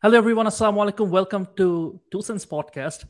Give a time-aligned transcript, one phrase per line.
[0.00, 3.00] Hello everyone আসসালামু আলাইকুম welcome to Two Sense podcast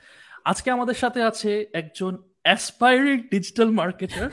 [0.44, 4.30] আজকে আমাদের সাথে আছে একজন অ্যাসপায়ারিং ডিজিটাল মার্কেটার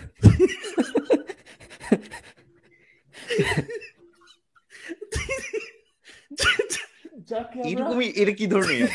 [7.65, 8.87] এরকমই এটা কি ধরনের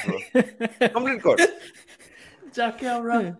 [0.94, 1.36] কমপ্লিট কর।
[2.54, 3.34] যাকে আমরা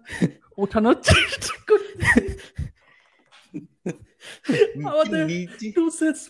[0.59, 1.93] ওঠানোর চেষ্টা করছি
[4.91, 5.23] আমাদের
[5.75, 5.83] টু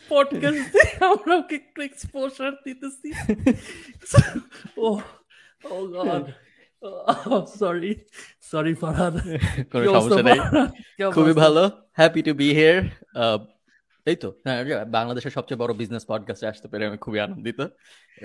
[0.08, 0.82] পডকাস্টে
[1.12, 3.08] আমরা ওকে একটু এক্সপোজার দিতেছি।
[4.78, 4.88] Oh
[5.70, 6.24] oh God
[7.60, 7.92] sorry
[8.50, 9.14] sorry Farhad
[9.72, 10.40] কোনো সমস্যা নেই।
[11.12, 11.62] খুবই ভালো।
[11.92, 12.78] হ্যাপি টু বি হিয়ার
[14.06, 14.60] এই তো হ্যাঁ
[14.96, 17.60] বাংলাদেশের সবচেয়ে বড় বিজনেস পডকাস্টে আসতে পেরে আমি খুবই আনন্দিত।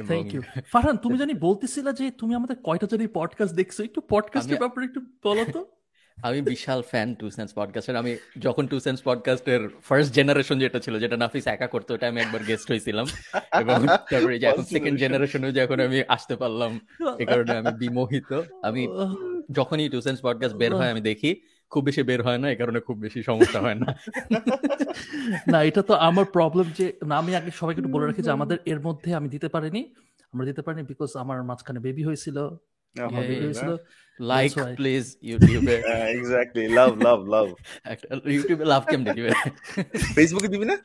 [0.08, 4.60] থ্যাংক ইউ ফারহান তুমি জানি বলতেছিলা যে তুমি আমাদের কয়টা জানি পডকাস্ট দেখছ। একটু পডকাস্টের
[4.60, 5.62] ব্যাপারে একটু বলো তো।
[6.24, 11.00] আমি বিশাল ফ্যান টু সেন্স পডকাস্টের আমি যখন টু সেন্স পডকাস্টের ফার্স্ট জেনারেশন যেটা ছিল
[11.00, 13.06] যেটা নাফিস একা করতো ওটা আমি একবার গেস্ট হয়েছিলাম
[13.60, 16.80] এবং তারপরে যে এখন সেকেন্ড জেনারেশনে যখন আমি আসতে পারলাম
[17.20, 18.88] এই কারণে আমি বিমোহিত। আমি
[19.52, 22.80] যখনই টু সেন্স পডকাস্ট বের হয় আমি দেখি খুব বেশি বের হয় না এই কারণে
[22.80, 23.96] খুব বেশি সমস্যা হয় না।
[25.48, 28.58] না এটা তো আমার প্রবলেম যে না আমি আগে সবাইকে একটু বলে রাখি যে আমাদের
[28.66, 29.94] এর মধ্যে আমি দিতে পারিনি।
[30.34, 32.50] আমরা দিতে পারিনি বিকজ আমার মাঝখানে বেবি হয়েছিল।
[34.32, 35.76] লাইক প্লিজ ইউটিউবে
[36.16, 37.48] এক্স্যাক্টলি লাভ লাভ লাভ
[38.36, 39.30] ইউটিউবে লাভ কেমন দিবে
[40.16, 40.76] ফেসবুকে দিবি না?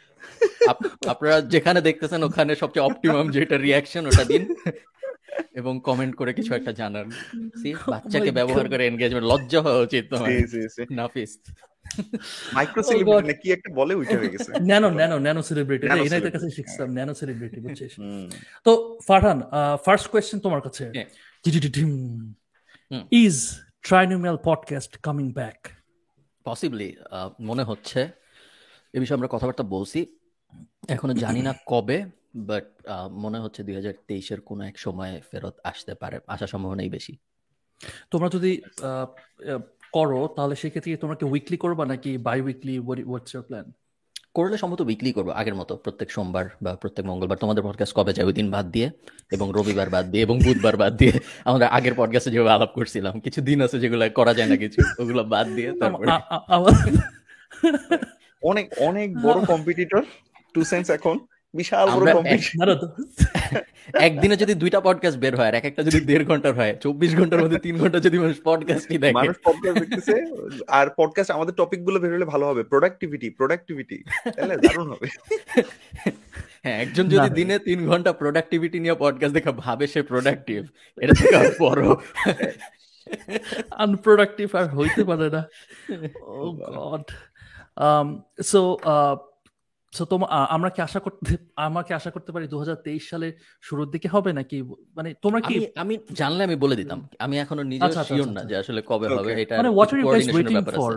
[1.13, 4.43] আপনারা যেখানে দেখতেছেন ওখানে সবচেয়ে অপটিমাম যেটা রিয়াকশন ওটা দিন।
[5.61, 7.07] এবং কমেন্ট করে কিছু একটা জানান।
[7.61, 10.29] সি বাচ্চাকে ব্যবহার করে এনগেজমেন্ট লজ্জা হওয়া উচিত তোমার।
[10.99, 11.33] নাফিস
[12.57, 16.89] মাইক্রো সেলিব্রিটি কি একটা বলে উঠে হয়ে গেছে। ন্যানো ন্যানো ন্যানো সেলিব্রিটি এনাইদের কাছে শিখতাম
[16.97, 17.93] ন্যানো সেলিব্রিটি বুঝছিস?
[18.67, 18.71] তো
[19.09, 19.39] ফারহান
[19.85, 20.85] ফার্স্ট কোয়েশ্চেন তোমার কাছে।
[23.11, 25.69] Is trinomial podcast coming back
[26.45, 26.97] possibly
[27.41, 28.11] মনে হচ্ছে।
[28.93, 30.19] এ বিষয়ে আমরা কথাবার্তা বলছি।
[30.89, 32.65] এখনও জানি না কবে বাট
[33.13, 37.17] মনে হচ্ছে দুই হাজার তেইশের কোনো এক সময় ফেরত আসতে পারে। আসার সম্ভাবনাই বেশি।
[38.11, 38.63] তোমরা যদি
[39.93, 43.73] করো তাহলে সেক্ষেত্রে তোমরা কি উইকলি করবা নাকি biweekly what's your plan
[44.35, 48.27] করলে সম্ভবত উইকলি করব আগের মতো। প্রত্যেক সোমবার বা প্রত্যেক মঙ্গলবার। তোমাদের পডকাস্ট কবে যায়?
[48.27, 48.91] ওই দিন বাদ দিয়ে
[49.33, 51.13] এবং রবিবার বাদ দিয়ে এবং বুধবার বাদ দিয়ে
[51.45, 55.25] আমরা আগের পডকাস্টে যেভাবে আলাপ করছিলাম কিছু দিন আছে যেগুলো করা যায় না কিছু ওগুলো
[55.25, 56.11] বাদ দিয়ে তারপরে
[58.43, 60.03] অনেক অনেক বড় কম্পিটিটর
[60.55, 61.19] টু সেন্স এখন।
[61.55, 62.69] বিশাল বড় কম্পিটিশন
[64.07, 67.43] একদিনে যদি দুইটা পডকাস্ট বের হয় আর এক একটা যদি দেড় ঘণ্টার হয় চব্বিশ ঘণ্টার
[67.43, 70.15] মধ্যে তিন ঘণ্টা যদি মানুষ পডকাস্টই দেখে। মানুষ পডকাস্ট দেখতেছে
[70.69, 74.05] আর পডকাস্ট আমাদের টপিকগুলো বের হলে ভালো হবে প্রোডাক্টিভিটি প্রোডাক্টিভিটি
[74.37, 75.09] তাহলে দারুণ হবে।
[76.63, 80.61] হ্যাঁ একজন যদি দিনে তিন ঘণ্টা প্রোডাক্টিভিটি নিয়ে পডকাস্ট দেখা ভাবে সে প্রোডাক্টিভ
[80.97, 81.83] এটা থেকে বড়।
[83.71, 85.43] আনপ্রোডাক্টিভ আর হইতে পারে না।
[86.37, 87.05] ও গড
[88.43, 88.61] সো
[89.95, 91.33] সো তোমার আমরা কি আশা করতে
[91.69, 93.29] আমাকে আশা করতে পারি দুহাজার তেইশ সালে
[93.63, 94.57] শুরুর দিকে হবে নাকি
[94.97, 98.81] মানে তোমরা কি আমি জানলে আমি বলে দিতাম। আমি এখনও নিজে শিওর না যে আসলে
[98.91, 100.93] কবে হবে এটা মানে what are you guys waiting for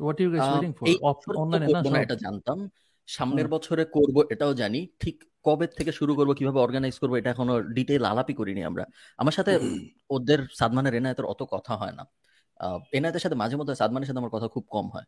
[0.00, 0.86] what are you guys waiting for
[1.42, 2.58] অনলাইনে না এটা জানতাম।
[3.08, 7.54] সামনের বছরে করব এটাও জানি। ঠিক কবে থেকে শুরু করব কীভাবে অর্গানাইজ করব এটা এখনও
[7.76, 8.84] ডিটেইল আলাপই করিনি আমরা।
[9.18, 9.52] আমার সাথে
[10.10, 12.04] ওদের সাদমানের এনায়েতের অত কথা হয় না।
[12.92, 15.06] এনায়েতের সাথে মাঝে মধ্যে সাদমানের সাথে আমার কথা খুব কম হয়।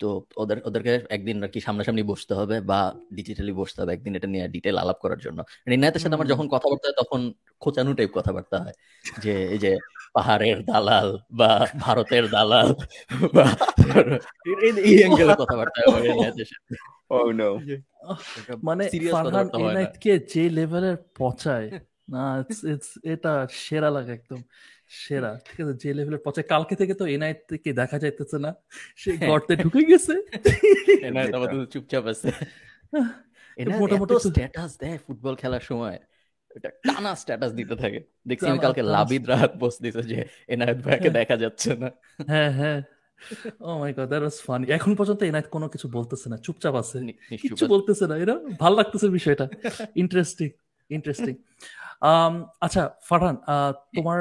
[0.00, 2.80] তো ওদের ওদেরকে একদিন আর কি সামনাসামনি বসতে হবে বা
[3.14, 5.38] ডিজিটালি বসতে হবে একদিন এটা নিয়ে ডিটেল আলাপ করার জন্য।
[5.68, 7.20] রিনায়তের সাথে আমার যখন কথাবার্তা হয় তখন
[7.60, 8.76] খোঁচানো টাইপ কথাবার্তা হয়।
[9.22, 9.72] যে এই যে
[10.14, 11.50] পাহাড়ের দালাল বা
[11.80, 12.68] ভারতের দালাল
[13.34, 13.44] বা
[14.88, 16.74] এই অ্যাঙ্গেলে কথাবার্তা হয় রিনায়তের সাথে।
[18.62, 21.68] মানে ফারহান এনায়েতকে যে লেভেলের পচায়
[22.08, 22.24] না
[23.04, 24.40] এটা সেরা লাগে একদম।
[24.90, 25.74] সেরা ঠিক আছে?
[25.82, 28.50] যে লেভেলের পচে কালকে থেকে তো এনআইট থেকে দেখা যাইতেছে না।
[28.96, 30.14] সে গর্তে ঢুকে গেছে।
[31.72, 32.28] চুপচাপ আছে।
[33.80, 35.98] মোটামুটি স্ট্যাটাস দেয় ফুটবল খেলার সময়
[36.56, 41.10] এটা টানা স্ট্যাটাস দিতে থাকে। দেখছি আমি কালকে লাবিদ রাহাত পোস্ট দিতে যে এনআইট ভাইকে
[41.10, 41.88] দেখা যাচ্ছে না।
[42.28, 42.80] হ্যাঁ হ্যাঁ।
[43.60, 46.96] ও my God that was funny এখন পর্যন্ত এনআইট কোনো কিছু বলতেছে না চুপচাপ আছে।
[47.42, 49.44] কিছু বলতেছে। না। এরা ভালো লাগতেছে বিষয়টা।
[50.02, 50.48] ইন্টারেস্টিং
[50.90, 51.34] ইন্টারেস্টিং
[52.60, 53.36] আচ্ছা ফারহান
[53.96, 54.20] তোমার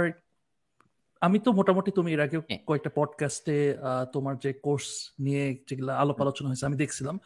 [1.21, 2.37] আমি তো মোটামুটি তুমি এর আগে
[2.67, 3.77] কয়েকটা পডকাস্টে
[4.13, 7.19] তোমার যে কোর্স নিয়ে যেগুলো আলোপ আলোচনা হয়েছে আমি দেখছিলাম।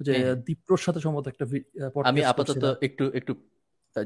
[0.00, 1.46] যে দীপ্রর সাথে সম্ভবত একটা
[2.04, 3.34] আমি আপাতত একটু একটু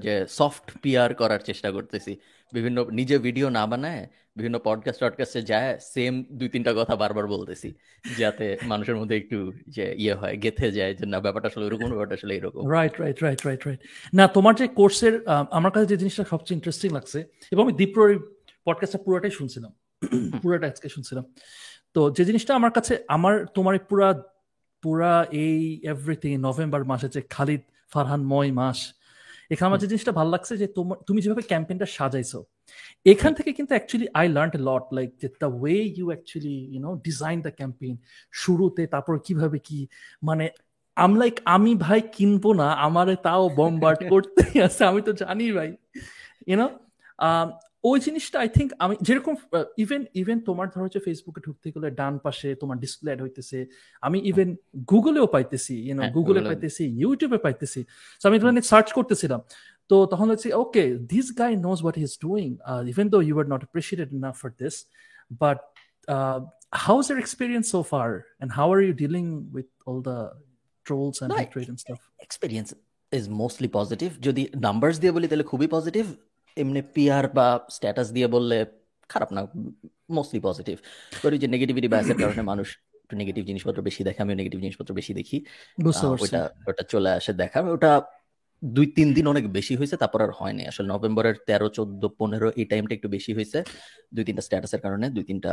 [0.01, 2.17] যে সফট পিআর করার চেষ্টা করতেছি।
[2.53, 7.75] বিভিন্ন নিজে ভিডিও না বানায় বিভিন্ন পডকাস্ট টডকাস্টে যায় সেম দুই তিনটা কথা বারবার বলতেছি।
[8.19, 12.15] যাতে মানুষের মধ্যে একটু যে ইয়ে হয় গেথে যায় যে না ব্যাপারটা আসলে এরকম ব্যাপারটা
[12.15, 13.81] আসলে এরকম। Right right right right right
[14.15, 18.23] না তোমার যে কোর্সের আমার কাছে যে জিনিসটা সবচেয়ে ইন্টারেস্টিং লাগছে এবং আমি দীপ্রর
[18.67, 19.73] পডকাস্টটা পুরোটাই শুনছিলাম।
[20.43, 21.25] পুরোটা আজকে শুনছিলাম।
[21.97, 24.09] তো যে জিনিসটা আমার কাছে আমার তোমার পুরা
[24.83, 25.13] পুরা
[25.45, 27.63] এই এভরিথিং নভেম্বর মাসে যে খালিদ
[27.93, 28.79] ফারহান ময় মাস
[29.51, 32.41] এখানে আমার যে জিনিসটা ভালো লাগছে যে তোমার তুমি যেভাবে ক্যাম্পেইনটা সাজাইছো
[33.07, 36.91] এখান থেকে কিন্তু actually I learn lot like যে the way you actually you know
[37.07, 37.95] design the campaign
[38.33, 39.79] শুরুতে তারপর কীভাবে কি
[40.23, 40.45] মানে
[40.97, 45.71] আম লাইক আমি ভাই কিনবো না আমারে তাও বম্বার্ড করতেই আছে আমি তো জানি ভাই
[46.47, 46.67] ইউনো
[47.85, 49.35] ওই জিনিসটা আই থিঙ্ক আমি যেরকম
[49.85, 53.59] ইভেন ইভেন তোমার ধরো যে ফেসবুকে ঢুকতে গেলে ডান পাশে তোমার ডিসপ্লে অ্যাড হইতেছে
[54.07, 54.49] আমি ইভেন
[54.93, 57.81] গুগলেও পাইতেছি ইউনো গুগলে পাইতেছি ইউটিউবে পাইতেছি।
[58.21, 59.41] তো আমি এখানে সার্চ করতেছিলাম
[59.91, 62.47] তো তখন হচ্ছে okay this guy knows what is doing
[62.93, 64.75] even though you are not appreciated enough for this
[65.43, 65.59] but
[67.01, 68.11] is your experience so far?
[68.41, 69.27] And how are you dealing
[69.57, 70.19] with all the
[70.87, 72.01] trolls and no, hatred and stuff?
[72.27, 72.71] experience
[73.13, 74.13] is mostly positive.
[74.27, 76.05] যদি numbers দিয়ে বলি তাহলে খুবই positive
[76.57, 77.47] এমনি peer বা
[77.77, 78.57] status দিয়ে বললে
[79.13, 79.41] খারাপ না
[80.17, 80.77] মোস্টলি পজিটিভ
[81.25, 82.69] ওই যে নেগেটিভিটি বায়াসের কারণে মানুষ
[83.05, 85.37] একটু নেগেটিভ জিনিসপত্র বেশি দেখে আমিও নেগেটিভ জিনিসপত্র বেশি দেখি।
[86.25, 86.41] ওটা
[86.71, 87.91] ওটা চলে আসে দেখা ওটা
[88.63, 92.67] দুই তিন দিন অনেক বেশি হয়েছে তারপর আর হয়নি। আসলে নভেম্বরের তেরো চোদ্দ পনেরো এই
[92.71, 93.59] টাইমটা একটু বেশি হয়েছে।
[94.15, 95.51] দুই তিনটা স্ট্যাটাসের কারণে দুই তিনটা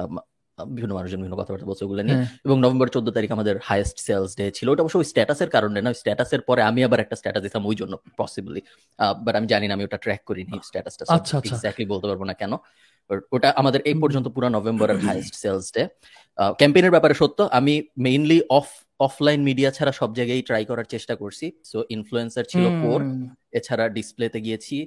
[0.76, 4.46] বিভিন্ন মানুষজন বিভিন্ন কথাবার্তা বলছে ওগুলো নিয়ে। এবং নভেম্বর চোদ্দ তারিখ আমাদের হাইয়েস্ট সেলস ডে
[4.58, 7.76] ছিল। ওটা অবশ্য ওই স্ট্যাটাসের কারণে না স্ট্যাটাসের পরে আমি আবার একটা স্ট্যাটাস দিতাম ওই
[7.82, 8.62] জন্য পসিবলি
[9.26, 11.04] বাট আমি জানি না আমি ওটা ট্র্যাক করিনি স্ট্যাটাসটা
[11.50, 12.54] এক্স্যাক্টলি বলতে পারব না কেন।
[13.36, 15.84] ওটা আমাদের এই পর্যন্ত পুরো নভেম্বরের হাইয়েস্ট সেলস ডে
[16.60, 17.74] ক্যাম্পেইনের ব্যাপারে সত্য আমি
[18.06, 18.68] মেইনলি অফ
[19.08, 23.00] অফলাইন মিডিয়া ছাড়া সব জায়গায় ট্রাই করার চেষ্টা করছি। সো ইনফ্লুয়েন্সার ছিল কোর
[23.58, 24.78] এছাড়া ডিসপ্লেতে গিয়েছি।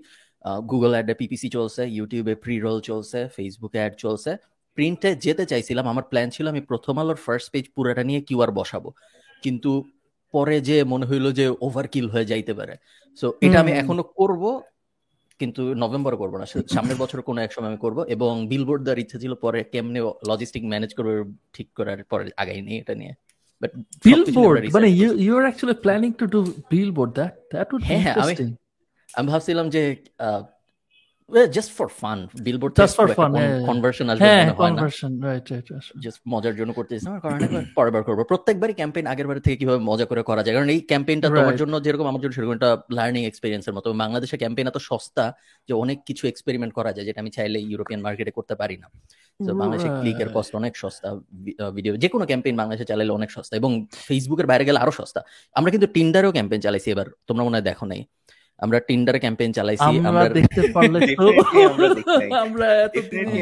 [0.70, 4.30] গুগল অ্যাডে পিপিসি চলছে ইউটিউবে প্রি রোল চলছে ফেসবুকে অ্যাড চলছে।
[4.74, 8.90] প্রিন্টে যেতে চাইছিলাম আমার প্ল্যান ছিল আমি প্রথম আলোর ফার্স্ট পেজ পুরোটা নিয়ে কিউআর বসাবো।
[9.42, 9.70] কিন্তু
[10.34, 12.74] পরে যে মনে হইল যে ওভারকিল হয়ে যাইতে পারে।
[13.18, 14.60] সো এটা আমি এখনও করব
[15.40, 16.46] কিন্তু নভেম্বর করব না।
[16.76, 20.62] সামনের বছর কোনো এক সময় আমি করব এবং বিলবোর্ড দেওয়ার ইচ্ছা ছিল পরে কেমনে লজিস্টিক
[20.64, 21.14] ম্যানেজ করবে
[21.52, 23.12] ঠিক করার পরে আগাই নেই এটা নিয়ে।
[23.62, 23.70] বাট
[24.04, 24.88] বিলবোর্ড মানে
[25.24, 26.40] you are actually planning to do
[26.70, 28.48] billboard that that would be interesting
[29.14, 29.82] আমি ভাবছিলাম যে
[31.56, 33.30] just for fun billboard just for fun
[33.68, 35.68] conversion আসবে হ্যাঁ কনভার্সন রাইট রাইট
[36.04, 37.46] জাস্ট মজার জন্য করতেছি আমার কারণে
[37.76, 40.80] পরের বার করব। প্রত্যেকবারই ক্যাম্পেইন আগের বার থেকে কীভাবে মজা করে করা যায়। কারণ এই
[40.90, 45.24] ক্যাম্পেইনটা তোমার জন্য যেরকম আমার জন্য সেরকম একটা লার্নিং এক্সপেরিয়েন্সের মতো। বাংলাদেশে ক্যাম্পেইন এত সস্তা
[45.68, 48.86] যে অনেক কিছু এক্সপেরিমেন্ট করা যায় যেটা আমি চাইলে ইউরোপিয়ান মার্কেটে করতে পারি না।
[49.40, 51.08] তো বাংলাদেশে ক্লিকের কস্ট অনেক সস্তা।
[51.76, 53.70] ভিডিও যে কোনো ক্যাম্পেইন বাংলাদেশে চালাইলে অনেক সস্তা। এবং
[54.06, 55.20] ফেসবুকের বাইরে গেলে আরও সস্তা।
[55.58, 58.02] আমরা কিন্তু টিন্ডারেও ক্যাম্পেইন চালাইছি এবার। তোমরা মনে হয় দেখো নাই।
[58.62, 61.26] আমরা টিন্ডার ক্যাম্পেইন চালাইছি আমরা দেখতে পারলে তো
[62.44, 62.94] আমরা এত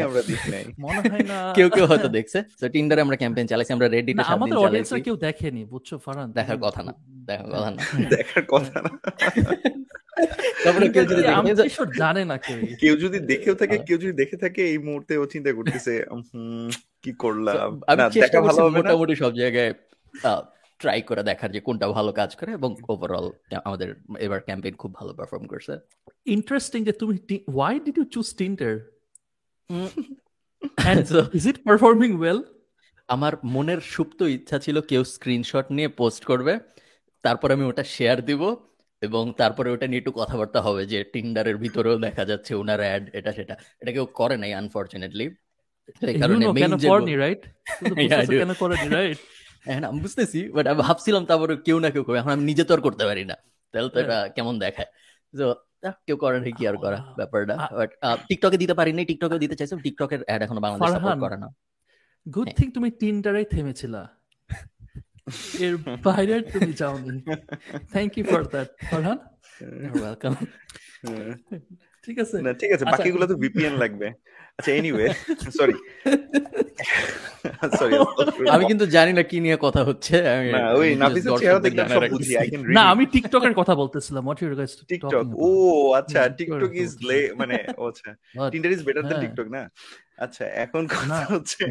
[0.04, 3.72] আমরা দেখি নাই। মনে হয় না। কেউ কেউ হয়তো দেখছে। তো টিন্ডারে আমরা ক্যাম্পেইন চালাইছি
[3.72, 6.92] আমরা রেডিটে সাত আমাদের দিন অডিয়েন্সরা কেউ দেখেনি বুঝছ ফারান দেখার কথা না
[7.28, 7.80] দেখার কথা না।
[8.14, 8.90] দেখার কথা না।
[10.64, 14.36] তারপরে কেউ যদি আমি দেখে জানে না কেউ। কেউ যদি দেখেও থাকে কেউ যদি দেখে
[14.36, 15.92] থাকে এই মুহূর্তে ও চিন্তা করতেছে
[17.04, 17.70] কি করলাম?
[17.90, 19.72] আমি না চেষ্টা দেখা ভালো করছি হবে মোটামুটি সব জায়গায়
[20.80, 23.26] ট্রাই করে দেখার যে কোনটা ভালো কাজ করে এবং ওভারঅল
[23.64, 23.88] আমাদের
[24.18, 25.72] এবার ক্যাম্পেইন খুব ভালো পারফর্ম করছে।
[26.26, 27.14] ইন্টারেস্টিং যে তুমি
[27.96, 28.74] you choose Tinder?
[29.70, 29.88] Um,
[30.90, 32.14] and So- is it performing
[33.08, 36.52] আমার মনের সুপ্ত ইচ্ছা ছিল কেউ স্ক্রিনশট নিয়ে পোস্ট করবে
[37.24, 38.42] তারপর আমি ওটা শেয়ার দিব
[39.02, 43.32] এবং তারপরে ওটা নিয়ে একটু কথাবার্তা হবে যে টিন্ডারের ভিতরেও দেখা যাচ্ছে ওনার অ্যাড এটা
[43.32, 45.26] সেটা। এটা কেউ করে নাই আনফরচুনেটলি
[46.20, 47.42] কারণে মেইন যে রাইট.
[48.42, 49.18] কেন করেনি রাইট
[49.64, 52.72] হ্যাঁ আমি বুঝতেছি বাট আমি ভাবছিলাম তারপরে কেউ না কেউ করবে। এখন আমি নিজে তো
[52.74, 53.36] আর করতে পারি না।
[53.74, 54.88] তাহলে তো এটা কেমন দেখায়?
[55.34, 55.44] তো
[56.06, 57.90] কেউ করে না কি আর করা ব্যাপারটা। বাট
[58.28, 61.48] টিকটকে দিতে পারিনি টিকটকে দিতে চাইছিলাম টিকটকের অ্যাড এখনও বাংলাদেশ সাপোর্ট। করে না।
[62.26, 64.02] গুড হ্যাঁ। থিং তুমি তিনটারাই থেমেছিলা।
[65.58, 67.16] এর বাইরে তুমি যাওনি।
[67.92, 69.18] Thank you for that Farhan.
[69.94, 71.34] Welcome হ্যাঁ।
[72.10, 72.36] ঠিক আছে?
[72.46, 74.08] না ঠিক আছে আচ্ছা। বাকিগুলো তো ভিপিএন লাগবে।
[74.58, 75.06] আচ্ছা এনিওয়ে
[75.58, 75.74] সরি
[77.80, 77.94] সরি
[78.54, 82.02] আমি কিন্তু জানি না কি নিয়ে কথা হচ্ছে। আমি না ওই নাফিসের চেহারা দেখলে সব
[82.14, 85.50] বুঝি আই ক্যান না আমি টিকটকের কথা বলতেছিলাম হোয়াট ইউ গাইস টিকটক ও
[86.00, 88.08] আচ্ছা টিকটক ইজ লে মানে ও আচ্ছা
[88.52, 89.20] Tinder is better than.
[89.24, 89.62] TikTok না?
[90.24, 91.62] আচ্ছা এখন কথা হচ্ছে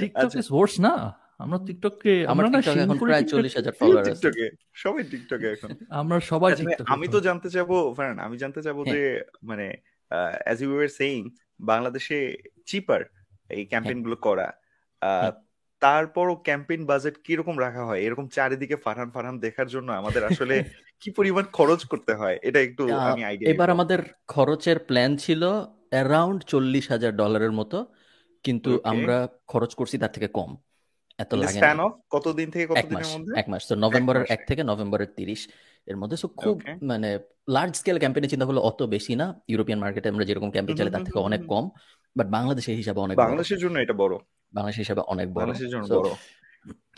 [0.00, 0.94] টিকটক। ইজ ওয়ার্স না?
[1.40, 5.70] আমরা টিকটককে আমরা না এখন প্রায় TikTok চল্লিশ হাজার ফলোয়ার আছে। টিকটকে সবাই টিকটকে এখন।
[6.00, 9.02] আমরা সবাই আচ্ছা, টিকটক আমি তো জানতে চাবো ফারান আমি জানতে চাবো হ্যাঁ। যে
[9.42, 9.66] মানে
[10.40, 11.20] অ্যাজ ইউ ওয়ার সেইং
[11.62, 12.18] বাংলাদেশে
[12.66, 13.00] চিপার
[13.50, 14.48] এই ক্যাম্পেইনগুলো করা
[15.02, 15.32] আহ, হ্যাঁ।
[15.82, 18.00] তারপরও ক্যাম্পেইন বাজেট কীরকম রাখা হয়?
[18.06, 20.54] এরকম চারিদিকে ফারহান ফারহান দেখার জন্য আমাদের আসলে
[21.02, 22.36] কি পরিমাণ খরচ করতে হয়?
[22.42, 25.42] এটা একটু আমি আইডিয়া এবার আমাদের খরচের প্ল্যান ছিল
[25.90, 27.78] অ্যারাউন্ড চল্লিশ হাজার ডলারের মতো
[28.44, 30.50] কিন্তু আমরা খরচ করছি তার থেকে কম।
[31.18, 33.32] এত লাগে স্প্যান অফ কতদিন থেকে কতদিনের মধ্যে?
[33.40, 35.40] এক মাস। তো নভেম্বরের। এক থেকে নভেম্বরের তিরিশ
[35.86, 37.18] এর মধ্যে। সো খুব মানে
[37.48, 41.04] লার্জ স্কেল ক্যাম্পেইনের চিন্তা করলে অত বেশি না। ইউরোপিয়ান মার্কেটে আমরা যেরকম ক্যাম্পেইন চালাই তার
[41.04, 41.64] থেকে অনেক কম।
[42.16, 44.14] বাট বাংলাদেশের হিসাবে অনেক বাংলাদেশের জন্য এটা বড়।
[44.52, 45.50] বাংলাদেশের হিসাবে অনেক বড়।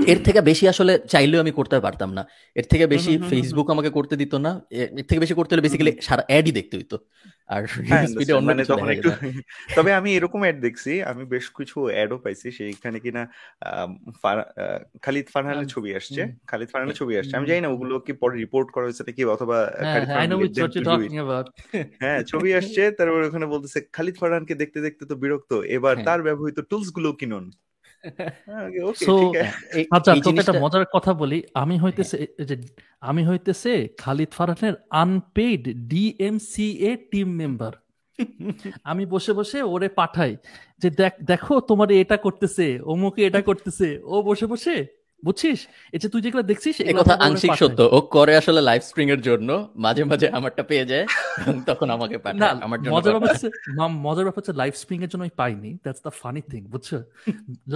[0.07, 2.23] এর থেকে বেশি আসলে চাইলেও আমি করতে পারতাম না।
[2.57, 6.23] এর থেকে বেশি ফেসবুক আমাকে করতে দিত না। এর থেকে বেশি করতে হলে বেসিক্যালি সারা
[6.29, 6.97] অ্যাডই দেখতে হইতো।
[7.49, 8.07] আর হ্যাঁ,
[8.41, 8.63] মানে
[9.77, 13.23] তবে আমি এরকম অ্যাড দেখছি আমি বেশ কিছু অ্যাডও পাইছি সেইখানে কিনা
[15.03, 18.71] খালিদ ফারহানের ছবি আসছে। খালিদ ফারহানের ছবি আসছে। আমি জানি না ওগুলো কি পরে রিপোর্ট
[18.71, 20.03] করা হয়েছে নাকি অথবা হ্যাঁ,
[22.03, 26.23] হ্যাঁ ছবি আসছে তারপর ওখানে বলতেছে খালিদ ফারহানকে দেখতে দেখতে তো বিরক্ত। এবার হ্যাঁ। তার
[26.23, 27.47] ব্যবহৃত টুলসগুলো কিনুন।
[29.97, 32.55] আচ্ছা তোকে একটা মজার কথা বলি। আমি হইতেছে যে
[33.01, 37.73] আমি হইতেছে খালিদ ফারহানের আনপেইড ডিএমসিএ টিম মেম্বার
[38.83, 40.33] আমি বসে বসে ওরে পাঠাই
[40.83, 44.77] যে দেখ দেখো তোমার এটা করতেছে অমুকে এটা করতেছে। ও বসে বসে
[45.23, 45.59] বুঝছিস?
[45.95, 49.49] যে তুই যেগুলো দেখছিস এই কথা আংশিক সত্য। ও করে আসলে লাইভ স্ট্রিং এর জন্য
[49.85, 51.05] মাঝে মাঝে আমারটা পেয়ে যায়
[51.71, 53.49] তখন আমাকে পাঠায় আমার জন্য মজার ব্যাপার হচ্ছে
[54.07, 56.89] মজার ব্যাপার হচ্ছে লাইভ স্প্রিং এর জন্য পাইনি দ্যাটস দ্য ফানি থিং বুঝছ?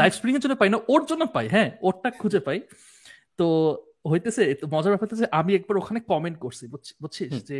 [0.00, 2.58] লাইভ স্প্রিং এর জন্য পাই না ওর জন্য পাই হ্যাঁ ওরটা খুঁজে পাই।
[3.38, 3.46] তো
[4.10, 4.42] হইতেছে
[4.74, 6.64] মজার ব্যাপার হচ্ছে আমি একবার ওখানে কমেন্ট করছি
[7.02, 7.32] বুঝছিস?
[7.50, 7.58] যে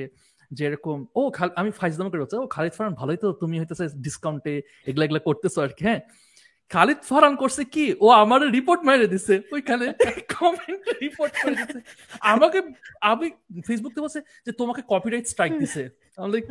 [0.50, 1.20] যেরকম ও
[1.60, 4.54] আমি ফাইজদাম করে বলছি ও খালিদ ফারান ভালোই তো তুমি হইতেছে ডিসকাউন্টে
[4.88, 6.00] এগুলা এগুলা করতেছো আর কি হ্যাঁ?
[6.74, 7.86] খালিদ ফারান করছে কি?
[8.04, 9.86] ও আমার রিপোর্ট মেরে দিছে। ওইখানে
[10.34, 11.78] কমেন্ট রিপোর্ট করে দিছে।
[12.32, 12.58] আমাকে
[13.10, 13.26] আমি
[13.66, 15.82] ফেসবুক থেকে বলছে যে তোমাকে কপিরাইট স্ট্রাইক দিছে।
[16.18, 16.44] আমি লাইক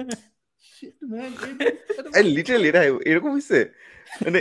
[2.38, 3.60] লিটারালি এটা এরকম হইছে?
[4.24, 4.40] মানে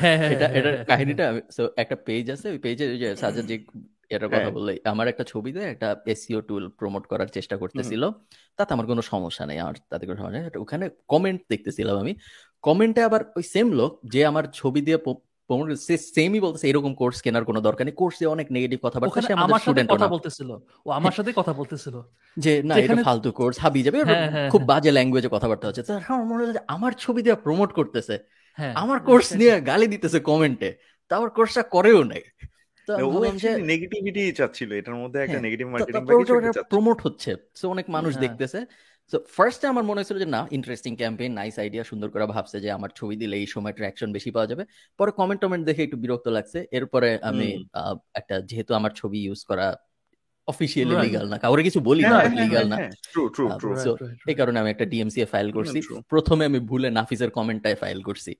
[0.00, 1.24] হ্যাঁ হ্যাঁ এটা এটা কাহিনীটা
[1.82, 3.56] একটা পেজ আছে ওই পেজে যে সাজা যে
[4.14, 8.02] এটার কথা বললে আমার একটা ছবিতে একটা এসিও টুল প্রমোট করার চেষ্টা করতেছিল।
[8.58, 12.12] তাতে আমার কোনো সমস্যা নেই আমার তাতে কোনো সমস্যা নেই। ওখানে কমেন্ট দেখতেছিলাম আমি।
[12.62, 14.98] কমেন্টে আবার ওই সেম লোক যে আমার ছবি দিয়ে
[15.86, 19.32] সে সেমই বলতেছে এরকম কোর্স কেনার কোনো দরকার নেই। কোর্স দিয়ে অনেক নেগেটিভ কথাবার্তা সে
[19.32, 20.50] আমাদের স্টুডেন্ট কথা বলতেছিল।
[20.86, 22.02] ও আমার সাথে কথা বলতেছিল।
[22.36, 25.82] যে না এটা ফালতু কোর্স হাবি যাবে। হ্যাঁ, হ্যাঁ, খুব হ্যাঁ। বাজে ল্যাঙ্গুয়েজে কথাবার্তা হচ্ছে।
[25.82, 28.18] তার মনে হচ্ছে আমার ছবি দিয়ে প্রমোট করতেছে।
[28.74, 30.76] আমার কোর্স নিয়ে গালি দিতেছে কমেন্টে
[31.08, 32.22] তারপর কোর্সটা করেও নাই।
[33.62, 36.06] নেগেটিভিটি চাচ্ছিল। এটার মধ্যে একটা নেগেটিভ মার্কেটিং
[36.70, 38.64] প্রমোট হচ্ছে। সো অনেক মানুষ দেখতেছে।
[39.12, 42.68] সো ফার্স্টে আমার মনে হয়েছিল যে না ইন্টারেস্টিং ক্যাম্পেইন নাইস আইডিয়া সুন্দর করে ভাবছে যে
[42.70, 44.62] আমার ছবি দিলে এই সময় ট্র্যাকশন বেশি পাওয়া যাবে।
[44.98, 47.48] পরে কমেন্ট টমেন্ট দেখে একটু বিরক্ত লাগছে। এরপরে আমি
[48.14, 49.66] একটা যেহেতু আমার ছবি ইউজ করা
[50.48, 52.88] অফিসিয়ালি লিগাল না কাউরে কিছু বলি না লিগাল হ্যাঁ, না।
[54.26, 58.32] এই কারণে আমি একটা ডিএমসি এ ফাইল করছি। প্রথমে আমি ভুলে নাফিসের কমেন্টটায় ফাইল করছি।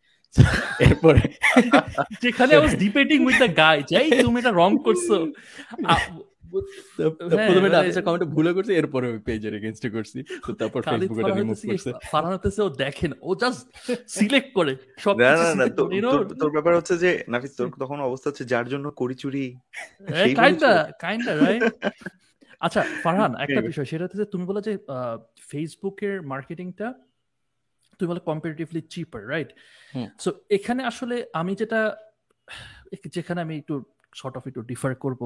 [0.81, 1.23] এরপরে
[2.25, 5.09] যেখানে I was debating with the guy যাই তুমি এটা রং করছ।
[7.31, 11.59] প্রথমে ডান্সের কমেন্ট ভুলে করছে এরপরে ওই পেজের এগেইনস্টে করছি। তো তারপর ফেসবুকে এটা রিমুভ
[11.71, 13.65] করছে। ফারহানাতেছে ও দেখেন ও জাস্ট
[14.17, 14.73] সিলেক্ট করে
[15.05, 15.65] সব না না না
[16.41, 19.45] তোর ব্যাপার হচ্ছে যে নাফিস তোর তখন অবস্থা হচ্ছে যার জন্য করি চুরি
[20.41, 20.73] কাইন্ডা
[21.05, 21.63] কাইন্ডা রাইট
[22.67, 24.73] আচ্ছা ফারহান একটা বিষয় সেটা হচ্ছে তুমি বলে যে
[25.51, 26.87] ফেসবুকের মার্কেটিংটা
[27.99, 29.51] তুমি বলে কম্পারেটিভলি চিপার রাইট
[30.23, 31.81] সো এখানে আসলে আমি যেটা
[33.17, 33.75] যেখানে আমি একটু
[34.19, 35.23] শর্ট অফ একটু ডিফার করব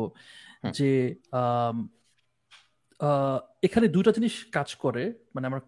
[0.77, 0.91] যে
[3.67, 5.03] এখানে দুটা জিনিস কাজ করে।
[5.35, 5.61] মানে আমার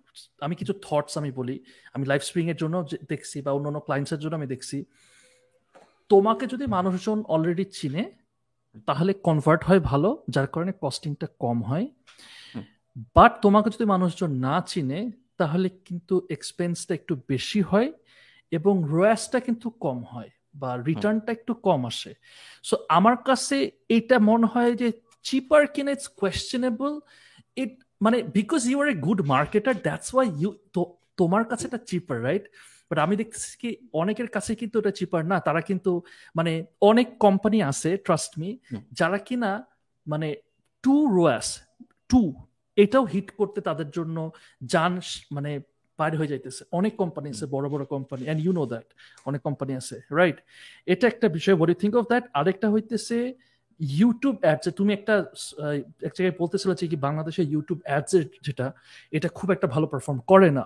[0.46, 1.56] আমি কিছু থটস আমি বলি।
[1.94, 2.76] আমি লাইভ স্প্রিং এর জন্য
[3.12, 4.78] দেখছি বা অন্য অন্য ক্লায়েন্টসের জন্য আমি দেখছি।
[6.10, 8.04] তোমাকে যদি মানুষজন অলরেডি চিনে
[8.88, 11.86] তাহলে কনভার্ট হয় ভালো যার কারণে কস্টিংটা কম হয়।
[13.16, 15.00] বাট তোমাকে যদি মানুষজন না চিনে
[15.40, 17.88] তাহলে কিন্তু এক্সপেন্সটা একটু বেশি হয়
[18.52, 22.12] এবং রয়াসটা কিন্তু কম হয়। বা রিটার্নটা একটু কম আসে।
[22.64, 23.56] সো আমার কাছে
[23.96, 24.88] এটা মনে হয় যে
[25.24, 26.92] চিপার কিন ইটস কোয়েশ্চেনেবল
[27.56, 30.50] ইট মানে because you are a good marketer that's why you
[31.16, 32.44] তোমার কাছে এটা চিপার রাইট
[32.88, 35.92] বাট আমি দেখতেছি কি অনেকের কাছে কিন্তু এটা চিপার না। তারা কিন্তু
[36.34, 38.50] মানে অনেক কোম্পানি আছে ট্রাস্ট মি
[38.92, 39.50] যারা কিনা
[40.06, 40.28] মানে
[40.84, 41.48] টু রোয়াস
[42.08, 42.20] টু
[42.76, 44.16] এটাও হিট করতে তাদের জন্য
[44.72, 44.92] যান
[45.32, 45.52] মানে
[46.02, 48.88] বাইরে হয়ে যাইতেছে। অনেক কোম্পানি আছে বড় বড় company and you know that
[49.28, 50.38] অনেক কোম্পানি আছে রাইট
[50.92, 53.18] এটা একটা বিষয় বলি থিঙ্ক অফ দ্যাট আরেকটা হইতেছে
[53.80, 55.14] ইউটিউব অ্যাডস তুমি একটা
[56.06, 58.12] এক জায়গায় বলতেছিল যে কি বাংলাদেশে ইউটিউব অ্যাডস
[58.46, 58.66] যেটা
[59.10, 60.64] এটা খুব একটা ভালো পারফর্ম করে না।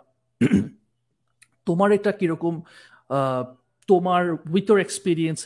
[1.68, 2.54] তোমার এটা কীরকম
[3.88, 4.22] তোমার
[4.54, 5.38] with or experience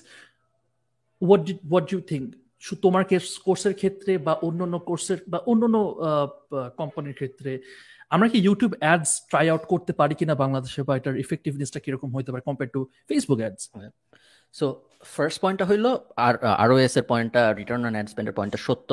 [1.23, 2.27] what what you think
[2.83, 3.05] তোমার
[3.45, 5.79] কোর্সের ক্ষেত্রে বা অন্য অন্য কোর্সের বা অন্য অন্য
[6.77, 7.53] কোম্পানির ক্ষেত্রে
[8.11, 12.31] আমরা কি ইউটিউব অ্যাডস ট্রাই আউট করতে পারি কিনা বাংলাদেশে বা এটার ইফেক্টিভনেসটা কীরকম হতে
[12.33, 13.63] পারে compare to Facebook ads
[14.55, 14.67] so
[15.05, 15.87] first পয়েন্টটা হইল
[16.17, 18.91] আর আরও এস এর পয়েন্টটা রিটার্ন অন অ্যাড স্পেন্ডের পয়েন্টটা সত্য।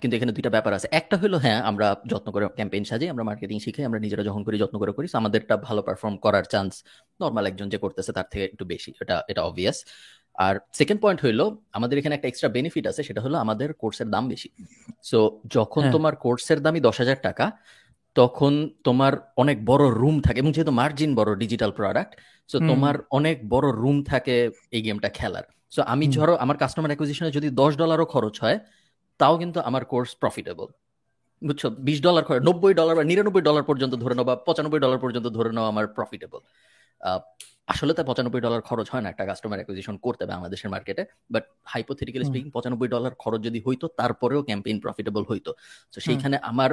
[0.00, 3.58] কিন্তু এখানে দুইটা ব্যাপার আছে। একটা হলো হ্যাঁ আমরা যত্ন করে ক্যাম্পেইন সাজি আমরা মার্কেটিং
[3.58, 6.72] শিখে আমরা নিজেরা যখন করি যত্ন করে করি আমাদেরটা ভালো পারফর্ম করার চান্স
[7.20, 9.84] নর্মাল একজন যে করতেছে তার থেকে একটু বেশি এটা এটা অবভিয়াস
[10.34, 11.40] আর সেকেন্ড পয়েন্ট হইল
[11.72, 14.48] আমাদের এখানে একটা এক্সট্রা বেনিফিট আছে সেটা হলো আমাদের কোর্সের দাম বেশি।
[15.02, 17.50] সো যখন হ্যাঁ। তোমার কোর্সের দামই দশ হাজার টাকা
[18.16, 18.52] তখন
[18.84, 19.12] তোমার
[19.42, 22.12] অনেক বড় রুম থাকে এবং যেহেতু মার্জিন বড় ডিজিটাল প্রোডাক্ট
[22.48, 24.36] সো তোমার অনেক বড় রুম থাকে
[24.76, 28.58] এই গেমটা খেলার। সো আমি ধরো আমার কাস্টমার অ্যাকুইজিশনে যদি দশ ডলারও খরচ হয়
[29.20, 30.68] তাও কিন্তু আমার কোর্স প্রফিটেবল
[31.42, 31.62] বুঝছ?
[31.88, 35.26] বিশ ডলার খরচ নব্বই ডলার বা নিরানব্বই ডলার পর্যন্ত ধরে নাও বা পঁচানব্বই ডলার পর্যন্ত
[35.36, 36.40] ধরে নাও আমার প্রফিটেবল
[37.72, 41.44] আসলে তো পঁচানব্বই ডলার খরচ হয় না একটা কাস্টমার অ্যাকুইজিশন করতে হবে বাংলাদেশের মার্কেটে বাট
[41.72, 45.50] হাইপোথেটিক্যালি স্পিকিং পঁচানব্বই ডলার খরচ যদি হইতো তারপরেও ক্যাম্পেইন প্রফিটেবল হইতো।
[45.94, 46.70] তো সেইখানে আমার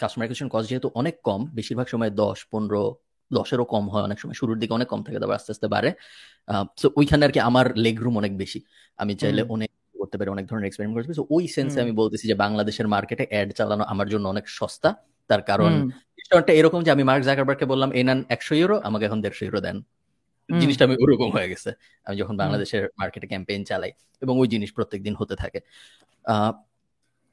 [0.00, 2.82] কাস্টমার অ্যাকুইজিশন কস্ট যেহেতু অনেক কম বেশিরভাগ সময় দশ পনেরো
[3.30, 5.90] দশেরও কম হয় অনেক সময় শুরুর দিকে অনেক কম থাকে তারপর আস্তে আস্তে বাড়ে।
[6.82, 8.58] তো ওইখানে আর কি আমার লেগ রুম অনেক বেশি।
[8.98, 9.70] আমি চাইলে অনেক
[10.02, 13.48] করতে পারি অনেক ধরনের এক্সপেরিমেন্ট করতে পারি। ওই সেন্সে আমি বলতেছি যে বাংলাদেশের মার্কেটে অ্যাড
[13.58, 14.90] চালানো আমার জন্য অনেক সস্তা।
[15.30, 15.72] তার কারণ
[16.16, 19.60] জিনিসটা এরকম যে আমি মার্ক জাকারবার্গকে বললাম এই নেন একশো ইউরো আমাকে এখন দেড়শো ইউরো
[19.66, 19.76] দেন।
[20.48, 21.70] জিনিসটা আমি ওরকম হয়ে গেছে।
[22.06, 23.92] আমি যখন বাংলাদেশের মার্কেটে ক্যাম্পেইন চালাই
[24.22, 25.60] এবং ওই জিনিস প্রত্যেকদিন হতে থাকে।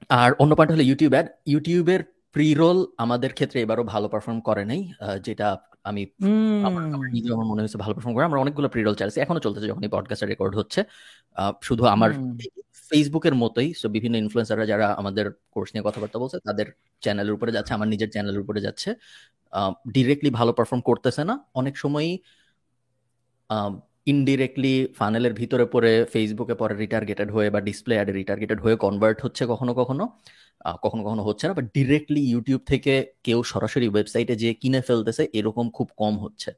[0.10, 2.02] আর অন্য পয়েন্ট হলো ইউটিউব অ্যাড ইউটিউবের
[2.36, 4.82] প্রি রোল আমাদের ক্ষেত্রে এবারও ভালো পারফর্ম করে নাই
[5.28, 5.48] যেটা
[5.90, 6.02] আমি
[6.68, 6.84] আমার
[7.16, 9.84] নিজে আমার মনে হয়েছে ভালো পারফর্ম করে। আমরা অনেকগুলো প্রি রোল চালাচ্ছি এখনও চলতেছে যখন
[9.88, 10.82] এই পডকাস্ট রেকর্ড হচ্ছে।
[11.68, 12.10] শুধু আমার
[12.90, 16.68] ফেসবুকের মতোই। সো বিভিন্ন ইনফ্লুয়েন্সাররা যারা আমাদের কোর্স নিয়ে কথাবার্তা বলছে তাদের
[17.04, 18.90] চ্যানেলের উপরে যাচ্ছে আমার নিজের চ্যানেলের উপরে যাচ্ছে।
[19.96, 22.14] ডিরেক্টলি ভালো পারফর্ম করতেছে না। অনেক সময়ই
[24.12, 29.44] ইনডিরেক্টলি ফানেলের ভিতরে পরে ফেসবুকে পরে রিটার্গেটেড হয়ে বা ডিসপ্লে অ্যাডে রিটার্গেটেড হয়ে কনভার্ট হচ্ছে
[29.52, 30.04] কখনো কখনো?
[30.86, 32.94] কখনো কখনো হচ্ছে না বাট ডিরেক্টলি ইউটিউব থেকে
[33.28, 36.50] কেউ সরাসরি ওয়েবসাইটে যে কিনে ফেলতেছে এরকম খুব কম হচ্ছে।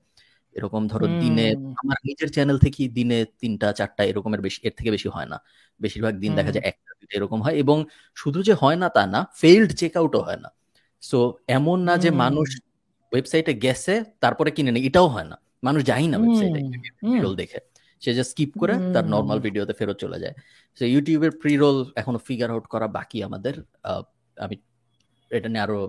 [0.56, 1.48] এরকম ধরো দিনে
[1.82, 5.38] আমার নিজের চ্যানেল থেকে দিনে তিনটা চারটা এরকমের বেশি এর থেকে বেশি হয় না।
[5.80, 7.78] বেশিরভাগ দিন দেখা যায় একটা দুটো এরকম হয় এবং
[8.18, 10.50] শুধু যে হয় না তা না ফেইল্ড চেক আউটও হয় না।
[11.04, 11.20] সো
[11.58, 12.48] এমন না যে মানুষ
[13.12, 13.94] ওয়েবসাইটে গেছে
[14.24, 16.62] তারপরে কিনে নেই এটাও হয় না। মানুষ যাই না ওয়েবসাইটে
[17.42, 17.60] দেখে।
[18.04, 20.36] সে যে স্কিপ করে তার নর্মাল ভিডিওতে ফেরত চলে যায়।
[20.78, 23.56] সো ইউটিউবের প্রি রোল এখনও ফিগার আউট করা বাকি আমাদের।
[24.46, 24.56] আমি
[25.38, 25.80] এটা নিয়ে আরও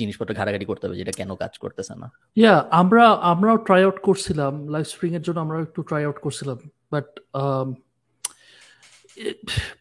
[0.00, 2.08] জিনিসপত্র ঘাটাঘাটি করতে হবে যেটা কেন কাজ করতেছে না।
[2.40, 6.58] ইয়া আমরা আমরাও ট্রাই আউট করছিলাম। লাইভ স্প্রিং এর জন্য আমরা একটু ট্রাই আউট করছিলাম।
[6.92, 7.08] But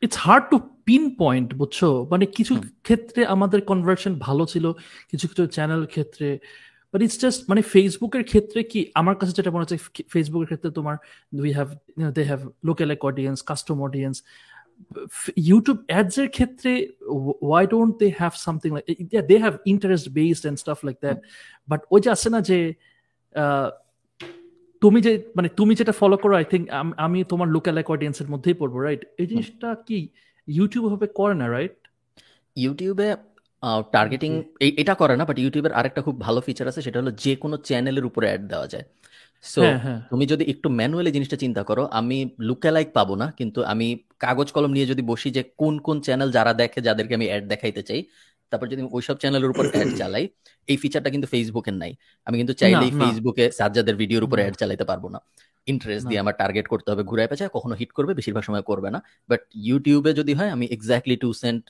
[0.05, 0.57] it's hard to
[1.21, 1.79] pinpoint বুঝছ?
[2.11, 2.53] মানে কিছু
[2.87, 4.65] ক্ষেত্রে আমাদের কনভার্সন ভালো ছিল
[5.11, 6.29] কিছু কিছু চ্যানেল ক্ষেত্রে।
[6.93, 9.77] বাট ইটস জাস্ট মানে ফেসবুকের ক্ষেত্রে কি, আমার কাছে যেটা মনে হচ্ছে
[10.09, 10.95] ফেসবুকের ক্ষেত্রে তোমার
[11.33, 11.69] we have
[12.13, 14.17] they have local এক audience custom audience
[15.35, 16.71] YouTube ads এর ক্ষেত্রে
[17.41, 18.85] why don't they have something like
[19.27, 21.17] they have interest based and stuff like that
[21.67, 22.73] but ওই যে আছে না যে
[24.81, 26.65] তুমি যে মানে তুমি যেটা ফলো করো আই থিঙ্ক
[26.97, 30.07] আমি তোমার লোকাল এক অডিয়েন্সের মধ্যেই পড়ব রাইট এই জিনিসটা কি
[30.47, 31.75] ইউটিউব ভাবে করে না রাইট
[32.55, 33.07] ইউটিউবে
[33.93, 34.31] টার্গেটিং
[34.81, 38.05] এটা করে না বাট ইউটিউবের আরেকটা খুব ভালো ফিচার আছে সেটা হলো যে কোনো চ্যানেলের
[38.05, 38.85] উপরে অ্যাড দেওয়া যায়।
[39.45, 43.59] সো হ্যাঁ, হ্যাঁ। তুমি যদি একটু ম্যানুয়ালি জিনিসটা চিন্তা করো আমি লুকালাইক পাবো না কিন্তু
[43.63, 43.87] আমি
[44.19, 47.81] কাগজ কলম নিয়ে যদি বসি যে কোন কোন চ্যানেল যারা দেখে যাদেরকে আমি অ্যাড দেখাইতে
[47.89, 48.01] চাই
[48.51, 50.25] তারপর যদি ওইসব চ্যানেলের উপর অ্যাড চালাই
[50.67, 51.91] এই ফিচারটা কিন্তু ফেসবুকের নাই।
[52.27, 55.19] আমি কিন্তু চাইলেই ফেসবুকে সাজ্জাদের ভিডিওর উপরে অ্যাড চালাইতে পারব না।
[55.67, 58.99] ইন্টারেস্ট দিয়ে আমার টার্গেট করতে হবে ঘুরাই পেঁচায় কখনো হিট করবে বেশিরভাগ সময় করবে না।
[59.29, 61.63] বাট ইউটিউবে যদি হয় আমি এক্স্যাক্টলি টু সেন্ট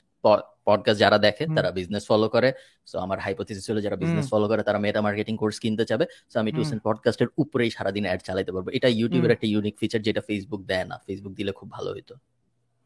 [0.64, 2.52] পডকাস্ট যারা দেখে তারা বিজনেস ফলো করে।
[2.86, 6.40] সো আমার হাইপোথিসিস ছিল যারা বিজনেস ফলো করে তারা মেটা মার্কেটিং কোর্স কিনতে চাবে। সো
[6.40, 10.62] আমি টু পডকাস্টের উপরেই সারাদিন অ্যাড চালাতে পারব। এটা ইউটিউবের একটা ইউনিক ফিচার যেটা ফেসবুক
[10.62, 12.14] দেয় না। ফেসবুক দিলে খুব ভালো হতো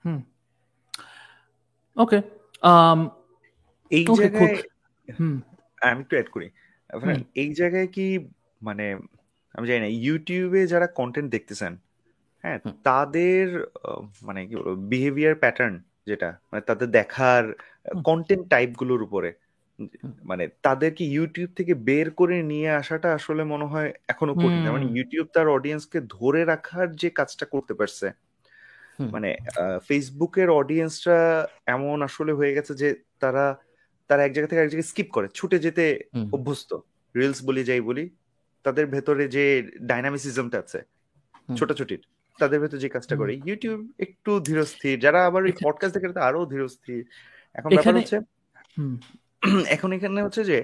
[0.04, 0.22] হুম।
[1.96, 2.22] ওকে
[2.62, 3.08] um
[3.90, 4.62] এই জায়গায়
[5.80, 6.50] আমি একটু অ্যাড করি।
[7.34, 8.28] এই জায়গায় কি
[8.62, 8.98] মানে
[9.54, 11.76] আমি জানি না ইউটিউবে যারা কন্টেন্ট দেখতেছেন
[12.42, 13.66] হ্যাঁ তাদের
[14.22, 17.44] মানে কি বলব বিহেভিয়ার প্যাটার্ন যেটা মানে তাদের দেখার
[18.04, 19.30] কন্টেন্ট টাইপগুলোর উপরে।
[20.22, 25.26] মানে তাদেরকে ইউটিউব থেকে বের করে নিয়ে আসাটা আসলে মনে হয় এখনও কঠিন। মানে ইউটিউব
[25.34, 28.06] তার অডিয়েন্সকে ধরে রাখার যে কাজটা করতে পারছে
[29.12, 29.30] মানে
[29.88, 31.16] ফেসবুকের অডিয়েন্সটা
[31.66, 32.88] এমন আসলে হয়ে গেছে যে
[33.20, 33.44] তারা
[34.10, 35.84] তারা এক জায়গা থেকে এক জায়গায় স্কিপ করে ছুটে যেতে
[36.32, 36.70] অভ্যস্ত।
[37.14, 38.04] রিলস বলি যাই বলি
[38.64, 39.44] তাদের ভেতরে যে
[39.82, 40.78] ডাইনামিসিজমটা আছে
[41.56, 42.02] ছোটাছুটির।
[42.38, 47.02] তাদের ভেতর যে কাজটা করে। ইউটিউব একটু ধীরস্থির যারা আবার ওই পডকাস্ট দেখে আরও ধীরস্থির।
[47.54, 48.16] এখন ব্যাপার হচ্ছে
[49.76, 50.58] এখন এখানে হচ্ছে যে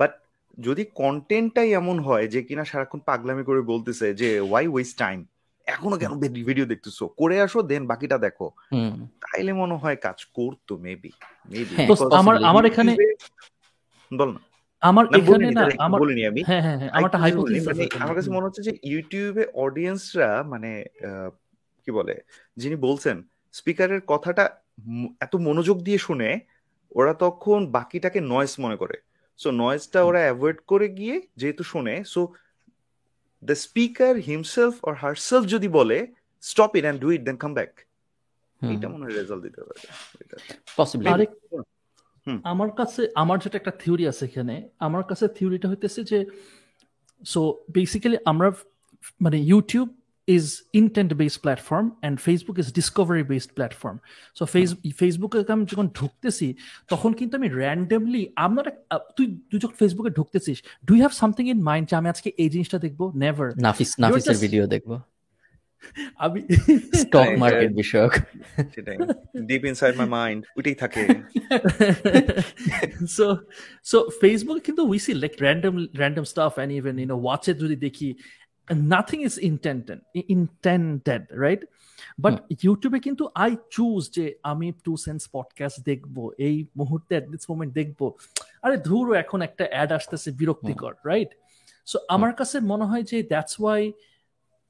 [0.00, 0.12] বাট
[0.58, 5.18] যদি কন্টেন্টটাই এমন হয় যে কিনা সারাক্ষণ পাগলামি করে বলতেছে যে ওয়াই ওয়েস্ট টাইম
[5.66, 6.12] এখনও কেন
[6.48, 7.04] ভিডিও দেখতেছো?
[7.20, 8.46] করে আসো দেন বাকিটা দেখো।
[9.24, 11.10] তাইলে মনে হয় কাজ করতো মেবি
[11.48, 11.74] মেবি
[12.20, 12.92] আমার আমার এখানে
[14.10, 14.40] বল না।
[14.88, 18.46] আমার এখানে না আমার বলিনি আমি। হ্যাঁ হ্যাঁ, হ্যাঁ আমারটা হাইপোথিসিস মানে আমার কাছে মনে
[18.46, 20.70] হচ্ছে যে ইউটিউবে অডিয়েন্সরা মানে
[21.84, 22.14] কি বলে
[22.56, 23.16] যিনি বলছেন
[23.54, 24.44] স্পিকারের কথাটা
[25.20, 26.30] এত মনোযোগ দিয়ে শুনে
[26.92, 28.96] ওরা তখন বাকিটাকে নয়েস মনে করে।
[29.40, 32.20] সো নয়েসটা ওরা অ্যাভয়েড করে গিয়ে যেহেতু শুনে so
[33.42, 35.98] the speaker himself or herself যদি বলে
[36.42, 37.72] stop it and do it then come back
[38.62, 39.80] এটা মনে হয় রেজাল্ট দিতে পারে।
[40.78, 41.08] পসিবলি
[42.52, 44.54] আমার কাছে আমার যেটা একটা থিওরি আছে এখানে
[44.86, 46.18] আমার কাছে থিওরিটা হইতেছে যে
[47.22, 47.40] সো
[47.76, 48.48] বেসিক্যালি আমরা
[49.24, 49.88] মানে YouTube
[50.28, 53.96] is intent based platform and Facebook is discovery based platform.
[54.38, 54.42] So
[55.00, 56.48] ফেসবুকে আমি যখন ঢুকতেছি
[56.92, 58.64] তখন কিন্তু আমি র্যান্ডমলি আমার
[59.16, 60.58] তুই তুই যখন ফেসবুকে ঢুকতেছিস
[60.88, 63.00] do have something in mind যে আমি আজকে এই জিনিসটা দেখব?
[63.24, 64.90] নেভার নাফিস নাফিসের ভিডিও দেখব।
[66.16, 66.40] আমি
[66.94, 68.12] স্টক মার্কেট বিষয়ক।
[68.74, 68.96] সেটাই
[69.46, 71.02] ডিপ ইনসাইড মাই মাইন্ড ওইটাই থাকে।
[73.16, 73.36] সো
[73.84, 77.76] সো ফেসবুক কিন্তু we see like random random stuff and even you know watch যদি
[77.76, 78.14] দেখি
[78.74, 81.64] nothing is intended intended right
[82.18, 87.50] but ইউটিউবে কিন্তু আই চুজ যে আমি টু সেন্স পডকাস্ট দেখব এই মুহূর্তে অ্যাট দিস
[87.50, 88.12] মোমেন্ট দেখব।
[88.62, 91.28] আরে ধুরো এখন একটা অ্যাড আসতেছে বিরক্তিকর রাইট
[91.86, 93.92] সো আমার কাছে মনে হয় যে দ্যাটস ওয়াই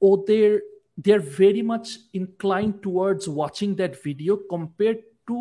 [0.01, 0.59] ওদের
[1.03, 1.87] they are very much
[2.19, 5.39] inclined towards watching that video compared to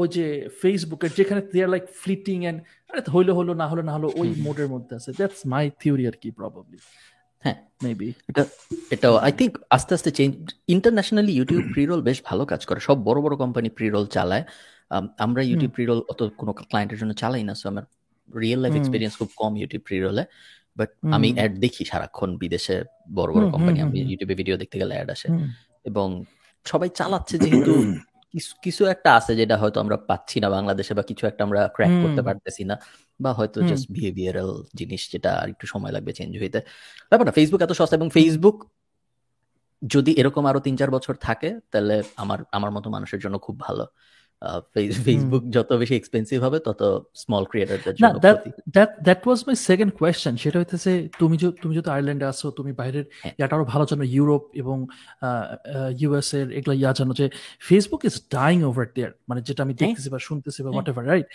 [0.00, 0.26] ওই যে
[0.62, 2.38] ফেসবুকের যেখানে দে আর লাইক ফ্লিটিং
[2.90, 6.16] আরে হইল হলো না হলো না হলো ওই মোডের মধ্যে আছে। দ্যাটস মাই থিওরি আর
[6.22, 6.78] কি প্রবাবলি
[7.44, 8.42] হ্যাঁ মেবি এটা
[8.90, 10.34] এটাও আই থিঙ্ক আস্তে আস্তে চেঞ্জ
[10.74, 14.44] ইন্টারন্যাশনালি ইউটিউব প্রিরোল বেশ ভালো কাজ করে। সব বড় বড় কোম্পানি প্রিরোল চালায়।
[15.18, 17.84] আমরা ইউটিউব প্রিরোল অত কোনো ক্লায়েন্টের জন্য চালাই না সো আমার
[18.40, 20.24] রিয়েল লাইফ এক্সপিরিয়েন্স খুব কম ইউটিউব প্রিরোলে
[20.76, 22.76] বাট আমি অ্যাড দেখি সারাক্ষণ বিদেশে
[23.14, 25.28] বড় বড় কোম্পানি আমি ইউটিউবে ভিডিও দেখতে গেলে অ্যাড আসে।
[25.84, 26.08] এবং
[26.66, 27.72] সবাই চালাচ্ছে যেহেতু
[28.64, 32.22] কিছু একটা আছে যেটা হয়তো আমরা পাচ্ছি না বাংলাদেশে বা কিছু একটা আমরা ক্র্যাক করতে
[32.28, 32.76] পারতেছি না
[33.20, 36.58] বা হয়তো জাস্ট বিহেভিয়ারাল জিনিস যেটা আর একটু সময় লাগবে চেঞ্জ হইতে।
[37.10, 38.56] ব্যাপার না ফেসবুক এত সস্তা এবং ফেসবুক
[39.82, 43.84] যদি এরকম আরও তিন চার বছর থাকে তাহলে আমার আমার মতো মানুষের জন্য খুব ভালো।
[45.04, 46.82] ফেসবুক যত বেশি এক্সপেন্সিভ হবে তত
[47.22, 48.16] স্মল ক্রিয়েটরদের জন্য
[48.74, 53.04] that that was my second question সেটা হইতেছে তুমি তুমি যদি আয়ারল্যান্ডে আসো তুমি বাইরের
[53.38, 54.76] ইয়াটা আরও ভালো জানো ইউরোপ এবং
[56.02, 57.26] ইউএস এর এগুলো ইয়া জানো যে
[57.68, 61.26] Facebook is dying over there মানে যেটা আমি দেখতেছি বা শুনতেছি বা হোয়াট এভার রাইট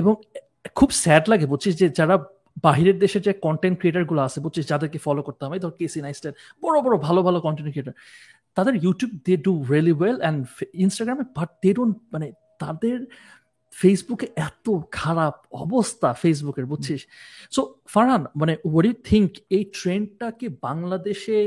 [0.00, 0.12] এবং
[0.74, 1.74] খুব স্যাড লাগে বুঝছিস?
[1.80, 2.16] যে যারা
[2.62, 4.64] বাহিরের দেশে যে কন্টেন্ট ক্রিয়েটারগুলো আছে বুঝছিস?
[4.68, 7.94] যাদেরকে ফলো করতে হবে ধর কেসি নাইস্টার বড় বড় ভালো ভালো কন্টেন্ট ক্রিয়েটার
[8.56, 10.38] তাদের YouTube they do really well and
[10.84, 12.26] ইনস্টাগ্রামে বাট দে ডোন্ট মানে
[12.62, 12.98] তাদের
[13.80, 14.66] ফেসবুকে এত
[15.00, 15.34] খারাপ
[15.64, 17.00] অবস্থা ফেসবুকের বুঝছিস?
[17.54, 17.60] সো
[17.94, 21.38] ফারহান মানে ওয়ার ইউ থিঙ্ক এই ট্রেন্ডটা কি বাংলাদেশে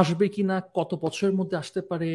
[0.00, 2.10] আসবে কি না কত বছরের মধ্যে আসতে পারে?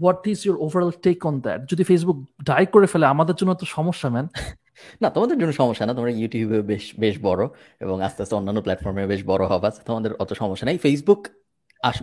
[0.00, 2.18] What is your overall take on that যদি ফেসবুক
[2.48, 4.26] ডাই করে ফেলে, আমাদের জন্য তো সমস্যা ম্যান
[5.02, 7.42] না, তোমাদের জন্য সমস্যা না, তোমরা ইউটিউবে বেশ বেশ বড়
[7.84, 11.22] এবং আস্তে আস্তে অন্যান্য প্ল্যাটফর্মে বেশ বড় হবা, তোমাদের অত সমস্যা নেই। ফেসবুক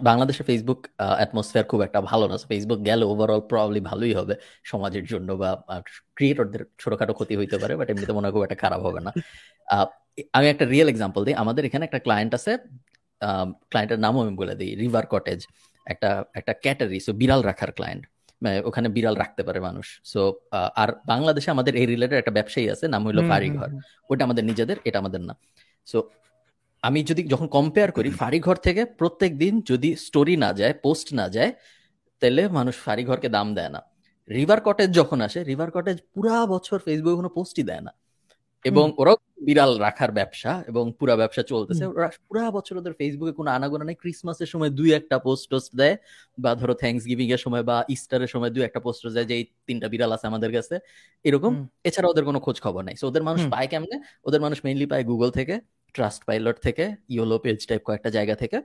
[0.09, 0.79] বাংলাদেশে ফেসবুক
[1.19, 4.33] অ্যাটমসফিয়ার খুব একটা ভালো না। ফেসবুক গেলে ওভারঅল প্রবলি ভালোই হবে
[4.71, 5.49] সমাজের জন্য বা
[6.17, 9.11] ক্রিয়েটরদের ছোটখাটো ক্ষতি হইতে পারে বাট এমনিতে মনে হয় খুব একটা খারাপ হবে না।
[10.37, 12.51] আমি একটা রিয়েল এক্সাম্পল দিই। আমাদের এখানে একটা ক্লায়েন্ট আছে
[13.71, 15.39] ক্লায়েন্টের নামও আমি বলে দিই রিভার কটেজ
[15.93, 18.03] একটা একটা ক্যাটারি সো বিড়াল রাখার ক্লায়েন্ট
[18.41, 20.21] মানে ওখানে বিড়াল রাখতে পারে মানুষ। সো
[20.81, 23.69] আর বাংলাদেশে আমাদের এই রিলেটেড একটা ব্যবসায়ী আছে নাম হইল বাড়িঘর
[24.11, 25.33] ওটা আমাদের নিজেদের এটা আমাদের না।
[25.87, 25.97] সো
[26.83, 31.29] আমি যদি যখন কম্পেয়ার করি ফারিঘর থেকে প্রত্যেক দিন যদি স্টোরি না যায় পোস্ট না
[31.29, 31.51] যায়
[32.21, 33.81] তাহলে মানুষ ফারিঘরকে দাম দেয় না।
[34.29, 37.91] রিভার কটেজ যখন আসে রিভার কটেজ পুরা বছর ফেসবুকে কোনো পোস্টই দেয় না।
[38.65, 43.51] এবং ওরাও বিড়াল রাখার ব্যবসা এবং পুরা ব্যবসা চলতেছে। ওরা পুরা বছর ওদের ফেসবুকে কোনো
[43.51, 45.97] আনাগোনা নেই। ক্রিসমাসের সময় দুই একটা পোস্ট টোস্ট দেয়
[46.39, 49.45] বা ধরো থ্যাংকস গিভিং এর সময় বা ইস্টারের সময় দুই একটা পোস্ট দেয় যে এই
[49.67, 50.79] তিনটা বিড়াল আছে আমাদের কাছে।
[51.23, 54.01] এরকম এছাড়া ওদের কোনো খোঁজ খবর নাই ওদের মানুষ পায় কেমনে?
[54.25, 55.59] ওদের মানুষ মেইনলি পায় গুগল থেকে।
[55.95, 58.57] ট্রাস্ট পাইলট থেকে ইয়োলো পেজ টাইপ কয়েকটা জায়গা থেকে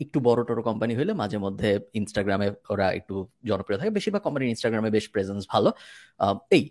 [0.00, 3.14] একটু বড় টড়ো কোম্পানি হলে মাঝে মধ্যে ইনস্টাগ্রামে ওরা একটু
[3.48, 5.70] জনপ্রিয় থাকে। বেশিরভাগ কোম্পানির ইনস্টাগ্রামে বেশ প্রেজেন্স ভালো।
[6.56, 6.62] এই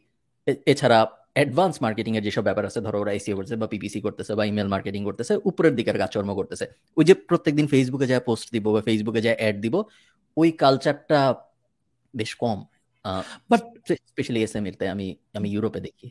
[0.74, 1.00] এছাড়া
[1.38, 4.70] অ্যাডভান্স মার্কেটিং এর যেসব ব্যাপার আছে ধরো ওরা এসিও করতেছে বা পিপিসি করতেছে বা ইমেল
[4.76, 6.66] মার্কেটিং করতেছে উপরের দিকের কাজকর্ম করতেছে।
[6.98, 9.76] ওই যে প্রত্যেকদিন ফেসবুকে যায় পোস্ট দিব বা ফেসবুকে যায় অ্যাড দিব
[10.38, 11.20] ওই কালচারটা
[12.14, 12.58] বেশ কম।
[13.52, 13.62] বাট
[14.12, 15.08] স্পেশালি এস এম আমি
[15.38, 16.08] আমি ইউরোপে দেখি।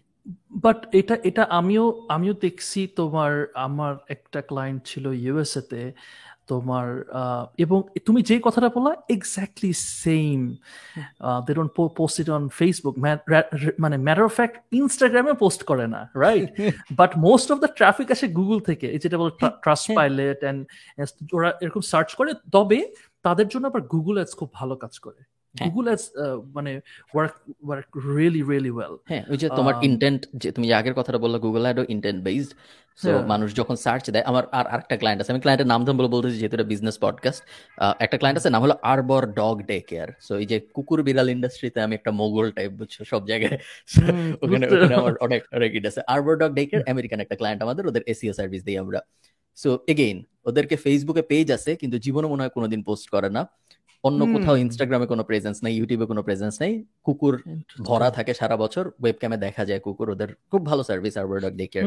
[0.64, 5.92] বাট এটা এটা আমিও আমিও দেখছি তোমার আমার একটা ক্লায়েন্ট ছিল ইউএসএ তে
[6.46, 7.04] তোমার
[7.58, 10.56] এবং তুমি যে কথাটা বললা exactly same
[11.46, 12.94] they don't post it on Facebook
[13.78, 16.48] মানে ম্যাটার অফ ফ্যাক্ট ইনস্টাগ্রামে পোস্ট করে না right
[16.96, 20.60] but most of the traffic আসে গুগল থেকে যেটা বলে ট্রাস্ট পাইলেট অ্যান্ড
[21.32, 22.78] ওরা এরকম সার্চ করে তবে
[23.22, 25.22] তাদের জন্য আবার গুগল অ্যাডস খুব ভালো কাজ করে।
[25.64, 26.05] গুগল অ্যাডস
[26.57, 26.73] মানে
[27.14, 27.35] work
[27.66, 31.62] work really really well হ্যাঁ ওই যে তোমার ইন্টেন্ট যে তুমি আগের কথাটা বললা গুগল
[31.62, 32.53] অ্যাডও ইন্টেন্ট বেসড
[33.03, 36.37] সো মানুষ যখন সার্চ দেয় আমার আর আরেকটা ক্লায়েন্ট আছে আমি ক্লায়েন্টের নাম বলে বলতেছি
[36.40, 37.40] যেহেতু এটা বিজনেস পডকাস্ট
[38.05, 41.79] একটা ক্লায়েন্ট আছে নাম হলো Arbor dog day care so এই যে কুকুর বিড়াল ইন্ডাস্ট্রিতে
[41.87, 43.57] আমি একটা মোগল টাইপ বুঝছ সব জায়গায়।
[44.42, 48.03] ওখানে ওখানে আমার অনেক রেকিট আছে। Arbor dog day care American একটা ক্লায়েন্ট আমাদের ওদের
[48.12, 49.01] এসিও সার্ভিস দিই আমরা।
[49.59, 53.42] সো এগেইন ওদেরকে ফেসবুকে পেজ আছে কিন্তু জীবনে মনে হয় কোনোদিন পোস্ট করে না।
[54.04, 56.72] অন্য কোথাও ইনস্টাগ্রামে কোনো প্রেজেন্স নেই ইউটিউবে কোনো প্রেজেন্স নেই।
[57.06, 57.35] কুকুর
[57.88, 61.66] ধরা থাকে সারা বছর ওয়েবক্যামে দেখা যায় কুকুর ওদের খুব ভালো সার্ভিস আর ডগ ডে
[61.72, 61.87] কেয়ার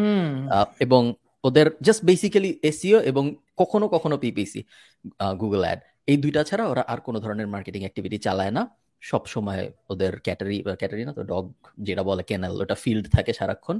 [0.85, 1.01] এবং
[1.47, 3.23] ওদের জাস্ট বেসিক্যালি এসিও এবং
[3.57, 4.61] কখনো কখনো পিপিসি
[5.41, 5.79] গুগল অ্যাড
[6.11, 8.63] এই দুইটা ছাড়া ওরা আর কোনো ধরনের মার্কেটিং অ্যাক্টিভিটি চালায় না।
[9.01, 11.45] সব সময় ওদের ক্যাটারি ক্যাটারি না তো ডগ
[11.87, 13.79] যেটা বলে কেনাল ওটা ফিল্ড থাকে সারাক্ষণ।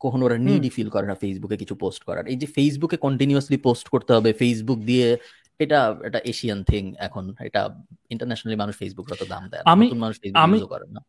[0.00, 3.86] কখনো ওরা নিডি ফিল করে না ফেসবুকে কিছু পোস্ট করার। এই যে ফেসবুকে কন্টিনিউয়াসলি পোস্ট
[3.88, 5.08] করতে হবে ফেসবুক দিয়ে
[5.64, 7.62] এটা এটা এশিয়ান থিং এখন। এটা
[8.14, 11.02] ইন্টারন্যাশনালি মানুষ ফেসবুক অত দাম দেয় আমি মানুষ ফেসবুক করে না।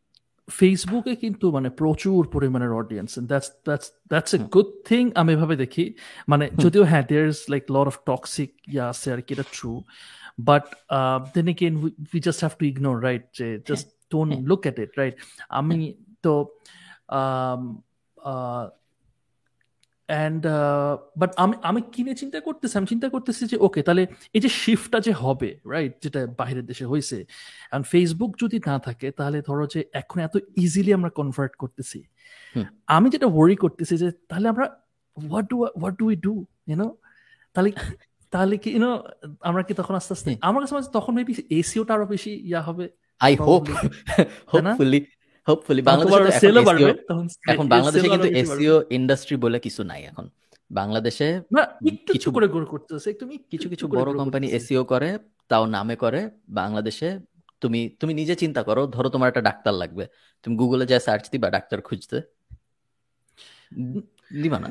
[0.49, 5.85] ফেসবুকে কিন্তু মানে প্রচুর পরিমাণের audience that's that's that's a good thing আমি এভাবে দেখি।
[6.31, 9.73] মানে যদিও হ্যাঁ there is like lot of toxic yeah আছে আর কি এটা true
[10.49, 10.65] but
[11.35, 11.73] then again
[12.13, 15.15] we just have to ignore right যে just don't look at it right
[15.59, 15.79] আমি
[16.25, 16.33] তো
[20.11, 20.43] অ্যান্ড
[21.21, 22.73] বাট আমি আমি কিনে চিন্তা করতেছি?
[22.79, 24.03] আমি চিন্তা করতেছি যে ওকে তাহলে
[24.35, 29.07] এই যে শিফটটা যে হবে রাইট যেটা বাইরের দেশে হয়েছে অ্যান্ড ফেসবুক যদি না থাকে
[29.11, 31.99] তাহলে ধরো যে এখন এত ইজিলি আমরা কনভার্ট করতেছি।
[32.95, 34.65] আমি যেটা ওয়ারি করতেছি যে তাহলে আমরা
[35.17, 36.33] what do what do we do
[36.69, 36.87] you know
[37.55, 37.69] তাহলে
[38.33, 38.91] তাহলে কি ইউনো
[39.49, 42.85] আমরা কি তখন আস্তে আস্তে আমার কাছে তখন মেবি এসিওটা আরও বেশি ইয়া হবে
[43.21, 43.63] আই হোপ
[44.53, 44.99] হোপফুলি
[45.47, 46.47] হোপফুলি বাংলাদেশে
[47.47, 50.25] এখন বাংলাদেশে কিন্তু এসইও ইন্ডাস্ট্রি বলে কিছু নাই এখন।
[50.71, 51.27] বাংলাদেশে
[52.13, 55.09] কিছু করে গ্রো করতেছে তুমি কিছু কিছু বড় কোম্পানি এসইও করে
[55.47, 57.09] তাও নামে করে বাংলাদেশে
[57.61, 60.03] তুমি তুমি নিজে চিন্তা করো ধরো তোমার একটা ডাক্তার লাগবে
[60.43, 62.17] তুমি গুগলে যা সার্চ দিবা ডাক্তার খুঁজতে।
[64.31, 64.67] দিবা না?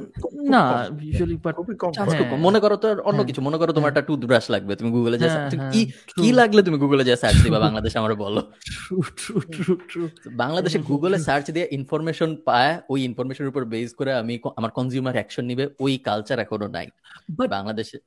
[0.54, 0.62] না
[1.02, 1.54] ইউজুয়ালি বাট
[2.38, 5.28] মনে করো তো অন্য হ্যাঁ। কিছু মনে করো তোমার একটা টুথব্রাশ লাগবে তুমি গুগলে যা
[5.72, 5.80] কি
[6.16, 8.40] কি লাগলে তুমি গুগলে যা সার্চ দিবা বাংলাদেশে আমার বলো।
[10.36, 15.44] বাংলাদেশে গুগলে সার্চ দিয়ে ইনফরমেশন পায় ওই ইনফরমেশনের উপর বেস করে আমি আমার কনজিউমার অ্যাকশন
[15.44, 16.86] নিবে ওই কালচার এখনও নাই।
[17.48, 17.98] বাংলাদেশে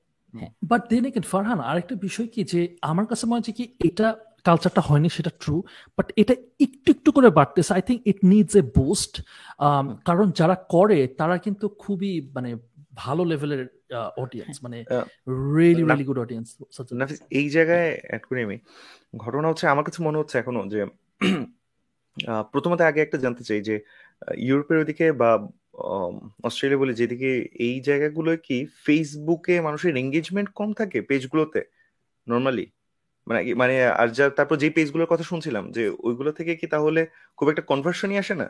[0.62, 4.08] বাট দেন এগেন ফারহান আরেকটা বিষয় কি যে আমার কাছে মনে হচ্ছে কি এটা
[4.46, 5.56] কালচারটা হয়নি সেটা ট্রু
[5.98, 9.14] বাট এটা একটু একটু করে বাড়তেছে। I think it needs a boost
[10.06, 12.50] কারণ যারা করে তারা কিন্তু খুবই মানে
[12.96, 13.62] ভালো লেভেলের
[14.18, 14.78] অডিয়েন্স মানে
[15.56, 16.48] রিয়েলি রিয়েলি গুড অডিয়েন্স
[17.40, 18.58] এই জায়গায় অ্যাড করি আমি
[19.18, 20.82] ঘটনা হচ্ছে আমার কাছে মনে হচ্ছে এখনও যে
[22.54, 23.76] প্রথমত আগে একটা জানতে চাই যে
[24.48, 25.30] ইউরোপের ওদিকে বা
[26.44, 27.30] অস্ট্রেলিয়া বলে যেদিকে
[27.68, 31.62] এই জায়গাগুলো কি ফেসবুকে মানুষের এঙ্গেজমেন্ট কম থাকে পেজগুলোতে
[32.28, 32.66] নর্মালি
[33.28, 37.08] মানে মানে আর যা তারপর যে পেজগুলোর কথা শুনছিলাম যে ওইগুলো থেকে কি তাহলে
[37.38, 38.48] খুব একটা কনভার্সনই আসে না?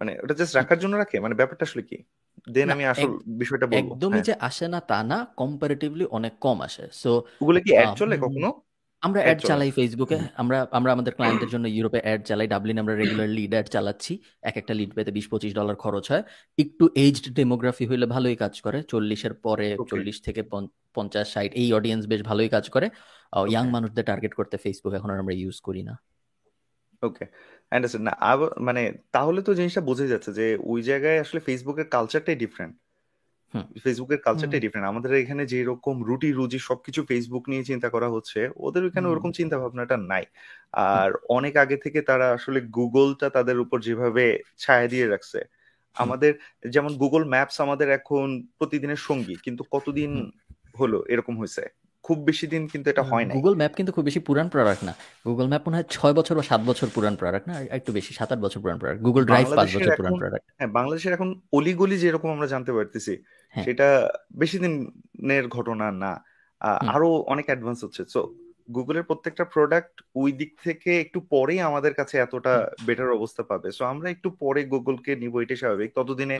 [0.00, 1.20] মানে ওটা জাস্ট রাখার জন্য রাখে?
[1.20, 1.96] মানে ব্যাপারটা আসলে কি?
[2.48, 6.62] দেন আমি আসল বিষয়টা বলব একদমই হ্যাঁ। যে আসে না তা না কম্পারেটিভলি অনেক কম
[6.62, 8.48] আসে। সো ওগুলো কি অ্যাড চলে কখনো?
[9.02, 13.30] আমরা অ্যাড চালাই ফেসবুকে আমরা আমরা আমাদের ক্লায়েন্টের জন্য ইউরোপে অ্যাড চালাই। ডাবলিন আমরা রেগুলার
[13.38, 14.12] লিড অ্যাড চালাচ্ছি।
[14.48, 16.24] এক একটা লিড পেতে বিশ পঁচিশ ডলার খরচ হয়।
[16.58, 20.42] একটু এজড ডেমোগ্রাফি হইলে ভালোই কাজ করে। চল্লিশের পরে চল্লিশ থেকে
[20.96, 22.86] পঞ্চাশ ষাট এই অডিয়েন্স বেশ ভালোই কাজ করে।
[23.52, 25.94] ইয়াং মানুষদের টার্গেট করতে ফেসবুক এখন আমরা ইউজ করি না।
[27.02, 27.24] ওকে
[27.72, 28.12] আন্ডারস্ট্যান্ড না
[28.68, 32.74] মানে তাহলে তো জিনিসটা বোঝা যাচ্ছে যে ওই জায়গায় আসলে ফেসবুকের কালচারটাই ডিফারেন্ট
[33.84, 38.40] ফেসবুকের কালচারটাই ডিফারেন্ট আমাদের এখানে যে রকম রুটি রুজি সবকিছু ফেসবুক নিয়ে চিন্তা করা হচ্ছে
[38.56, 40.24] ওদের ওখানে ওরকম চিন্তা ভাবনাটা নাই।
[40.90, 44.24] আর অনেক আগে থেকে তারা আসলে গুগলটা তাদের উপর যেভাবে
[44.58, 45.40] ছায়া দিয়ে রাখছে
[45.96, 46.32] আমাদের
[46.68, 48.26] যেমন গুগল ম্যাপস আমাদের এখন
[48.58, 50.10] প্রতিদিনের সঙ্গী কিন্তু কতদিন
[50.74, 51.64] হলো এরকম হয়েছে?
[52.04, 54.92] খুব বেশি দিন কিন্তু এটা হয় না গুগল ম্যাপ কিন্তু খুব বেশি পুরান প্রোডাক্ট না।
[55.26, 57.54] গুগল ম্যাপ মনে হয় ছয় বছর বা সাত বছর পুরান প্রোডাক্ট না?
[57.78, 61.12] একটু বেশি সাত আট বছর পুরান প্রোডাক্ট গুগল ড্রাইভ পাঁচ বছর পুরান প্রোডাক্ট হ্যাঁ বাংলাদেশের
[61.12, 63.12] এখন অলিগলি যেরকম আমরা জানতে পারতেছি।
[63.54, 63.88] সেটা
[64.36, 66.12] বেশি দিনের ঘটনা না।
[66.94, 68.20] আরও অনেক অ্যাডভান্স হচ্ছে। সো
[68.74, 72.54] গুগলের প্রত্যেকটা প্রোডাক্ট ওই দিক থেকে একটু পরেই আমাদের কাছে এতটা
[72.86, 76.36] বেটার অবস্থা পাবে। সো আমরা একটু পরে গুগলকে নিব এটাই স্বাভাবিক। ততদিনে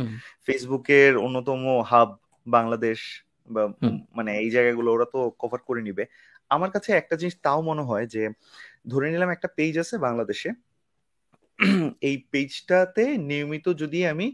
[0.46, 2.08] ফেসবুকের অন্যতম হাব
[2.46, 2.98] বাংলাদেশ
[3.50, 3.62] বা
[4.16, 6.04] মানে এই জায়গাগুলো ওরা তো কভার করে নিবে।
[6.50, 8.22] আমার কাছে একটা জিনিস তাও মনে হয় যে
[8.88, 10.50] ধরে নিলাম একটা পেজ আছে বাংলাদেশে।
[12.00, 14.26] এই পেজটাতে নিয়মিত যদি আমি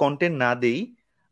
[0.00, 0.80] কন্টেন্ট না দেই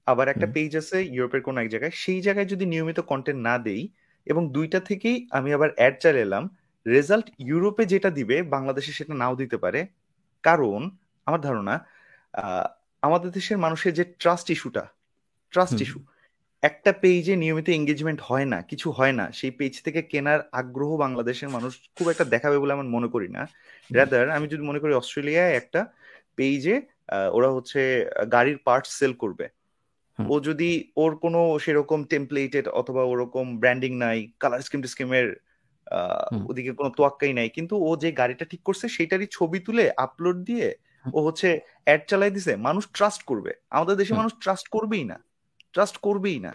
[0.09, 3.83] আবার একটা পেজ আছে ইউরোপের কোন এক জায়গায় সেই জায়গায় যদি নিয়মিত কন্টেন্ট না দেই
[4.27, 6.45] এবং দুইটা থেকেই আমি আবার অ্যাড চালালাম
[6.87, 9.81] রেজাল্ট ইউরোপে যেটা দিবে বাংলাদেশে সেটা নাও দিতে পারে।
[10.45, 10.81] কারণ
[11.27, 11.75] আমার ধারণা
[13.03, 14.85] আমাদের দেশের মানুষের যে ট্রাস্ট ইস্যুটা
[15.53, 15.99] ট্রাস্ট ইস্যু
[16.63, 21.51] একটা পেজে নিয়মিত এঙ্গেজমেন্ট হয় না কিছু হয় না। সেই পেজ থেকে কেনার আগ্রহ বাংলাদেশের
[21.57, 23.43] মানুষ খুব একটা দেখাবে বলে আমার মনে করি না।
[23.91, 25.81] রাদার আমি যদি মনে করি অস্ট্রেলিয়ায় একটা
[26.39, 26.75] পেজে
[27.37, 27.81] ওরা হচ্ছে
[28.35, 29.47] গাড়ির পার্টস সেল করবে।
[30.19, 35.29] ও যদি ওর কোনো সেরকম টেমপ্লেটেড অথবা ওরকম ব্র্যান্ডিং নাই কালার স্কিম স্কিমের
[36.49, 40.75] ওদিকে কোনো তোয়াক্কাই নাই কিন্তু ও যে গাড়িটা ঠিক করছে সেটারই ছবি তুলে আপলোড দিয়ে
[41.15, 45.19] ও হচ্ছে অ্যাড চালাই দিছে মানুষ ট্রাস্ট করবে। আমাদের দেশে মানুষ ট্রাস্ট করবেই না
[45.73, 46.53] ট্রাস্ট করবেই না।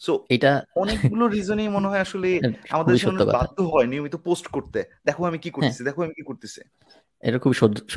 [0.00, 5.24] সো এটা অনেকগুলো রিজনই মনে হয় আসলে আমাদের সামনে বাধ্য হয় নিয়মিত পোস্ট করতে। দেখো
[5.24, 6.60] আমি কি হ্যাঁ। করতেছি দেখো আমি কি করতেছি।
[7.22, 7.52] এটা খুব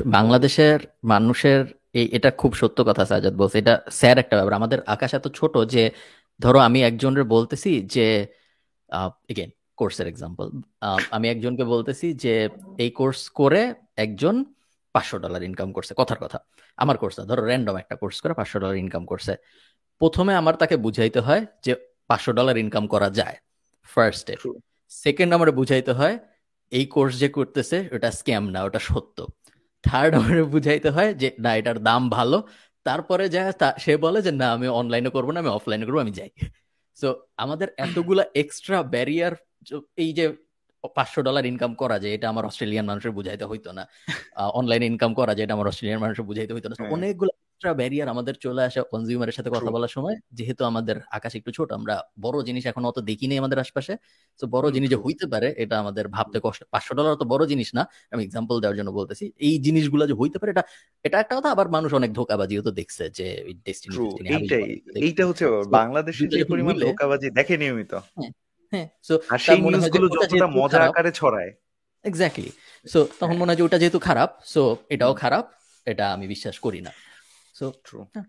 [0.06, 5.10] বাংলাদেশের মানুষের এই এটা খুব সত্য কথা সাজাদ বলছে। এটা স্যার একটা ব্যাপার। আমাদের আকাশ
[5.14, 5.82] এত ছোট যে
[6.40, 8.06] ধরো আমি একজনের বলতেছি যে
[9.32, 10.46] এগেন কোর্সের এক্সাম্পল
[11.10, 12.34] আমি একজনকে বলতেছি যে
[12.78, 13.62] এই কোর্স করে
[14.04, 14.34] একজন
[14.94, 16.38] পাঁচশো ডলার ইনকাম করছে। কথার কথা।
[16.78, 19.32] আমার কোর্স ধরো র্যান্ডম একটা কোর্স করে পাঁচশো ডলার ইনকাম করছে।
[20.00, 21.72] প্রথমে আমার তাকে বুঝাইতে হয় যে
[22.08, 23.36] পাঁচশো ডলার ইনকাম করা যায়।
[23.88, 24.38] ফার্স্ট স্টেপ
[24.90, 26.16] সেকেন্ড আমার বুঝাইতে হয়
[26.72, 29.18] এই কোর্স যে করতেছে ওটা স্ক্যাম না ওটা সত্য।
[29.82, 32.38] থার্ড আমার বুঝাইতে হয় যে না এটার দাম ভালো।
[32.84, 33.42] তারপরে যা
[33.78, 36.30] সে বলে যে না আমি অনলাইনে করব না আমি অফলাইনে করব আমি যাই।
[36.96, 39.34] সো আমাদের এতগুলা এক্সট্রা ব্যারিয়ার
[39.96, 40.24] এই যে
[40.94, 43.84] পাঁচশো ডলার ইনকাম করা যায় এটা আমার অস্ট্রেলিয়ান মানুষের বুঝাইতে হইতো না।
[44.36, 47.30] অনলাইনে ইনকাম করা যায় এটা আমার অস্ট্রেলিয়ান মানুষের বুঝাইতে হইতো না। হ্যাঁ। অনেকগুলো
[47.60, 51.68] এক্সট্রা ব্যারিয়ার আমাদের চলে আসে কনজিউমারের সাথে কথা বলার সময় যেহেতু আমাদের আকাশ একটু ছোট
[51.78, 53.92] আমরা বড় জিনিস এখন অত দেখি নেই আমাদের আশপাশে।
[54.40, 57.68] তো বড় জিনিস যে হইতে পারে এটা আমাদের ভাবতে কষ্ট পাঁচশো ডলার তো বড় জিনিস
[57.78, 60.64] না। আমি এক্সাম্পল দেওয়ার জন্য বলতেছি এই জিনিসগুলো যে হইতে পারে এটা
[61.04, 63.26] এটা একটা কথা আবার মানুষ অনেক ধোকাবাজিও তো দেখছে যে
[65.00, 65.44] এইটা হচ্ছে
[65.78, 67.92] বাংলাদেশে যে পরিমাণ ধোকাবাজি দেখে নিয়মিত।
[68.72, 71.50] হ্যাঁ সো সেই নিউজগুলো যতটা মজা আকারে ছড়ায়।
[72.04, 72.50] এক্স্যাক্টলি
[72.86, 74.62] সো তখন মনে হয় যে ওটা যেহেতু খারাপ সো
[74.94, 75.44] এটাও খারাপ
[75.86, 76.92] এটা আমি বিশ্বাস করি না।
[77.60, 77.66] সো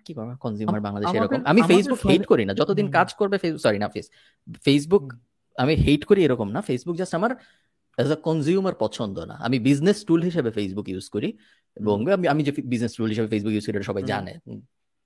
[0.06, 3.88] কি করব কনজিউমার বাংলাদেশে এরকম। আমি ফেসবুক হেট করি না। যতদিন কাজ করবে সরি না
[3.88, 4.10] ফেস
[4.66, 5.14] ফেসবুক
[5.56, 7.32] আমি হেট করি এরকম না। ফেসবুক জাস্ট আমার
[7.98, 11.30] অ্যাজ আ কনজিউমার পছন্দ না। আমি বিজনেস টুল হিসেবে ফেসবুক ইউজ করি
[11.78, 14.34] এবং আমি আমি যে বিজনেস টুল হিসেবে ফেসবুক ইউজ করি এটা সবাই জানে।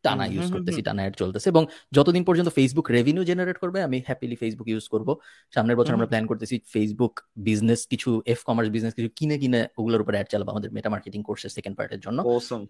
[0.04, 4.36] টানা ইউজ করতেছি টানা অ্যাড চলতেছে এবং যতদিন পর্যন্ত ফেসবুক রেভিনিউ জেনারেট করবে আমি হ্যাপিলি
[4.36, 5.16] ফেসবুক ইউজ করব।
[5.54, 10.02] সামনের বছর আমরা প্ল্যান করতেছি ফেসবুক বিজনেস কিছু এফ কমার্স বিজনেস কিছু কিনে কিনে ওগুলোর
[10.02, 12.20] উপর অ্যাড চালাবো আমাদের মেটা মার্কেটিং কোর্সের সেকেন্ড পার্টের জন্য।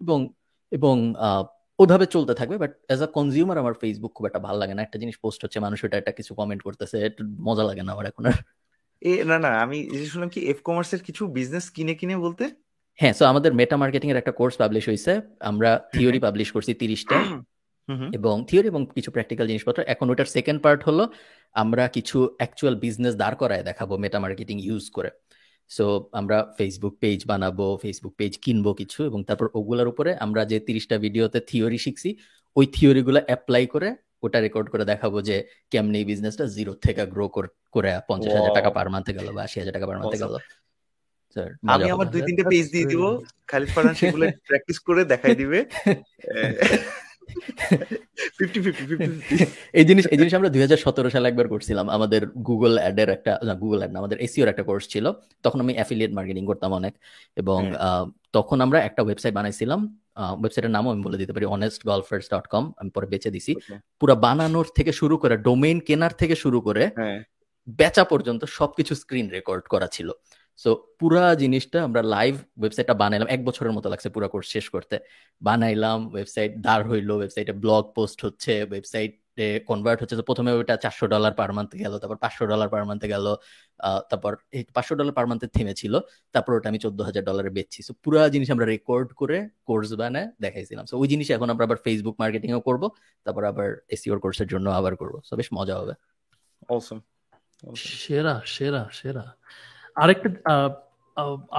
[0.00, 0.28] এবং
[0.72, 0.96] এবং
[1.78, 4.98] ওভাবে চলতে থাকবে বাট অ্যাজ আ কনজিউমার আমার ফেসবুক খুব একটা ভালো লাগে না। একটা
[4.98, 8.24] জিনিস পোস্ট হচ্ছে মানুষ ওটা একটা কিছু কমেন্ট করতেছে একটু মজা লাগে না আমার এখন
[8.26, 8.36] আর।
[9.02, 9.78] এ না না আমি
[10.12, 12.44] শুনলাম কি এফ কমার্সের কিছু বিজনেস কিনে কিনে বলতে?
[12.98, 17.18] হ্যাঁ সো আমাদের মেটা মার্কেটিং এর একটা কোর্স পাবলিশ হয়েছে আমরা থিওরি পাবলিশ করছি তিরিশটা।
[18.12, 21.04] এবং থিওরি এবং কিছু প্র্যাকটিক্যাল জিনিসপত্র। এখন ওটার সেকেন্ড পার্ট হলো
[21.54, 25.10] আমরা কিছু অ্যাকচুয়াল বিজনেস দাঁড় করায় দেখাবো মেটা মার্কেটিং ইউজ করে।
[25.70, 30.58] সো আমরা ফেসবুক পেজ বানাবো ফেসবুক পেজ কিনবো কিছু এবং তারপর ওগুলোর উপরে আমরা যে
[30.60, 32.08] তিরিশটা ভিডিওতে থিওরি শিখছি
[32.56, 33.88] ওই থিওরিগুলো অ্যাপ্লাই করে
[34.22, 35.36] ওটা রেকর্ড করে দেখাবো যে
[35.70, 37.26] কেমনি বিজনেসটা জিরো থেকে গ্রো
[37.72, 40.34] করে পঞ্চাশ হাজার টাকা পার মান্থে গেল বা আশি হাজার টাকা পার মান্থে গেল।
[41.66, 43.02] আমি আমার দুই তিনটে পেজ দিয়ে দিব।
[43.46, 45.58] খালিদ ফারহান সেগুলো প্র্যাকটিস করে দেখাই দিবে।
[49.78, 53.32] এই জিনিস এই জিনিস আমরা দুই হাজার সতেরো সালে একবার করছিলাম। আমাদের গুগল অ্যাডের একটা
[53.44, 55.06] না গুগল অ্যাড না আমাদের এসিওর একটা কোর্স ছিল।
[55.42, 56.94] তখন আমি অ্যাফিলিয়েট মার্কেটিং করতাম অনেক।
[57.36, 57.60] এবং
[58.32, 59.80] তখন আমরা একটা ওয়েবসাইট বানাইছিলাম।
[60.40, 63.52] ওয়েবসাইটের নামও আমি বলে দিতে পারি অনেস্ট গলফার্স ডট কম আমি পরে বেঁচে দিছি।
[64.00, 67.18] পুরো বানানোর থেকে শুরু করে ডোমেইন কেনার থেকে শুরু করে হ্যাঁ।
[67.68, 70.08] বেচা পর্যন্ত সবকিছু স্ক্রিন রেকর্ড করা ছিল।
[70.62, 74.96] সো পুরা জিনিসটা আমরা লাইভ ওয়েবসাইটটা বানাইলাম। এক বছরের মতো লাগছে পুরো কোর্স শেষ করতে।
[75.48, 81.06] বানাইলাম ওয়েবসাইট দাঁড় হইল ওয়েবসাইটে ব্লগ পোস্ট হচ্ছে ওয়েবসাইটে কনভার্ট হচ্ছে। তো প্রথমে ওইটা চারশো
[81.14, 83.26] ডলার পার মান্থে গেল তারপর পাঁচশো ডলার পার মান্থে গেল
[84.10, 85.94] তারপর এই পাঁচশো ডলার পার মান্থে থেমেছিল
[86.34, 89.36] তারপর ওটা আমি চোদ্দ হাজার ডলারে বেচছি। সো পুরো জিনিস আমরা রেকর্ড করে
[89.68, 92.82] কোর্স বানায় দেখাইছিলাম। সো ওই জিনিস এখন আমরা আবার ফেসবুক মার্কেটিংও করব
[93.26, 95.94] তারপর আবার এসিওর কোর্সের জন্য আবার করব। সো বেশ মজা হবে।
[98.02, 99.24] সেরা সেরা সেরা।
[100.02, 100.28] আরেকটা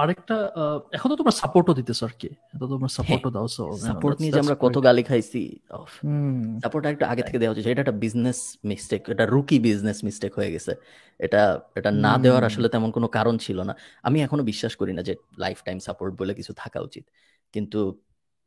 [0.02, 0.36] আরেকটা
[0.96, 2.28] এখন তো তোমরা সাপোর্টও দিতেছ আর কি।
[2.60, 5.42] তো তোমরা সাপোর্টও দাও সো সাপোর্ট নিয়ে যে আমরা কত গালি খাইছি
[6.64, 8.38] সাপোর্ট একটু আগে থেকে দেওয়া উচিত এটা একটা বিজনেস
[8.70, 10.72] মিস্টেক এটা রুকি বিজনেস মিস্টেক হয়ে গেছে।
[11.20, 11.42] এটা
[11.78, 13.74] এটা না দেওয়ার আসলে তেমন কোনো কারণ ছিল না।
[14.08, 17.04] আমি এখনও বিশ্বাস করি না যে লাইফ টাইম সাপোর্ট বলে কিছু থাকা উচিত।
[17.54, 17.80] কিন্তু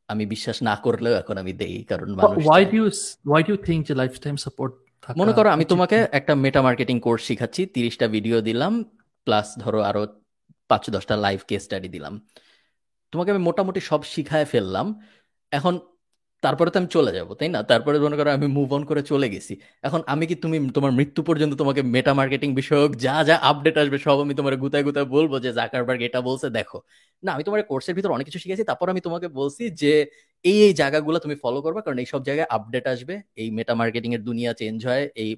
[0.10, 2.08] আমি বিশ্বাস না করলেও এখন আমি দেই কারণ
[2.47, 2.82] ওয়াই ডু
[3.30, 3.54] ওয়াই ডু
[3.88, 4.73] যে লাইফ টাইম সাপোর্ট
[5.21, 8.73] মনে করো আমি তোমাকে একটা মেটা মার্কেটিং কোর্স শিখাচ্ছি তিরিশটা ভিডিও দিলাম
[9.23, 10.07] প্লাস ধরো আরও
[10.67, 12.27] পাঁচ দশটা লাইভ কেস স্টাডি দিলাম।
[13.12, 15.01] তোমাকে আমি মোটামুটি সব শিখায় ফেললাম।
[15.51, 15.79] এখন
[16.43, 17.60] তারপরে তো আমি চলে যাব, তাই না?
[17.71, 19.54] তারপরে মনে করো আমি মুভ অন করে চলে গেছি।
[19.88, 23.97] এখন আমি কি তুমি, তোমার মৃত্যু পর্যন্ত তোমাকে মেটা মার্কেটিং বিষয়ক যা যা আপডেট আসবে
[24.06, 26.77] সব আমি তোমার গুতায় গুতায় বলব যে জাকারবার্গ এটা বলছে, দেখো।
[27.23, 29.93] না, আমি তোমার কোর্সের ভিতর অনেক কিছু শিখেছি, তারপর আমি তোমাকে বলছি যে
[30.45, 34.10] এই এই জায়গাগুলো তুমি ফলো করবে, কারণ এই সব জায়গায় আপডেট আসবে, এই মেটা মার্কেটিং
[34.17, 35.30] এর দুনিয়া চেঞ্জ হয়, এই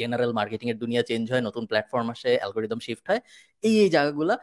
[0.00, 3.20] জেনারেল মার্কেটিং এর দুনিয়া চেঞ্জ হয়, নতুন প্ল্যাটফর্ম আসে অ্যালগোরিদম শিফট হয়,
[3.64, 4.34] এই এই জায়গাগুলা।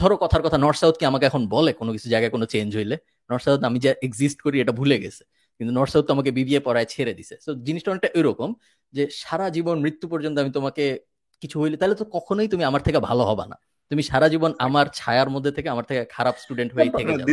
[0.00, 2.96] ধরো কথার কথা নর্থ সাউথ কি আমাকে এখন বলে কোনো কিছু জায়গায় কোনো চেঞ্জ হইলে?
[3.30, 5.24] নর্থ সাউথ আমি যা এক্সিস্ট করি এটা ভুলে গেছে।
[5.58, 8.54] কিন্তু নর্থ সাউথ আমাকে বিবিএ পড়ায় ছেড়ে দিছে। তো জিনিসটা অনেকটা এরকম
[8.92, 10.98] যে সারা জীবন মৃত্যু পর্যন্ত আমি তোমাকে
[11.40, 13.56] কিছু হইলে তাহলে তো কখনোই তুমি আমার থেকে ভালো হবা না।
[13.90, 17.32] তুমি সারা জীবন আমার ছায়ার মধ্যে থেকে আমার থেকে খারাপ স্টুডেন্ট হয়ে থেকে যাবে।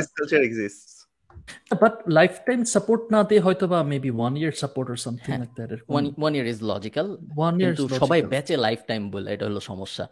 [1.82, 5.50] বাট লাইফ টাইম সাপোর্ট না দিয়ে হয়তো বা maybe one year support or something like
[5.56, 9.60] that one one year is logical one year সবাই বেচে লাইফ টাইম বলে এটা হলো
[9.60, 10.08] সমস্যা।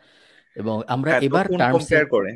[0.55, 2.31] এবং আমরা হ্যাঁ, এবার টার্মস করে।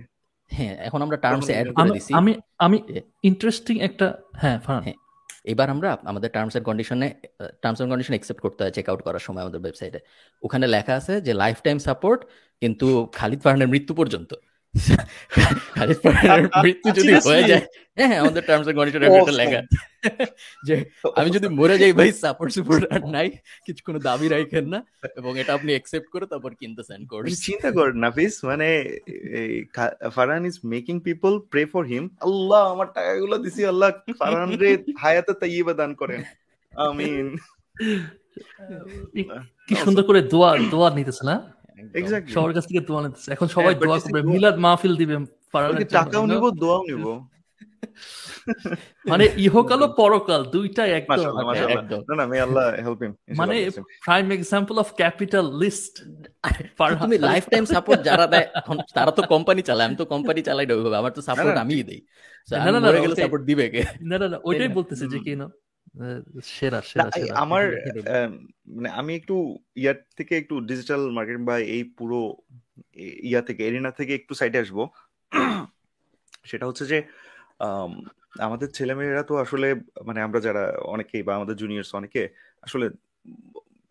[0.51, 2.31] হ্যাঁ এখন আমরা টার্মসে অ্যাড করে দিছি। আমি
[2.65, 2.77] আমি
[3.23, 4.07] ইন্টারেস্টিং একটা
[4.41, 4.97] হ্যাঁ হ্যাঁ
[5.45, 7.07] এবার আমরা আমাদের টার্মস এন্ড কন্ডিশনে
[7.61, 9.99] টার্মস এন্ড কন্ডিশন অ্যাকসেপ্ট করতে হয় চেক আউট করার সময় আমাদের ওয়েবসাইটে
[10.43, 12.19] ওখানে লেখা আছে যে লাইফ টাইম সাপোর্ট
[12.61, 14.31] কিন্তু খালিদ ফারহানের মৃত্যু পর্যন্ত।
[16.63, 17.63] মৃত্যু যদি হয়ে যায়
[17.97, 19.61] হ্যাঁ, হ্যাঁ আমাদের টার্মস এন্ড কন্ডিশন একটা লেখা।
[20.67, 20.75] যে
[21.19, 23.27] আমি যদি মরে যাই ভাই সাপোর্ট সাপোর্ট আর নাই
[23.67, 24.79] কিছু কোনো দাবি রাখেন না
[25.19, 28.67] এবং এটা আপনি অ্যাকসেপ্ট করে তারপর কিনতে সেন্ড করুন চিন্তা কর নাফিস মানে
[30.15, 33.89] Farhan is making people pray for him আল্লাহ আমার টাকাগুলো দিছি আল্লাহ
[34.19, 34.69] ফারহান রে
[35.01, 36.21] হায়াতে তাইয়্যিবা দান করেন।
[36.73, 37.27] আমিন।
[39.67, 41.35] কি সুন্দর করে দোয়া দোয়া নিতেছে না
[42.29, 45.15] সবার কাছ থেকে দোয়া নিতেছে এখন সবাই হ্যাঁ, দোয়া করবে মিলাদ মাহফিল দিবে
[45.91, 47.05] টাকাও নিব দোয়াও নিব।
[49.05, 51.19] মানে ইহকাল পরকাল দুইটাই একদম।
[52.09, 53.55] না না মে আল্লাহ হেল্প হিম মানে
[54.05, 55.93] prime example of capitalist
[57.01, 58.47] তুমি লাইফ টাইম সাপোর্ট যারা দেয়
[58.97, 62.01] তারা তো কোম্পানি চালায় আমি তো কোম্পানি চালাই ওইভাবে আমার তো সাপোর্ট আমিই দেই।
[62.47, 63.81] না না না সাপোর্ট দিবে কে?
[64.09, 65.47] না না না ওইটাই বলতেছে যে কি না
[66.43, 67.63] সেরা সেরা আমার
[68.67, 72.35] মানে আমি একটু ইয়ার থেকে একটু ডিজিটাল মার্কেটিং বা এই পুরো
[73.23, 74.87] ইয়া থেকে এরিনা থেকে একটু সাইডে আসব।
[76.45, 77.03] সেটা হচ্ছে যে
[78.39, 79.75] আমাদের ছেলেমেয়েরা তো আসলে
[80.05, 82.29] মানে আমরা যারা অনেকেই বা আমাদের জুনিয়র্স অনেকে
[82.61, 82.89] আসলে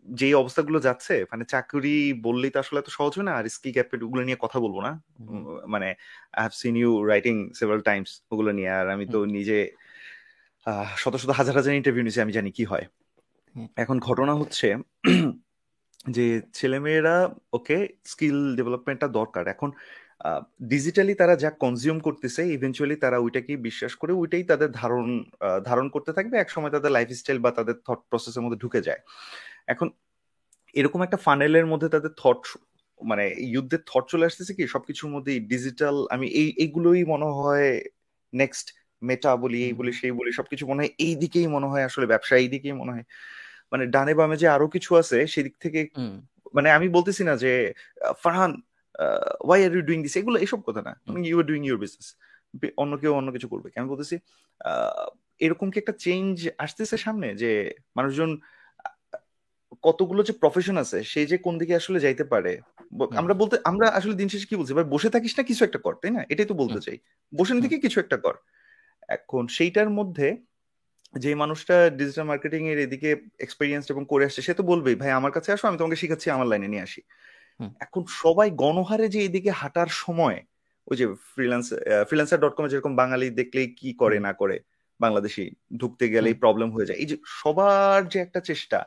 [0.05, 4.03] যে অবস্থাগুলো যাচ্ছে মানে চাকরি বললেই তো আসলে এত সহজ হয় না আর স্কিল ক্যাপেট
[4.03, 5.03] ওগুলো নিয়ে কথা বলব না।
[5.67, 5.95] মানে I
[6.35, 9.71] have seen you writing several times ওগুলো নিয়ে আর আমি তো নিজে
[10.97, 12.85] শত শত হাজার হাজার ইন্টারভিউ নিয়েছি আমি জানি কি হয়।
[13.77, 14.67] এখন ঘটনা হচ্ছে
[16.15, 17.15] যে ছেলেমেয়েরা
[17.53, 19.69] ওকে স্কিল ডেভেলপমেন্টটা দরকার। এখন
[20.71, 25.07] ডিজিটালি তারা যা কনজিউম করতেছে ইভেনচুয়ালি তারা ওইটাকেই বিশ্বাস করে ওইটাই তাদের ধারণ
[25.63, 29.01] ধারণ করতে থাকবে। এক সময় তাদের লাইফস্টাইল বা তাদের থট প্রসেসের মধ্যে ঢুকে যায়।
[29.67, 29.87] এখন
[30.75, 32.41] এরকম একটা ফানেলের মধ্যে তাদের থট
[33.01, 37.69] মানে যুদ্ধের থট চলে আসতেছে কি সবকিছুর মধ্যে ডিজিটাল আমি এই এইগুলোই মনে হয়
[38.33, 38.67] নেক্সট
[39.01, 42.33] মেটা বলি এই বলি সেই বলি সবকিছু মনে হয় এই দিকেই মনে হয় আসলে ব্যবসা
[42.43, 43.05] এই দিকেই মনে হয়।
[43.71, 45.81] মানে ডানে বামে যে আরও কিছু আছে সেদিক থেকে
[46.55, 47.51] মানে আমি বলতেছি না যে
[48.23, 48.51] Farhan
[49.47, 50.93] why are you doing this এগুলো এসব কথা না।
[51.29, 52.07] You are doing your business
[52.81, 54.15] অন্য কেউ অন্য কিছু করবে। আমি বলতেছি
[55.45, 56.35] এরকম কি একটা চেঞ্জ
[56.65, 57.27] আসতেছে সামনে?
[57.41, 57.51] যে
[57.97, 58.31] মানুষজন
[59.85, 62.53] কতগুলো যে প্রফেশন আছে সে যে কোন দিকে আসলে যাইতে পারে?
[63.19, 64.73] আমরা বলতে আমরা আসলে দিন শেষে কি বলছি?
[64.95, 66.21] বসে থাকিস না কিছু একটা কর তাই না?
[66.31, 66.97] এটাই তো বলতে চাই।
[67.33, 68.35] বসে থেকে কিছু একটা কর।
[69.17, 70.27] এখন সেইটার মধ্যে
[71.13, 73.09] যে মানুষটা ডিজিটাল মার্কেটিং এর এদিকে
[73.45, 76.47] এক্সপিরিয়েন্স এবং করে আসছে সে তো বলবেই ভাই আমার কাছে আসো আমি তোমাকে শিখাচ্ছি আমার
[76.51, 77.01] লাইনে নিয়ে আসি।
[77.85, 80.37] এখন সবাই গণহারে যে এদিকে হাঁটার সময়
[80.87, 81.67] ওই যে ফ্রিল্যান্স
[82.07, 84.57] ফ্রিল্যান্সার ডট কমে যেরকম বাঙালি দেখলেই কি করে না করে
[84.99, 85.43] বাংলাদেশি
[85.79, 88.79] ঢুকতে গেলেই প্রবলেম হয়ে যায়। এই যে সবার যে একটা চেষ্টা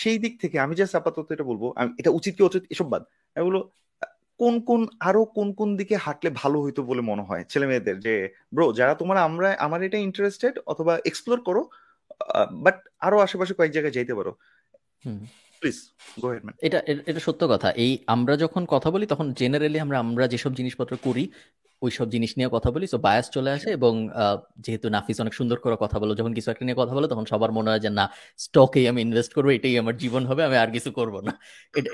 [0.00, 1.62] সেই দিক থেকে আমি জাস্ট আপাতত এটা বলব
[2.00, 3.02] এটা উচিত কি উচিত এসব বাদ।
[3.36, 3.62] আমি বলব
[4.40, 7.96] কোন কোন আরও কোন কোন দিকে হাঁটলে ভালো হইতো বলে মনে হয় ছেলে মেয়েদের?
[8.06, 8.14] যে
[8.54, 11.62] ব্রো যারা তোমার আমরা আমার এটা ইন্টারেস্টেড অথবা এক্সপ্লোর করো
[12.64, 14.32] বাট আরও আশেপাশে কয়েক জায়গায় যাইতে পারো।
[15.62, 15.78] প্লিজ
[16.22, 16.78] গো হেড ম্যান এটা
[17.10, 21.24] এটা সত্য কথা। এই আমরা যখন কথা বলি তখন জেনারেলি আমরা আমরা যেসব জিনিসপত্র করি
[21.82, 23.92] ওই সব জিনিস নিয়ে কথা বলি সো বায়াস চলে আসে এবং
[24.58, 27.50] যেহেতু নাফিস অনেক সুন্দর করে কথা বলো যখন কিছু একটা নিয়ে কথা বলো তখন সবার
[27.52, 28.04] মনে হয় যে না
[28.38, 31.32] স্টকেই আমি ইনভেস্ট করব এটাই আমার জীবন হবে আমি আর কিছু করব না।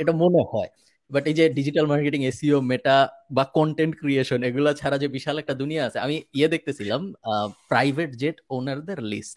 [0.00, 0.70] এটা মনে হয়।
[1.10, 2.96] বাট এই যে ডিজিটাল মার্কেটিং এসিও মেটা
[3.36, 7.00] বা কন্টেন্ট ক্রিয়েশন এগুলো ছাড়া যে বিশাল একটা দুনিয়া আছে আমি ইয়ে দেখতেছিলাম
[7.68, 9.36] প্রাইভেট জেট ওনারদের লিস্ট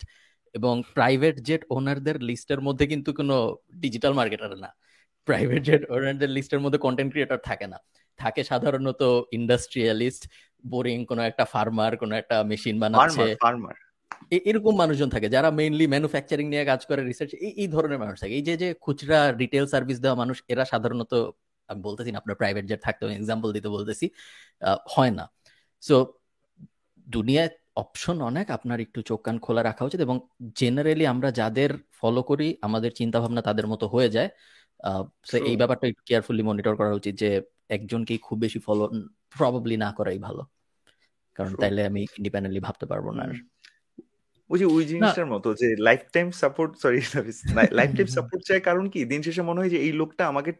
[0.55, 3.35] এবং প্রাইভেট জেট ওনারদের লিস্টের মধ্যে কিন্তু কোনো
[3.75, 4.69] ডিজিটাল মার্কেটার না।
[5.27, 7.77] প্রাইভেট জেট ওনারদের লিস্টের মধ্যে কন্টেন্ট ক্রিয়েটর থাকে না।
[8.19, 9.01] থাকে সাধারণত
[9.31, 10.23] ইন্ডাস্ট্রিয়ালিস্ট
[10.65, 13.75] বোরিং কোনো একটা ফার্মার কোনো একটা মেশিন বানাচ্ছে। ফার্মার
[14.49, 18.45] এরকম মানুষজন থাকে যারা মেইনলি ম্যানুফ্যাকচারিং নিয়ে কাজ করে রিসার্চ এই ধরনের মানুষ থাকে। এই
[18.47, 21.13] যে যে খুচরা রিটেল সার্ভিস দেওয়া মানুষ এরা সাধারণত
[21.73, 24.05] আমি বলতেছি না আপনার প্রাইভেট জেট থাকতে আমি এক্সাম্পল দিতে বলতেছি
[24.93, 25.25] হয় না।
[25.83, 25.95] সো
[27.07, 30.15] দুনিয়ায় অপশন অনেক আপনার একটু চোখ কান খোলা রাখা উচিত এবং
[30.59, 34.29] জেনারেলি আমরা যাদের ফলো করি আমাদের চিন্তা ভাবনা তাদের মতো হয়ে যায়।
[35.31, 37.29] তো এই ব্যাপারটা একটু কেয়ারফুলি মনিটর করা উচিত যে
[37.69, 38.83] একজনকেই খুব বেশি ফলো
[39.33, 40.43] প্রবাবলি না করাই ভালো।
[41.37, 43.33] কারণ তাইলে আমি ইন্ডিপেন্ডেন্টলি ভাবতে পারব না আর।
[44.49, 45.75] ওই যে ওই জিনিসটার মতো যে
[46.13, 46.99] lifetime support sorry
[47.97, 49.05] lifetime support চাই কারণ কি?
[49.05, 50.51] দিন শেষে মনে হয় যে এই লোকটা আমাকে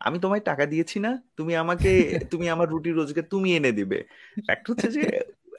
[0.00, 1.90] আমি তোমায় টাকা দিয়েছি না তুমি আমাকে
[2.32, 3.98] তুমি আমার রুটি রোজগার তুমি এনে দিবে।
[4.46, 5.04] ফ্যাক্ট হচ্ছে যে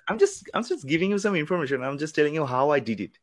[0.10, 1.78] I'm just I'm just giving you some information.
[1.88, 3.14] I'm just telling you how I did it.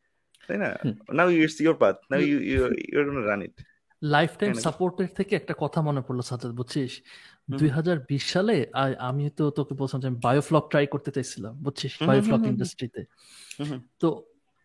[0.48, 0.70] তাই না?
[1.12, 2.58] Now it's your path now you you
[2.98, 3.56] are gonna run it
[4.38, 6.92] lifetime সাপোর্টের থেকে একটা কথা মনে পড়ল সাজাদ বুঝছিস?
[7.50, 7.68] দুই
[8.18, 8.56] সালে
[8.98, 11.92] আমি তো তোকে বলছিলাম যে আমি বায়োফ্লক ট্রাই করতে চাইছিলাম বুঝছিস?
[12.06, 13.02] বায়োফ্লক ইন্ডাস্ট্রিতে
[13.98, 14.08] তো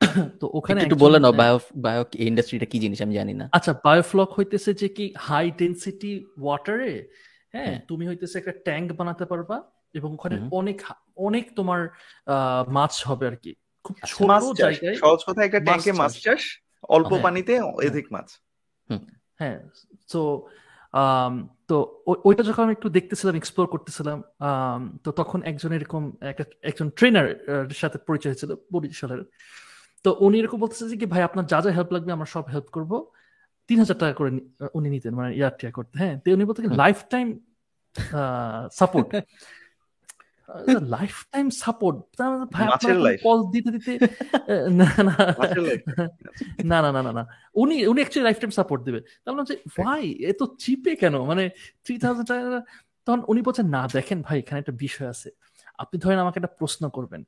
[0.42, 4.30] তো ওখানে একটু বলে নাও বায়ো বায়ো ইন্ডাস্ট্রিটা কি জিনিস আমি জানি না। আচ্ছা বায়োফ্লক
[4.38, 6.12] হইতেছে যে কি হাই ডেনসিটি
[6.44, 6.94] ওয়াটারে
[7.54, 9.58] হ্যাঁ তুমি হইতেছে একটা ট্যাঙ্ক বানাতে পারবা
[9.94, 10.78] এবং ওখানে অনেক
[11.18, 11.82] অনেক তোমার
[12.68, 13.52] মাছ হবে আর কি
[13.86, 16.44] খুব ছোট জায়গায় সহজ কথা একটা ট্যাঙ্কে মাছ চাষ।
[16.90, 17.54] অল্প হ্যাঁ। পানিতে
[17.90, 18.28] অধিক মাছ।
[19.40, 19.58] হ্যাঁ
[20.12, 20.22] তো
[21.70, 21.76] তো
[22.28, 24.18] ওইটা যখন আমি একটু দেখতেছিলাম এক্সপ্লোর করতেছিলাম
[25.04, 26.04] তো তখন একজন এরকম
[26.70, 27.28] একজন ট্রেনার
[27.82, 29.22] সাথে পরিচয় হয়েছিল বরিশালের।
[30.06, 32.68] তো উনি এরকম বলতেছে যে কি ভাই আপনার যা যা হেল্প লাগবে আমরা সব হেল্প
[32.72, 32.92] করব।
[33.70, 34.30] তিন হাজার টাকা করে
[34.74, 37.28] উনি নিতেন মানে ইয়ার টিয়া করতে। হ্যাঁ তো উনি বলতে lifetime
[38.72, 39.08] support
[40.90, 41.98] lifetime support
[42.52, 42.68] ভাই
[43.24, 43.92] কল দিতে দিতে
[44.80, 44.88] না
[46.72, 47.24] না না। না না না
[47.56, 51.16] উনি উনি অ্যাকচুয়ালি লাইফ টাইম সাপোর্ট দিবে তাহলে যে ভাই এত চিপে কেন?
[51.22, 51.44] মানে
[51.84, 52.62] থ্রি থাউজেন্ড টাকা
[53.08, 55.30] তখন উনি বলছেন না দেখেন ভাই এখানে একটা বিষয় আছে।
[55.78, 57.22] আপনি ধরেন আমাকে একটা প্রশ্ন করবেন।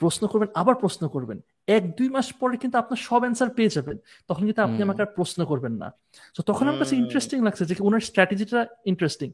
[0.00, 1.38] প্রশ্ন করবেন আবার প্রশ্ন করবেন।
[1.76, 3.96] এক দুই মাস পরে কিন্তু আপনার সব অ্যান্সার পেয়ে যাবেন।
[4.28, 5.88] তখন কিন্তু আপনি আমাকে আর প্রশ্ন করবেন না।
[6.36, 8.60] তো তখন আমার কাছে ইন্টারেস্টিং লাগছে যে ওনার স্ট্র্যাটেজিটা
[8.90, 9.28] ইন্টারেস্টিং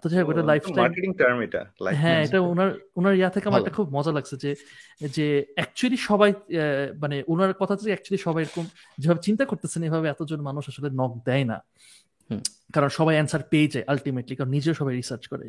[0.00, 1.62] তো যাই হোক এটা লাইফ মার্কেটিং টার্ম এটা
[2.02, 4.50] হ্যাঁ এটা ওনার ওনার ইয়া থেকে আমার একটা খুব মজা লাগছে যে
[5.16, 6.30] যে অ্যাকচুয়ালি সবাই
[7.02, 8.64] মানে ওনার কথা থেকে অ্যাকচুয়ালি সবাই এরকম
[9.00, 11.58] যেভাবে চিন্তা করতেছেন এভাবে এতজন মানুষ আসলে নক দেয় না।
[12.74, 15.46] কারণ সবাই অ্যান্সার পেয়ে যায় আলটিমেটলি কারণ নিজেও সবাই রিসার্চ করে।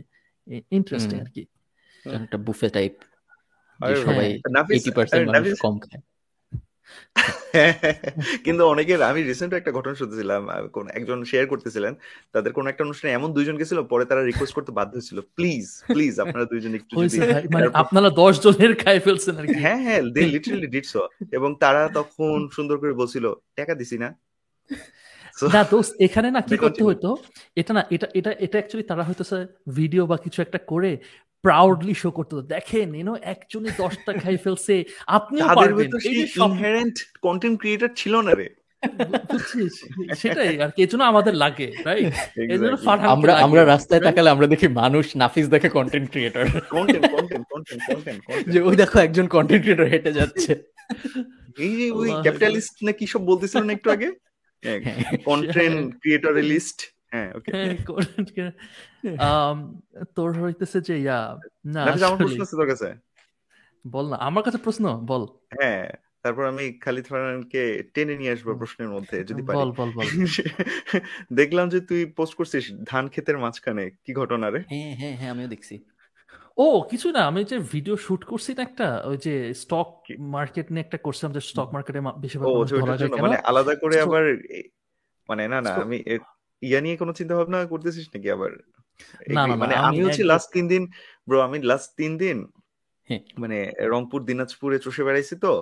[0.77, 1.43] ইন্টারেস্টিং আর কি।
[2.05, 2.93] একটা বুফে টাইপ
[3.81, 4.27] সবাই
[5.25, 6.01] মানুষ কম খায়।
[8.43, 10.41] কিন্তু অনেকের আমি রিসেন্ট একটা ঘটনা শুনতেছিলাম
[10.73, 11.93] কোন একজন শেয়ার করতেছিলেন
[12.31, 16.19] তাদের কোন একটা অনুষ্ঠানে এমন দুইজন গেছিল পরে তারা রিকোয়েস্ট করতে বাধ্য হয়েছিল প্লিজ প্লিজ
[16.19, 16.93] আপনারা দুইজন একটু
[17.53, 21.55] মানে আপনারা দশ জনের খাই ফেলছেন আর কি। হ্যাঁ হ্যাঁ দে লিটারালি ডিড সো এবং
[21.59, 24.09] তারা তখন সুন্দর করে বলছিল টাকা দিছি না।
[25.53, 27.17] না দোস্ত এখানে না কি করতে হইতো
[27.55, 29.23] এটা না এটা এটা এটা অ্যাকচুয়ালি তারা হয়তো
[29.69, 30.97] ভিডিও বা কিছু একটা করে
[31.47, 34.75] প্রাউডলি শো করতে দেখেন এনো একজনই দশটা খাই ফেলছে
[35.09, 36.95] আপনিও পারবেন। এই যে ইনহেরেন্ট
[37.25, 38.47] কন্টেন্ট ক্রিয়েটর ছিল না রে।
[40.21, 42.13] সেটাই আর কি এজন্য আমাদের লাগে রাইট
[42.53, 42.75] এজন্য
[43.13, 46.45] আমরা আমরা রাস্তায় তাকালে আমরা দেখি মানুষ নাফিস দেখে content creator
[46.75, 48.21] content content content content
[48.53, 50.51] যে ওই দেখো একজন কন্টেন্ট ক্রিয়েটর হেঁটে যাচ্ছে।
[51.57, 54.09] এই যে ওই ক্যাপিটালিস্ট না কি সব বলতেছিলেন একটু আগে?
[55.29, 56.79] কন্টেন্ট ক্রিয়েটর লিস্ট
[57.17, 57.51] হ্যাঁ ওকে
[60.15, 62.95] তোর হইতেছে যে ইয়া না আমার প্রশ্ন আছে তোর কাছে।
[63.85, 65.89] বল না আমার কাছে প্রশ্ন বল। হ্যাঁ
[66.21, 70.05] তারপর আমি খালিদ ফারহানকে টেনে নিয়ে আসব প্রশ্নের মধ্যে যদি পারি। বল বল বল।
[71.31, 74.63] দেখলাম যে তুই পোস্ট করছিস ধান ক্ষেতের মাঝখানে কি ঘটনা রে?
[74.69, 75.83] হ্যাঁ হ্যাঁ হ্যাঁ আমিও দেখছি।
[76.57, 79.87] ও কিছু না আমি যে ভিডিও শুট করছি না একটা ওই যে স্টক
[80.19, 84.37] মার্কেট নিয়ে একটা করছিলাম যে স্টক মার্কেটে বেশিরভাগ মানে আলাদা করে আবার
[85.29, 86.03] মানে না না আমি
[86.61, 88.51] ইয়া নিয়ে কোনো চিন্তা ভাবনা করতেছিস নাকি আবার?
[89.61, 90.83] মানে আমি হচ্ছে লাস্ট তিন দিন
[91.27, 92.37] ব্রো আমি লাস্ট তিন দিন
[93.09, 93.57] হ্যাঁ। মানে
[93.93, 95.53] রংপুর দিনাজপুরে চষে বেড়াইছি তো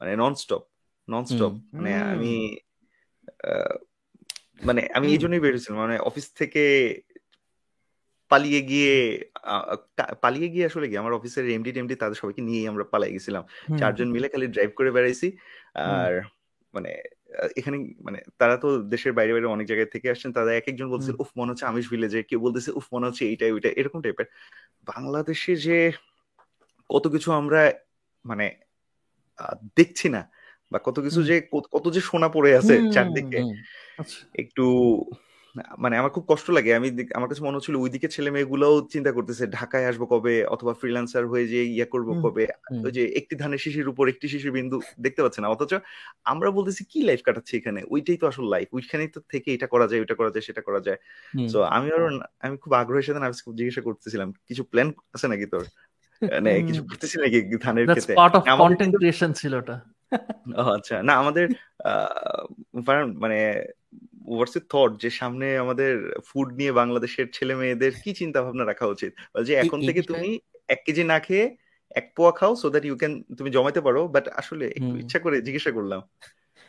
[0.00, 0.62] মানে নন স্টপ
[1.08, 2.34] নন স্টপ মানে আমি
[4.62, 6.64] মানে আমি এই জন্যই বেরোছিলাম মানে অফিস থেকে
[8.30, 8.94] পালিয়ে গিয়ে
[10.20, 13.44] পালিয়ে গিয়ে আসলে কি আমার অফিসের এমডি টেমডি তাদের সবাইকে নিয়ে আমরা পালাই গেছিলাম।
[13.78, 15.28] চারজন মিলে খালি ড্রাইভ করে বেড়াইছি।
[15.74, 16.12] আর
[16.74, 16.90] মানে
[17.56, 21.10] এখানে মানে তারা তো দেশের বাইরে বাইরে অনেক জায়গায় থেকে আসছেন তারা এক একজন বলছে
[21.18, 24.26] উফ মনে হচ্ছে আমিষ ভিলেজে। কেউ বলতেছে উফ মনে হচ্ছে এইটা ওইটা এরকম টাইপের।
[24.86, 25.78] বাংলাদেশে যে
[26.90, 27.60] কত কিছু আমরা
[28.24, 28.46] মানে
[29.76, 30.22] দেখছি না
[30.72, 31.36] বা কত কিছু যে
[31.72, 33.40] কত যে সোনা পড়ে আছে চারদিকে
[33.98, 34.64] আচ্ছা। একটু
[35.78, 39.44] মানে আমার খুব কষ্ট লাগে। আমি আমার কাছে মনে হচ্ছিল ওইদিকে ছেলে মেয়েগুলোও চিন্তা করতেছে
[39.58, 42.44] ঢাকায় আসব কবে অথবা ফ্রিল্যান্সার হয়ে যে ইয়া করব কবে?
[42.84, 45.72] ওই যে একটি ধানের শিশির উপর একটি শিশির বিন্দু দেখতে পাচ্ছে না। অথচ
[46.24, 47.80] আমরা বলতেছি কি লাইফ কাটাচ্ছি এখানে?
[47.90, 50.80] ওইটাই তো আসল লাইফ ওইখানেই তো থেকে এটা করা যায় ওইটা করা যায় সেটা করা
[50.80, 50.98] যায়।
[51.52, 52.06] তো আমি আরও
[52.40, 55.64] আমি খুব আগ্রহের সাথে আমি জিজ্ঞাসা করতেছিলাম কিছু প্ল্যান আছে নাকি তোর?
[56.22, 58.14] মানে কিছু করতেছি নাকি ধানের ক্ষেত্রে
[58.58, 59.76] কন্টেন্ট ক্রিয়েশন ছিল ওটা।
[60.76, 61.44] আচ্ছা। না আমাদের
[63.22, 63.38] মানে
[64.28, 65.92] হোয়াটস থট যে সামনে আমাদের
[66.26, 69.12] ফুড নিয়ে বাংলাদেশের ছেলে মেয়েদের কি চিন্তা ভাবনা রাখা উচিত?
[69.42, 70.28] যে এখন থেকে তুমি
[70.68, 71.44] এক কেজি না খেয়ে
[71.90, 75.36] এক পোয়া খাও সো দ্যাট ইউ ক্যান তুমি জমাতে পারো বাট আসলে একটু ইচ্ছা করে
[75.40, 76.00] জিজ্ঞাসা করলাম।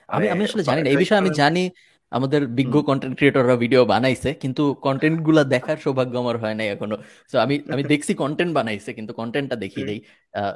[0.10, 1.64] আমি আমি আসলে জানি না এই বিষয়ে আমি জানি
[2.12, 6.98] আমাদের বিজ্ঞ কন্টেন্ট ক্রিয়েটররা ভিডিও বানাইছে কিন্তু কন্টেন্টগুলা দেখার সৌভাগ্য আমার হয় নাই এখনও।
[7.32, 10.00] তো আমি আমি দেখছি কন্টেন্ট বানাইছে কিন্তু কন্টেন্টটা দেখি নেই।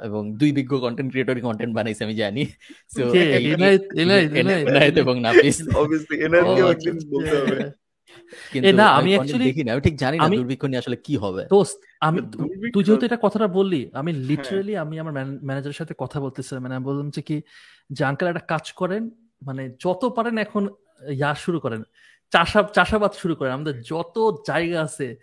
[0.06, 2.42] এবং দুই বিজ্ঞ কন্টেন্ট ক্রিয়েটরই কন্টেন্ট বানাইছে আমি জানি।
[2.94, 3.02] সো
[4.68, 7.56] এনায়েত এবং নাফিস অবভিয়াসলি এনায়েতকে একদিন বলতে হবে।
[8.80, 11.78] না আমি অ্যাকচুয়ালি দেখি না আমি ঠিক জানি না দুর্ভিক্ষ নিয়ে আসলে কি হবে। দোস্ত
[12.06, 12.18] আমি
[12.74, 15.14] তুই যেহেতু এটা কথাটা বললি আমি লিটারালি আমি আমার
[15.48, 17.36] ম্যানেজারের সাথে কথা বলতেছিলাম। মানে আমি বললাম যে কি
[17.96, 19.02] যে আঙ্কেল একটা কাজ করেন
[19.42, 20.62] মানে যত পারেন এখন
[21.08, 21.82] ইয়া শুরু করেন।
[22.30, 25.16] চাষা চাষাবাদ শুরু করেন। আমাদের যত জায়গা আছে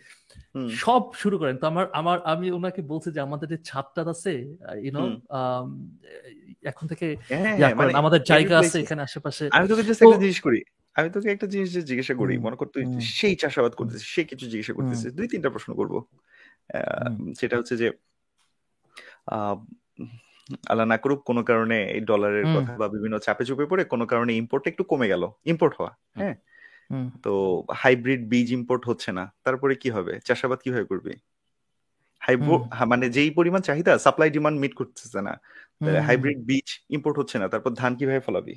[0.72, 5.22] সব শুরু করেন। তো আমার আমার আমি ওনাকে বলছি যে আমাদের যে ছাদটা আছে ইউনো
[6.64, 10.42] এখন থেকে হ্যাঁ, হ্যাঁ, মানে আমাদের জায়গা আছে এখানে আশেপাশে। আমি তোকে জাস্ট একটা জিনিস
[10.42, 10.62] করি।
[10.96, 14.74] আমি তোকে একটা জিনিস জিজ্ঞাসা করি। মনে কর তুই সেই চাষাবাদ করতেছিস সেই কিছু জিজ্ঞাসা
[14.74, 16.02] করতেছিস। দুই তিনটা প্রশ্ন করব।
[17.40, 17.92] সেটা হচ্ছে যে
[20.68, 24.32] আল্লাহ না করুক কোনো কারণে এই ডলারের কথা বা বিভিন্ন চাপে চুপে পড়ে কোনো কারণে
[24.34, 26.36] ইম্পোর্ট একটু কমে গেল ইম্পোর্ট হওয়া হ্যাঁ।
[27.24, 30.14] তো হাইব্রিড বীজ ইম্পোর্ট হচ্ছে না তারপরে কি হবে?
[30.26, 31.14] চাষাবাদ কীভাবে করবি?
[32.88, 35.34] মানে যেই পরিমাণ চাহিদা সাপ্লাই ডিমান্ড মিট করতেছে না।
[36.08, 38.56] হাইব্রিড বীজ ইম্পোর্ট হচ্ছে না তারপর ধান কীভাবে ফলাবি?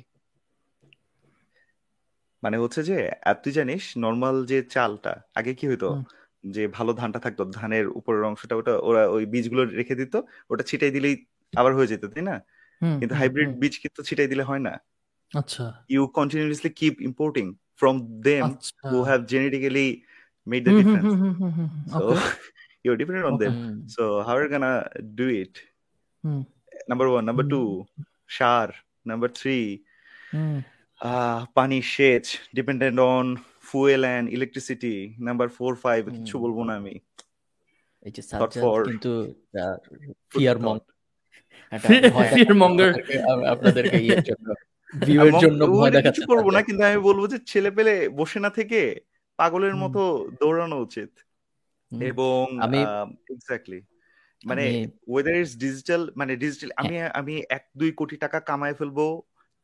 [2.43, 2.97] মানে হচ্ছে যে
[3.43, 5.89] তুই জানিস নর্মাল যে চালটা আগে কি হইতো?
[6.43, 10.13] যে ভালো ধানটা থাকতো ধানের উপরের অংশটা ওটা ওরা ওই বীজগুলো রেখে দিত
[10.49, 11.15] ওটা ছিটাই দিলেই
[11.59, 12.35] আবার হয়ে যেত তাই না?
[12.99, 14.73] কিন্তু হাইব্রিড বীজ কিন্তু ছিটাই দিলে হয় না।
[15.31, 17.45] আচ্ছা। You continuously keep importing
[17.79, 17.95] from
[18.27, 18.43] them
[18.89, 19.87] who have genetically
[20.47, 21.11] made the difference
[21.93, 22.05] so
[22.85, 23.53] you dependent on them
[23.95, 24.71] so how are gonna
[25.19, 25.53] do it
[26.89, 27.61] number one number two
[28.37, 28.67] sir
[29.09, 29.57] number three
[31.59, 32.25] পানি সেচ
[32.57, 33.25] dependent on
[33.69, 34.95] fuel and electricity
[35.27, 36.93] number 4 5 কিছু বলব না আমি
[43.53, 44.47] আপনাদেরকে ইয়ের জন্য
[44.93, 48.79] ভিউয়ের জন্য ভয় দেখাচ্ছে করব না কিন্তু আমি বলব যে ছেলে পেলে বসে না থেকে
[49.39, 50.01] পাগলের মতো
[50.41, 51.11] দৌড়ানো উচিত।
[51.91, 52.79] এবং আমি
[53.29, 53.79] এক্স্যাক্টলি
[54.41, 58.99] মানে ওয়েদার ইজ ডিজিটাল মানে ডিজিটাল আমি আমি এক দুই কোটি টাকা কামায় ফেলব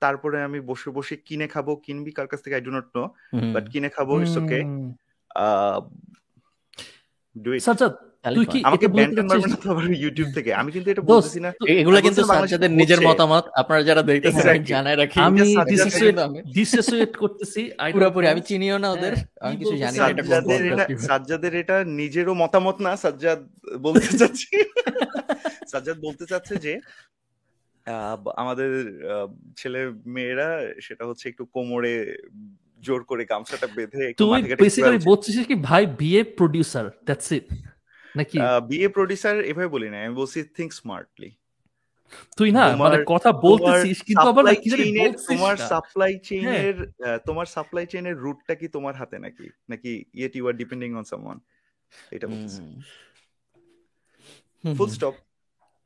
[0.01, 3.03] তারপরে আমি বসে বসে কিনে খাব কিনবি কার কাছ থেকে I do not know
[3.53, 4.59] but কিনে খাব ইটস ওকে
[7.35, 7.61] ডু ইট
[8.23, 9.11] তুই কি আমাকে ব্যান
[10.03, 11.49] ইউটিউব থেকে। আমি কিন্তু এটা বলতেছি না।
[11.81, 12.21] এগুলো কিন্তু
[12.81, 15.41] নিজের মতামত। আপনারা যারা দেখতেছেন জানাই রাখি। আমি
[16.57, 17.61] ডিসোসিয়েট করতেছি।
[17.93, 19.13] পুরোপুরি আমি চিনিও না ওদের।
[19.45, 20.23] আমি কিছু জানি না এটা
[21.09, 23.39] সাজ্জাদের এটা নিজেরও মতামত না সাজ্জাদ
[23.85, 24.49] বলতে চাচ্ছি।
[25.71, 26.73] সাজ্জাদ বলতে চাচ্ছে যে
[28.41, 28.69] আমাদের
[29.59, 29.81] ছেলে
[30.15, 30.49] মেয়েরা
[30.85, 31.93] সেটা হচ্ছে একটু কোমরে
[32.85, 37.47] জোর করে গামছাটা বেঁধে তুই বেসিক্যালি বলছিস কি ভাই বিএ প্রোডিউসার দ্যাটস ইট
[38.15, 38.37] নাকি?
[38.69, 41.29] বিএ প্রোডিউসার এভাবে বলি না আমি বলছি থিঙ্ক স্মার্টলি
[42.37, 44.87] তুই না মানে কথা বলতেছিস কিন্তু আবার কি জানি
[45.29, 46.75] তোমার সাপ্লাই চেইনের
[47.27, 49.45] তোমার সাপ্লাই চেইনের রুটটা কি তোমার হাতে নাকি?
[49.71, 51.37] নাকি yet you are depending on someone
[52.11, 52.61] এটা বলতেছি।
[54.63, 55.15] ফুল স্টপ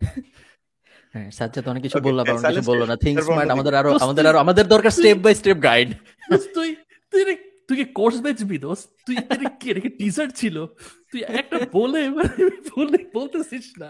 [1.13, 2.95] হ্যাঁ সাজ্জাদ অনেক কিছু বললাম অনেক কিছু বলল না।
[3.27, 5.89] স্মার্ট আমাদের আরও আমাদের আরও আমাদের দরকার স্টেপ বাই স্টেপ গাইড
[6.55, 6.69] তুই
[7.13, 7.23] তুই
[7.67, 9.15] তুই কি কোর্স বেচবি দোস্ত তুই
[9.61, 10.55] কি এটা ছিল?
[11.11, 12.01] তুই একটা বলে
[12.69, 13.89] বলে বলতেছিস না।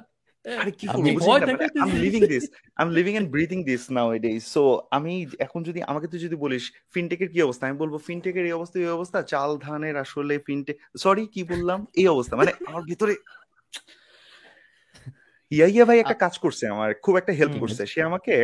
[4.54, 4.62] সো
[4.98, 5.14] আমি
[5.46, 6.64] এখন যদি আমাকে তুই যদি বলিস
[6.94, 7.64] ফিনটেকের কি অবস্থা?
[7.68, 11.80] আমি বলব ফিনটেকের এই অবস্থা এই অবস্থা চাল ধানের আসলে ফিনটেক সরি কি বললাম?
[12.00, 13.14] এই অবস্থা মানে আমার ভিতরে
[15.52, 18.36] ইয়া ভাই একটা কাজ করছে আমার খুব একটা হেল্প করছে। সে আমাকে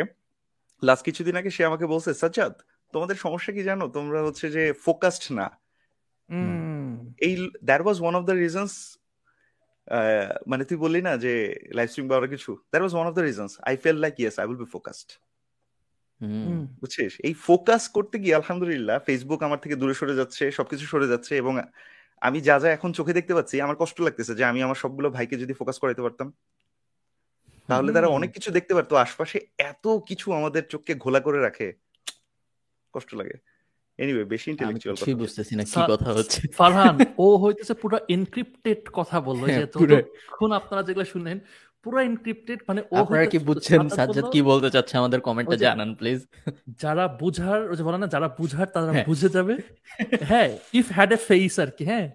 [0.84, 2.54] লাস্ট কিছুদিন আগে সে আমাকে বলছে সাজ্জাদ
[2.94, 3.86] তোমাদের সমস্যা কি জানো?
[3.98, 5.48] তোমরা হচ্ছে যে ফোকাসড না।
[7.28, 7.34] এই
[7.68, 8.74] that was one of the reasons
[10.52, 11.34] মানে তুই বললি না যে
[11.78, 14.46] লাইভ স্ট্রিম বা কিছু that was one of the reasons I fell like yes I
[14.50, 15.10] will be focused
[16.80, 17.14] বুঝছিস?
[17.28, 21.54] এই ফোকাস করতে গিয়ে আলহামদুলিল্লাহ ফেসবুক আমার থেকে দূরে সরে যাচ্ছে সবকিছু সরে যাচ্ছে এবং
[22.22, 25.36] আমি যা যা এখন চোখে দেখতে পাচ্ছি আমার কষ্ট লাগতেছে যে আমি আমার সবগুলো ভাইকে
[25.44, 26.28] যদি ফোকাস করাইতে পারতাম
[27.70, 29.38] তাহলে তারা অনেক কিছু দেখতে পারতো। আশপাশে
[29.72, 31.68] এত কিছু আমাদের চোখকে ঘোলা করে রাখে।
[32.94, 33.38] কষ্ট লাগে।
[34.00, 39.18] এনিওয়ে বেশি ইন্টেলেকচুয়াল কথা বুঝতেছি না কি কথা হচ্ছে। ফারহান ও হইতেছে পুরো এনক্রিপ্টেড কথা
[39.28, 41.38] বলল যে তখন আপনারা যেগুলো শুনেন
[41.86, 44.94] পুরো এনক্রিপ্টেড মানে ও আপনারা কি বুঝছেন সাজ্জাদ কি বলতে চাচ্ছে?
[45.02, 46.20] আমাদের কমেন্টে জানান প্লিজ
[46.84, 49.54] যারা বুঝার ওই যে বলে না যারা বুঝার তারা হ্যাঁ। বুঝে যাবে।
[50.30, 52.08] হ্যাঁ ইফ হ্যাড এ ফেস আর কি হ্যাঁ।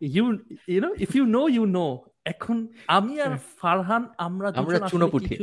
[0.00, 0.24] You
[0.72, 1.86] you know if you know you know
[2.32, 2.56] এখন
[2.96, 5.34] আমি আর হ্যাঁ। ফারহান আমরা আমরা চুনোপুটি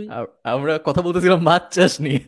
[0.53, 2.21] আমরা কথা বলতেছিলাম মাছ চাষ নিয়ে।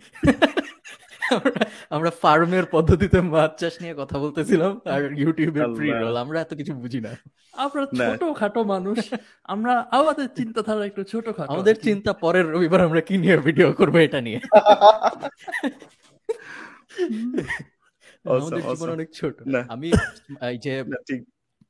[1.90, 6.74] আমরা ফার্মের পদ্ধতিতে মাছ চাষ নিয়ে কথা বলতেছিলাম আর ইউটিউবের ফ্রি রোল আমরা এত কিছু
[6.74, 7.16] বুঝি না।
[7.54, 9.14] আমরা ছোট খাটো মানুষ
[9.44, 13.98] আমরা আমাদের চিন্তাধারা একটু ছোট খাটো আমাদের চিন্তা পরের রবিবার আমরা কি নিয়ে ভিডিও করব
[13.98, 14.40] এটা নিয়ে?
[18.26, 19.92] আমাদের জীবন অনেক ছোট। আমি
[20.52, 20.84] এই যে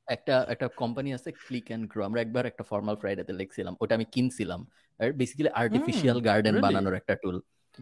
[0.08, 4.06] একটা একটা কোম্পানি আছে ক্লিক এন্ড গ্রো আমরা একবার একটা ফর্মাল ফ্রাইডেতে লিখছিলাম ওটা আমি
[4.06, 4.68] কিনছিলাম।
[5.00, 7.42] আর বেসিক্যালি আর্টিফিশিয়াল গার্ডেন বানানোর একটা টুল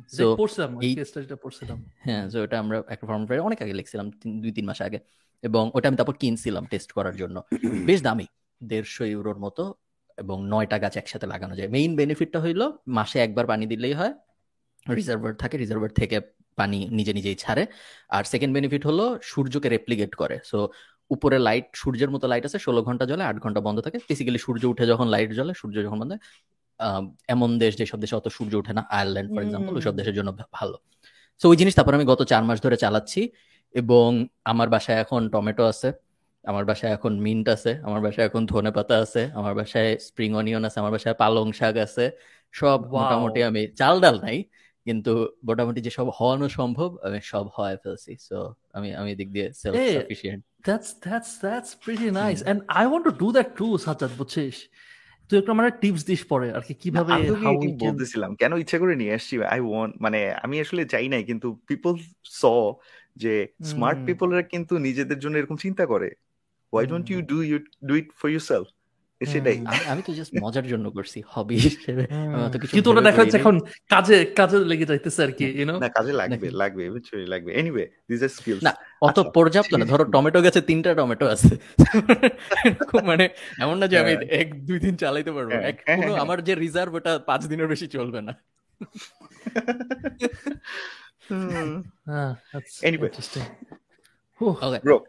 [0.10, 3.06] সো পড়ছিলাম হ্যাঁ সো এটা আমরা একটা
[3.42, 5.00] অনেক আগে লিখছিলাম দুই তিন মাস আগে।
[5.44, 7.42] এবং ওটা আমি তারপর কিনছিলাম টেস্ট করার জন্য।
[7.90, 8.26] বেশ দামি
[8.64, 9.74] দেড়শো ইউরোর মতো
[10.18, 14.14] এবং নয়টা গাছ একসাথে লাগানো যায়। মেইন বেনিফিটটা হইল মাসে একবার পানি দিলেই হয়।
[14.96, 16.20] রিজার্ভার থাকে রিজার্ভার থেকে
[16.56, 17.66] পানি নিজে নিজেই ছাড়ে।
[18.10, 20.70] আর সেকেন্ড বেনিফিট হলো সূর্যকে রেপ্লিকেট করে। সো
[21.10, 24.66] উপরে লাইট সূর্যের মতো লাইট আছে ষোলো ঘণ্টা জ্বলে আট ঘণ্টা বন্ধ থাকে। বেসিক্যালি সূর্য
[24.66, 26.14] উঠে যখন লাইট জ্বলে সূর্য যখন বন্ধ
[27.34, 30.76] এমন দেশ যেসব দেশে অত সূর্য ওঠে না আয়ারল্যান্ড ফর এক্সাম্পল ওইসব দেশের জন্য ভালো।
[31.42, 33.22] সো ওই জিনিস তারপর আমি গত চার মাস ধরে চালাচ্ছি
[33.82, 34.08] এবং
[34.52, 35.90] আমার বাসায় এখন টমেটো আছে
[36.50, 40.64] আমার বাসায় এখন মিন্ট আছে আমার বাসায় এখন ধনে পাতা আছে আমার বাসায় স্প্রিং অনিয়ন
[40.68, 42.06] আছে আমার বাসায় পালং শাক আছে
[42.60, 44.38] সব মোটামুটি আমি চাল ডাল নাই
[44.86, 45.14] কিন্তু
[45.48, 48.38] মোটামুটি যে সব হওয়ানো সম্ভব আমি সব হয় ফেলছি। সো
[48.78, 53.14] আমি আমি দিক দিয়ে self sufficient that's that's that's pretty nice and I want to
[53.22, 54.56] do that to Sajjad বুঝছিস?
[55.34, 57.14] তুই একটু আমার টিপস দিস পরে আর কি কীভাবে
[57.84, 58.32] বলতেছিলাম?
[58.36, 59.34] কেন ইচ্ছা করে নিয়ে আসছি?
[59.54, 61.94] আই ওয়ান্ট মানে আমি আসলে চাই নাই কিন্তু পিপল
[62.32, 62.42] স
[63.18, 63.34] যে
[63.70, 66.10] স্মার্ট পিপলরা কিন্তু নিজেদের জন্য এরকম চিন্তা করে।
[66.74, 67.58] Why don't you do you
[67.88, 68.68] do it for yourself
[69.26, 72.08] সেটাই। আমি তো জাস্ট মজার জন্য করছি হবি হিসেবে।
[72.74, 73.60] কিন্তু ওটা দেখা যাচ্ছে এখন
[73.90, 77.92] কাজে কাজে লেগে যাইতেছে আর কি ইউ নো না কাজে লাগবে লাগবে ইভেন্চুয়ালি লাগবে। এনিওয়ে
[78.10, 78.72] দিস আর স্কিলস না
[79.02, 81.58] অত আচ্ছা, পর্যাপ্ত না। ধরো টমেটো গাছে তিনটা টমেটো আছে।
[83.10, 86.16] মানে এমন না যে আমি হ্যাঁ। এক দুই দিন চালাইতে পারব। হ্যাঁ, এক হ্যাঁ, কোনো
[86.16, 88.34] আমার যে রিজার্ভ ওটা পাঁচ দিনের বেশি চলবে না।
[92.84, 93.10] এনিওয়ে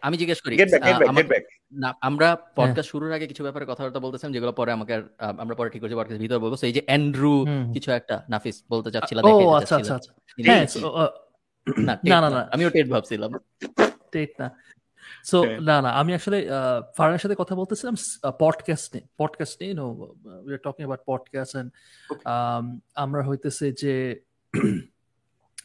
[0.02, 0.54] আমি জিজ্ঞেস করি
[2.00, 5.94] আমরা পডকাস্ট শুরুর আগে কিছু ব্যাপারে কথাবার্তা বলতেছিলাম যেগুলো পরে আমাকে আমরা পরে ঠিক করছি
[5.94, 10.12] পডকাস্ট ভিতর বলব। এই যে অ্যান্ড্রু কিছু একটা নাফিস বলতে চাচ্ছিল ও আচ্ছা আচ্ছা আচ্ছা।
[11.78, 13.30] না না না আমিও টেট ভাবছিলাম।
[14.12, 14.50] টেট না।
[15.24, 16.48] সো না না আমি আসলে
[16.96, 17.94] ফারানের সাথে কথা বলতেছিলাম
[18.38, 19.86] পডকাস্ট নিয়ে পডকাস্ট নিয়ে no
[20.44, 21.70] we are talking about podcast and
[22.94, 23.94] আমরা হইতেছে যে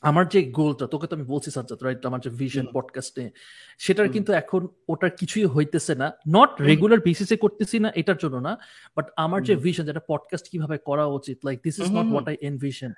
[0.02, 3.32] আমার যে গোলটা তোকে তো আমি বলছি সাজ্জাদ রাইট আমার যে ভিশন পডকাস্টে
[3.78, 8.58] সেটার কিন্তু এখন ওটার কিছুই হইতেছে না। নট রেগুলার বেসিসে করতেছি না এটার জন্য না
[8.96, 12.38] বাট আমার যে ভিশন যেটা পডকাস্ট কীভাবে করা উচিত like this is not what I
[12.42, 12.94] envision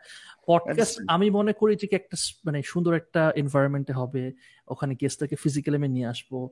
[0.47, 4.31] podcast আমি মনে করি যে একটা মানে সুন্দর একটা এনভায়রনমেন্টে হবে
[4.67, 6.49] ওখানে গেস্টটাকে ফিজিক্যালি আমি নিয়ে আসব।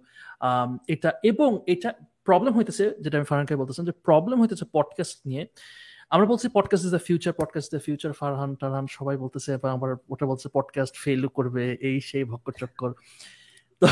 [0.88, 1.94] এটা এবং এটা
[2.24, 5.48] প্রবলেম হইতেছে যেটা আমি ফারানকে বলতেছিলাম যে প্রবলেম হইতেছে পডকাস্ট নিয়ে
[6.10, 9.96] আমরা বলছি podcast is the future podcast the future Farhan টারহান সবাই বলতেছে এবং আমার
[10.10, 12.94] ওটা বলছে পডকাস্ট ফেল করবে, এই সেই ভক্ক চক্কর
[13.80, 13.88] তো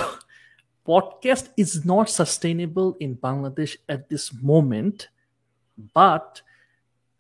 [0.86, 5.04] podcast is not sustainable in Bangladesh at this moment
[5.80, 6.44] but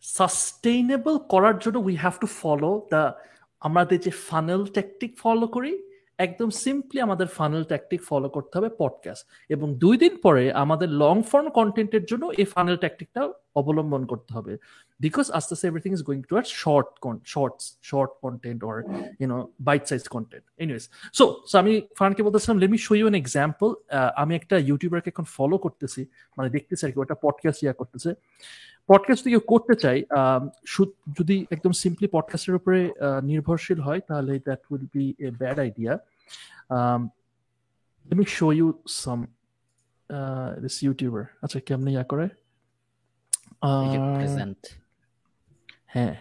[0.01, 3.11] sustainable করার জন্য we have to follow the
[3.59, 5.86] আমাদের যে ফানেল টেকটিক ফলো করি
[6.17, 11.21] একদম সিম্পলি আমাদের ফানেল ট্যাকটিক ফলো করতে হবে পডকাস্ট এবং দুই দিন পরে আমাদের লং
[11.21, 14.57] ফর্ম কন্টেন্টের জন্য এই ফানেল ট্যাকটিকটা অবলম্বন করতে হবে।
[14.99, 16.87] বিকজ আস্তে আস্তে everything is going towards short
[17.25, 18.83] shorts short content or
[19.19, 23.73] you know bite size content anyways so so আমি ফানকে বলতেছিলাম let me show you an example
[24.15, 26.05] আমি একটা ইউটিউবারকে এখন ফলো করতেছি
[26.37, 28.13] মানে দেখতেছি আর কি ওটা পডকাস্ট ইয়া করতেছে।
[28.87, 30.03] পডকাস্ট যদি কেউ করতে চাই
[31.19, 35.97] যদি একদম সিম্পলি পডকাস্টের উপরে নির্ভরশীল হয় তাহলে that will be a bad idea
[38.11, 38.67] me show you
[39.03, 39.27] some
[40.09, 41.25] uh, this YouTuber.
[41.41, 42.27] আচ্ছা কেমনে ইয়া করে?
[44.15, 44.57] প্রেজেন্ট
[45.85, 46.15] হ্যাঁ।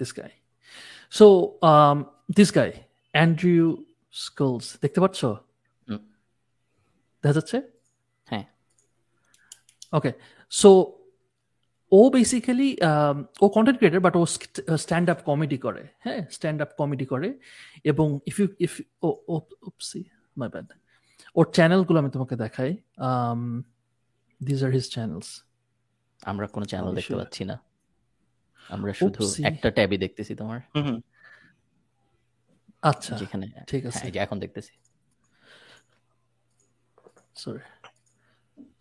[0.00, 0.30] Guy.
[1.10, 1.24] So
[1.62, 2.04] um,
[2.36, 2.70] this guy
[3.14, 3.76] Andrew
[4.12, 5.24] Skulls দেখতে পাচ্ছ?
[7.22, 7.62] দেখা যাচ্ছে?
[8.24, 8.44] হ্যাঁ।
[9.92, 10.12] ওকে
[10.54, 10.70] সো
[11.92, 12.68] ও বেসিক্যালি
[13.42, 14.22] ও কন্টেন্ট ক্রিয়েটার বাট ও
[14.76, 16.20] স্ট্যান্ড আপ কমেডি করে হ্যাঁ?
[16.30, 17.28] স্ট্যান্ড আপ কমেডি করে
[17.84, 19.08] এবং ইফ ইউ ইফ ও
[19.68, 20.00] ওপসি
[20.36, 20.66] মাই ব্যাড
[21.36, 22.70] ওর চ্যানেলগুলো আমি তোমাকে দেখাই
[24.40, 25.28] দিজ আর হিজ চ্যানেলস
[26.22, 27.56] আমরা কোনো চ্যানেল দেখতে পাচ্ছি না।
[28.64, 30.58] আমরা শুধু একটা ট্যাবই দেখতেছি তোমার।
[32.82, 34.72] আচ্ছা যেখানে ঠিক আছে। হ্যাঁ, এখন দেখতেছি।
[37.36, 37.60] Sorry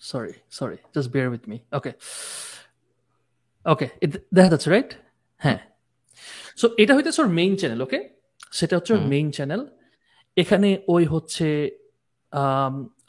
[0.09, 1.91] sorry sorry just bear with me okay
[3.65, 3.87] okay
[4.35, 4.91] দেখা যাচ্ছে রাইট
[5.43, 5.59] হ্যাঁ
[6.59, 7.99] সো এটা হইতেছে ওর মেইন চ্যানেল ওকে
[8.59, 9.61] সেটা হচ্ছে ওর মেইন চ্যানেল
[10.37, 11.47] এখানে ওই হচ্ছে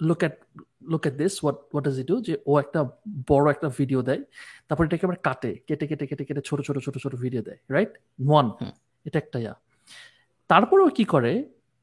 [0.09, 0.35] look at
[0.93, 2.81] look at this what what is it যে ও একটা
[3.31, 4.23] বড় একটা ভিডিও দেয়।
[4.69, 7.93] তারপর এটাকে আবার কাটে। কেটে কেটে কেটে কেটে ছোট ছোট ছোট ছোট ভিডিও দেয় রাইট
[8.29, 8.47] ওয়ান
[9.07, 9.55] এটা একটা ইয়া।
[10.51, 11.33] তারপর ও কি করে?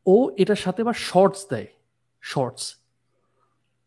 [0.05, 1.67] ও এটার সাথে আবার শর্টস দেয়।
[2.23, 2.63] শর্টস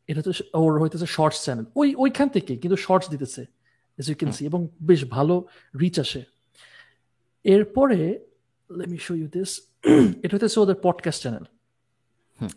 [0.09, 3.47] এটা তো ওর হইতেছে শর্টস চ্যানেল ওই ওইখান থেকে কিন্তু শর্টস দিতেছে
[3.99, 5.47] এস ইউ ক্যান সি এবং বেশ ভালো
[5.81, 6.25] রিচ আসে।
[7.45, 8.25] এরপরে
[8.77, 9.61] let me show you this
[10.23, 11.45] এটা হচ্ছে ওদের পডকাস্ট চ্যানেল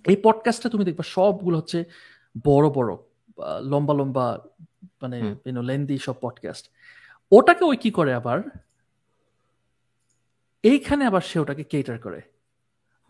[0.05, 1.85] এই পডকাস্টটা তুমি দেখবা সবগুলো হচ্ছে
[2.43, 2.97] বড় বড়
[3.61, 4.47] লম্বা লম্বা
[5.01, 6.69] মানে ইউনো লেন্দি সব পডকাস্ট
[7.31, 8.43] ওটাকে ওই কি করে আবার?
[10.63, 12.21] এইখানে আবার সে ওটাকে কেটার করে।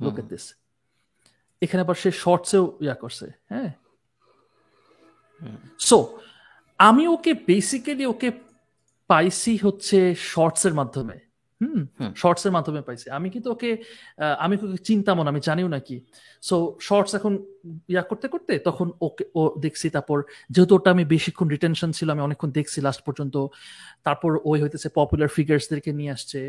[0.02, 0.56] লুক এট দিস
[1.62, 3.72] এখানে আবার সে শর্টসেও ইয়া করছে হ্যাঁ?
[5.80, 5.98] সো
[6.80, 8.30] আমি ওকে বেসিক্যালি ওকে
[9.10, 9.98] পাইছি হচ্ছে
[10.32, 11.18] শর্টস এর মাধ্যমে।
[11.62, 11.82] হুম?
[12.22, 13.70] শর্টস এর মাধ্যমে পাইছি। আমি কিন্তু ওকে
[14.46, 14.56] আমি
[14.90, 15.98] চিন্তাম না আমি জানিও নাকি
[16.44, 16.56] সো
[16.88, 17.34] শর্টস এখন
[17.94, 20.18] ইয়া করতে করতে তখন ওকে ও দেখছি তারপর
[20.54, 23.36] যেহেতু ওটা আমি বেশিক্ষণ রিটেনশন ছিল আমি অনেকক্ষণ দেখছি লাস্ট পর্যন্ত।
[24.04, 26.40] তারপর ওই হইতেছে পপুলার ফিগার্সদেরকে নিয়ে আসছে।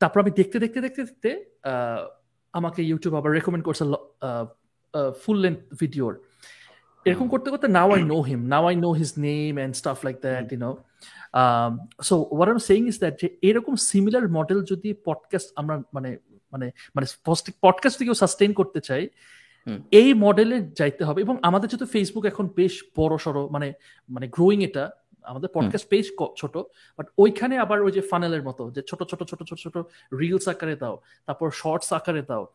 [0.00, 1.30] তারপর আমি দেখতে দেখতে দেখতে দেখতে
[2.54, 3.84] আমাকে ইউটিউব আবার রেকমেন্ড করছে
[5.22, 6.12] ফুল লেন্থ ভিডিওর
[7.04, 10.16] এরকম করতে করতে now I know him now I know his name and stuff like
[10.20, 10.76] that you know
[12.02, 16.16] so what am saying is that যে এরকম সিমিলার মডেল যদি পডকাস্ট আমরা মানে
[16.52, 17.06] মানে মানে
[17.62, 19.08] পডকাস্ট থেকেও সাস্টেইন করতে চাই
[19.90, 23.72] এই মডেলে যাইতে হবে। এবং আমাদের যেহেতু ফেসবুক এখন বেশ বড় সড়ো মানে
[24.10, 24.90] মানে গ্রোয়িং এটা
[25.22, 26.56] আমাদের পডকাস্ট পেজ ছোট।
[26.98, 29.78] বাট ওইখানে আবার ওই যে ফানেলের মতো যে ছোট ছোট ছোট ছোট ছোট
[30.20, 32.46] রিলস আকারে দাও তারপর শর্টস আকারে দাও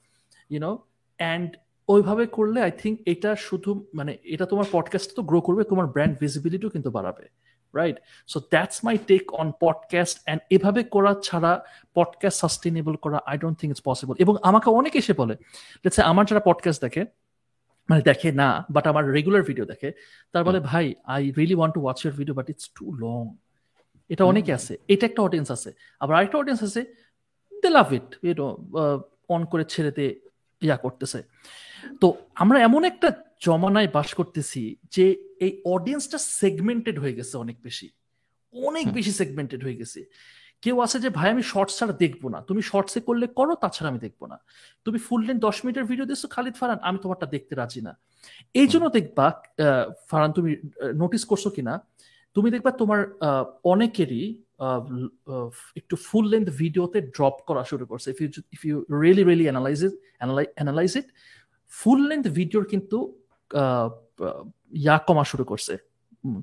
[0.50, 0.80] ইউনো
[1.18, 1.58] অ্যান্ড
[1.88, 6.18] ওইভাবে করলে আই থিঙ্ক এটা শুধু মানে এটা তোমার পডকাস্ট তো গ্রো করবে তোমার ব্র্যান্ড
[6.20, 7.28] ভিজিবিলিটিও কিন্তু বাড়াবে
[7.76, 7.96] right
[8.28, 13.60] so that's my take on podcast and এভাবে করা ছাড়া পডকাস্ট সাস্টেনেবল করা I don't
[13.60, 15.34] think it's possible এবং আমাকে অনেক এসে বলে
[15.86, 17.06] লেটস আমার যারা পডকাস্ট দেখে
[17.90, 19.92] মানে দেখে না বাট আমার রেগুলার ভিডিও দেখে
[20.32, 23.36] তার বলে ভাই I really want to watch your video but it's too long
[24.10, 26.94] এটা অনেকে আছে এটা একটা অডিয়েন্স আছে আবার আরেকটা অডিয়েন্স আছে
[27.62, 28.58] দে লাভ ইট ইউনো
[29.30, 30.28] অন করে ছেড়ে ছেড়েতে
[30.62, 31.24] ইয়া করতেছে।
[32.02, 32.08] তো
[32.44, 33.08] আমরা এমন একটা
[33.46, 34.62] জমানায় বাস করতেছি
[34.96, 35.06] যে
[35.46, 37.88] এই অডিয়েন্সটা সেগমেন্টেড হয়ে গেছে অনেক বেশি।
[38.54, 40.00] অনেক বেশি সেগমেন্টেড হয়ে গেছে।
[40.64, 44.00] কেউ আছে যে ভাই আমি শর্টস ছাড়া দেখব না। তুমি শর্টসে করলে করো তাছাড়া আমি
[44.06, 44.38] দেখব না।
[44.86, 47.94] তুমি ফুল লেন দশ মিনিটের ভিডিও দিচ্ছ খালিদ ফারান আমি তোমারটা দেখতে রাজি না।
[48.62, 49.26] এই জন্য দেখবা
[50.10, 50.52] ফারান তুমি
[51.02, 51.74] নোটিস করছ কিনা?
[52.36, 53.00] তুমি দেখবা তোমার
[53.74, 54.26] অনেকেরই
[55.80, 59.80] একটু ফুল লেন্থ ভিডিওতে ড্রপ করা শুরু করছে। If you if you really really analyze
[59.88, 59.94] it
[60.58, 61.08] analyze it
[61.72, 62.98] full length ভিডিওর কিন্তু
[64.86, 65.74] ইয়া কমা শুরু করছে।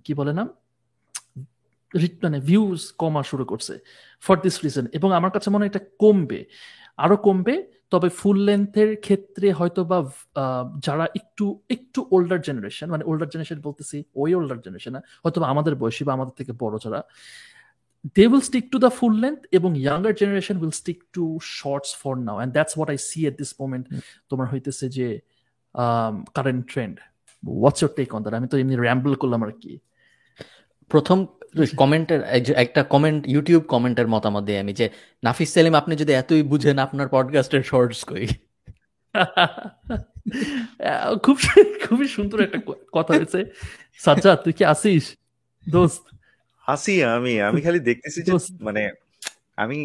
[0.04, 0.44] কি বলে না
[2.24, 3.74] মানে ভিউজ কমা শুরু করছে
[4.22, 6.40] ফর দিস রিজন এবং আমার কাছে মনে হয় এটা কমবে।
[7.04, 7.54] আরও কমবে,
[7.92, 9.98] তবে ফুল লেন্থের ক্ষেত্রে হয়তো বা
[10.86, 11.44] যারা একটু
[11.74, 16.12] একটু ওল্ডার জেনারেশন মানে ওল্ডার জেনারেশন বলতেছি, ওই ওল্ডার জেনারেশন হয়তো বা আমাদের বয়সী বা
[16.18, 17.00] আমাদের থেকে বড় যারা
[18.04, 22.16] they will stick to the full length এবং younger generation will stick to shorts for
[22.16, 22.42] now.
[22.42, 23.84] And that's what i see at this moment
[24.28, 25.20] তোমার হইতেছে যে
[26.34, 26.98] current trend
[27.60, 29.78] what's your take on that আমি তো এমনি র্যাম্বল করলাম আর কি।
[30.88, 31.26] প্রথম
[31.76, 32.22] কমেন্টের
[32.54, 34.88] একটা কমেন্ট ইউটিউব কমেন্টের মতামত দিই আমি যে
[35.24, 38.26] নাফিস সেলিম আপনি যদি এতই বুঝেন আপনার পডকাস্টের শর্টস কই?
[41.22, 41.38] খুব
[41.88, 42.58] খুবই সুন্দর একটা
[42.92, 43.50] কথা হয়েছে।
[43.98, 45.16] সাজ্জাদ তুই কি আসিস?
[45.70, 46.13] দোস্ত।
[46.72, 48.32] আসি আমি আমি খালি দেখতেছি যে
[48.66, 48.82] মানে
[49.62, 49.78] আমি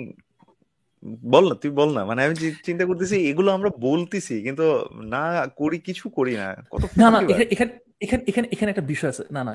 [1.33, 2.35] বল না তুই বল না মানে আমি
[2.67, 4.65] চিন্তা করতেছি এগুলো আমরা বলতেছি কিন্তু
[5.13, 5.23] না
[5.61, 7.19] করি কিছু করি না। কত না না
[7.53, 7.71] এখানে
[8.05, 9.53] এখানে এখানে এখানে একটা বিষয় আছে। না না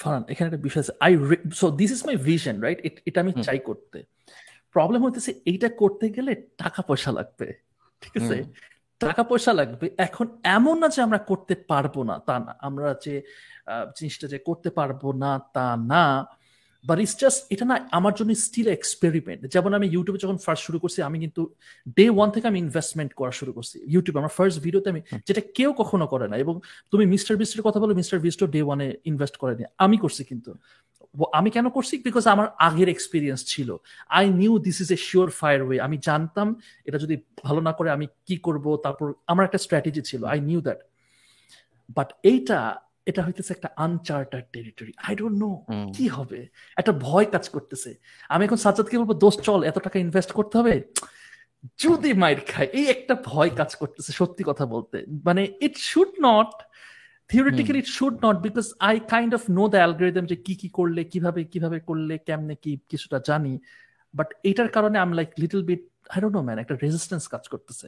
[0.00, 1.12] ফারান এখানে একটা বিষয় আছে। I
[1.60, 3.98] so this is my vision right এটা আমি চাই করতে।
[4.74, 7.48] প্রবলেম হইতেছে এইটা করতে গেলে টাকা পয়সা লাগবে
[8.02, 8.36] ঠিক আছে?
[9.00, 13.14] টাকা পয়সা লাগবে এখন এমন না যে আমরা করতে পারব না তা না আমরা যে
[13.96, 16.04] জিনিসটা যে করতে পারব না তা না।
[16.88, 20.78] বাট ইটস জাস্ট এটা না আমার জন্য স্টিল এক্সপেরিমেন্ট যেমন আমি ইউটিউবে যখন ফার্স্ট শুরু
[20.82, 21.42] করছি আমি কিন্তু
[21.96, 25.70] ডে ওয়ান থেকে আমি ইনভেস্টমেন্ট করা শুরু করছি ইউটিউবে আমার ফার্স্ট ভিডিওতে আমি যেটা কেউ
[25.80, 26.54] কখনো করে না। এবং
[26.92, 30.52] তুমি মিস্টার বিস্টের কথা বলো মিস্টার বিস্টও ডে ওয়ানে ইনভেস্ট করেনি আমি করছি কিন্তু।
[31.38, 31.94] আমি কেন করছি?
[32.06, 33.68] বিকজ আমার আগের এক্সপিরিয়েন্স ছিল।
[34.18, 34.98] I knew this is a
[35.38, 36.48] surefire way আমি জানতাম
[36.88, 37.14] এটা যদি
[37.46, 40.80] ভালো না করে আমি কি করব তারপর আমার একটা স্ট্র্যাটেজি ছিল। আই নিউ দ্যাট
[41.96, 42.58] বাট এইটা
[43.10, 45.50] এটা হইতেছে একটা uncharted territory I don't know
[45.96, 46.40] কি হবে।
[46.80, 47.90] একটা ভয় কাজ করতেছে।
[48.32, 50.74] আমি এখন সাজ্জাদকে বলব দোষ চল এত টাকা ইনভেস্ট করতে হবে?
[51.82, 54.96] যদি মাইর খায় এই একটা ভয় কাজ করতেছে সত্যি কথা বলতে।
[55.26, 56.50] মানে it should not
[57.30, 61.00] theoretically it should not because I kind of know the algorithm যে কি কি করলে
[61.12, 63.52] কীভাবে কীভাবে করলে কেমনে কি কিছুটা জানি।
[64.14, 65.82] বাট এটার কারণে আম like little bit
[66.14, 67.86] I don't know man একটা রেজিস্ট্যান্স কাজ করতেছে।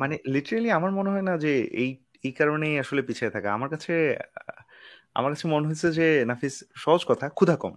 [0.00, 1.90] মানে লিটারেলি আমার মনে হয় না যে এই
[2.24, 3.92] এই কারণেই আসলে পিছিয়ে থাকা। আমার কাছে
[5.18, 7.74] আমার কাছে মনে হয়েছে যে নাফিস সহজ কথা ক্ষুধা কম।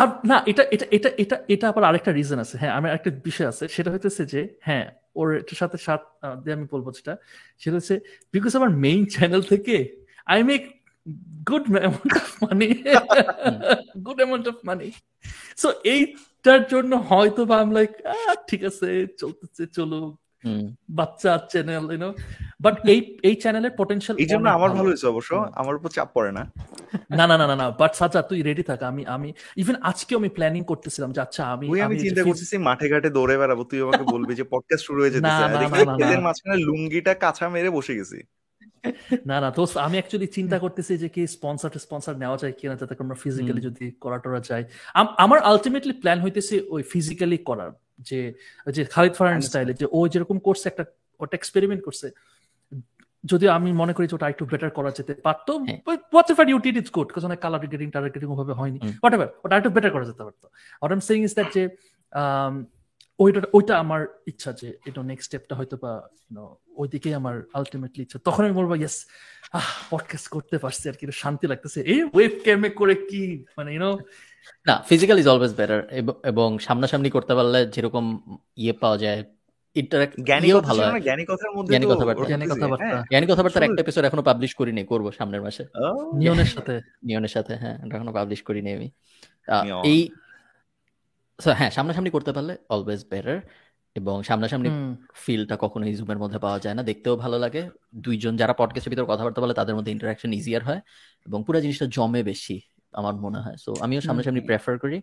[0.00, 3.48] আর না এটা এটা এটা এটা এটা আবার আরেকটা রিজন আছে। হ্যাঁ আমার একটা বিষয়
[3.52, 4.86] আছে। সেটা হইতেছে যে হ্যাঁ
[5.18, 6.00] ওর এটার সাথে সাথ
[6.42, 7.14] দিয়ে আমি বলব যেটা।
[7.58, 7.96] সেটা হচ্ছে
[8.34, 9.76] বিকজ আমার মেইন চ্যানেল থেকে
[10.32, 10.62] I make
[11.50, 12.68] good amount of money
[14.06, 14.88] good amount of money
[15.56, 17.92] so এইটার জন্য হয়তো বা আমি লাইক
[18.48, 18.88] ঠিক আছে
[19.20, 20.12] চলতেছে চলুক।
[20.90, 22.08] বাচ্চা চ্যানেল ইউনো
[22.60, 26.30] বাট এই এই চ্যানেলের পটেনশিয়াল এই জন্য আমার ভালো। হয়েছে অবশ্য। আমার উপর চাপ পড়ে
[26.32, 26.42] না।
[27.10, 30.62] না না না না বাট সাজা তুই রেডি থাক। আমি আমি ইভেন আজকে আমি প্ল্যানিং
[30.64, 34.44] করতেছিলাম যে আচ্ছা আমি আমি চিন্তা করতেছি মাঠে ঘাটে দৌড়ে বেড়াবো। তুই আমাকে বলবি যে
[34.44, 35.42] পডকাস্ট শুরু হয়ে যেতেছে।
[36.04, 38.18] এদের মাঝখানে লুঙ্গিটা কাঁচা মেরে বসে গেছি।
[39.30, 42.94] না না দোস্ত আমি অ্যাকচুয়ালি চিন্তা করতেছি যে কি স্পন্সর স্পন্সর নেওয়া যায় কিনা যাতে
[43.04, 44.64] আমরা ফিজিক্যালি যদি করা টরা যায়
[45.24, 47.70] আমার আলটিমেটলি প্ল্যান হইতেছে ওই ফিজিক্যালি করার
[48.08, 48.20] যে
[48.76, 50.84] যে খালিদ ফারহান স্টাইলে যে ও যেরকম করছে একটা
[51.22, 52.06] ওটা এক্সপেরিমেন্ট করছে।
[53.24, 55.52] যদি আমি মনে করি যে ওটা একটু বেটার করা যেতে পারতো
[56.32, 57.60] whatever you did it's good কারণ অনেক কালার
[57.94, 60.46] টালার গ্রেডিং ওভাবে হয়নি। হোয়াট এভার ওটা একটু বেটার করা যেতে পারতো।
[60.80, 61.62] What am saying is that যে
[63.20, 66.08] ওইটা ওইটা আমার ইচ্ছা যে এটা নেক্সট স্টেপটা হয়তো বা
[66.76, 69.06] ওই দিকেই আমার আলটিমেটলি ইচ্ছা। তখন আমি বলব ইয়েস
[69.52, 73.98] আহ পডকাস্ট করতে পারছি আর কি শান্তি লাগতেছে। এই ওয়েব ক্যামে করে কি মানে ইউনো
[74.66, 75.80] না ফিজিক্যাল ইজ অলওয়েজ বেটার
[76.24, 78.04] এবং সামনাসামনি করতে পারলে যেরকম
[78.56, 79.24] ইয়ে পাওয়া যায়
[79.76, 80.06] একটা
[83.78, 85.64] এপিসোড এখনও পাবলিশ করিনি করব সামনের মাসে।
[86.16, 88.90] নিয়নের সাথে। নিয়নের সাথে হ্যাঁ এখনও পাবলিশ করিনি আমি।
[89.84, 90.08] এই
[91.48, 93.40] হ্যাঁ সামনাসামনি করতে পারলে অলওয়েজ বেটার
[93.94, 94.68] এবং সামনাসামনি
[95.14, 99.40] ফিলটা কখনোই জুমের মধ্যে পাওয়া যায় না। দেখতেও ভালো লাগে। দুইজন যারা পডকাস্টের ভিতরে কথাবার্তা
[99.40, 100.80] বলে তাদের মধ্যে ইন্টারাকশন ইজিয়ার হয়
[101.26, 102.60] এবং পুরো জিনিসটা জমে বেশি
[102.92, 105.00] আমার মনে হয়। সো আমিও সামনাসামনি প্রেফার করি।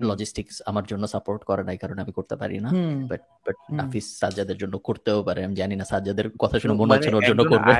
[0.00, 2.70] লজিস্টিক্স আমার জন্য সাপোর্ট করে নাই কারণ আমি করতে পারি না।
[3.10, 7.08] বাট বাট নাফিস সাজ্জাদের জন্য করতেও পারে আমি জানি না সাজ্জাদের কথা শুনে মনে হচ্ছে
[7.08, 7.72] ওর মানে জন্য করবে।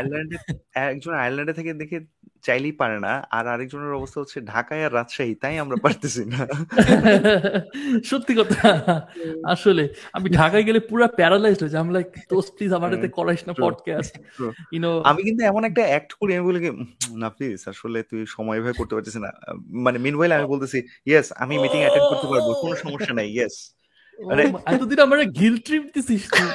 [0.89, 1.99] একজন আয়ারল্যান্ডে থেকে দেখে
[2.43, 6.41] চাইলেই পারে না আর আরেকজনের অবস্থা হচ্ছে ঢাকায় আর রাজশাহী তাই আমরা পারতেছি না।
[8.11, 8.69] সত্যি কথা
[9.45, 13.43] আসলে আমি ঢাকায় গেলে পুরো প্যারালাইজড হয়ে যাই আমি লাইক দোস্ত প্লিজ আমার এতে করাইস
[13.49, 14.15] না পডকাস্ট
[14.73, 16.61] ইউ নো আমি কিন্তু এমন একটা অ্যাক্ট করি আমি বলি
[17.23, 19.31] না প্লিজ আসলে তুই সময় ভাবে করতে পারছিস না।
[19.87, 23.57] মানে মিনওয়াইল আমি বলতেছি ইয়েস আমি মিটিং অ্যাটেন্ড করতে পারব কোনো সমস্যা নাই ইয়েস
[24.19, 24.43] মানে
[24.73, 26.51] এতদিন আমার গিল ট্রিপ দিছিস তুই।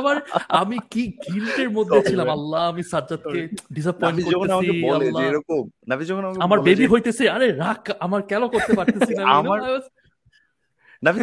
[0.00, 0.16] আমার
[0.60, 3.40] আমি কি গিল্টের মধ্যে ছিলাম আল্লাহ আমি সাজ্জাদকে
[3.74, 4.66] ডিসঅ্যাপয়েন্ট করতেছি
[4.96, 5.62] আল্লাহ। এরকম
[6.10, 9.22] যখন আমার বেবি হইতেছে আরে রাখ আমার কেন করতে পারতেছি না?
[9.40, 9.58] আমার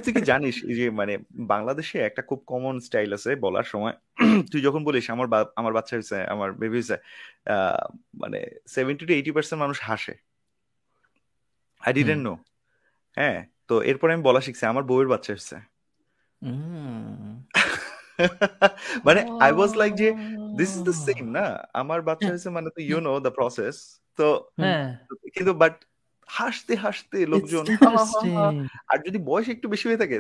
[0.05, 1.13] তুই কি জানিস যে মানে
[1.53, 3.95] বাংলাদেশে একটা খুব কমন স্টাইল আছে বলার সময়।
[4.51, 5.27] তুই যখন বলিস আমার
[5.59, 6.97] আমার বাচ্চা হয়েছে আমার বেবি হয়েছে
[8.21, 8.39] মানে
[8.75, 10.13] সেভেন্টি টু এইটি পার্সেন্ট মানুষ হাসে।
[11.83, 12.33] আই ডিডেন্ট নো
[13.17, 13.37] হ্যাঁ
[13.69, 15.55] তো এরপরে আমি বলা শিখছি আমার বউয়ের বাচ্চা এসছে
[19.05, 20.07] মানে আই ওয়াজ লাইক যে
[20.59, 21.45] দিস ইজ দ্য সেম না?
[21.81, 23.75] আমার বাচ্চা হয়েছে মানে তো ইউ নো দ্য প্রসেস
[24.19, 24.27] তো
[24.59, 24.85] হ্যাঁ।
[25.35, 25.75] কিন্তু বাট
[26.29, 27.63] হাসতে হাসতে লোকজন
[28.91, 30.17] আর যদি বয়স একটু বেশি হয়ে থাকে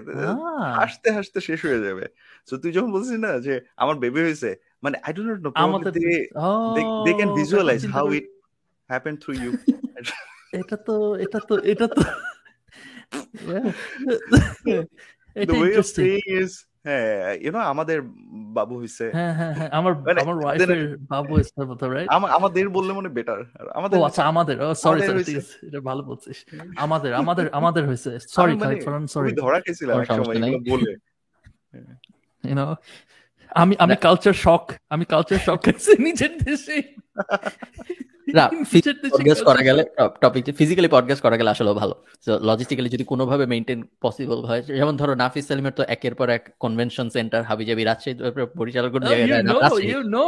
[0.79, 2.05] হাসতে হাসতে শেষ হয়ে যাবে।
[2.47, 4.49] তো তুই যখন বলছিস না যে আমার বেবি হয়েছে
[4.83, 5.49] মানে I don't know
[7.05, 8.25] they can visualize how it
[8.89, 9.51] happen through you
[10.53, 12.01] এটা তো এটা তো এটা তো
[15.49, 16.51] the way of saying is
[16.87, 17.97] হ্যাঁ ইউ নো আমাদের
[18.57, 19.05] বাবু হইছে.
[19.17, 23.39] হ্যাঁ হ্যাঁ হ্যাঁ আমার মানে আমার ওয়াইফের বাবু হইছে মতো রাইট আমাদের বললে মনে বেটার
[23.79, 25.23] আমাদের আচ্ছা আমাদের। সরি সরি
[25.67, 26.37] এটা ভালো বলছিস।
[26.85, 30.91] আমাদের আমাদের আমাদের হইছে। সরি খালিদ ফরন সরি ধরা খেয়েছিলাম এক সময় এগুলো বলে।
[32.43, 32.75] ইউ নো
[33.51, 36.77] আমি আমি কালচার শক আমি কালচার শক খাইছি নিজের দেশে।
[38.27, 39.81] পডকাস্ট করা গেলে
[40.21, 41.95] টপিক ফিজিক্যালি পডকাস্ট করা গেলে আসলে ভালো।
[42.25, 46.43] তো লজিস্টিক্যালি যদি কোনোভাবে মেনটেন পসিবল হয় যেমন ধরো নাফিস সালিমের তো একের পর এক
[46.59, 48.15] কনভেনশন সেন্টার হাবিজাবি রাজশাহী।
[48.57, 48.91] পরিচালক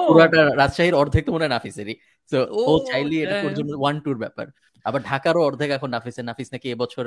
[0.08, 1.96] পুরাটা রাজশাহীর অর্ধেক তো মনে হয় নাফিসেরই।
[2.32, 4.48] তো ও চাইলে এটা জন্য ওয়ান টুর ব্যাপার।
[4.86, 7.06] আবার ঢাকারও অর্ধেক এখন নাফিসের। নাফিস নাকি এবছর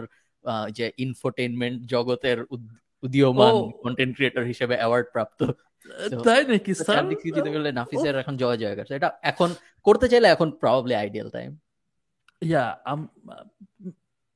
[0.72, 2.38] যে ইনফোটেনমেন্ট জগতের
[3.02, 5.40] উদীয়মান কন্টেন্ট ক্রিয়েটর হিসেবে অ্যাওয়ার্ড প্রাপ্ত।
[6.26, 9.48] তাই নাকি স্যার চিন্তা করলে নাফিসের এখন জয় জয় করছে এটা এখন
[9.86, 11.50] করতে চাইলে এখন probably ideal time
[12.50, 13.00] yeah um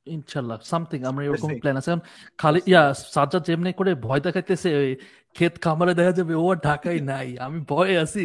[0.07, 1.93] ইনশাল্লাহ সামথিং আমরা এরকম প্ল্যান আছে
[2.43, 2.83] খালি ইয়া
[3.15, 4.91] সাজ্জাদ যেমনি করে ভয় দেখাইতেছে ওই
[5.37, 8.25] ক্ষেত খামারে দেখা যাবে ও ঢাকায় নাই। আমি ভয়ে আছি।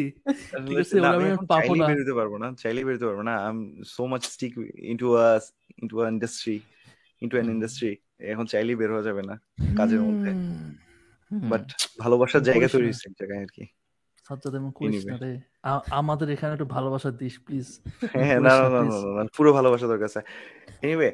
[0.65, 3.59] ঠিক আছে ওরা আমি পাবো না। বেরোতে পারব না চাইলে বেরোতে পারব না। I am
[3.93, 4.53] so much stick
[4.91, 5.27] into a
[5.81, 6.57] into a industry
[7.23, 7.91] into an industry
[8.33, 9.35] এখন চাইলেই বের হওয়া যাবে না
[9.79, 10.31] কাজের মধ্যে।
[11.31, 11.65] বাট
[11.99, 13.65] ভালোবাসার জায়গা তৈরি হয়েছে এক জায়গায় আর কি
[14.25, 15.31] সাজ্জাদ এমন করিস না রে।
[15.91, 17.67] আমাদের এখানে একটু ভালোবাসা দিস প্লিজ
[18.15, 18.67] হ্যাঁ না না
[19.17, 20.21] না পুরো ভালোবাসা দরকার আছে
[20.83, 21.09] এনিওয়ে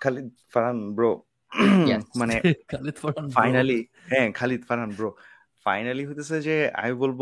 [0.00, 1.10] খালিদ ফারহান ব্রো
[2.20, 2.34] মানে
[2.72, 3.78] খালিদ ফারহান ফাইনালি
[4.10, 5.10] হ্যাঁ খালিদ ফারহান ব্রো
[5.66, 7.20] ফাইনালি হতেছে যে আমি বলব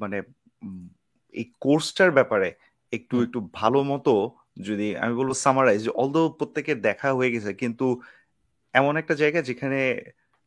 [0.00, 0.18] মানে
[1.34, 2.48] এই কোর্সটার ব্যাপারে
[2.92, 4.14] একটু একটু ভালো মতো
[4.58, 7.86] যদি আমি বলব সামারাইজ অলদো প্রত্যেকের দেখা হয়ে গেছে কিন্তু
[8.74, 9.80] এমন একটা জায়গা যেখানে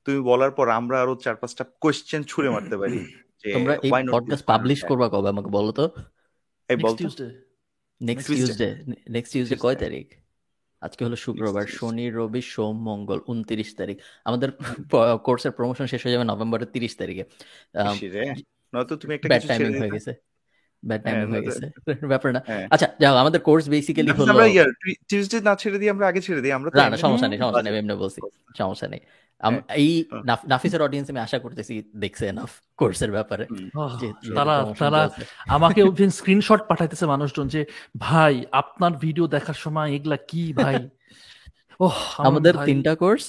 [0.06, 3.00] তুমি বলার পর আমরা আরও চার পাঁচটা কোশ্চেন ছুড়ে মারতে পারি
[3.42, 5.86] যে তোমরা এই পডকাস্ট পাবলিশ করবা কবে আমাকে বলো তো?
[6.70, 6.96] এই বল
[8.02, 8.70] নেক্সট টিউসডে
[9.10, 10.06] নেক্সট টিউসডে কয় তারিখ?
[10.82, 14.50] আজকে হলো শুক্রবার শনি রবি সোম মঙ্গল উনত্রিশ তারিখ। আমাদের
[15.24, 17.24] কোর্সের প্রমোশন শেষ হয়ে যাবে নভেম্বরের তিরিশ তারিখে।
[18.74, 20.12] নয়তো তুমি একটা ব্যাড টাইমিং হয়ে গেছে।
[20.86, 21.66] ব্যাড টাইমিং হয়ে গেছে।
[22.12, 24.70] ব্যাপার না। আচ্ছা যাও আমাদের কোর্স বেসিক্যালি হলো আমরা ইয়ার
[25.10, 27.72] টিউসডে না ছেড়ে দিই আমরা আগে ছেড়ে দিই আমরা না না সমস্যা নেই সমস্যা নেই
[27.74, 28.20] এমনি বলছি
[28.58, 29.02] সমস্যা নেই।
[29.76, 29.90] এই
[30.48, 33.44] নাফিসের অডিয়েন্স আমি আশা করতেছি দেখছে এনাফ কোর্সের ব্যাপারে।
[34.36, 35.02] তারা তারা
[35.48, 35.82] আমাকে
[36.12, 37.62] স্ক্রিনশট পাঠাইতেছে মানুষজন যে
[38.00, 40.76] ভাই আপনার ভিডিও দেখার সময় এগুলা কি ভাই?
[41.80, 43.24] ওহ আমাদের তিনটা কোর্স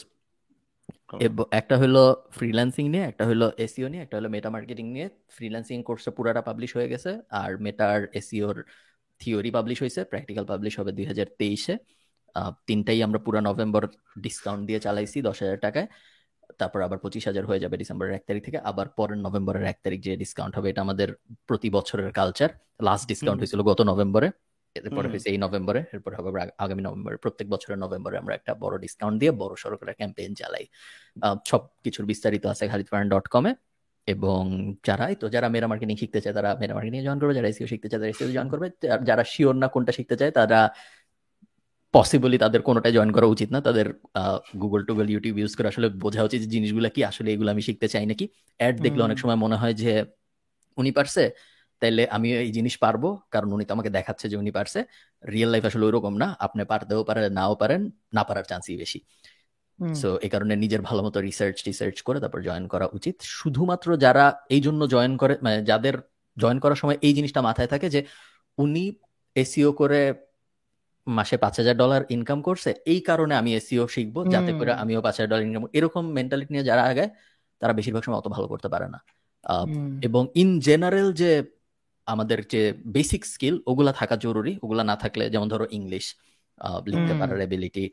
[1.61, 2.03] একটা হলো
[2.37, 6.71] ফ্রিল্যান্সিং নিয়ে একটা হলো এসিও নিয়ে একটা হলো মেটা মার্কেটিং নিয়ে। ফ্রিল্যান্সিং কোর্সটা পুরাটা পাবলিশ
[6.77, 8.57] হয়ে গেছে আর মেটার এসিওর
[9.21, 11.75] থিওরি পাবলিশ হয়েছে প্র্যাকটিক্যাল পাবলিশ হবে দুই হাজার তেইশে।
[12.69, 13.83] তিনটাই আমরা পুরো নভেম্বর
[14.25, 15.89] ডিসকাউন্ট দিয়ে চালাইছি দশ হাজার টাকায়।
[16.59, 19.99] তারপর আবার পঁচিশ হাজার হয়ে যাবে ডিসেম্বরের এক তারিখ থেকে। আবার পরের নভেম্বরের এক তারিখ
[20.07, 21.09] যে ডিসকাউন্ট হবে এটা আমাদের
[21.49, 22.51] প্রতি বছরের কালচার
[22.89, 24.29] লাস্ট ডিসকাউন্ট হয়েছিল গত নভেম্বরে।
[24.79, 26.29] এরপরে হয়েছে এই নভেম্বরে এরপর হবে
[26.65, 30.65] আগামী নভেম্বরে প্রত্যেক বছরের নভেম্বরে আমরা একটা বড় ডিসকাউন্ট দিয়ে বড় সরকারের ক্যাম্পেইন চালাই।
[31.51, 33.53] সব কিছুর বিস্তারিত আছে খালিদ ডট কমে
[34.09, 34.43] এবং
[34.89, 37.89] যারাই তো যারা মেরা মার্কেটিং শিখতে চায় তারা মেরা মার্কেটিং জয়েন করবে যারা এসিও শিখতে
[37.91, 38.67] চায় তারা এসিও জয়েন করবে।
[39.09, 40.61] যারা শিওর না কোনটা শিখতে চায় তারা
[41.95, 43.87] পসিবলি তাদের কোনোটাই জয়েন করা উচিত না। তাদের
[44.63, 47.87] গুগল টুগল ইউটিউব ইউজ করে আসলে বোঝা উচিত যে জিনিসগুলো কি আসলে এগুলো আমি শিখতে
[47.95, 48.25] চাই নাকি।
[48.61, 49.93] অ্যাড দেখলে অনেক সময় মনে হয় যে
[50.79, 51.23] উনি পারছে
[51.83, 53.03] তাইলে আমি এই জিনিস পারব
[53.35, 54.79] কারণ উনি তো আমাকে দেখাচ্ছে যে উনি পারছে।
[55.25, 57.81] রিয়েল লাইফ আসলে ওইরকম না আপনি পারতেও পারেন নাও পারেন
[58.17, 58.99] না পারার চান্সই বেশি।
[59.79, 64.25] সো এই কারণে নিজের ভালো মতো রিসার্চ টিসার্চ করে তারপর জয়েন করা উচিত। শুধুমাত্র যারা
[64.49, 65.95] এই জন্য জয়েন করে মানে যাদের
[66.37, 68.01] জয়েন করার সময় এই জিনিসটা মাথায় থাকে যে
[68.59, 68.85] উনি
[69.37, 70.01] এসিও করে
[71.07, 75.15] মাসে পাঁচ হাজার ডলার ইনকাম করছে এই কারণে আমি এসিও শিখব যাতে করে আমিও পাঁচ
[75.17, 77.05] হাজার ডলার ইনকাম এরকম মেন্টালিটি নিয়ে যারা আগে
[77.63, 78.99] তারা বেশিরভাগ সময় অত ভালো করতে পারে না।
[80.03, 81.31] এবং ইন জেনারেল যে
[82.07, 86.05] আমাদের যে বেসিক স্কিল ওগুলা থাকা জরুরি ওগুলা না থাকলে যেমন ধরো ইংলিশ
[86.87, 87.85] লিখতে পারার এবিলিটি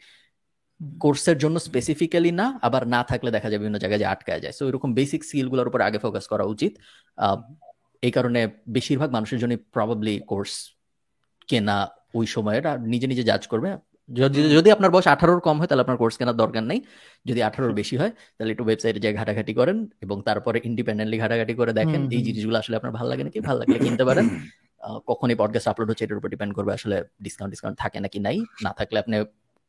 [0.99, 4.63] কোর্সের জন্য স্পেসিফিক্যালি না আবার না থাকলে দেখা যায় বিভিন্ন জায়গায় যে আটকায় যায়। সো
[4.69, 6.73] এরকম বেসিক স্কিলগুলোর উপর আগে ফোকাস করা উচিত।
[8.03, 10.53] এই কারণে বেশিরভাগ মানুষের জন্য প্রবাবলি কোর্স
[11.49, 11.77] কেনা
[12.13, 13.69] ওই সময়ের আর নিজে নিজে জাজ করবে
[14.09, 16.79] যদি যদি আপনার বয়স আঠারোর কম হয় তাহলে আপনার কোর্স কেনার দরকার নেই।
[17.25, 21.71] যদি আঠারোর বেশি হয় তাহলে একটু ওয়েবসাইটে যাই ঘাটাঘাটি করেন এবং তারপরে ইন্ডিপেন্ডেন্টলি ঘাটাঘাটি করে
[21.73, 23.39] দেখেন এই জিনিসগুলো আসলে আপনার ভালো লাগে নাকি?
[23.39, 24.25] ভালো লাগলে কিনতে পারেন।
[25.07, 28.71] কখনই পডকাস্ট আপলোড হচ্ছে এটার উপর ডিপেন্ড করবে আসলে ডিসকাউন্ট ডিসকাউন্ট থাকে নাকি নাই। না
[28.79, 29.15] থাকলে আপনি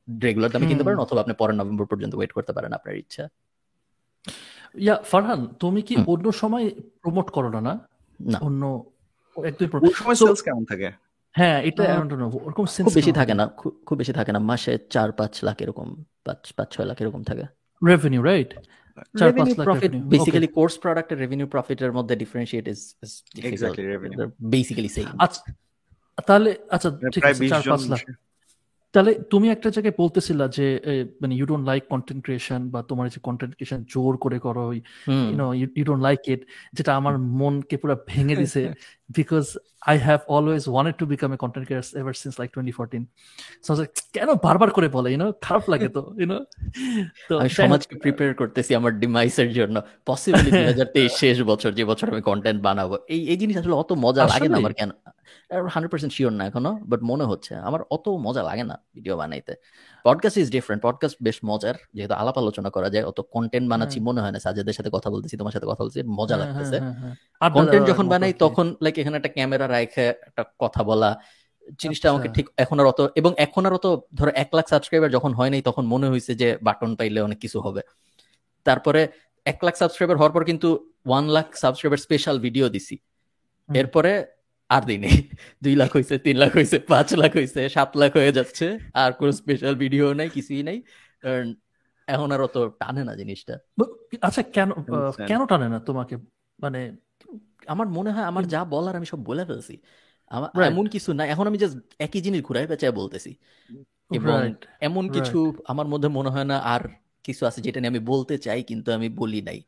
[0.09, 3.25] রেগুলার দামে কিনতে পারেন অথবা আপনি পরের নভেম্বর পর্যন্ত ওয়েট করতে পারেন আপনার ইচ্ছা।
[4.75, 6.65] ইয়া ফারহান তুমি কি অন্য সময়
[7.03, 7.75] প্রমোট করো না না?
[8.41, 8.63] অন্য
[9.37, 9.67] একদম
[10.01, 10.89] সময় সেলস কেমন থাকে?
[11.35, 11.85] হ্যাঁ এটা
[12.47, 13.45] ওরকম খুব বেশি থাকে না
[13.87, 15.89] খুব বেশি থাকে না মাসে চার পাঁচ লাখ এরকম
[16.25, 17.45] পাঁচ পাঁচ ছয় লাখ এরকম থাকে।
[17.83, 18.51] রেভিনিউ রাইট
[19.19, 22.81] চার পাঁচ লাখ প্রফিট বেসিক্যালি কোর্স প্রোডাক্টের রেভিনিউ প্রফিটের মধ্যে ডিফারেন্সিয়েট ইজ
[24.55, 25.43] বেসিক্যালি সেম আচ্ছা
[26.29, 28.01] তাহলে আচ্ছা ঠিক আছে চার পাঁচ লাখ।
[28.95, 30.67] তাহলে তুমি একটা জায়গায় বলতেছিলা যে
[31.21, 35.47] মানে you don't like content creation বা তোমার যে কন্টেন্ট ক্রিয়েশন জোর করে করো you know
[35.79, 36.41] you don't like it
[36.73, 38.63] যেটা আমার মনকে পুরো ভেঙে দিছে
[39.11, 39.45] because
[39.87, 43.03] I have always wanted to become a content creator ever since like twenty fourteen
[44.15, 46.39] কেন বারবার করে বলে ইউনো খারাপ লাগে তো ইউনো
[47.29, 49.77] তো আমি সমাজকে প্রিপেয়ার করতেছি আমার ডিমাইসের জন্য।
[50.07, 53.75] পসিবলি দুই হাজার তেইশ শেষ বছর যে বছর আমি কন্টেন্ট বানাবো এই এই জিনিস আসলে
[53.75, 54.91] অত মজা লাগে না আমার কেন?
[55.51, 59.55] হান্ড্রেড পার্সেন্ট শিওর না এখনও বাট মনে হচ্ছে। আমার অত মজা লাগে না ভিডিও বানাইতে।
[60.05, 64.21] পডকাস্ট ইজ ডিফারেন্ট পডকাস্ট বেশ মজার যেহেতু আলাপ আলোচনা করা যায় অত কন্টেন্ট বানাচ্ছি মনে
[64.21, 66.81] হয় না সাজেদের সাথে কথা বলতেছি তোমার সাথে কথা বলছি মজা লাগতেছে।
[67.55, 71.21] কন্টেন্ট যখন বানাই তখন লাইক এখানে একটা ক্যামেরা রাখে একটা কথা বলা
[71.81, 75.35] জিনিসটা আমাকে ঠিক এখন আর অত এবং এখন আর অত ধরো এক লাখ সাবস্ক্রাইবার যখন
[75.35, 77.81] হয় নাই তখন মনে হয়েছে যে বাটন পাইলে অনেক কিছু হবে।
[78.65, 79.09] তারপরে
[79.45, 82.99] এক লাখ সাবস্ক্রাইবার হওয়ার পর কিন্তু one lakh subscriber special video দিছি।
[83.75, 84.27] এরপরে
[84.71, 85.09] আর দিনে
[85.63, 89.31] দুই লাখ হয়েছে তিন লাখ হয়েছে পাঁচ লাখ হয়েছে সাত লাখ হয়ে যাচ্ছে। আর কোন
[89.31, 90.83] স্পেশাল ভিডিও নাই কিছুই নাই।
[92.09, 93.59] এখন আর অত টানে না জিনিসটা।
[94.23, 94.71] আচ্ছা কেন
[95.27, 96.17] কেন টানে না তোমাকে?
[96.63, 96.97] মানে
[97.67, 99.75] আমার মনে হয় আমার যা বলার আমি সব বলে ফেলছি।
[100.31, 103.31] আমার এমন কিছু না এখন আমি জাস্ট একই জিনিস ঘুরাই পেঁচায় বলতেছি।
[104.11, 106.89] এবং এমন কিছু আমার মধ্যে মনে হয় না আর
[107.25, 109.63] কিছু আছে যেটা নিয়ে আমি বলতে চাই কিন্তু আমি বলি নাই।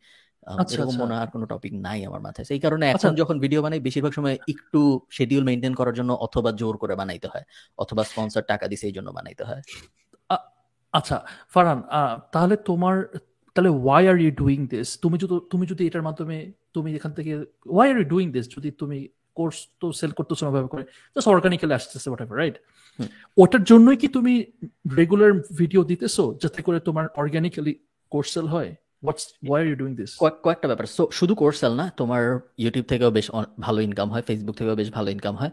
[0.47, 3.61] এরকম আচ্ছা। মনে আর কোনো টপিক নাই আমার মাথায়। সেই কারণে এখন আচ্ছা। যখন ভিডিও
[3.63, 4.81] বানাই বেশিরভাগ সময় একটু
[5.11, 7.45] শিডিউল মেনটেন করার জন্য অথবা জোর করে বানাইতে হয়
[7.79, 9.63] অথবা স্পন্সর টাকা দিয়ে সেই জন্য বানাইতে হয়।
[10.95, 11.17] আচ্ছা
[11.55, 11.81] ফারহান
[12.33, 12.97] তাহলে তোমার
[13.57, 16.37] তাহলে why are you doing this তুমি যদি তুমি যদি এটার মাধ্যমে
[16.75, 17.33] তুমি এখান থেকে
[17.67, 18.99] why are you doing this যদি তুমি
[19.37, 20.85] কোর্স তো সেল করতেছো না ভাবে করে
[21.17, 22.57] জাস্ট অর্গানিক্যালি আসতেছে হোয়াট রাইট
[23.37, 24.35] ওটার জন্যই কি তুমি
[24.97, 27.73] রেগুলার ভিডিও দিতেছো যাতে করে তোমার অর্গানিক্যালি
[28.13, 28.71] কোর্স সেল হয়?
[30.45, 32.23] কয়েকটা ব্যাপার। সো শুধু কোর্স সেল না তোমার
[32.63, 33.27] ইউটিউব থেকেও বেশ
[33.67, 35.53] ভালো ইনকাম হয় ফেসবুক থেকেও বেশ ভালো ইনকাম হয়।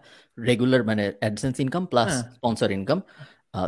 [0.49, 2.99] রেগুলার মানে AdSense income plus sponsor income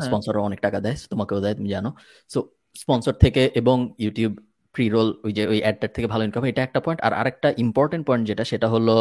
[0.05, 1.89] স্পন্সরও অনেক টাকা দেয় তোমাকেও দেয় তুমি জানো।
[2.33, 2.39] সো
[2.81, 4.33] স্পন্সর থেকে এবং ইউটিউব
[4.75, 8.03] প্রি রোল ওই যে ওই অ্যাডটার থেকে ভালো ইনকাম এটা একটা পয়েন্ট আর আরেকটা ইম্পর্টেন্ট
[8.07, 8.95] পয়েন্ট যেটা সেটা হলো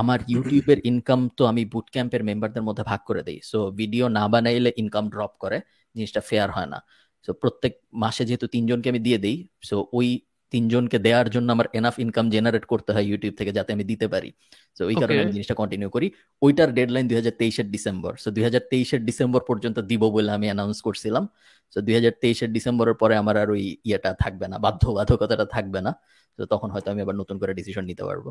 [0.00, 4.24] আমার ইউটিউবের ইনকাম তো আমি বুট ক্যাম্পের মেম্বারদের মধ্যে ভাগ করে দিই। সো ভিডিও না
[4.32, 5.58] বানাইলে ইনকাম ড্রপ করে
[5.94, 6.78] জিনিসটা ফেয়ার হয় না।
[7.24, 7.72] সো প্রত্যেক
[8.02, 9.36] মাসে যেহেতু তিনজনকে আমি দিয়ে দিই
[9.68, 10.08] সো ওই
[10.52, 14.30] তিনজনকে দেওয়ার জন্য আমার এনাফ ইনকাম জেনারেট করতে হয় ইউটিউব থেকে যাতে আমি দিতে পারি।
[14.76, 16.06] তো ওই কারণে আমি জিনিসটা কন্টিনিউ করি।
[16.42, 20.46] ওইটার ডেডলাইন দুই হাজার তেইশের ডিসেম্বর। সো দুই হাজার তেইশের ডিসেম্বর পর্যন্ত দিব বলে আমি
[20.50, 21.24] অ্যানাউন্স করছিলাম।
[21.72, 25.92] তো দুই হাজার তেইশের ডিসেম্বরের পরে আমার আর ওই ইয়েটা থাকবে না বাধ্যবাধকতাটা থাকবে না।
[26.38, 28.26] তো তখন হয়তো আমি আবার নতুন করে ডিসিশন নিতে পারব।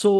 [0.00, 0.10] সো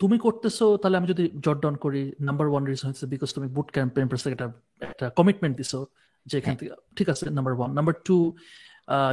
[0.00, 3.68] তুমি করতেছো তাহলে আমি যদি জট ডাউন করি। নাম্বার ওয়ান রিজন হচ্ছে বিকজ তুমি বুট
[3.74, 4.46] ক্যাম্প থেকে একটা
[4.80, 5.80] একটা কমিটমেন্ট দিছো।
[6.26, 8.16] যে এখান হ্যাঁ। থেকে ঠিক আছে number one number two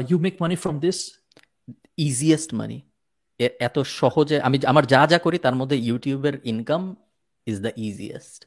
[0.10, 0.98] you make money from this
[2.08, 2.78] easiest money
[3.68, 6.82] এত সহজে আমি আমার যা যা করি তার মধ্যে ইউটিউবের ইনকাম
[7.48, 8.40] ইজ দ্য ইজিয়েস্ট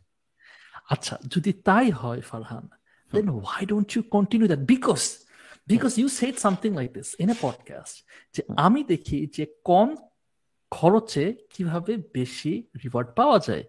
[0.92, 2.66] আচ্ছা যদি তাই হয় Farhan
[3.12, 5.06] then why don't you continue that because
[5.66, 7.94] because you said something like this in a podcast
[8.34, 9.88] যে আমি দেখি যে কম
[10.72, 11.24] খরচে
[11.54, 12.52] কীভাবে বেশি
[12.82, 13.64] রিওয়ার্ড পাওয়া যায়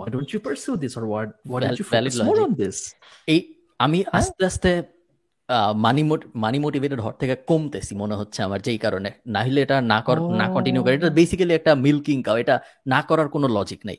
[0.00, 2.76] why don't you pursue this or why, why don't you focus more on this
[3.34, 3.40] এই
[3.84, 4.70] আমি আস্তে আস্তে
[5.84, 6.02] মানি
[6.44, 10.16] মানি মোটিভেটেড হওয়ার থেকে কমতেছি মনে হচ্ছে আমার যেই কারণে। না হলে এটা না কর
[10.40, 12.54] না কন্টিনিউ করে এটা বেসিক্যালি একটা মিল্কিং কাউ এটা
[12.92, 13.98] না করার কোনো লজিক নেই।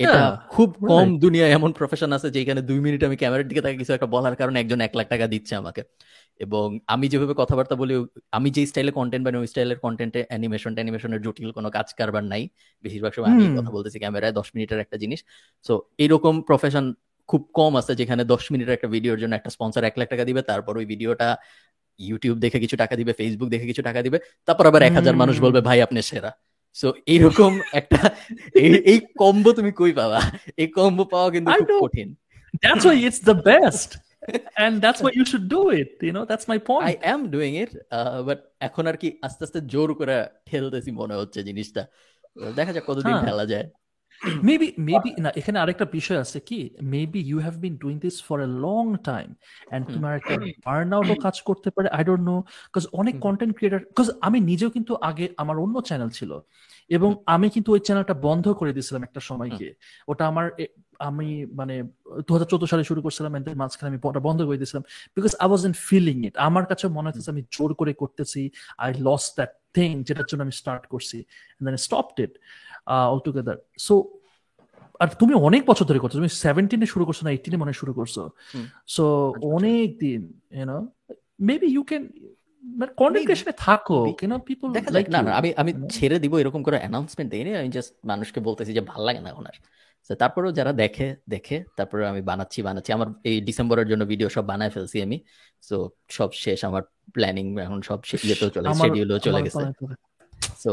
[0.00, 0.20] এটা
[0.54, 4.08] খুব কম দুনিয়ায় এমন প্রফেশন আছে যেখানে দুই মিনিট আমি ক্যামেরার দিকে তাকে কিছু একটা
[4.14, 5.82] বলার কারণে একজন এক লাখ টাকা দিচ্ছে আমাকে।
[6.44, 7.94] এবং আমি যেভাবে কথাবার্তা বলি
[8.36, 12.42] আমি যে স্টাইলে কন্টেন্ট বানাই ওই স্টাইলের কন্টেন্টে অ্যানিমেশন অ্যানিমেশনের জটিল কোনো কাজ কারবার নাই।
[12.84, 15.20] বেশিরভাগ সময় আমি কথা বলতেছি ক্যামেরায় দশ মিনিটের একটা জিনিস।
[15.66, 15.74] সো
[16.04, 16.84] এরকম প্রফেশন
[17.30, 20.40] খুব কম আছে যেখানে দশ মিনিটের একটা ভিডিওর জন্য একটা স্পন্সর এক লাখ টাকা দিবে
[20.50, 21.28] তারপর ওই ভিডিওটা
[22.08, 25.36] ইউটিউব দেখে কিছু টাকা দিবে ফেসবুক দেখে কিছু টাকা দিবে তারপর আবার এক হাজার মানুষ
[25.44, 26.30] বলবে ভাই আপনি সেরা।
[26.80, 28.00] সো এইরকম একটা
[28.92, 30.18] এই কম্বো তুমি কই পাবা?
[30.62, 32.08] এই কম্বো পাওয়া কিন্তু খুব কঠিন।
[32.64, 33.90] That's why it's the best.
[34.64, 36.86] and that's why you should do it you know that's my point.
[36.92, 38.38] I am doing it uh, but
[38.68, 40.16] এখন আর কি আস্তে আস্তে জোর করে
[40.48, 41.82] ঠেলতেছি মনে হচ্ছে জিনিসটা।
[42.58, 43.66] দেখা যাক কতদিন ঠেলা যায়।
[44.48, 46.70] মেবি মেবি না এখানে আরেকটা বিষয় আছে কি?
[46.82, 49.28] Maybe you have been doing this for a long time
[49.72, 50.34] and তোমার একটা
[50.66, 52.36] বার্ন আউটও কাজ করতে পারে আই ডোন্ট নো
[52.66, 56.30] বিকজ অনেক কন্টেন্ট ক্রিয়েটার বিকজ আমি নিজেও কিন্তু আগে আমার অন্য চ্যানেল ছিল
[56.90, 59.72] এবং আমি কিন্তু ওই চ্যানেলটা বন্ধ করে দিয়েছিলাম একটা সময় গিয়ে।
[60.08, 60.46] ওটা আমার
[61.00, 61.74] আমি মানে
[62.26, 64.84] দু হাজার চোদ্দ সালে শুরু করছিলাম এন্ড মাঝখানে আমি ওটা বন্ধ করে দিয়েছিলাম
[65.16, 69.24] because I was feeling it আমার কাছে মনে হচ্ছে আমি জোর করে করতেছি আই লস
[69.36, 71.18] দ্যাট থিং যেটার জন্য আমি স্টার্ট করছি।
[71.66, 72.32] Then stopped it
[73.12, 73.94] all together so
[75.02, 78.16] আর তুমি অনেক বছর ধরে করছ তুমি সেভেন্টিনে শুরু করছ না এইটিনে মনে শুরু করছ।
[78.94, 79.04] সো
[79.56, 80.20] অনেক দিন
[80.58, 80.78] you know
[81.48, 82.04] maybe you can
[82.62, 83.28] মানে কন্টেন্ট
[83.66, 84.66] থাকো কেন পিপল
[84.96, 88.72] লাইক না না আমি আমি ছেড়ে দিব এরকম করে অ্যানাউন্সমেন্ট দেইনি আমি জাস্ট মানুষকে বলতেছি
[88.78, 89.56] যে ভালো লাগে না আর।
[90.22, 94.72] তারপরেও যারা দেখে দেখে তারপরে আমি বানাচ্ছি বানাচ্ছি আমার এই ডিসেম্বরের জন্য ভিডিও সব বানায়
[94.74, 95.16] ফেলছি আমি।
[95.68, 95.76] সো
[96.16, 96.82] সব শেষ আমার
[97.16, 97.98] প্ল্যানিং এখন সব
[98.28, 99.64] ইয়েতেও চলে শিডিউলও চলে গেছে।
[100.62, 100.72] সো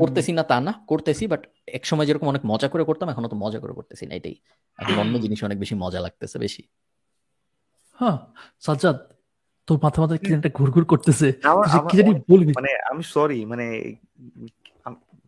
[0.00, 1.42] করতেছি না তা না করতেছি বাট
[1.78, 4.36] এক সময় যেরকম অনেক মজা করে করতাম এখন তো মজা করে করতেছি না এটাই।
[4.78, 6.62] এখন অন্য জিনিস অনেক বেশি মজা লাগতেছে বেশি।
[7.98, 8.16] হ্যাঁ
[8.60, 8.96] সাজ্জাদ
[9.68, 11.26] তোর মাথা মাথা কি একটা ঘুরঘুর করতেছে?
[11.90, 13.66] কি জানি বলবি মানে আমি সরি মানে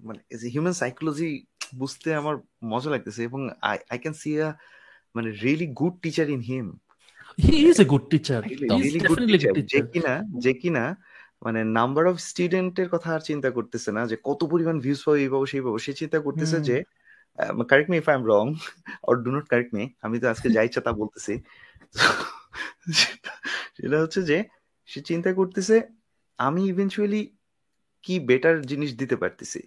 [0.01, 0.21] মানে
[0.55, 1.29] হিউম্যান সাইকোলজি
[1.77, 2.35] বুঝতে আমার
[2.65, 3.41] মজা লাগতেছে এবং
[3.71, 4.49] আই আই ক্যান সি আ
[5.15, 6.67] মানে really good teacher in him
[7.39, 8.41] he is a good teacher
[8.75, 10.85] really good teacher যে কিনা যে কিনা
[11.43, 15.29] মানে নাম্বার অফ স্টুডেন্টের কথা আর চিন্তা করতেছে না যে কত পরিমাণ ভিউজ পাবো এই
[15.33, 16.77] পাবো সেই পাবো সে চিন্তা করতেছে যে
[17.71, 18.45] correct me if I am wrong
[19.09, 21.33] or do not correct me আমি তো আজকে যা ইচ্ছা তা বলতেছি।
[23.77, 24.39] সেটা হচ্ছে যে
[24.89, 25.77] সে চিন্তা করতেছে
[26.39, 27.23] আমি ইভেনচুয়ালি
[28.05, 29.61] কি বেটার জিনিস দিতে পারতেছি?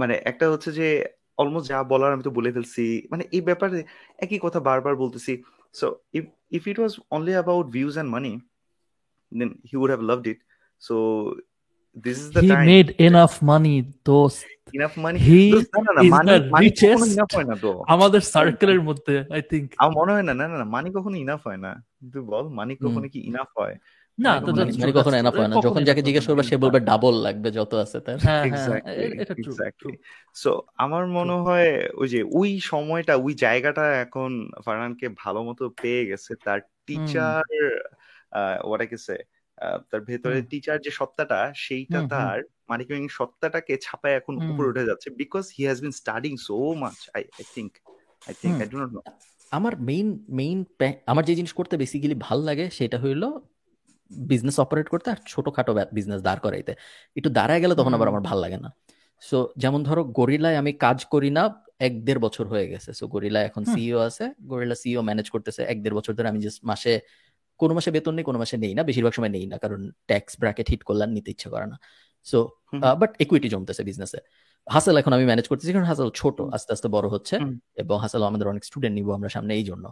[0.00, 0.88] মানে একটা হচ্ছে যে
[1.40, 3.78] অলমোস্ট যা বলার আমি তো বলে ফেলছি মানে এই ব্যাপারে
[4.24, 5.32] একই কথা বারবার বলতেছি।
[5.78, 5.86] So
[6.18, 6.24] if
[6.56, 8.32] if it was only about views and money
[9.38, 10.38] then he would have loved it.
[10.86, 10.96] So
[12.04, 12.66] this is the he time.
[12.72, 13.76] Made enough money,
[14.08, 14.36] those
[14.78, 15.18] enough money.
[15.28, 15.66] He is
[16.30, 17.08] the richest
[17.94, 21.60] আমাদের সার্কেলের মধ্যে I think আমার মনে হয় না না না মানি কখনো ইনাফ হয়
[21.64, 21.72] না।
[22.12, 23.76] তুই বল মানি কখনো কি ইনাফ হয়?
[24.24, 24.50] না তো
[24.82, 27.98] মানে কখনো এনাফ হয় না। যখন যাকে জিজ্ঞেস করবে সে বলবে ডাবল লাগবে যত আছে
[28.06, 28.18] তার
[28.50, 29.94] এক্স্যাক্টলি
[30.42, 30.50] সো
[30.84, 31.70] আমার মনে হয়
[32.00, 34.30] ওই যে ওই সময়টা ওই জায়গাটা এখন
[34.64, 37.44] ফারহানকে ভালো মতো পেয়ে গেছে। তার টিচার
[38.64, 39.16] ওরা কেসে
[39.90, 42.38] তার ভেতরে টিচার যে সত্তাটা সেইটা তার
[42.68, 47.22] মানিক সত্তাটাকে ছাপায় এখন উপরে উঠে যাচ্ছে because he has been studying so much I
[47.38, 47.70] I think
[48.26, 49.00] I think I do not know
[49.52, 50.58] আমার মেইন মেইন
[51.06, 53.22] আমার যে জিনিস করতে বেসিক্যালি ভালো লাগে সেটা হইল
[54.10, 56.72] বিজনেস অপারেট করতে আর ছোটখাটো বিজনেস দাঁড় করাইতে।
[57.16, 58.68] একটু দাঁড়ায় গেলে তখন আবার আমার ভালো লাগে না।
[59.22, 61.42] সো যেমন ধরো গরিলায় আমি কাজ করি না
[61.80, 65.78] এক দেড় বছর হয়ে গেছে। সো গরিলা এখন সিইও আছে গরিলা সিইও ম্যানেজ করতেছে এক
[65.82, 66.92] দেড় বছর ধরে। আমি জাস্ট মাসে
[67.62, 69.80] কোনো মাসে বেতন নেই কোনো মাসে নেই না বেশিরভাগ সময় নেই না কারণ
[70.10, 71.76] ট্যাক্স ব্র্যাকেট হিট করলে নিতে ইচ্ছা করে না।
[72.26, 72.38] সো
[73.00, 74.18] বাট ইকুইটি জমতেছে বিজনেসে
[74.66, 77.34] হাসেল এখন আমি ম্যানেজ করতেছি কারণ হাসেল ছোট আস্তে আস্তে বড় হচ্ছে
[77.82, 79.86] এবং হাসেল আমাদের অনেক স্টুডেন্ট নিবো আমরা সামনে এই জন্য।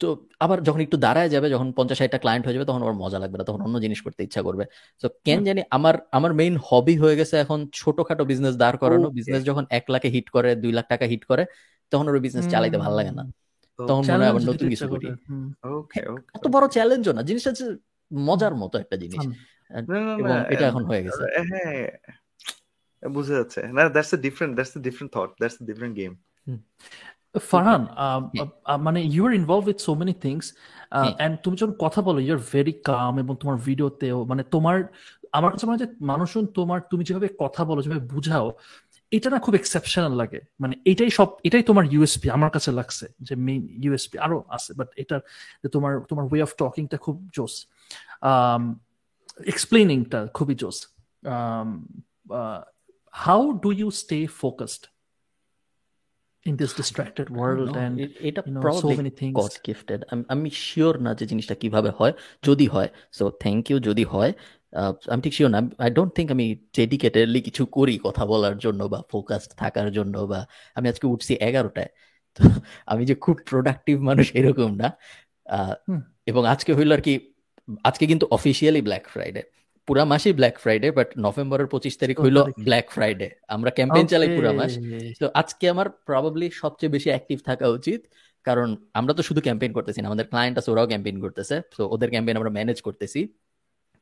[0.00, 0.08] তো
[0.44, 3.36] আবার যখন একটু দাঁড়ায় যাবে যখন পঞ্চাশ ষাটটা ক্লায়েন্ট হয়ে যাবে তখন আবার মজা লাগবে
[3.40, 4.64] না তখন অন্য জিনিস করতে ইচ্ছা করবে।
[5.02, 9.42] তো কেন জানি আমার আমার মেইন হবি হয়ে গেছে এখন ছোটখাটো বিজনেস দাঁড় করানো। বিজনেস
[9.50, 11.42] যখন এক লাখে হিট করে দুই লাখ টাকা হিট করে
[11.92, 13.24] তখন ওর বিজনেস চালাইতে ভালো লাগে না।
[13.88, 15.06] তখন মনে হয় আবার নতুন কিছু করি।
[16.36, 17.66] এত বড় চ্যালেঞ্জও না জিনিসটা হচ্ছে
[18.10, 19.22] মজার মতো একটা জিনিস।
[20.20, 21.82] এবং এটা এখন হয়ে গেছে। হ্যাঁ
[23.02, 26.12] বুঝা যাচ্ছে। না that's a different that's a different thought that's a different game
[27.50, 27.82] Farhan
[28.86, 30.46] মানে you are involve with so many things
[31.24, 34.76] and তুমি যখন কথা বলো ইউ আর ভেরি কাম এবং তোমার ভিডিওতেও মানে তোমার
[35.38, 38.46] আমার কাছে মনে হয় যে মানুষজন তোমার তুমি যেভাবে কথা বলো যেভাবে বুঝাও
[39.16, 43.34] এটা না খুব এক্সেপশনাল লাগে। মানে এটাই সব এটাই তোমার ইউএসপি আমার কাছে লাগছে যে
[43.46, 45.16] মেইন ইউএসপি আরও আছে বাট এটা
[45.74, 47.54] তোমার তোমার ওয়ে অফ টকিংটা খুব জোস।
[49.52, 50.76] এক্সপ্লেনিংটা খুবই জোস।
[53.24, 54.82] How do you stay focused
[56.50, 57.94] in this distracted world and
[58.28, 59.34] এটা you know, so many things?
[59.40, 60.00] God gifted.
[60.28, 62.12] আমি শিওর না যে জিনিসটা কীভাবে হয়
[62.42, 64.32] যদি হয় সো থ্যাংক ইউ যদি হয়
[65.12, 66.46] আমি ঠিক শিওর না। আই ডোন্ট থিঙ্ক আমি
[66.76, 70.40] ডেডিকেটেডলি কিছু করি কথা বলার জন্য বা ফোকাসড থাকার জন্য বা
[70.74, 71.90] আমি আজকে উঠছি এগারোটায়।
[72.38, 72.42] তো
[72.86, 74.88] আমি যে খুব প্রোডাক্টিভ মানুষ এরকম না।
[76.26, 77.14] এবং আজকে হইল আর কি
[77.84, 79.42] আজকে কিন্তু অফিসিয়ালি ব্ল্যাক ফ্রাইডে
[79.88, 84.52] পুরা মাসই ব্ল্যাক ফ্রাইডে বাট নভেম্বরের পঁচিশ তারিখ হইল ব্ল্যাক ফ্রাইডে আমরা ক্যাম্পেইন চালাই পুরা
[84.52, 84.72] মাস।
[85.20, 88.00] তো আজকে আমার প্রবাবলি সবচেয়ে বেশি অ্যাক্টিভ থাকা উচিত।
[88.44, 92.10] কারণ আমরা তো শুধু ক্যাম্পেইন করতেছি না আমাদের ক্লায়েন্ট আছে ওরাও ক্যাম্পেইন করতেছে। তো ওদের
[92.10, 93.20] ক্যাম্পেইন আমরা ম্যানেজ করতেছি।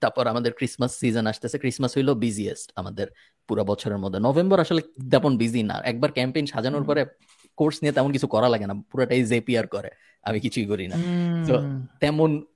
[0.01, 3.07] তারপর আমাদের ক্রিসমাস সিজন আসতেছে। ক্রিসমাস হইল বিজিয়েস্ট আমাদের
[3.49, 7.07] পুরো বছরের মধ্যে। নভেম্বর আসলে তেমন বিজি না। একবার ক্যাম্পেইন সাজানোর পরে
[7.57, 9.91] কোর্স নিয়ে তেমন কিছু করা লাগে না। পুরোটাই জেপিআর করে।
[10.23, 10.97] আমি কিছুই করি না।
[11.47, 11.63] তো
[12.01, 12.47] তেমন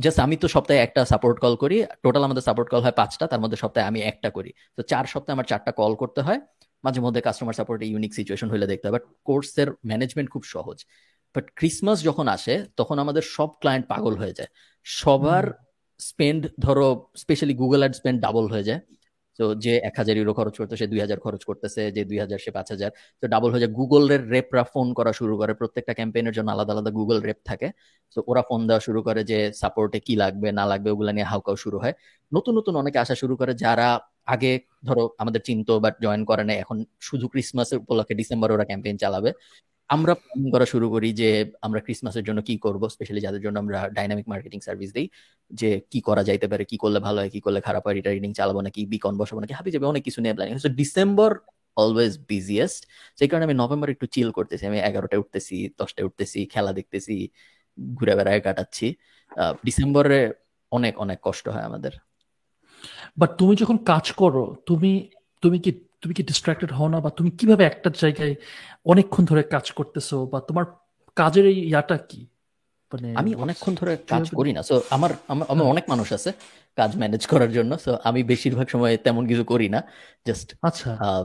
[0.00, 3.40] জাস্ট আমি তো সপ্তাহে একটা সাপোর্ট কল করি। টোটাল আমাদের সাপোর্ট কল হয় পাঁচটা। তার
[3.40, 6.40] মধ্যে সপ্তাহে আমি একটা করি। তো চার সপ্তাহে আমার চারটা কল করতে হয়।
[6.84, 10.86] মাঝে মধ্যে কাস্টমার সাপোর্টে ইউনিক সিচুয়েশন হলে দেখতে হয়। বাট কোর্সের ম্যানেজমেন্ট খুব সহজ।
[11.34, 14.48] বাট ক্রিসমাস যখন আসে তখন আমাদের সব ক্লায়েন্ট পাগল হয়ে যায়।
[14.84, 15.63] সবার
[16.00, 18.80] স্পেন্ড ধরো specially Google ad spend double হয়ে যায়।
[19.38, 22.38] তো যে এক হাজার ইউরো খরচ করতে সে দুই হাজার খরচ করতেছে, যে দুই হাজার,
[22.44, 22.90] সে পাঁচ হাজার।
[23.22, 26.90] তো ডাবল হয়ে যায়। গুগলের রেপরা ফোন করা শুরু করে। প্রত্যেকটা ক্যাম্পেইনের জন্য আলাদা আলাদা
[26.90, 27.68] গুগল রেপ থাকে।
[28.16, 31.56] তো ওরা ফোন দেওয়া শুরু করে যে সাপোর্টে কি লাগবে, না লাগবে, ওগুলো নিয়ে হাউকাও
[31.64, 31.94] শুরু হয়।
[32.32, 33.88] নতুন নতুন অনেকে আসা শুরু করে যারা
[34.34, 34.52] আগে,
[34.86, 39.30] ধরো, আমাদের চিন্ত বা জয়েন করে না এখন শুধু ক্রিসমাসের উপলক্ষে ডিসেম্বর ওরা ক্যাম্পেইন চালাবে।
[39.90, 41.28] আমরা প্ল্যানিং করা শুরু করি যে
[41.66, 45.06] আমরা ক্রিসমাসের জন্য কি করব স্পেশালি যাদের জন্য আমরা ডাইনামিক মার্কেটিং সার্ভিস দিই,
[45.50, 48.60] যে কি করা যাইতে পারে, কি করলে ভালো হয়, কি করলে খারাপ হয় রিটার্নিং চালাবো
[48.66, 51.30] নাকি বিকন বসাবো নাকি হাবি যাবে, অনেক কিছু নিয়ে planning so December
[51.76, 52.82] always busiest
[53.18, 57.16] সেই কারণে আমি নভেম্বর একটু চিল করতেছি, আমি এগারোটায় উঠতেছি, দশটায় উঠতেছি, খেলা দেখতেছি,
[57.98, 58.86] ঘুরে বেড়ায় কাটাচ্ছি।
[59.66, 60.20] ডিসেম্বরে
[60.72, 61.92] অনেক অনেক কষ্ট হয় আমাদের।
[63.20, 64.92] বাট তুমি যখন কাজ করো, তুমি
[65.42, 65.70] তুমি কি
[66.04, 67.00] তুমি কি ডিস্ট্রাক্টেড হও না?
[67.00, 68.34] বা তুমি কীভাবে একটা জায়গায়
[68.84, 70.26] অনেকক্ষণ ধরে কাজ করতেছো?
[70.26, 70.64] বা তোমার
[71.16, 72.26] কাজের এই ইয়াটা কি?
[72.92, 76.32] মানে আমি অনেকক্ষণ ধরে কাজ করি না। সো আমার আমার হ্যাঁ। অনেক মানুষ আছে
[76.76, 79.82] কাজ ম্যানেজ করার জন্য। সো আমি বেশিরভাগ সময় তেমন কিছু করি না।
[80.26, 81.24] জাস্ট আচ্ছা।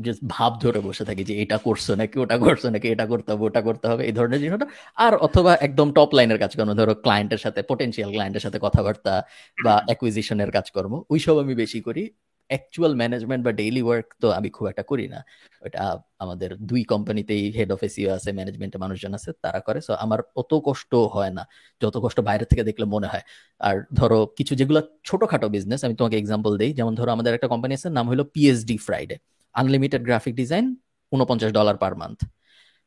[0.00, 2.88] জাস্ট ভাব ধরে বসে থাকি যে এটা করছ নাকি ওটা করছ নাকি?
[2.88, 4.66] এটা করতে হবে ওটা করতে হবে। এই ধরনের জিনিসটা।
[4.96, 9.22] আর অথবা একদম টপ লাইনের কাজকর্ম ধরো ক্লায়েন্টের সাথে পোটেন্সিয়াল ক্লায়েন্টের সাথে কথাবার্তা
[9.64, 12.10] বা অ্যাকুইজিশনের কাজকর্ম ওইসব আমি বেশি করি।
[12.50, 15.18] অ্যাকচুয়াল ম্যানেজমেন্ট বা ডেইলি ওয়ার্ক তো আমি খুব একটা করি না।
[15.62, 15.82] ওটা
[16.18, 20.52] আমাদের দুই কোম্পানিতেই হেড অফ এসিও আছে ম্যানেজমেন্টের মানুষজন আছে তারা করে। সো আমার অত
[20.64, 21.42] কষ্ট হয় না।
[21.82, 23.24] যত কষ্ট বাইরে থেকে দেখলে মনে হয়।
[23.60, 27.72] আর ধরো কিছু যেগুলো ছোটখাটো বিজনেস আমি তোমাকে এক্সাম্পল দিই। যেমন ধরো আমাদের একটা কোম্পানি
[27.74, 29.16] আছে নাম হলো PSD Friday
[29.54, 30.64] unlimited graphic design
[31.12, 32.18] উনপঞ্চাশ ডলার পার মান্থ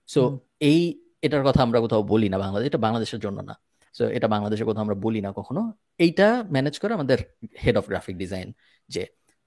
[0.10, 0.22] সো
[0.70, 0.80] এই
[1.22, 3.56] এটার কথা আমরা কোথাও বলি না বাংলাদেশ এটা বাংলাদেশের জন্য না।
[3.96, 5.62] সো এটা বাংলাদেশের কোথাও আমরা বলি না কখনো।
[5.98, 7.20] এইটা ম্যানেজ করে আমাদের
[7.64, 8.48] হেড অফ গ্রাফিক ডিজাইন
[8.90, 9.02] যে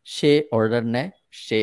[0.07, 1.09] সে অর্ডার নেয়,
[1.47, 1.61] সে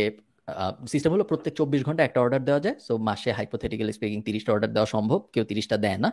[0.93, 4.71] সিস্টেম হলো প্রত্যেক চব্বিশ ঘণ্টা একটা অর্ডার দেওয়া যায় সো মাসে হাইপোথেটিক্যালি স্পিকিং তিরিশটা অর্ডার
[4.75, 6.09] দেওয়া সম্ভব, কেউ তিরিশটা দেয় না।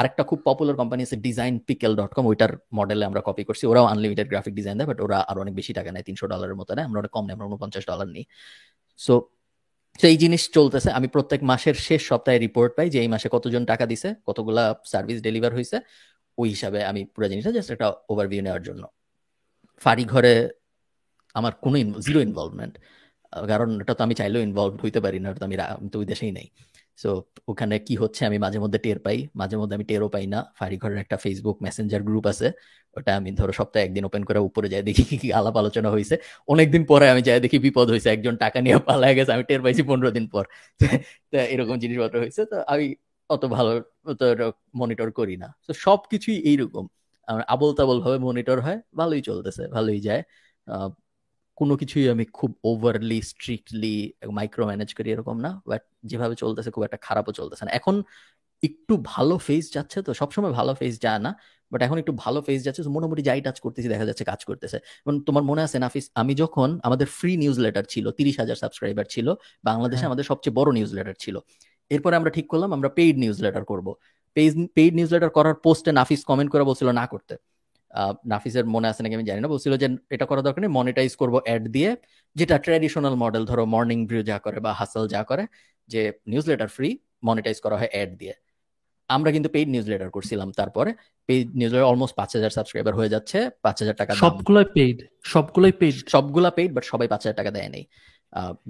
[0.00, 3.86] আরেকটা খুব পপুলার কোম্পানি আছে ডিজাইন পিকেল ডট কম ওইটার মডেলে আমরা কপি করছি, ওরাও
[3.94, 6.86] আনলিমিটেড গ্রাফিক ডিজাইন দেয় বাট ওরা আরও অনেক বেশি টাকা নেয়, তিনশো ডলারের মতো নেয়,
[6.88, 8.24] আমরা অনেক কম নেই, আমরা উনপঞ্চাশ ডলার নিই।
[9.00, 9.14] সো
[10.02, 13.84] সেই জিনিস চলতেছে, আমি প্রত্যেক মাসের শেষ সপ্তাহে রিপোর্ট পাই যে এই মাসে কতজন টাকা
[13.90, 15.76] দিছে, কতগুলা সার্ভিস ডেলিভার হয়েছে
[16.40, 18.82] ওই হিসাবে আমি পুরো জিনিসটা জাস্ট একটা ওভারভিউ নেওয়ার জন্য।
[19.82, 20.34] ফাড়ি ঘরে
[21.38, 21.76] আমার কোনো
[22.06, 22.74] জিরো ইনভলভমেন্ট
[23.52, 25.56] কারণ এটা তো আমি চাইলেও ইনভলভ হইতে পারি না তো আমি
[25.92, 26.46] তো ওই দেশেই নেই।
[27.02, 27.08] সো
[27.50, 30.98] ওখানে কি হচ্ছে আমি মাঝে মধ্যে টের পাই, মাঝে মধ্যে আমি টেরও পাই না। ফারিঘরের
[31.04, 32.46] একটা ফেসবুক মেসেঞ্জার গ্রুপ আছে,
[32.96, 36.14] ওটা আমি ধরো সপ্তাহে একদিন ওপেন করে উপরে যাই দেখি কি আলাপ আলোচনা হয়েছে
[36.52, 39.82] অনেকদিন পরে আমি যাই দেখি বিপদ হয়েছে একজন টাকা নিয়ে পালা গেছে, আমি টের পাইছি
[39.90, 40.44] পনেরো দিন পর।
[41.54, 42.86] এরকম জিনিসপত্র হয়েছে তো আমি
[43.30, 43.70] অত ভালো
[44.80, 46.84] মনিটর করি না। তো সব কিছুই এইরকম।
[47.54, 50.22] আবল তাবল ভাবে মনিটর হয়, ভালোই চলতেছে, ভালোই যায়।
[51.56, 53.94] কোনো কিছুই আমি খুব ওভারলি স্ট্রিক্টলি
[54.30, 57.94] মাইক্রো ম্যানেজ করি এরকম না বাট যেভাবে চলতেছে খুব একটা খারাপও চলতেছে না। এখন
[58.62, 61.30] একটু ভালো ফেস যাচ্ছে তো সবসময় ভালো ফেস যায় না
[61.72, 64.76] বাট এখন একটু ভালো ফেস যাচ্ছে তো মোটামুটি যাই টাচ করতেছি দেখা যাচ্ছে কাজ করতেছে।
[65.04, 69.06] এবং তোমার মনে আছে নাফিস আমি যখন আমাদের ফ্রি নিউজ লেটার ছিল তিরিশ হাজার সাবস্ক্রাইবার
[69.10, 69.26] ছিল
[69.64, 71.36] বাংলাদেশে হ্যাঁ। আমাদের সবচেয়ে বড় নিউজ লেটার ছিল।
[71.90, 73.86] এরপরে আমরা ঠিক করলাম আমরা পেইড নিউজ লেটার করব।
[74.76, 77.34] পেইড নিউজ লেটার করার পোস্টে নাফিস কমেন্ট করে বলছিল না করতে।
[78.26, 81.34] নাফিসের মনে আছে নাকি আমি জানি না বলছিল যে এটা করা দরকার নেই মনিটাইজ করব
[81.46, 81.90] অ্যাড দিয়ে
[82.36, 85.44] যেটা ট্র্যাডিশনাল মডেল ধরো মর্নিং ভিউ যা করে বা হাসল যা করে
[85.88, 86.88] যে নিউজ লেটার ফ্রি
[87.24, 88.34] মনিটাইজ করা হয় অ্যাড দিয়ে।
[89.10, 90.90] আমরা কিন্তু পেইড নিউজ লেটার করছিলাম তারপরে
[91.28, 94.98] পেইড নিউজ লেটার অলমোস্ট পাঁচ হাজার সাবস্ক্রাইবার হয়ে যাচ্ছে পাঁচ হাজার টাকা সবগুলোই পেইড
[95.32, 97.84] সবগুলোই পেইড সবগুলা পেইড বাট সবাই পাঁচ হাজার টাকা দেয় নেই।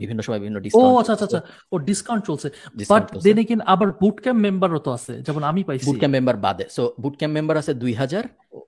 [0.01, 1.41] বিভিন্ন সময় বিভিন্ন ডিসকাউন্ট ও আচ্ছা আচ্ছা আচ্ছা।
[1.73, 2.49] ও ডিসকাউন্ট চলছে।
[2.93, 6.37] বাট দেন এগেইন আবার বুট ক্যাম্প মেম্বারও তো আছে যেমন আমি পাইছি। বুট ক্যাম্প মেম্বার
[6.47, 8.25] বাদে। সো বুট ক্যাম্প মেম্বার আছে দুই হাজার।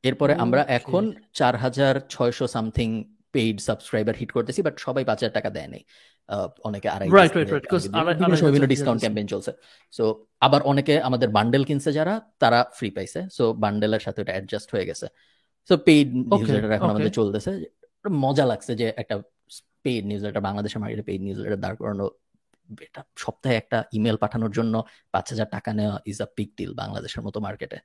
[0.09, 1.05] এরপরে আমরা এখন
[1.39, 2.89] চার হাজার ছয়শো সামথিং
[3.35, 5.83] পেইড সাবস্ক্রাইবার হিট করতেছি বাট সবাই পাঁচ হাজার টাকা দেয় নেই।
[6.69, 9.53] অনেকে আড়াই রাইট রাইট রাইট বিভিন্ন ডিসকাউন্ট ক্যাম্পেইন চলছে।
[9.97, 10.05] সো
[10.47, 14.87] আবার অনেকে আমাদের বান্ডেল কিনছে যারা তারা ফ্রি পাইছে। সো বান্ডেলের সাথে এটা অ্যাডজাস্ট হয়ে
[14.91, 15.07] গেছে।
[15.69, 16.09] সো পেইড
[16.77, 17.51] এখন আমাদের চলতেছে।
[18.25, 19.15] মজা লাগছে যে একটা
[19.89, 22.07] পেইড নিউজলেটার বাংলাদেশের মার্কেটে পেইড নিউজলেটার দাঁড় করানো
[22.69, 24.75] এটা সপ্তাহে একটা ইমেল পাঠানোর জন্য
[25.15, 27.79] পাঁচ হাজার টাকা নেওয়া ইজ আ বিগ ডিল বাংলাদেশের মতো মার্কেটে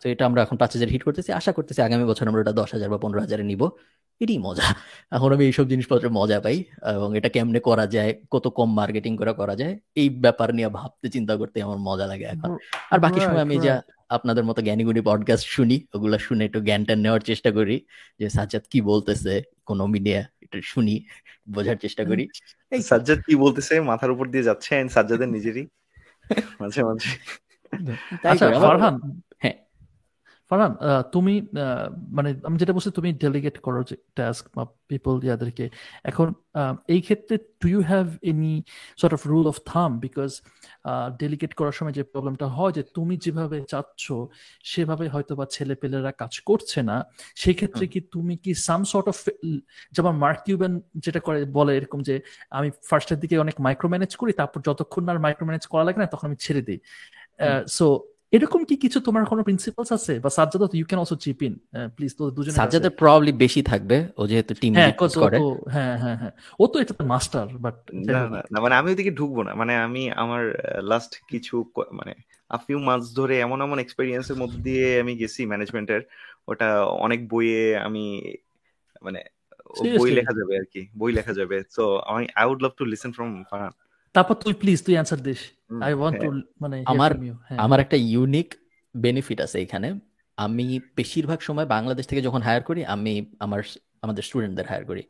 [0.00, 2.68] তো এটা আমরা এখন পাঁচ হাজার হিট করতেছি আশা করতেছি আগামী বছর আমরা এটা দশ
[2.72, 3.62] হাজার বা পনেরো হাজারে নিব।
[4.20, 4.66] এটাই মজা।
[5.12, 6.56] এখন আমি এইসব জিনিসপত্র মজা পাই
[6.96, 11.06] এবং এটা কেমনে করা যায় কত কম মার্কেটিং করে করা যায় এই ব্যাপার নিয়ে ভাবতে
[11.08, 12.50] চিন্তা করতে আমার মজা লাগে এখন।
[12.92, 13.74] আর বাকি সময় আমি যা
[14.10, 17.76] আপনাদের মতো জ্ঞানীগুড়ি পডকাস্ট শুনি ওগুলো শুনে একটু জ্ঞানটা নেওয়ার চেষ্টা করি
[18.20, 20.94] যে সাজ্জাদ কি বলতেছে কোনো মিডিয়া একটু শুনি
[21.50, 22.24] বোঝার চেষ্টা করি।
[22.82, 25.64] সাজ্জাদ কি বলতেছে মাথার উপর দিয়ে যাচ্ছে সাজ্জাদের নিজেরই
[26.60, 27.10] মাঝে মাঝে।
[28.28, 28.96] আচ্ছা ফারহান
[30.50, 30.72] ফারহান
[31.12, 31.34] তুমি
[32.08, 35.66] মানে আমি যেটা বলছি তুমি ডেলিগেট করো যে টাস্ক বা পিপল ইয়াদেরকে
[36.04, 36.28] এখন
[36.88, 38.54] এই ক্ষেত্রে do you have any
[38.98, 40.30] sort of rule of thumb because
[41.18, 44.04] delegate করার সময় যে প্রবলেমটা হয় যে তুমি যেভাবে চাচ্ছ
[44.64, 46.96] সেভাবে হয়তো বা ছেলে পেলেরা কাজ করছে না।
[47.36, 49.16] সেই ক্ষেত্রে কি তুমি কি সাম সর্ট অফ
[49.92, 52.14] যেমন মার্ক কিউবেন যেটা করে বলে এরকম যে
[52.50, 56.06] আমি ফার্স্টের দিকে অনেক মাইক্রো ম্যানেজ করি তারপর যতক্ষণ না মাইক্রো ম্যানেজ করা লাগে না
[56.06, 56.78] তখন আমি ছেড়ে দিই।
[57.68, 57.86] সো
[58.32, 60.12] এরকম কি কিছু তোমার কোনো প্রিন্সিপালস আছে?
[60.24, 61.54] বা Sajjad you can also chip in
[61.96, 65.36] please তো দুজনে সাজ্জাদের প্রবাবলি বেশি থাকবে ও যেহেতু টিম হ্যাঁ করে।
[65.74, 67.76] হ্যাঁ হ্যাঁ হ্যাঁ। ও তো এটা মাস্টার বাট
[68.52, 70.42] না মানে আমি ওইদিকে ঢুকবো না। মানে আমি আমার
[70.90, 71.54] লাস্ট কিছু
[71.98, 72.12] মানে
[72.50, 76.02] আ ফিউ মান্থস ধরে এমন এমন এক্সপেরিয়েন্সের মধ্যে দিয়ে আমি গেছি ম্যানেজমেন্টের
[76.48, 76.68] ওটা
[77.06, 78.04] অনেক বইয়ে আমি
[79.02, 79.20] মানে
[80.00, 83.10] বই লেখা যাবে আর কি বই লেখা যাবে। সো আমি I would love to listen
[83.16, 83.72] from Farhan
[84.12, 85.38] তারপর তুই প্লিজ তুই answer this.
[85.82, 88.54] I want to মানে আমার হ্যাঁ। আমার একটা ইউনিক
[88.96, 89.94] বেনিফিট আছে এখানে।
[90.36, 93.62] আমি বেশিরভাগ সময় বাংলাদেশ থেকে যখন হায়ার করি আমি আমার
[94.02, 95.02] আমাদের স্টুডেন্টদের হায়ার করি।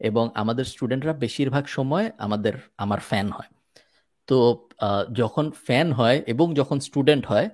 [0.00, 3.50] এবং আমাদের স্টুডেন্টরা বেশিরভাগ সময় আমাদের আমার ফ্যান হয়।
[4.26, 4.68] তো
[5.12, 7.48] যখন ফ্যান হয় এবং যখন স্টুডেন্ট হয়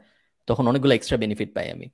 [0.46, 1.86] তখন অনেকগুলো এক্সট্রা বেনিফিট পাই আমি।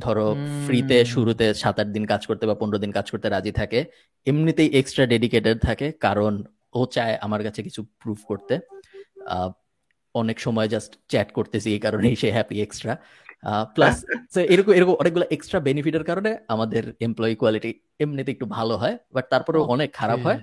[0.00, 3.84] ধরো ফ্রিতে শুরুতে সাত আট দিন কাজ করতে বা পনেরো দিন কাজ করতে রাজি থাকে।
[4.26, 6.44] এমনিতেই এক্সট্রা ডেডিকেটেড থাকে। কারণ
[6.78, 8.54] ও চায় আমার কাছে কিছু প্রুফ করতে।
[10.14, 12.94] অনেক সময় জাস্ট চ্যাট করতেছি এই কারণেই সে হ্যাপি এক্সট্রা
[13.76, 13.94] প্লাস
[14.54, 17.70] এরকম এরকম অনেকগুলো এক্সট্রা বেনিফিটের কারণে আমাদের এমপ্লয়ি কোয়ালিটি
[18.04, 20.40] এমনিতে একটু ভালো হয় বাট তারপরেও অনেক খারাপ হয়।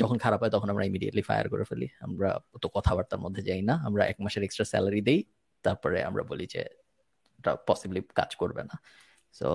[0.00, 2.30] যখন খারাপ হয় তখন আমরা ইমিডিয়েটলি ফায়ার করে ফেলি। আমরা
[2.62, 5.20] তো কথাবার্তার মধ্যে যাই না। আমরা এক মাসের এক্সট্রা স্যালারি দেই
[5.64, 6.62] তারপরে আমরা বলি যে
[7.68, 8.74] পসিবলি কাজ করবে না।
[9.38, 9.46] সো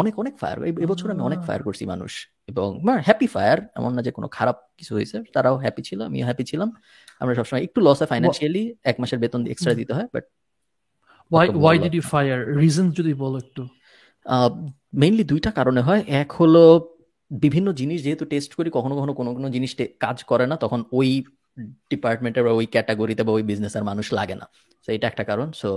[0.00, 2.12] অনেক অনেক ফায়ার এবছর আমি অনেক ফায়ার করছি মানুষ।
[2.48, 2.68] এবং
[3.06, 6.68] হ্যাপি ফায়ার এমন না যে কোনো খারাপ কিছু হয়েছে তারাও হ্যাপি ছিল আমিও হ্যাপি ছিলাম।
[7.20, 10.24] আমরা সবসময় একটু লস হয় ফাইন্যান্সিয়ালি এক মাসের বেতন এক্সট্রা দিতে হয় but
[11.30, 13.62] why why did you fire reason যদি বলো একটু।
[15.02, 16.62] মেইনলি দুইটা কারণে হয়। এক হলো
[17.30, 19.72] বিভিন্ন জিনিস যেহেতু টেস্ট করি কখনো কখনো কোনো কোনো জিনিস
[20.04, 21.08] কাজ করে না তখন ওই
[21.90, 24.46] ডিপার্টমেন্টের বা ওই ক্যাটাগরিতে বা ওই বিজনেসের মানুষ লাগে না।
[24.84, 25.68] সো এটা একটা কারণ। সো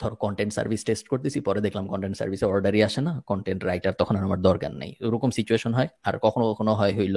[0.00, 4.14] ধরো কন্টেন্ট সার্ভিস টেস্ট করতেছি, পরে দেখলাম কন্টেন্ট সার্ভিসে অর্ডারই আসে না কন্টেন্ট রাইটার তখন
[4.18, 7.16] আর আমার দরকার নেই। ওরকম সিচুয়েশন হয়, আর কখনো কখনো হয় হইল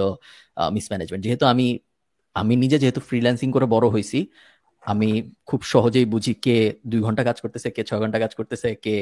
[0.77, 1.67] মিসম্যানেজমেন্ট যেহেতু আমি
[2.41, 4.19] আমি নিজে যেহেতু ফ্রিল্যান্সিং করে বড় হয়েছি
[4.91, 5.09] আমি
[5.49, 6.57] খুব সহজেই বুঝি কে
[6.91, 8.95] দুই ঘণ্টা কাজ করতেছে, কে ছয় ঘণ্টা কাজ করতেছে, কে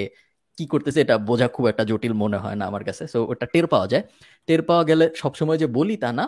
[0.57, 3.65] কি করতেছে, এটা বোঝা খুব একটা জটিল মনে হয় না আমার কাছে। সো ওটা টের
[3.73, 4.03] পাওয়া যায়।
[4.47, 6.26] টের পাওয়া গেলে সবসময় যে বলি তা না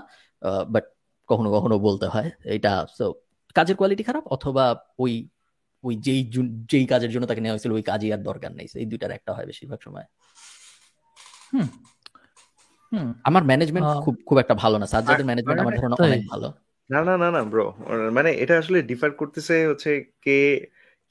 [0.73, 0.85] বাট
[1.29, 3.05] কখনো কখনো বলতে হয়, এটা সো
[3.57, 4.65] কাজের কোয়ালিটি খারাপ, অথবা
[5.03, 5.13] ওই
[5.87, 6.21] ওই যেই
[6.71, 9.47] যেই কাজের জন্য তাকে নেওয়া হয়েছিল ওই কাজই আর দরকার নেই। এই দুইটার একটা হয়
[9.51, 10.07] বেশিরভাগ সময়।
[13.23, 16.47] আমার ম্যানেজমেন্ট খুব খুব একটা ভালো না। সাজ্জাদের ম্যানেজমেন্ট আমার ধারণা অনেক ভালো।
[16.89, 17.65] না না না না ব্রো
[18.11, 19.91] মানে এটা আসলে ডিফার করতেছে হচ্ছে
[20.21, 20.37] কে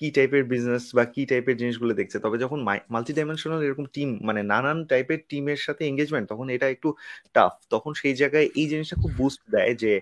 [0.01, 2.59] কি টাইপের বিজনেস বা কি টাইপের জিনিসগুলো দেখছে। তবে যখন
[2.95, 6.89] মাল্টি ডাইমেনশনাল এরকম টিম মানে নানান টাইপের টিমের সাথে এঙ্গেজমেন্ট তখন এটা একটু
[7.35, 9.93] টাফ তখন সেই জায়গায় এই জিনিসটা খুব বুস্ট দেয় যে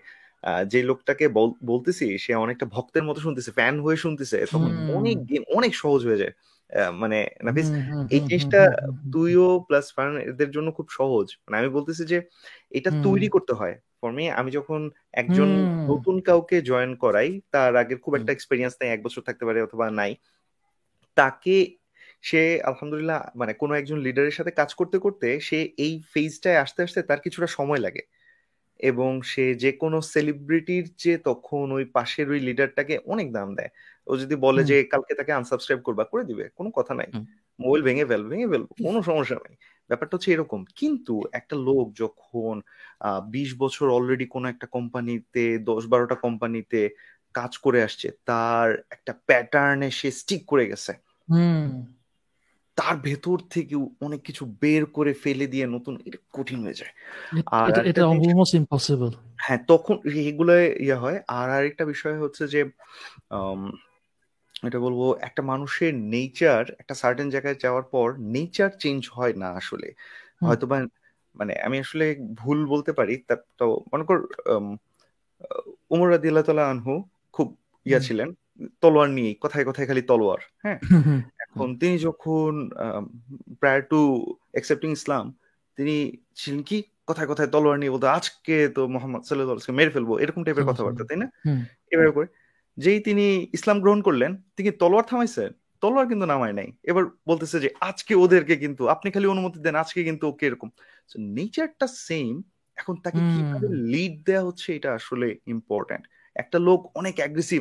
[0.73, 1.25] যে লোকটাকে
[1.65, 6.21] বলতেছি সে অনেকটা ভক্তের মতো শুনতেছে ফ্যান হয়ে শুনতেছে তখন অনেক গেম অনেক সহজ হয়ে
[6.23, 6.35] যায়।
[6.95, 7.69] মানে নাফিস
[8.11, 8.61] এই জিনিসটা
[9.13, 12.19] তুইও প্লাস ফান এদের জন্য খুব সহজ। মানে আমি বলতেছি যে
[12.73, 14.81] এটা তৈরি করতে হয়। ফর মি আমি যখন
[15.15, 15.49] একজন
[15.91, 19.87] নতুন কাউকে জয়েন করাই তার আগের খুব একটা এক্সপিরিয়েন্স নাই এক বছর থাকতে পারে অথবা
[20.01, 20.13] নাই
[21.17, 21.57] তাকে
[22.25, 27.01] সে আলহামদুলিল্লাহ মানে কোনো একজন লিডারের সাথে কাজ করতে করতে সে এই ফেজটায় আসতে আসতে
[27.03, 28.03] তার কিছুটা সময় লাগে।
[28.85, 33.73] এবং সে যে কোনো সেলিব্রিটির যে তখন ওই পাশের ওই লিডারটাকে অনেক দাম দেয়।
[34.07, 37.09] ও যদি বলে যে কালকে তাকে আনসাবস্ক্রাইব করবা করে দিবে কোনো কথা নাই।
[37.61, 39.55] মোবাইল ভেঙে ফেল ভেঙে ফেলব কোনো সমস্যা নাই।
[39.89, 42.55] ব্যাপারটা হচ্ছে এরকম। কিন্তু একটা লোক যখন
[43.31, 46.81] বিশ বছর অলরেডি কোনো একটা কোম্পানিতে দশ বারোটা কোম্পানিতে
[47.35, 50.93] কাজ করে আসছে তার একটা প্যাটার্নে সে স্টিক করে গেছে।
[52.77, 56.93] তার ভেতর থেকে অনেক কিছু বের করে ফেলে দিয়ে নতুন এটা কঠিন হয়ে যায়।
[57.47, 59.95] আর এটা অলমোস্ট ইম্পসিবল হ্যাঁ তখন
[60.29, 62.61] এগুলো ইয়ে হয়। আর আরেকটা বিষয় হচ্ছে যে
[64.67, 69.89] এটা বলব একটা মানুষের নেচার একটা সার্টেন জায়গায় যাওয়ার পর নেচার চেঞ্জ হয় না আসলে।
[70.45, 70.77] হয়তো বা
[71.35, 73.15] মানে আমি আসলে ভুল বলতে পারি
[73.59, 74.19] তো মনে কর
[75.91, 76.93] উমর রাদিয়াল্লাহু তাআলা আনহু
[77.33, 77.57] খুব
[77.87, 78.29] ইয়া ছিলেন।
[78.81, 80.79] তলোয়ার নিয়ে কথায় কথায় খালি তলোয়ার। হ্যাঁ?
[81.45, 82.51] এখন তিনি যখন
[83.61, 84.01] প্রায় টু
[84.53, 85.25] অ্যাকসেপ্টিং ইসলাম
[85.77, 85.95] তিনি
[86.35, 86.79] ছিলেন কি?
[87.07, 91.19] কথায় কথায় তলোয়ার নিয়ে বলতো আজকে তো মোহাম্মদ সাল্লাহ মেরে ফেলব এরকম টাইপের কথাবার্তা তাই
[91.23, 91.29] না?
[91.93, 92.29] এভাবে করে।
[92.77, 95.51] যেই তিনি ইসলাম গ্রহণ করলেন তিনি তলোয়ার থামাইছেন
[95.83, 100.01] তলোয়ার কিন্তু নামায় নাই। এবার বলতেছে যে আজকে ওদেরকে কিন্তু আপনি খালি অনুমতি দেন আজকে
[100.05, 100.69] কিন্তু ওকে এরকম।
[101.37, 102.33] নেচারটা সেম
[102.77, 106.05] এখন তাকে কীভাবে লিড দেওয়া হচ্ছে এটা আসলে ইম্পর্টেন্ট
[106.37, 107.61] একটা লোক অনেক অ্যাগ্রেসিভ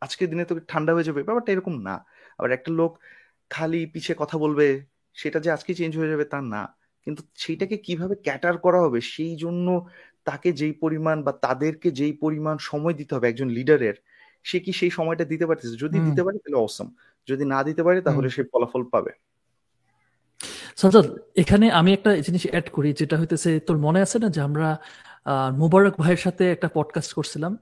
[0.00, 2.04] আজকের দিনে তোকে ঠান্ডা হয়ে যাবে ব্যাপারটা এরকম না।
[2.38, 2.98] আবার একটা লোক
[3.50, 6.62] খালি পিছে কথা বলবে সেটা যে আজকে চেঞ্জ হয়ে যাবে তা না।
[7.06, 9.86] কিন্তু সেইটাকে কীভাবে ক্যাটার করা হবে সেই জন্য
[10.24, 13.94] তাকে যেই পরিমাণ বা তাদেরকে যেই পরিমাণ সময় দিতে হবে একজন লিডারের
[14.44, 15.76] সে কি সেই সময়টা দিতে পারতেছে?
[15.76, 16.88] যদি দিতে পারে তাহলে অসম
[17.28, 19.12] যদি না দিতে পারে তাহলে সে ফলাফল পাবে।
[20.76, 21.06] সাজাদ
[21.36, 24.78] এখানে আমি একটা জিনিস অ্যাড করি যেটা হইতেছে তোর মনে আছে না যে আমরা
[25.56, 27.52] মুবারক ভাইয়ের সাথে একটা পডকাস্ট করছিলাম?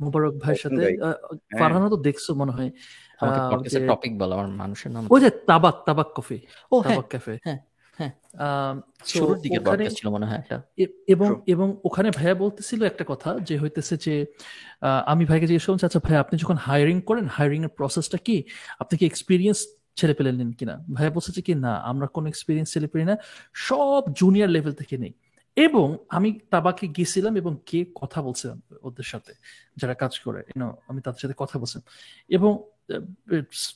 [0.00, 1.16] মুবারক ভাইয়ের সাথে হ্যাঁ।
[1.58, 2.70] ফারহানা তো দেখছ মনে হয়
[3.88, 6.38] টপিক বল আমার মানুষের নাম ওই যে তাবাক তাবাক কফি
[6.72, 7.60] ও হ্যাঁ, তাবাক ক্যাফে। হ্যাঁ
[7.96, 8.12] হ্যাঁ।
[9.04, 9.58] শুরুর দিকে
[9.90, 10.42] ছিল মনে হয়
[11.06, 14.14] এবং এবং ওখানে ভাইয়া বলতেছিল একটা কথা যে হইতেছে যে
[15.06, 18.36] আমি ভাইকে জিজ্ঞেস করছি আচ্ছা ভাই আপনি যখন হায়ারিং করেন হায়ারিং এর প্রসেসটা কি?
[18.78, 19.58] আপনি কি এক্সপিরিয়েন্স
[19.96, 20.74] ছেলে পেলে নেন কিনা?
[20.92, 23.14] ভাইয়া বলছে যে কি না আমরা কোনো এক্সপিরিয়েন্স ছেলে পেলে না
[23.54, 25.12] সব জুনিয়র লেভেল থেকে নেই।
[25.56, 29.32] এবং আমি তাবাকে গেছিলাম এবং কে কথা বলছিলাম ওদের সাথে
[29.76, 30.40] যারা কাজ করে
[30.88, 31.84] আমি তাদের সাথে কথা বলছিলাম
[32.30, 32.52] এবং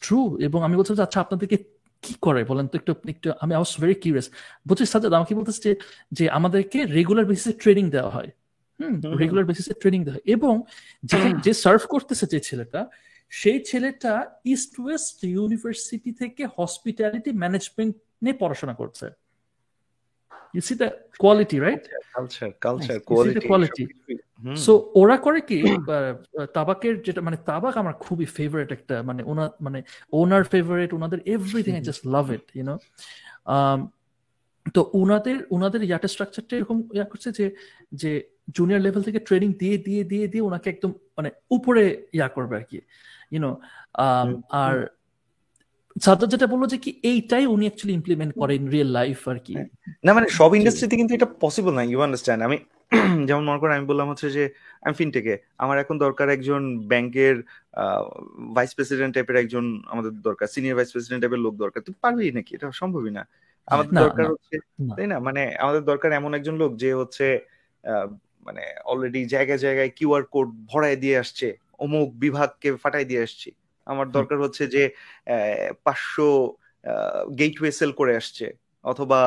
[0.00, 1.56] ট্রু এবং আমি বলছিলাম আচ্ছা আপনাদেরকে
[2.02, 4.30] কি করে বলেন তো একটু একটু আমি আই ওয়াজ ভেরি কিউরিয়াস
[4.66, 5.72] বলছি সাজাদ আমাকে বলতেছে যে
[6.12, 8.30] যে আমাদেরকে রেগুলার বেসিসে ট্রেনিং দেওয়া হয়।
[8.80, 10.62] হুম রেগুলার বেসিসে ট্রেনিং দেওয়া হয়। এবং
[11.42, 12.80] যে সার্ভ করতেছে যে ছেলেটা
[13.32, 14.12] সেই ছেলেটা
[14.44, 19.06] ইস্ট ওয়েস্ট ইউনিভার্সিটি থেকে হসপিটালিটি ম্যানেজমেন্ট নিয়ে পড়াশোনা করছে।
[20.54, 20.88] You see the
[21.22, 21.82] quality right
[22.14, 23.84] culture culture quality quality
[24.56, 25.58] so ওরা করে কি
[26.56, 29.78] তাবাকের যেটা মানে তাবাক আমার খুবই ফেভারিট একটা মানে ওনার মানে
[30.12, 32.74] ওনার ফেভারিট ওনাদের everything I just love it you know
[34.66, 37.46] তো ওনাদের ওনাদের ইয়াটা স্ট্রাকচারটা এরকম ইয়া করছে যে
[37.92, 38.10] যে
[38.56, 41.82] জুনিয়র লেভেল থেকে ট্রেনিং দিয়ে দিয়ে দিয়ে দিয়ে ওনাকে একদম মানে উপরে
[42.16, 42.78] ইয়া করবে আর কি
[43.32, 43.50] ইউনো
[44.62, 44.74] আর
[45.96, 49.68] সাদ্দার যেটা বলল যে কি এইটাই উনি অ্যাকচুয়ালি ইমপ্লিমেন্ট করেন রিয়েল লাইফ আর কি। হ্যাঁ।
[50.04, 52.56] না মানে সব ইন্ডাস্ট্রিতে কিন্তু এটা পসিবল না ইউ আন্ডারস্ট্যান্ড আমি
[53.28, 54.44] যেমন মনে করেন আমি বললাম হচ্ছে যে
[54.82, 57.36] আমি ফিনটেকে আমার এখন দরকার একজন ব্যাংকের
[58.56, 62.50] ভাইস প্রেসিডেন্ট টাইপের একজন আমাদের দরকার সিনিয়র ভাইস প্রেসিডেন্ট টাইপের লোক দরকার। তুই পারবি নাকি?
[62.54, 63.22] এটা সম্ভবই না।
[63.68, 64.56] আমাদের দরকার হচ্ছে
[64.90, 65.16] তাই না?
[65.18, 67.26] মানে আমাদের দরকার এমন একজন লোক যে হচ্ছে
[68.46, 71.48] মানে অলরেডি জায়গায় জায়গায় কিউআর কোড ভরায় দিয়ে আসছে
[71.78, 73.48] অমুক বিভাগকে ফাটাই দিয়ে আসছে।
[73.92, 74.82] আমার দরকার হচ্ছে যে
[75.86, 76.28] পাঁচশো
[77.40, 78.46] গেটওয়ে সেল করে আসছে
[78.84, 79.20] অথবা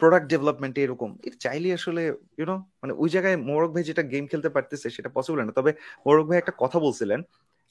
[0.00, 1.10] প্রোডাক্ট ডেভেলপমেন্ট এরকম।
[1.44, 2.02] চাইলে আসলে
[2.38, 5.70] ইউনো মানে ওই জায়গায় মোরক ভাই যেটা গেম খেলতে পারতেছে সেটা পসিবল না। তবে
[6.06, 7.20] মোরক ভাই একটা কথা বলছিলেন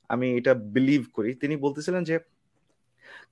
[0.10, 2.16] আমি এটা বিলিভ করি। তিনি বলতেছিলেন যে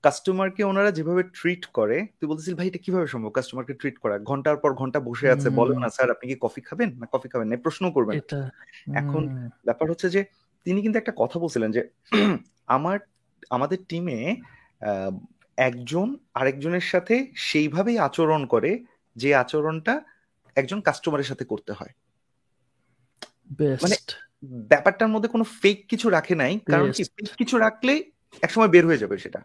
[0.06, 3.32] কাস্টমারকে ওনারা যেভাবে ট্রিট করে তুই বলতেছিস ভাই এটা কীভাবে সম্ভব?
[3.38, 4.16] কাস্টমারকে ট্রিট করা?
[4.30, 6.90] ঘণ্টার পর ঘণ্টা বসে আছে বলেন না স্যার আপনি কি কফি খাবেন?
[7.02, 8.16] না কফি খাবেন না প্রশ্ন করবেন।
[9.02, 9.22] এখন
[9.68, 10.22] ব্যাপার হচ্ছে যে
[10.66, 11.82] তিনি কিন্তু একটা কথা বলছিলেন যে
[12.78, 12.98] আমার
[13.50, 14.20] আমাদের টিমে
[15.58, 17.16] একজন আরেকজনের সাথে
[17.48, 18.72] সেইভাবেই আচরণ করে
[19.16, 19.94] যে আচরণটা
[20.58, 21.94] একজন কাস্টমারের সাথে করতে হয়।
[23.84, 23.96] মানে
[24.72, 27.94] ব্যাপারটার মধ্যে কোনো ফেক কিছু রাখে নাই কারণ কি ফেক কিছু রাখলে
[28.44, 29.42] একসময় বের হয়ে যাবে সেটা।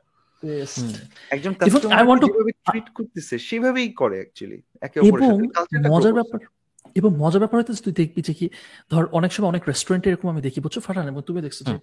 [1.35, 2.19] একজন কাস্টমার
[2.67, 6.41] ট্রিট করতেছে সেভাবেই করে অ্যাকচুয়ালি একে অপরের সাথে। মজার ব্যাপার
[6.97, 8.47] এবং মজার ব্যাপার হইতেছে তুই দেখবি যে কি
[8.91, 10.79] ধর অনেক সময় অনেক রেস্টুরেন্টে এরকম আমি দেখি বুঝছ?
[10.79, 11.75] ফাটান এবং তুমি দেখছ যে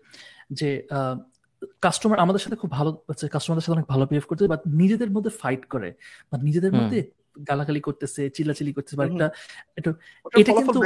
[0.52, 0.70] যে
[1.82, 2.90] কাস্টমার আমাদের সাথে খুব ভালো
[3.32, 5.90] কাস্টমারদের সাথে অনেক ভালো বিহেভ করতে বাট নিজেদের মধ্যে ফাইট করে
[6.32, 7.00] বা নিজেদের মধ্যে
[7.50, 9.28] গালাগালি করতেছে চিল্লাচিল্লি করতেছে বা একটা
[10.38, 10.80] এটা কিন্তু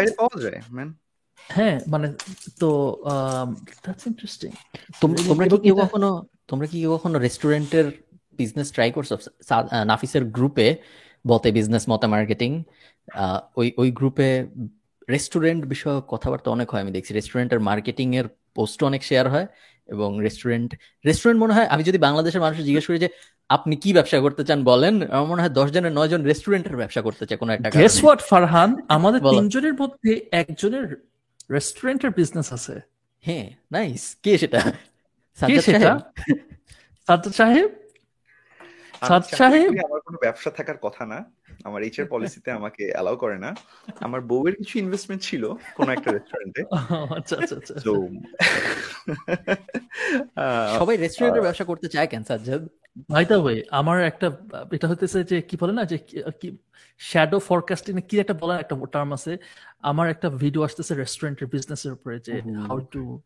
[1.49, 2.07] হ্যাঁ মানে
[2.59, 2.69] তো
[3.83, 4.51] দ্যাটস ইন্টারেস্টিং
[5.01, 6.09] তোমরা কি কেউ কখনো
[6.47, 7.85] তোমরা কি কখনো রেস্টুরেন্টের
[8.37, 9.11] বিজনেস ট্রাই করছ?
[9.85, 10.67] নাফিসের গ্রুপে
[11.27, 12.51] বতে বিজনেস মতে মার্কেটিং
[13.55, 14.29] ওই ওই গ্রুপে
[15.09, 19.47] রেস্টুরেন্ট বিষয়ক কথাবার্তা অনেক হয় আমি দেখছি। রেস্টুরেন্টের মার্কেটিং এর পোস্ট অনেক শেয়ার হয়
[19.87, 20.69] এবং রেস্টুরেন্ট
[21.05, 23.09] রেস্টুরেন্ট মনে হয় আমি যদি বাংলাদেশের মানুষ জিজ্ঞেস করি যে
[23.49, 27.01] আপনি কি ব্যবসা করতে চান বলেন আমার মনে হয় দশ জনের নয় জন রেস্টুরেন্টের ব্যবসা
[27.01, 30.85] করতে চায় কোনো একটা গেস হোয়াট ফারহান আমাদের তিনজনের মধ্যে একজনের
[31.51, 32.75] রেস্টুরেন্টের বিজনেস আছে।
[33.23, 34.61] হ্যাঁ নাইস কে সেটা?
[35.39, 35.97] সাজ্জাদ সাহেব?
[37.07, 37.69] সাদ সাহেব?
[39.01, 41.25] আমার কোনো ব্যবসা থাকার কথা না।
[41.63, 43.53] আমার এইচআর পলিসিতে আমাকে অ্যালাউ করে না।
[44.01, 46.61] আমার বউয়ের কিছু ইনভেস্টমেন্ট ছিল কোন একটা রেস্টুরেন্টে
[47.17, 47.73] আচ্ছা আচ্ছা আচ্ছা।
[50.79, 52.67] সবাই রেস্টুরেন্টের ব্যবসা করতে চায় কেন সাজ্জাদ?
[53.09, 54.31] ভাই দা ওয়ে আমার একটা
[54.71, 55.97] এটা হতেছে যে কি বলে না যে
[56.41, 56.57] কি
[57.01, 59.37] শ্যাডো ফরকাস্টিং কি একটা বলার একটা টার্ম আছে।
[59.81, 63.21] আমার একটা ভিডিও আসতেছে রেস্টুরেন্টের বিজনেসের উপরে যে how to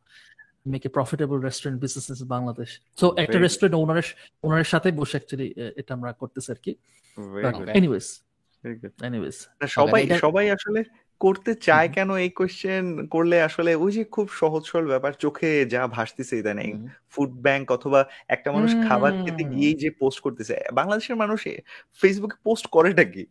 [0.65, 4.03] make a profitable restaurant business Bangladesh so একটা রেস্টুরেন্ট ওনারের
[4.43, 6.75] ওনারের সাথে বসে অ্যাকচুয়ালি এটা আমরা করতেছি আর কি।
[7.73, 8.21] এনিওয়েজ
[9.03, 10.83] এনিওয়েজ সবাই সবাই আসলে
[11.19, 15.87] করতে চায় কেন এই কোয়েশ্চেন করলে আসলে ওই যে খুব সহজ সরল ব্যাপার চোখে যা
[15.87, 21.47] ভাসতেছে ইদানিং ফুড ব্যাংক অথবা একটা মানুষ খাবার খেতে গিয়েই যে পোস্ট করতেছে বাংলাদেশের মানুষ
[21.99, 23.25] ফেসবুকে পোস্ট করেটা কি?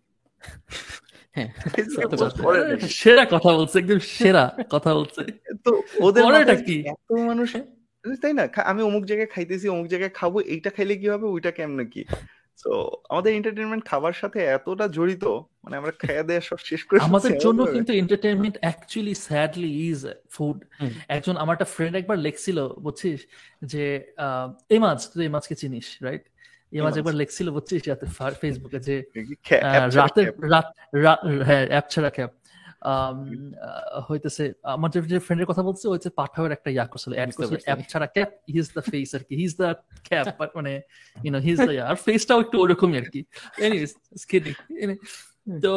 [3.00, 5.22] সেরা কথা বলছে একদম সেরা কথা বলছে।
[5.64, 5.70] তো
[6.06, 6.22] ওদের
[6.68, 6.76] কি?
[6.94, 7.48] এত মানুষ
[8.22, 8.44] তাই না?
[8.70, 12.02] আমি অমুক জায়গায় খাইতেছি অমুক জায়গায় খাব এইটা খাইলে কি হবে ওইটা কেমন কি?
[12.64, 12.72] তো
[13.08, 15.24] আমাদের এন্টারটেনমেন্ট খাবার সাথে এতটা জড়িত
[15.62, 20.00] মানে আমরা খাওয়া দেওয়া সব শেষ করে আমাদের জন্য কিন্তু entertainment actually sadly is
[20.34, 20.58] food
[21.08, 23.20] একজন আমার একটা ফ্রেন্ড একবার লেখছিল বুঝছিস?
[23.72, 23.84] যে
[24.74, 26.24] এই মাছ তুই এই মাছকে চিনিস রাইট
[26.72, 28.04] এই মাঝে একবার লেখছিল বুঝছিস যাতে
[28.40, 28.94] ফেসবুকে যে
[30.44, 30.66] রাত
[31.48, 32.32] হ্যাঁ অ্যাপ ছাড়া ক্যাপ
[34.08, 34.44] হইতেছে
[34.74, 38.06] আমার যে ফ্রেন্ডের কথা বলছে ওই যে পাঠাওয়ের একটা ইয়া করছিল অ্যাড করছিল অ্যাপ ছাড়া
[38.14, 39.68] ক্যাপ হিজ দ্য ফেস আর কি হিজ দ্য
[40.08, 40.26] ক্যাপ
[40.58, 40.72] মানে
[41.16, 43.20] ইউ নো হিজ দ্য আর ফেসটাও একটু ওরকমই আর কি।
[43.66, 43.92] এনিওয়েজ
[44.30, 44.54] কিডিং
[45.64, 45.72] তো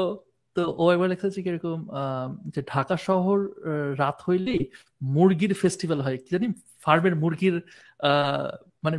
[0.56, 1.80] তো ও একবার লেখা কীরকম
[2.54, 3.40] যে ঢাকা শহর
[4.02, 4.62] রাত হইলেই
[5.16, 6.48] মুরগির ফেস্টিভ্যাল হয়। কি জানি
[6.84, 7.56] ফার্মের মুরগির
[8.86, 8.98] মানে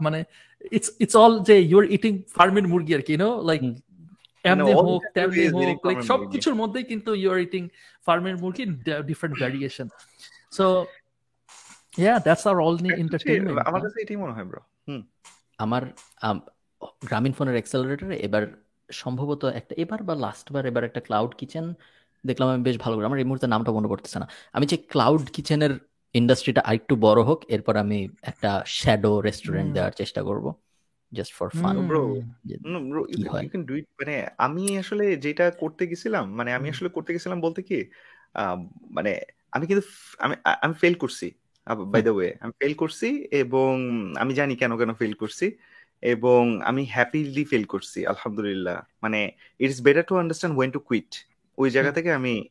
[0.00, 0.20] মানে
[0.60, 3.60] ইটস ইটস অল যে ইউর ইটিং ফার্মের মুরগি আর কি নো লাইক
[4.44, 7.68] এমনি হোক তেমনি হোক লাইক সবকিছুর মধ্যেই কিন্তু ইউর ইটিং
[8.06, 8.64] ফার্মের মুরগি
[9.06, 9.88] different variation
[10.50, 10.84] so
[11.98, 14.60] yeah that's R all entertainment আমার কাছে এটাই মনে হয় ব্রো
[15.58, 15.82] আমার
[17.04, 18.46] গ্রামীণ ফোনের অ্যাক্সেলারেটর এবার
[18.92, 21.74] সম্ভবত একটা এবার বা লাস্ট বার এবার একটা ক্লাউড কিচেন
[22.26, 25.30] দেখলাম আমি বেশ ভালো করে আমার এই মুহূর্তে নামটা মনে পড়তেছে না। আমি যে ক্লাউড
[25.32, 25.70] কিচেনের
[26.14, 30.52] ইন্ডাস্ট্রিটা আরেকটু বড় হোক এরপর আমি একটা শ্যাডো রেস্টুরেন্ট দেওয়ার চেষ্টা করব
[31.14, 32.02] just for fun bro
[33.08, 37.40] you can do it মানে আমি আসলে যেটা করতে গেছিলাম মানে আমি আসলে করতে গেছিলাম
[37.40, 37.84] বলতে কি
[38.90, 39.20] মানে
[39.52, 39.86] আমি কিন্তু
[40.18, 41.30] আমি আমি ফেল করছি
[41.86, 43.72] বাই দ্য ওয়ে আমি ফেল করছি এবং
[44.16, 45.52] আমি জানি কেন কেন ফেল করছি
[46.02, 51.14] এবং আমি হ্যাপিলি ফেল করছি আলহামদুলিল্লাহ। মানে it's better to understand when to quit
[51.58, 52.48] ওই জায়গা থেকে আমি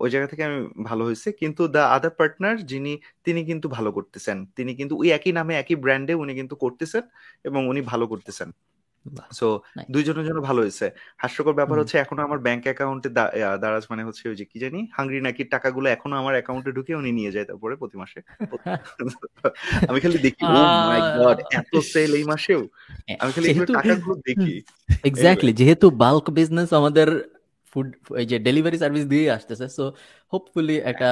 [0.00, 4.46] ওই জায়গা থেকে আমি ভালো হয়েছে। কিন্তু দ্য আদার পার্টনার যিনি তিনি কিন্তু ভালো করতেছেন।
[4.56, 7.02] তিনি কিন্তু ওই একই নামে একই ব্র্যান্ডে উনি কিন্তু করতেছেন
[7.44, 8.52] এবং উনি ভালো করতেছেন।
[9.32, 13.08] সো দুইজনের জন্য ভালো হয়েছে। হাস্যকর ব্যাপার হচ্ছে এখনও আমার ব্যাংক অ্যাকাউন্টে
[13.60, 17.12] দারাজ মানে হচ্ছে ওই যে কি জানি হাঙ্গরি নাকি টাকাগুলো এখনও আমার অ্যাকাউন্টে ঢুকে উনি
[17.12, 18.20] নিয়ে যায় তারপরে প্রতি মাসে।
[19.90, 20.52] আমি খালি দেখি ও
[20.88, 22.68] মাই গড এত সেল এই মাসেও?
[23.18, 24.62] আমি খালি টাকাগুলো দেখি।
[25.04, 27.34] এক্স্যাক্টলি যেহেতু বাল্ক বিজনেস আমাদের
[27.74, 27.88] ফুড
[28.20, 29.84] এই যে ডেলিভারি সার্ভিস দিয়ে আসতেছে। সো
[30.32, 31.10] হোপফুলি একটা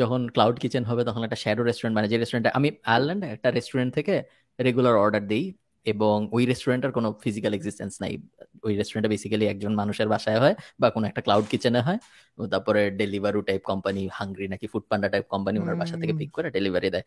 [0.00, 3.90] যখন ক্লাউড কিচেন হবে তখন একটা শ্যাডো রেস্টুরেন্ট মানে যে রেস্টুরেন্টে আমি আয়ারল্যান্ডে একটা রেস্টুরেন্ট
[3.98, 4.14] থেকে
[4.58, 5.44] রেগুলার অর্ডার দিই
[5.86, 8.12] এবং ওই রেস্টুরেন্টের কোনো ফিজিক্যাল এক্সিস্টেন্স নাই।
[8.66, 11.98] ওই রেস্টুরেন্টে বেসিক্যালি একজন মানুষের বাসায় হয় বা কোনো একটা ক্লাউড কিচেনে হয়।
[12.52, 14.02] তারপরে Deliveroo type company
[14.52, 17.04] HungryNaki Foodpanda type company ওনার বাসা থেকে পিক করে ডেলিভারি দেয়।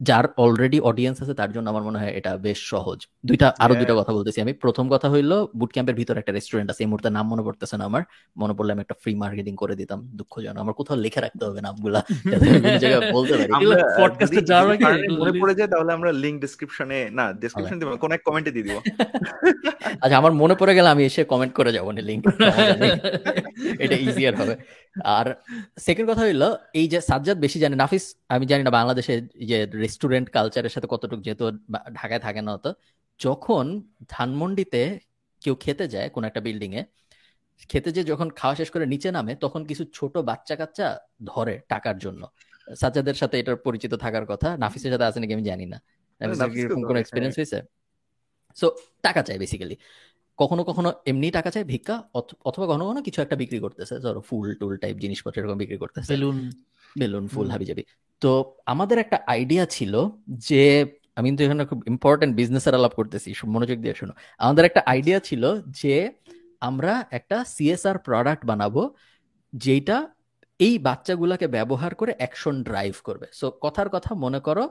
[0.00, 3.94] যার অলরেডি অডিয়েন্স আছে তার জন্য আমার মনে হয় এটা বেশ সহজ। দুইটা আরও দুইটা
[3.94, 7.26] কথা বলতেছি আমি। প্রথম কথা হইল বুট ক্যাম্পের ভিতরে একটা রেস্টুরেন্ট আছে এই মুহূর্তে নাম
[7.28, 8.02] মনে পড়তেছে না আমার।
[8.36, 12.00] মনে পড়লে আমি একটা ফ্রি মার্কেটিং করে দিতাম দুঃখজনক। আমার কোথাও লিখে রাখতে হবে নামগুলা
[13.16, 13.52] বলতে পারি।
[14.00, 14.84] পডকাস্টে যাওয়ার আগে
[15.20, 18.76] মনে পড়ে যায় তাহলে আমরা লিংক ডেসক্রিপশনে না ডেসক্রিপশন দিব কোন এক কমেন্টে দিয়ে দিব।
[20.02, 22.22] আচ্ছা আমার মনে পড়ে গেলে আমি এসে কমেন্ট করে যাব না লিংক
[23.78, 24.54] এটা ইজিয়ার হবে।
[25.04, 25.26] আর
[25.76, 26.42] সেকেন্ড কথা হইল
[26.74, 31.22] এই যে সাজ্জাদ বেশি জানে নাফিস আমি জানি না বাংলাদেশে যে রেস্টুরেন্ট কালচারের সাথে কতটুকু
[31.22, 31.44] যেহেতু
[31.94, 32.74] ঢাকায় থাকে না তো
[33.18, 35.00] যখন ধানমন্ডিতে
[35.40, 36.82] কেউ খেতে যায় কোন একটা বিল্ডিং এ
[37.68, 41.98] খেতে যে যখন খাওয়া শেষ করে নিচে নামে তখন কিছু ছোট বাচ্চা কাচ্চা ধরে টাকার
[41.98, 42.22] জন্য।
[42.80, 45.78] সাজ্জাদের সাথে এটার পরিচিত থাকার কথা নাফিসের সাথে আছে নাকি আমি জানি না।
[46.20, 47.62] নাফিসের কোনো এক্সপিরিয়েন্স হয়েছে?
[48.56, 48.66] সো
[49.02, 49.76] টাকা চাই বেসিক্যালি
[50.38, 51.96] কখনো কখনো এমনি টাকা চাই ভিক্ষা
[52.48, 56.08] অথবা কখনো কখনো কিছু একটা বিক্রি করতেছে ধরো ফুল টুল টাইপ জিনিসপত্র এরকম বিক্রি করতেছে।
[56.12, 56.36] বেলুন।
[56.96, 57.82] বেলুন ফুল হাবি যাবি
[58.22, 58.30] তো
[58.72, 59.94] আমাদের একটা আইডিয়া ছিল
[60.48, 60.62] যে
[61.18, 65.42] আমি কিন্তু এখানে খুব ইম্পর্টেন্ট বিজনেসের আলাপ করতেছি মনোযোগ দিয়ে শোনো। আমাদের একটা আইডিয়া ছিল
[65.80, 65.94] যে
[66.60, 68.82] আমরা একটা সিএসআর প্রোডাক্ট বানাবো
[69.52, 69.96] যেটা
[70.60, 74.64] এই বাচ্চাগুলোকে ব্যবহার করে অ্যাকশন ড্রাইভ করবে। সো কথার কথা মনে করো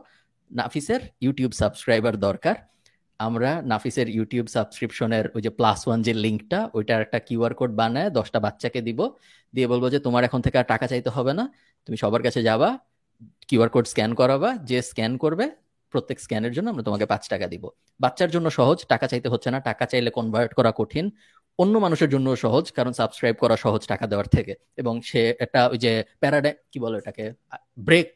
[0.51, 2.55] নাফিসের ইউটিউব সাবস্ক্রাইবার দরকার।
[3.19, 8.09] আমরা নাফিসের ইউটিউব সাবস্ক্রিপশনের ওই যে প্লাস ওয়ান যে লিঙ্কটা ওইটার একটা কিউআর কোড বানায়
[8.09, 8.99] দশটা বাচ্চাকে দিব।
[9.53, 11.53] দিয়ে বলব যে, তোমার এখন থেকে আর টাকা চাইতে হবে না।
[11.85, 12.79] তুমি সবার কাছে যাবা
[13.47, 15.51] কিউআর কোড স্ক্যান করাবা। যে স্ক্যান করবে,
[15.89, 17.69] প্রত্যেক স্ক্যানের জন্য আমরা তোমাকে পাঁচ টাকা দিব।
[17.99, 21.11] বাচ্চার জন্য সহজ, টাকা চাইতে হচ্ছে না। টাকা চাইলে কনভার্ট করা কঠিন।
[21.59, 25.77] অন্য মানুষের জন্য সহজ কারণ সাবস্ক্রাইব করা সহজ টাকা দেওয়ার থেকে। এবং সে একটা ওই
[25.77, 27.25] যে প্যারাডাই কি বলে এটাকে
[27.87, 28.07] ব্রেক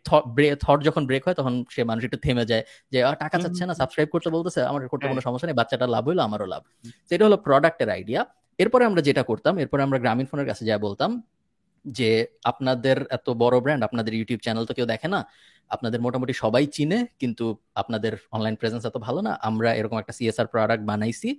[0.65, 4.09] থট যখন ব্রেক হয় তখন সে মানুষ একটু থেমে যায় যে টাকা চাচ্ছে না সাবস্ক্রাইব
[4.09, 6.61] করতে বলতেছে আমার করতে কোনো। সমস্যা নেই বাচ্চাটা লাভ হইল আমারও লাভ।
[7.09, 8.21] সেটা হলো প্রোডাক্টের আইডিয়া
[8.59, 11.11] এরপরে আমরা যেটা করতাম এরপরে আমরা গ্রামীণ ফোনের কাছে যা বলতাম
[11.85, 12.09] যে
[12.43, 15.21] আপনাদের এত বড় ব্র্যান্ড আপনাদের ইউটিউব চ্যানেল তো কেউ দেখে না
[15.71, 17.45] আপনাদের মোটামুটি সবাই চিনে কিন্তু
[17.75, 21.29] আপনাদের অনলাইন প্রেজেন্স এত ভালো না আমরা এরকম একটা সিএসআর প্রোডাক্ট বানাইছি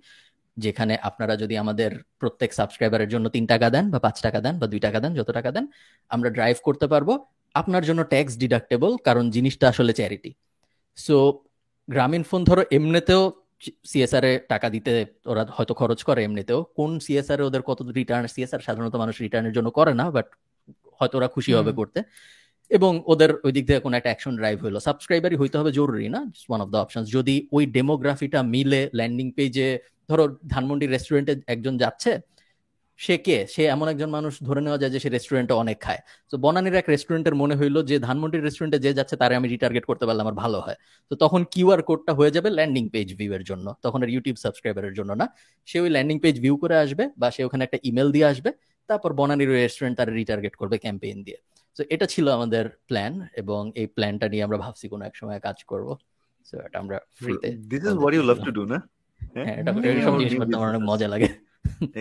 [0.61, 4.67] যেখানে আপনারা যদি আমাদের প্রত্যেক সাবস্ক্রাইবারের জন্য তিন টাকা দেন বা পাঁচ টাকা দেন বা
[4.67, 5.65] দুই টাকা দেন যত টাকা দেন
[6.11, 7.09] আমরা ড্রাইভ করতে পারব
[7.55, 10.31] আপনার জন্য ট্যাক্স ডিডাক্টেবল কারণ জিনিসটা আসলে চ্যারিটি
[10.99, 11.17] সো
[11.89, 13.23] গ্রামীণ ফোন ধরো এমনিতেও
[13.85, 14.93] সিএসআর এ টাকা দিতে
[15.27, 19.55] ওরা হয়তো খরচ করে এমনিতেও। কোন সিএসআর এ ওদের কত রিটার্ন সিএসআর সাধারণত মানুষ রিটার্নের
[19.57, 20.27] জন্য করে না বাট
[20.99, 21.99] হয়তো ওরা খুশি হবে করতে।
[22.71, 26.21] এবং ওদের ওই দিক থেকে কোনো একটা অ্যাকশন ড্রাইভ হলো। সাবস্ক্রাইবারই হইতে হবে জরুরি না?
[26.49, 29.69] ওয়ান অফ দ্য অপশন যদি ওই ডেমোগ্রাফিটা মিলে ল্যান্ডিং পেজে
[30.09, 32.13] ধরো ধানমন্ডি রেস্টুরেন্টে একজন যাচ্ছে,
[32.99, 33.39] সে কে?
[33.55, 36.87] সে এমন একজন মানুষ ধরে নেওয়া যায় যে সে রেস্টুরেন্টে অনেক খায়। তো বনানির এক
[36.95, 40.59] রেস্টুরেন্টের মনে হইল যে ধানমন্ডির রেস্টুরেন্টে যে যাচ্ছে তারে আমি রিটার্গেট করতে পারলে আমার ভালো
[40.67, 40.79] হয়।
[41.11, 44.95] তো তখন কিউআর কোডটা হয়ে যাবে ল্যান্ডিং পেজ ভিউ এর জন্য। তখন আর ইউটিউব সাবস্ক্রাইবারের
[44.99, 45.27] জন্য না।
[45.69, 48.51] সে ওই ল্যান্ডিং পেজ ভিউ করে আসবে বা সে ওখানে একটা ইমেল দিয়ে আসবে।
[48.89, 51.39] তারপর বনানির রেস্টুরেন্ট তার রিটার্গেট করবে ক্যাম্পেইন দিয়ে।
[51.81, 53.13] তো এটা ছিল আমাদের প্ল্যান
[53.43, 55.89] এবং এই প্ল্যানটা নিয়ে আমরা ভাবছি কোনো এক সময় কাজ করব।
[56.49, 58.79] সো এটা আমরা ফ্রিতে this is what you love to do না।
[59.35, 59.71] হ্যাঁ এটা
[60.07, 61.31] সব জিনিস করতে আমার অনেক মজা লাগে।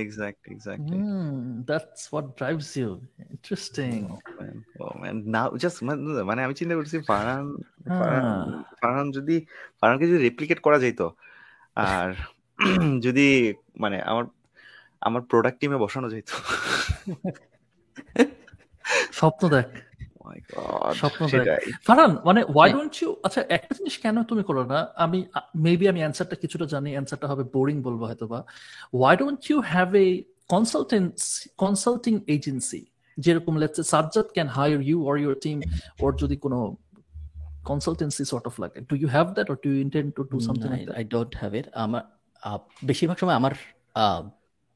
[0.05, 1.33] Exactly exactly mm,
[1.69, 2.89] that's what drives you.
[3.35, 4.01] Interesting.
[4.11, 5.15] Oh man, oh, man.
[5.35, 5.77] now just
[6.29, 7.45] মানে আমি চিন্তা করছি ফারহান
[8.79, 9.35] ফারহান যদি
[9.79, 11.01] ফারহানকে যদি রেপ্লিকেট করা যেত
[11.93, 12.09] আর
[13.05, 13.27] যদি
[13.83, 14.25] মানে আমার
[15.07, 16.29] আমার প্রোডাক্ট টিমে বসানো যেত
[19.19, 19.67] স্বপ্ন দেখ।
[20.99, 21.21] স্বপ্ন
[21.87, 24.79] ফারহান মানে ওয়াই ডোন্ট ইউ আচ্ছা একটা জিনিস কেন তুমি করো না?
[25.05, 25.19] আমি
[25.65, 28.39] মেবি আমি অ্যান্সারটা কিছুটা জানি অ্যান্সারটা হবে বোরিং বলব হয়তো বা
[28.99, 30.07] why don't you have a
[30.53, 32.81] consultancy consulting agency
[33.17, 35.57] যেরকম let's Sajjad can hire you or your team
[36.03, 36.59] ওর যদি কোনো
[37.71, 40.71] consultancy sort of like do you have that or do you intend to do something
[40.73, 40.95] like that?
[41.01, 41.65] I don't have it.
[41.85, 42.03] আমার
[42.89, 43.53] বেশিরভাগ সময় আমার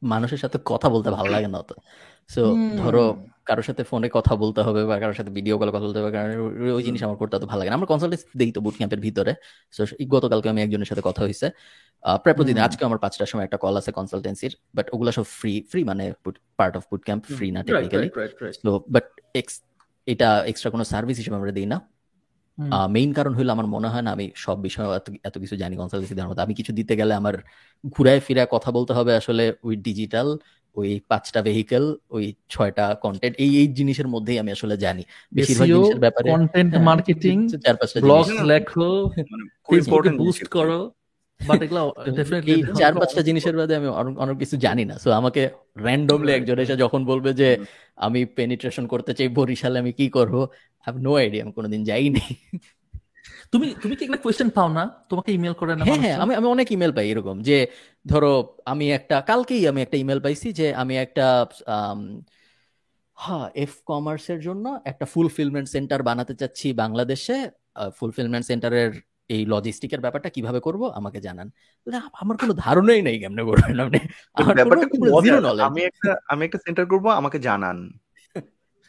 [0.01, 1.75] মানুষের সাথে কথা বলতে ভালো লাগে না তো
[2.33, 2.41] সো
[2.81, 3.05] ধরো
[3.47, 6.29] কারোর সাথে ফোনে কথা বলতে হবে বা কারোর সাথে ভিডিও কলে কথা বলতে হবে কারণ
[6.77, 9.33] ওই জিনিস আমার করতে ভালো লাগে না। আমরা কনসালটেন্সি দিই তো বুট ক্যাম্পের ভিতরে
[9.71, 11.47] সো গতকালকে আমি একজনের সাথে কথা হয়েছে
[12.23, 15.81] প্রায় প্রতিদিন আজকে আমার পাঁচটার সময় একটা কল আছে কনসালটেন্সির বাট ওগুলো সব ফ্রি ফ্রি
[15.83, 16.13] মানে
[16.57, 18.09] part of boot camp free না টেকনিক্যালি
[18.63, 19.05] সো বাট
[20.07, 21.77] এটা এক্সট্রা কোনো সার্ভিস হিসেবে আমরা দিই না।
[22.89, 24.89] মেইন কারণ হলো আমার মনে হয় না আমি সব বিষয়ে
[25.23, 27.35] এত কিছু জানি কনসালটেন্সি দেওয়ার মতো আমি কিছু দিতে গেলে আমার
[27.95, 30.27] ঘুরায় ফিরে কথা বলতে হবে আসলে উইথ ডিজিটাল
[30.75, 35.99] ওই পাঁচটা ভেহিকেল ওই ছয়টা কন্টেন্ট এই এই জিনিসের মধ্যেই আমি আসলে জানি। বেশিরভাগ জিনিসের
[35.99, 37.35] ব্যাপারে কন্টেন্ট মার্কেটিং
[37.65, 38.89] চার পাঁচটা ব্লগ লেখো
[39.67, 40.79] ফেসবুকে বুস্ট করো
[42.81, 43.87] চার পাঁচটা জিনিসের বাদে আমি
[44.17, 45.41] অনেক কিছু জানি না। সো আমাকে
[45.77, 47.49] র্যান্ডমলি একজন এসে যখন বলবে যে
[47.95, 50.35] আমি পেনিট্রেশন করতে চাই বরিশালে আমি কি করব?
[50.85, 52.23] আই নো আইডিয়া আমি কোনোদিন যাইনি।
[53.51, 54.83] তুমি তুমি কি কোয়েশ্চেন পাও না?
[55.09, 57.57] তোমাকে ইমেল করে না হ্যাঁ, হ্যাঁ আমি আমি অনেক ইমেল পাই এরকম যে
[58.07, 61.45] ধরো আমি একটা কালকেই আমি একটা ইমেল পাইছি যে আমি একটা
[63.17, 67.49] হ্যাঁ এফ কমার্সের জন্য একটা ফুলফিলমেন্ট সেন্টার বানাতে চাচ্ছি বাংলাদেশে।
[67.99, 68.91] ফুলফিলমেন্ট সেন্টারের
[69.27, 71.51] এই লজিস্টিকের ব্যাপারটা কীভাবে করব আমাকে জানান।
[72.13, 73.99] আমার কোনো ধারণাই নেই কেমনে করবেন আপনি?
[75.61, 77.77] আমি একটা আমি একটা সেন্টার করব আমাকে জানান।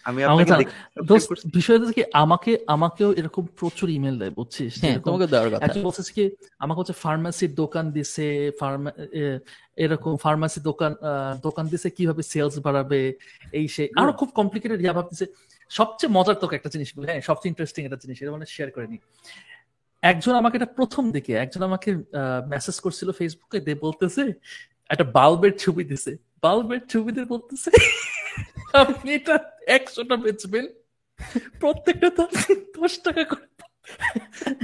[0.06, 0.64] আমি আপনাকে
[1.56, 4.72] বিষয় হচ্ছে কি আমাকে আমাকেও এরকম প্রচুর ইমেল দেয় বুঝছিস?
[4.82, 6.24] হ্যাঁ, তোমাকে দেওয়ার কথা। একজন বলছে কি
[6.60, 8.26] আমাকে হচ্ছে ফার্মাসির দোকান দিছে
[8.60, 8.90] ফার্মা
[9.76, 10.93] এরকম ফার্মাসি দোকান
[11.47, 13.01] দোকান দিছে কীভাবে সেলস বাড়াবে
[13.52, 15.24] এই সে আরও খুব কমপ্লিকেটেড ইয়া ভাবতেছে
[15.70, 18.98] সবচেয়ে মজার তোকে একটা জিনিস হ্যাঁ সবচেয়ে ইন্টারেস্টিং একটা জিনিস এটা মানে শেয়ার করে নি।
[20.02, 21.89] একজন আমাকে এটা প্রথম দিকে একজন আমাকে
[22.48, 24.22] মেসেজ করছিল ফেসবুকে দিয়ে বলতেছে
[24.90, 26.12] একটা বাল্বের ছবি দিছে
[26.43, 27.70] বাল্বের ছবি দিয়ে বলতেছে
[28.82, 29.35] আপনি এটা
[29.77, 30.65] একশোটা বেচবেন
[31.61, 33.47] প্রত্যেকটা তো আপনি দশ টাকা করে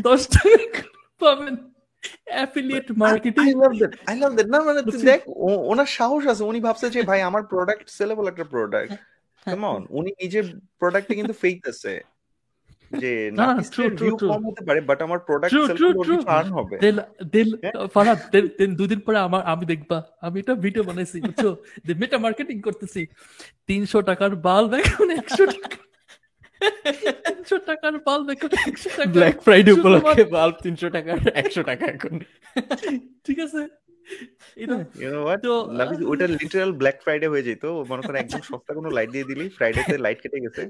[0.09, 0.83] দশ টাকা
[1.23, 1.55] পাবেন
[2.35, 4.81] affiliate marketing I love that I love that না মানে
[5.11, 5.21] দেখ
[5.73, 8.93] ওনার সাহস আছে। উনি ভাবছে যে ভাই আমার প্রোডাক্ট সেলেবল একটা প্রোডাক্ট
[9.47, 10.47] কেমন অন উনি নিজের
[10.81, 11.93] প্রোডাক্টে কিন্তু ফেক আছে।
[12.91, 13.47] যে না
[14.01, 16.99] ভিউ কম হতে পারে বাট আমার প্রোডাক্ট সেল করলে আর্ন হবে। দিল
[17.33, 17.51] দিল
[17.95, 18.19] ফারাদ
[18.59, 21.45] দিন দুদিন পরে আমার আমি দেখবা আমি এটা ভিডিও বানাইছি বুঝছ?
[21.87, 23.03] যে মেটা মার্কেটিং করতেছি।
[23.69, 25.79] 300 টাকার বাল্ব এখন 100 টাকা।
[27.67, 32.15] টাকার বাল্ব এখন একশো টাকা। ব্ল্যাক ফ্রাইডে উপলক্ষে বাল্ব তিনশো টাকার একশো টাকা এখন।
[33.25, 33.63] ঠিক আছে?
[36.05, 39.95] ওটা লিটারাল ব্ল্যাক ফ্রাইডে হয়ে যেত। মনে করেন একদম সস্তা কোনো লাইট দিয়ে দিলি ফ্রাইডেতে
[39.99, 40.63] লাইট কেটে গেছে।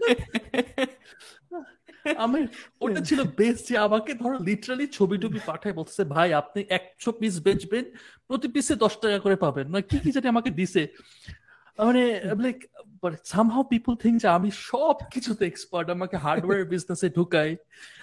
[2.25, 2.41] আমি
[2.81, 7.35] ওটা ছিল বেশ যে আমাকে ধরো লিটারালি ছবি টবি পাঠায় বলছে ভাই, আপনি একশো পিস
[7.47, 7.85] বেচবেন,
[8.27, 10.83] প্রতি পিসে দশ টাকা করে পাবেন। না কি কি জানি আমাকে দিছে।
[11.87, 12.03] মানে
[12.45, 12.59] like
[13.03, 17.51] but somehow people think যে আমি সব কিছুতে এক্সপার্ট আমাকে হার্ডওয়্যার বিজনেসে ঢুকাই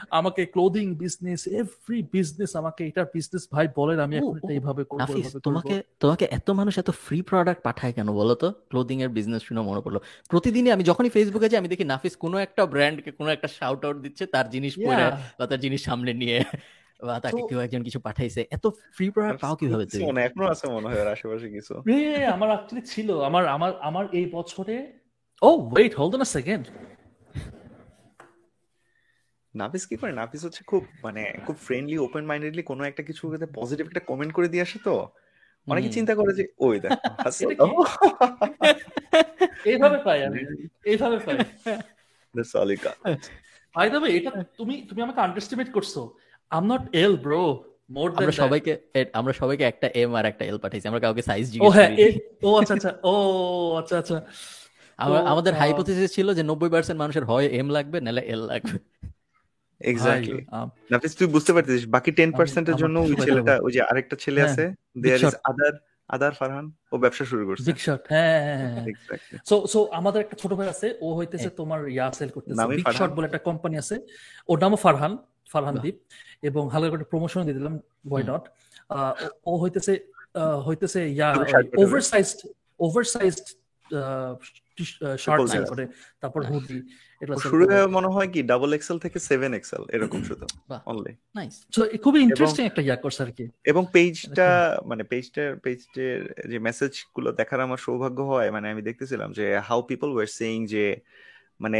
[0.10, 5.10] আমাকে ক্লোদিং বিজনেস এভরি বিজনেস আমাকে এটা বিজনেস ভাই বলেন আমি এখন এটা এইভাবে করব
[5.48, 8.48] তোমাকে তোমাকে এত মানুষ এত ফ্রি প্রোডাক্ট পাঠায় কেন বলো তো?
[8.70, 9.98] ক্লোদিং এর বিজনেস শুনে মনে পড়ল।
[10.30, 13.98] প্রতিদিনই আমি যখনই ফেসবুকে যাই আমি দেখি নাফিস কোনো একটা ব্র্যান্ডকে কোনো একটা শাউট আউট
[14.02, 15.06] দিচ্ছে তার জিনিস পরে
[15.40, 16.38] বা তার জিনিস সামনে নিয়ে।
[17.00, 20.68] বা তাকে কেউ একজন কিছু পাঠাইছে। এত ফ্রি প্রোডাক্ট পাও কীভাবে তুই মনে এখনও আছে
[20.68, 21.74] মনে হয় আশেপাশে কিছু।
[22.34, 24.94] আমার অ্যাকচুয়ালি ছিল আমার আমার আমার এই বছরে
[25.42, 26.68] ও wait hold on a second
[29.56, 30.12] Nafis কি করে?
[30.12, 34.48] নাফিস হচ্ছে খুব মানে খুব ফ্রেন্ডলি ওপেন মাইন্ডেডলি কোনো একটা কিছু পজিটিভ একটা কমেন্ট করে
[34.48, 35.10] দিয়ে আসে তো।
[35.68, 36.92] অনেকে চিন্তা করে যে ওই দেখ
[39.66, 40.40] এইভাবে পাই আমি
[40.86, 41.38] এইভাবে পাই।
[42.36, 42.76] That's all
[43.76, 45.98] by the way এটা তুমি তুমি আমাকে আন্ডারস্টিমেট করছ।
[46.52, 47.42] I am not L bro
[47.96, 48.74] more আমরা সবাইকে
[49.20, 51.90] আমরা সবাইকে একটা এম আর একটা এল পাঠাইছি। আমরা কাউকে সাইজ জিজ্ঞেস ও হ্যাঁ
[52.44, 53.14] ও আচ্ছা আচ্ছা ও
[53.82, 54.18] আচ্ছা আচ্ছা।
[55.34, 58.78] আমাদের হাইপোথিসিস ছিল যে 90% মানুষের হয় এম লাগবে নালে এল লাগবে।
[59.82, 60.42] এক্স্যাক্টলি
[60.92, 64.54] নাফিস তুই বুঝতে পারছিস বাকি 10% এর জন্য ওই ছেলেটা ওই যে আরেকটা ছেলে হ্যাঁ,
[64.54, 64.64] আছে
[65.02, 65.74] দেয়ার ইজ আদার
[66.10, 68.86] আদার ফারহান ও ব্যবসা শুরু করছে। বিগ শট হ্যাঁ
[69.50, 73.12] সো সো আমাদের একটা ছোট ভাই আছে ও হইতেছে তোমার ইয়া সেল করতেছে বিগ শট
[73.16, 73.96] বলে একটা কোম্পানি আছে
[74.50, 75.14] ওর নামও ফারহান।
[75.52, 75.92] ফারহান
[76.42, 77.80] এবং হালকা করে প্রমোশন দিয়ে দিলাম
[78.10, 78.44] ওয়াই নট
[79.46, 79.94] ও হইতেছে
[80.68, 81.30] হইতেছে ইয়া
[81.78, 82.40] ওভারসাইজড
[82.80, 83.46] ওভারসাইজড
[85.18, 85.88] শার্ট করে
[86.22, 86.78] তারপর হুডি
[87.40, 90.46] শুরু মনে হয় কি ডাবল এক্সেল থেকে সেভেন এক্সেল এরকম শুধু
[90.86, 96.34] অনলি নাইস সো খুবই ইন্টারেস্টিং একটা ইয়া করছে আর কি। এবং পেজটা মানে পেজটার পেজটার
[96.50, 101.00] যে মেসেজগুলো দেখার আমার সৌভাগ্য হয় মানে আমি দেখতেছিলাম যে হাউ পিপল ওয়ার সেইং যে
[101.60, 101.80] মানে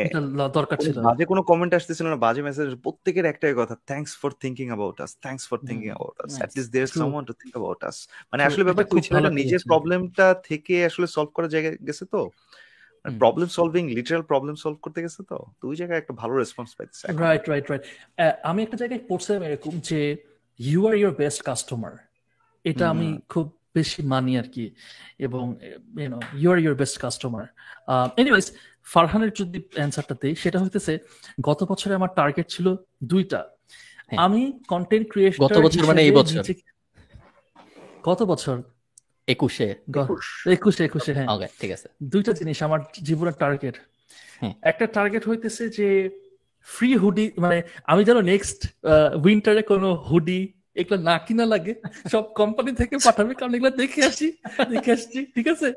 [0.58, 4.66] দরকার ছিল বাজে কোনো কমেন্ট আসতেছিল না বাজে মেসেজ প্রত্যেকের একটাই কথা thanks for thinking
[4.72, 7.98] about us thanks for thinking about us at least there someone to think about us
[8.32, 12.22] মানে আসলে ব্যাপার কি ছেলেটা নিজের প্রবলেমটা থেকে আসলে সলভ করার জায়গায় গেছে তো?
[13.06, 15.38] Problem solving literal problem solve করতে গেছে তো?
[15.64, 17.84] দুই জায়গায় একটা ভালো রেসপন্স পাইছে রাইট রাইট রাইট
[18.50, 20.00] আমি একটা জায়গায় পড়ছিলাম এরকম যে
[20.60, 21.94] you are your best customer
[22.66, 23.46] এটা আমি খুব
[23.76, 24.66] বেশি মানি আর কি।
[25.20, 25.44] এবং
[26.42, 27.46] you are your best customer
[28.22, 28.46] anyways
[28.94, 31.00] ফারহানের যদি অ্যান্সারটা দেই সেটা হইতেছে
[31.42, 33.40] গত বছরে আমার টার্গেট ছিল দুইটা।
[34.08, 36.44] হ্যাঁ। আমি কন্টেন্ট ক্রিয়েশন গত বছর মানে এই বছর।
[38.04, 38.62] গত বছর।
[39.28, 39.76] একুশে।
[40.46, 41.28] একুশে। একুশে হ্যাঁ।
[41.62, 43.76] ঠিক আছে। দুইটা জিনিস আমার জীবনের টার্গেট
[44.62, 46.10] একটা টার্গেট হইতেছে যে
[46.68, 48.60] ফ্রি হুডি মানে আমি যেন নেক্সট
[49.24, 50.42] উইন্টারে কোনো হুডি
[50.80, 51.74] এগুলো না কিনা লাগে।
[52.14, 54.28] সব কোম্পানি থেকে পাঠাবে কারণ এগুলো দেখে আসি
[54.74, 55.68] দেখে আসছি ঠিক আছে?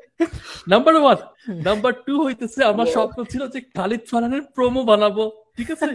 [0.71, 1.19] নাম্বার ওয়ান
[1.67, 5.23] নাম্বার টু হইতেছে আমার স্বপ্ন ছিল যে খালিদ ফারহানের প্রোমো বানাবো
[5.57, 5.89] ঠিক আছে?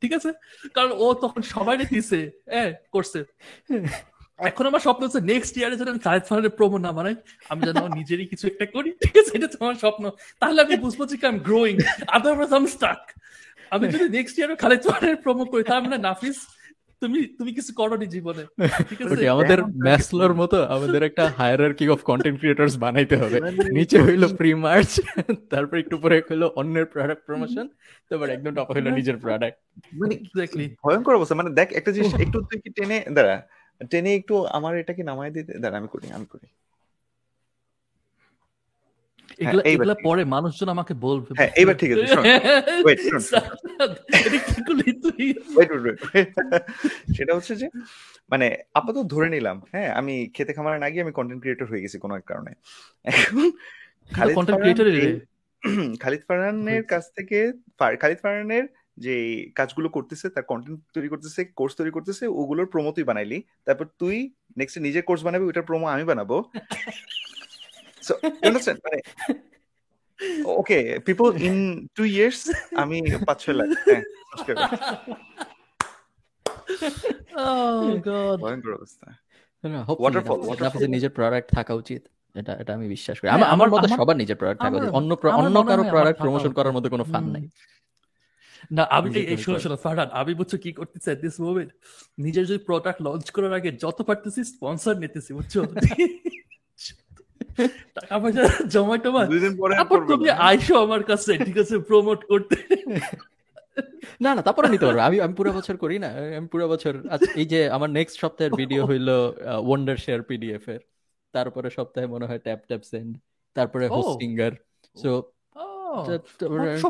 [0.00, 0.30] ঠিক আছে?
[0.76, 2.20] কারণ ও তখন সবাই দিছে
[2.52, 3.20] হ্যাঁ করছে।
[4.50, 7.16] এখন আমার স্বপ্ন হচ্ছে নেক্সট ইয়ারে যেন আমি খালিদ ফারহানের প্রোমো না বানাই
[7.50, 9.30] আমি যেন নিজেরই কিছু একটা করি ঠিক আছে?
[9.36, 10.04] এটা আমার স্বপ্ন।
[10.40, 11.74] তাহলে আমি বুঝব যে I am growing
[12.16, 13.00] otherwise I am stuck
[13.74, 16.38] আমি যদি নেক্সট ইয়ারে খালিদ ফারহানের প্রোমো করি তাহলে নাফিস
[17.02, 18.42] তুমি তুমি কিছু করনি জীবনে।
[18.88, 19.28] ঠিক আছে?
[19.28, 23.40] আমাদের ম্যাসলোর মতো আমাদের একটা হায়ারার্কি অফ কন্টেন্ট ক্রিয়েটরস বানাইতে হবে।
[23.72, 25.00] নিচে হইল প্রি মার্চ
[25.50, 27.68] তারপর একটু পরে হইল অন্যের প্রোডাক্ট প্রমোশন
[28.08, 29.58] তারপর একদম টপ হইল নিজের প্রোডাক্ট
[29.94, 33.36] মানে এক্স্যাক্টলি ভয়ঙ্কর অবস্থা। মানে দেখ একটা জিনিস একটু তুই কি টেনে দাঁড়া
[33.90, 36.46] টেনে একটু আমার এটা কি নামায় দিতে দাঁড়া আমি করি আমি করি।
[39.38, 42.04] এগুলা এগুলা পরে মানুষজন আমাকে বলবে। হ্যাঁ এইবার ঠিক আছে
[42.84, 42.98] ওয়েট
[47.16, 47.66] সেটা হচ্ছে যে
[48.30, 51.96] মানে আপাতত ধরে নিলাম হ্যাঁ আমি খেতে খামার না গিয়ে আমি কন্টেন্ট ক্রিয়েটর হয়ে গেছি
[51.98, 52.50] কোনো এক কারণে।
[53.04, 53.46] এখন
[56.02, 57.38] খালিদ ফারহানের কাছ থেকে
[58.02, 58.64] খালিদ ফারহানের
[58.98, 59.14] যে
[59.54, 64.16] কাজগুলো করতেছে তার কন্টেন্ট তৈরি করতেছে কোর্স তৈরি করতেছে ওগুলোর প্রোমো তুই বানাইলি। তারপর তুই
[64.56, 66.36] নেক্সট নিজের কোর্স বানাবি ওটার প্রোমো আমি বানাবো।
[68.10, 68.16] সো
[68.84, 68.98] মানে
[70.60, 70.78] okay
[71.08, 71.56] people in
[71.96, 72.40] two years
[72.82, 72.96] আমি
[73.28, 74.02] পাঁচ ছয় লাখ হ্যাঁ
[80.96, 82.02] নিজের প্রোডাক্ট থাকা উচিত
[82.40, 85.10] এটা এটা আমি বিশ্বাস করি। হ্যাঁ, আমার মতে সবার নিজের প্রোডাক্ট থাকা উচিত। অন্য
[85.40, 87.44] অন্য কারও প্রোডাক্ট প্রমোশন করার মধ্যে কোনো ফান নাই।
[88.76, 91.70] না আমি এই শোনো শোনো ফারহান আমি বুঝছ কি করতেছি দিস মোমেন্ট
[92.24, 95.54] নিজের যদি প্রোডাক্ট লঞ্চ করার আগে যত পারতেছি স্পন্সর নিতেছি বুঝছ?
[97.96, 98.42] টাকা পয়সা
[98.74, 99.22] জমা টমা
[99.72, 102.56] তারপর তুমি আইসো আমার কাছে ঠিক আছে প্রমোট করতে।
[104.24, 106.08] না না তারপরে নিতে পারব। আমি আমি পুরো বছর করি না
[106.38, 106.92] আমি পুরো বছর
[107.40, 109.08] এই যে আমার নেক্সট সপ্তাহের ভিডিও হইল
[109.66, 110.80] ওয়ান্ডার শেয়ার পিডিএফ এর।
[111.34, 113.10] তারপরে সপ্তাহে মনে হয় ট্যাপ ট্যাপ সেন্ড
[113.56, 114.52] তারপরে হোস্টিঙ্গার
[114.96, 115.10] সো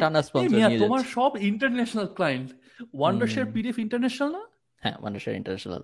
[0.02, 2.48] টানা স্পন্সর নিয়ে তোমার সব international client
[3.34, 4.42] Wondershare PDF international না?
[4.82, 5.82] হ্যাঁ ওয়ান্ডার শেয়ার ইন্টারন্যাশনাল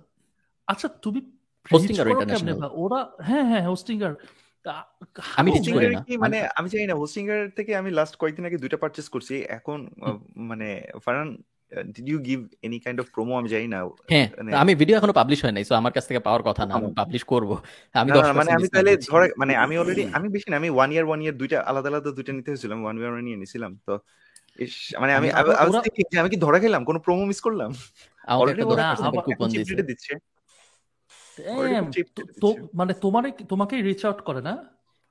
[0.67, 1.19] আচ্ছা তুমি
[1.65, 4.13] হোস্টিঙ্গার ইন্টারন্যাশনাল ওরা হ্যাঁ হ্যাঁ হোস্টিঙ্গার
[5.39, 5.49] আমি
[6.23, 9.79] মানে আমি জানি না হোস্টিঙ্গার থেকে আমি লাস্ট কয়েকদিন আগে দুইটা পারচেজ করছি। এখন
[10.49, 10.67] মানে
[11.05, 11.29] Farhan
[11.95, 13.79] did you give any kind of promo আমি জানি না।
[14.11, 16.73] হ্যাঁ মানে আমি ভিডিও এখনও পাবলিশ হয় নাই সো আমার কাছ থেকে পাওয়ার কথা না
[16.79, 17.49] আমি পাবলিশ করব।
[18.01, 21.19] আমি মানে আমি তাহলে ধরে মানে আমি অলরেডি আমি বেশি না আমি ওয়ান ইয়ার ওয়ান
[21.23, 23.93] ইয়ার দুইটা আলাদা আলাদা দুইটা নিতে হয়েছিল আমি ওয়ান ইয়ার ওয়ান নিয়ে নিছিলাম তো
[25.01, 25.27] মানে আমি
[26.21, 27.71] আমি কি ধরা খেলাম কোনো প্রোমো মিস করলাম?
[28.41, 28.83] অলরেডি ওরা
[29.27, 29.47] কুপন
[29.91, 30.13] দিচ্ছে।
[32.73, 34.55] মানে তোমার তোমাকে রিচ আউট করে না?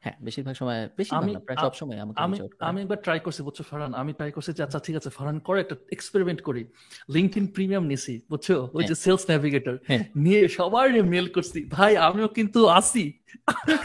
[0.01, 3.62] হ্যাঁ বেশিরভাগ সময় বেশি আমি প্রায় সব সময় আমাকে আমি আমি একবার ট্রাই করছি বুঝছ
[3.62, 3.94] ফারহান?
[3.94, 6.65] আমি ট্রাই করছি যে আচ্ছা ঠিক আছে ফারহান করে একটা এক্সপেরিমেন্ট করি।
[7.09, 8.51] লিঙ্কডইন প্রিমিয়াম নিছি বুঝছ?
[8.73, 13.12] ওই যে সেলস হ্যাঁ। নেভিগেটর হ্যাঁ। নিয়ে সবার মেল করছি। ভাই আমিও কিন্তু আসি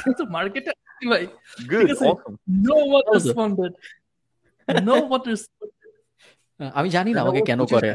[0.03, 1.23] কিন্তু মার্কেটে আসি ভাই।
[2.68, 3.73] No what responded
[4.84, 5.23] no what
[6.77, 7.89] আমি জানি না আমাকে কেন করে।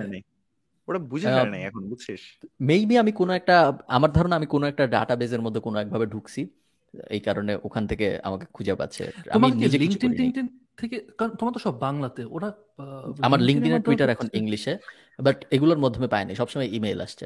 [0.88, 2.22] ওরা বুঝে যায় না এখন বুঝছিস?
[2.60, 3.56] মেবি আমি কোনো একটা
[3.96, 6.42] আমার ধারণা আমি কোনো একটা ডাটাবেজের মধ্যে কোনো একভাবে ঢুকছি
[7.10, 9.04] এই কারণে ওখান থেকে আমাকে খুঁজে পাচ্ছে।
[9.34, 10.46] আমি নিজে লিংকডইন টিংটিন
[10.76, 10.96] থেকে
[11.38, 12.48] তোমার তো সব বাংলাতে ওরা
[13.26, 14.72] আমার লিংকডইন আর টুইটার এখন ইংলিশে
[15.18, 17.24] বাট এগুলোর মাধ্যমে পায় না সবসময় ইমেইল আসছে।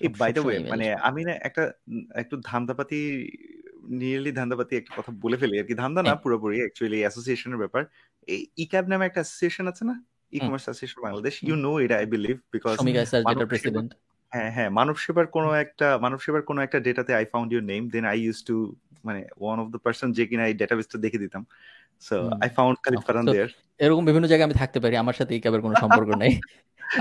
[0.00, 1.62] এই বাই দ্য ওয়ে মানে আমি না একটা
[2.14, 3.00] একটু ধান্দাপাতি
[4.00, 7.82] নিয়ারলি ধান্দাপাতি একটা কথা বলে ফেলি আর কি। ধান্দা না হ্যাঁ। পুরোপুরি অ্যাকচুয়ালি অ্যাসোসিয়েশনের ব্যাপার।
[8.28, 9.94] এই ইক্যাব নামে একটা অ্যাসোসিয়েশন আছে না?
[10.40, 12.76] E-commerce association Bangladesh you know এটা আই বিলিভ বিকজ
[13.48, 13.90] প্রেসিডেন্ট
[14.32, 17.82] হ্যাঁ হ্যাঁ মানব সেবার কোনো একটা মানব সেবার কোনো একটা ডেটাতে I found your name
[17.88, 18.56] then I use to
[19.04, 21.42] মানে ওয়ান অফ দ্য পার্সন যে কিনা এই ডেটাবেসটা দেখে দিতাম।
[22.04, 23.50] So I found Khalid Farhan there
[23.80, 26.32] এরকম বিভিন্ন জায়গায় আমি থাকতে পারি আমার সাথে ইকাবের কোনো সম্পর্ক নেই।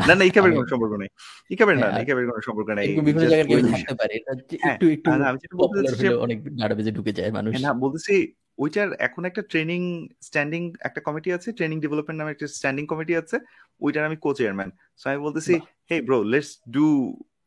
[0.08, 1.10] না না ইকাবের কোনো সম্পর্ক নেই।
[1.52, 4.16] ইকাবের না ইকাবের কোনো সম্পর্ক নেই বিভিন্ন জায়গায় কেউ থাকতে পারে
[4.64, 8.16] হ্যাঁ, একটু একটু আমি যেটা বলতে অনেক ডাটাবেজে ঢুকে যায় মানুষ। না বলতেছি
[8.64, 9.82] ওইটার এখন একটা ট্রেনিং
[10.28, 13.36] স্ট্যান্ডিং একটা কমিটি আছে ট্রেনিং ডেভেলপমেন্ট নামে একটা স্ট্যান্ডিং কমিটি আছে
[13.82, 14.70] ওইটার আমি কো চেয়ারম্যান
[15.02, 15.54] সো আমি বলতেছি
[15.90, 16.86] হে ব্রো লেটস ডু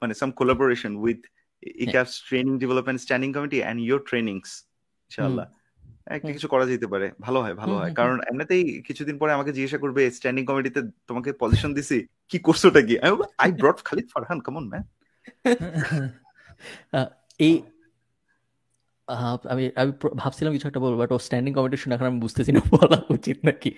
[0.03, 1.21] মানে some collaboration with
[1.85, 4.49] eCAB's training development standing committee and your trainings
[5.11, 5.47] ইনশাআল্লাহ।
[6.07, 9.79] একটা কিছু করা যেতে পারে। ভালো হয় ভালো হয়। কারণ এমনিতেই কিছুদিন পরে আমাকে জিজ্ঞাসা
[9.79, 12.95] করবে স্ট্যান্ডিং কমিটিতে তোমাকে পজিশন দিছি কি করছোটা কি?
[13.39, 14.85] আই ব্রট খালিদ ফারহান কেমন ম্যান
[17.39, 17.55] এই
[19.49, 22.99] আমি আমি ভাবছিলাম কিছু একটা বলব বাট ও স্ট্যান্ডিং কম্পিটিশন এখন আমি বুঝতেছি না বলা
[23.11, 23.71] উচিত নাকি?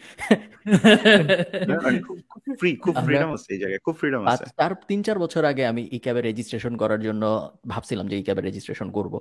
[4.56, 7.22] তার তিন চার বছর আগে আমি ই ক্যাবে রেজিস্ট্রেশন করার জন্য
[7.68, 9.14] ভাবছিলাম যে ই ক্যাবে রেজিস্ট্রেশন করব।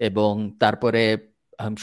[0.00, 1.33] এবং তারপরে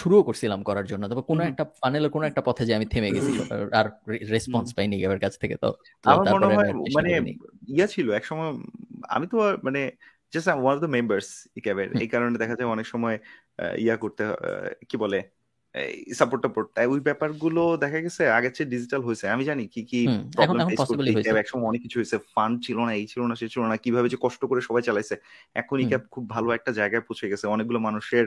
[0.01, 3.31] শুরুও করছিলাম করার জন্য। তবে কোনো একটা ফানেলের কোনো একটা পথে যে আমি থেমে গেছি
[3.79, 3.85] আর
[4.35, 5.69] রেসপন্স পাইনি ক্যাবের কাছ থেকে তো
[6.13, 7.09] আমার মনে হয় মানে
[7.75, 8.51] ইয়া ছিল এক সময়
[9.15, 9.37] আমি তো
[9.67, 9.81] মানে
[10.33, 11.27] just one of the members
[11.59, 13.15] ইক্যাবের এই কারণে দেখা যায় অনেক সময়
[13.85, 14.21] ইয়া করতে
[14.89, 15.19] কি বলে
[16.19, 19.99] সাপোর্ট টাপোর্ট ওই ব্যাপারগুলো দেখা গেছে আগের চেয়ে ডিজিটাল হয়েছে। আমি জানি কি কি
[21.39, 24.17] একসময় অনেক কিছু হয়েছে। ফান্ড ছিল না এই ছিল না সে ছিল না কীভাবে যে
[24.25, 25.15] কষ্ট করে সবাই চালাইছে।
[25.61, 28.25] এখন ইক্যাব খুব ভালো একটা জায়গায় পৌঁছে গেছে। অনেকগুলো মানুষের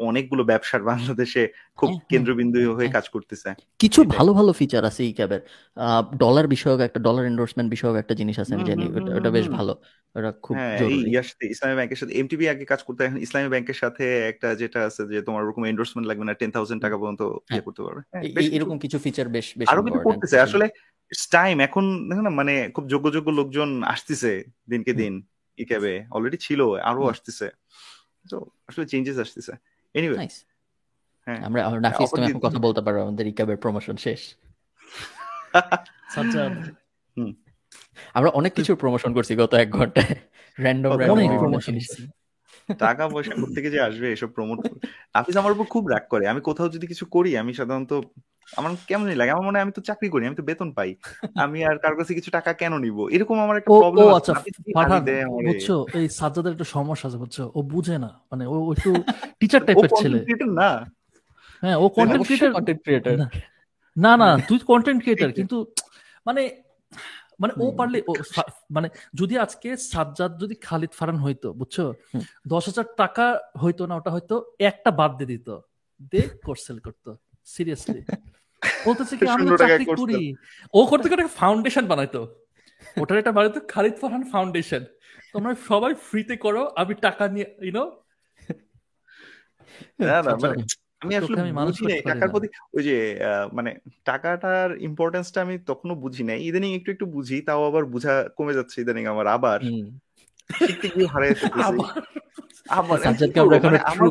[0.00, 1.42] অনেকগুলো ব্যবসার বাংলাদেশে
[1.76, 3.48] খুব হ্যাঁ, হ্যাঁ, কেন্দ্রবিন্দু হয়ে হ্যাঁ। কাজ করতেছে।
[3.78, 5.40] কিছু ভালো ভালো ফিচার আছে এই ক্যাবের
[6.16, 8.84] ডলার বিষয়ক একটা ডলার এন্ডোর্সমেন্ট বিষয়ক একটা জিনিস আছে আমি জানি।
[9.18, 9.72] ওটা বেশ ভালো।
[10.14, 11.10] ওটা খুব জরুরি।
[11.50, 15.22] ইসলামী ব্যাংকের সাথে এমটিবি আগে কাজ করতে এখন ইসলামী ব্যাংকের সাথে একটা যেটা আছে যে
[15.22, 18.00] তোমার ওরকম এন্ডোর্সমেন্ট লাগবে না টেন থাউজেন্ড টাকা পর্যন্ত ইয়ে করতে পারবে।
[18.52, 20.66] এরকম কিছু ফিচার বেশ বেশ আরও কিছু করতেছে। আসলে
[21.30, 25.22] টাইম এখন দেখো না মানে খুব যোগ্য যোগ্য লোকজন আসতেছে দিনকে দিন
[25.58, 27.46] ই ক্যাবে অলরেডি ছিল আরও আসতেছে।
[28.30, 29.52] তো আসলে চেঞ্জেস আসতেছে।
[29.94, 30.18] এনিওয়ে
[31.26, 34.20] হ্যাঁ। আমরা নাফিস তুমি এখন কথা বলতে পারো আমাদের রিকাবের প্রমোশন শেষ।
[38.14, 40.14] আমরা অনেক কিছু প্রমোশন করছি গত এক ঘন্টায়।
[40.58, 41.74] র্যান্ডম অনেক প্রমোশন
[42.78, 44.58] টাকা পয়সা থেকে যে আসবে এসব প্রমোট
[45.14, 47.92] নাফিস আমার উপর খুব রাগ করে। আমি কোথাও যদি কিছু করি আমি সাধারণত
[48.52, 49.30] আমার কেমনই লাগে?
[49.30, 50.90] আমার মনে হয় আমি তো চাকরি করি আমি তো বেতন পাই।
[51.36, 52.98] আমি আর কার কাছে কিছু টাকা কেন নিব?
[53.10, 54.32] এরকম আমার একটা প্রবলেম আছে।
[54.76, 55.00] পাঠান
[55.48, 55.66] বুঝছ
[55.98, 57.36] এই সাজ্জাদের একটা সমস্যা আছে বুঝছ?
[57.54, 58.90] ও বুঝে না। মানে ও একটু
[59.40, 60.18] টিচার টাইপের ছেলে।
[60.60, 60.70] না?
[61.62, 63.14] হ্যাঁ ও কন্টেন্ট ক্রিয়েটর কন্টেন্ট ক্রিয়েটর
[63.96, 65.56] না না তুই কন্টেন্ট ক্রিয়েটর কিন্তু
[66.26, 66.42] মানে
[67.40, 68.12] মানে ও পারলে ও
[68.70, 71.76] মানে যদি আজকে সাজ্জাদ যদি খালিদ ফারান হইতো বুঝছ?
[72.46, 73.26] দশ হাজার টাকা
[73.62, 75.48] হইতো না ওটা হয়তো একটা বাদ দিয়ে দিত।
[76.12, 77.10] দে কোর্স সেল করতো।
[77.46, 78.00] সিরিয়াসলি
[78.86, 80.22] বলতেছে কি আমি চাকরি করি।
[80.74, 82.20] ও করতে করে ফাউন্ডেশন বানাইতো।
[82.96, 84.82] ওটার এটা বানাইতো খালিদ ফারহান ফাউন্ডেশন
[85.32, 87.84] তোমরা সবাই ফ্রিতে করো আমি টাকা নিয়ে ইউনো
[90.00, 90.56] না না মানে
[91.02, 92.46] আমি আসলে বুঝি নাই টাকার প্রতি
[92.76, 92.96] ওই যে
[93.52, 93.70] মানে
[94.04, 98.76] টাকাটার ইম্পর্টেন্সটা আমি তখনও বুঝি নাই। ইদানিং একটু একটু বুঝি তাও আবার বুঝা কমে যাচ্ছে
[98.80, 99.58] ইদানিং আমার আবার।
[100.66, 101.32] শিখতে গিয়ে হারাই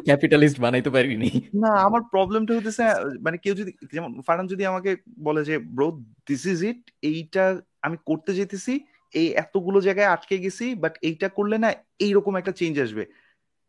[0.07, 1.29] ক্যাপিটালিস্ট বানাইতে পারিনি।
[1.63, 2.83] না আমার প্রবলেমটা হতেছে
[3.25, 4.91] মানে কেউ যদি যেমন ফারান যদি আমাকে
[5.27, 5.87] বলে যে ব্রো
[6.29, 6.81] দিস ইজ ইট
[7.11, 7.43] এইটা
[7.85, 8.73] আমি করতে যেতেছি
[9.13, 11.69] এই এতগুলো জায়গায় আটকে গেছি বাট এইটা করলে না
[12.05, 13.03] এইরকম একটা চেঞ্জ আসবে।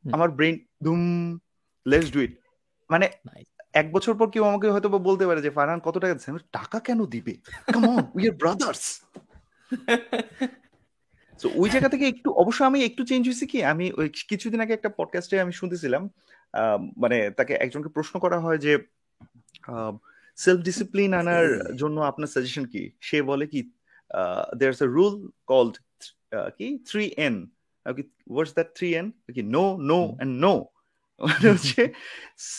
[0.05, 0.55] আমার ব্রেন
[0.85, 1.01] ধুম
[1.87, 2.33] লেটস ডু ইট
[2.91, 3.07] মানে
[3.81, 6.31] এক বছর পর কেউ আমাকে হয়তো বলতে পারে যে ফারহান কত টাকা দিচ্ছে?
[6.59, 7.35] টাকা কেন দিবে?
[7.75, 8.85] Come on we are brothers
[11.43, 13.59] তো ওই জায়গা থেকে একটু অবশ্য আমি একটু চেঞ্জ হয়েছি কি?
[13.65, 16.03] আমি ওই কিছুদিন আগে একটা পডকাস্টে আমি শুনতেছিলাম
[17.03, 18.73] মানে তাকে একজনকে প্রশ্ন করা হয় যে
[20.37, 21.47] সেলফ ডিসিপ্লিন আনার
[21.77, 22.83] জন্য আপনার সাজেশন কি?
[23.01, 23.61] সে বলে কি
[24.59, 25.15] দেয়ার এ রুল
[25.47, 25.75] কল্ড
[26.59, 26.69] কি?
[26.89, 27.35] Three N
[28.31, 30.55] what's that three N কি নো নো অ্যান্ড নো
[31.21, 31.83] মানে হচ্ছে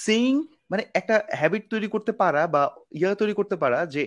[0.03, 0.33] সেইং
[0.71, 2.61] মানে একটা হ্যাবিট তৈরি করতে পারা বা
[2.91, 4.03] ইয়া তৈরি করতে পারা যে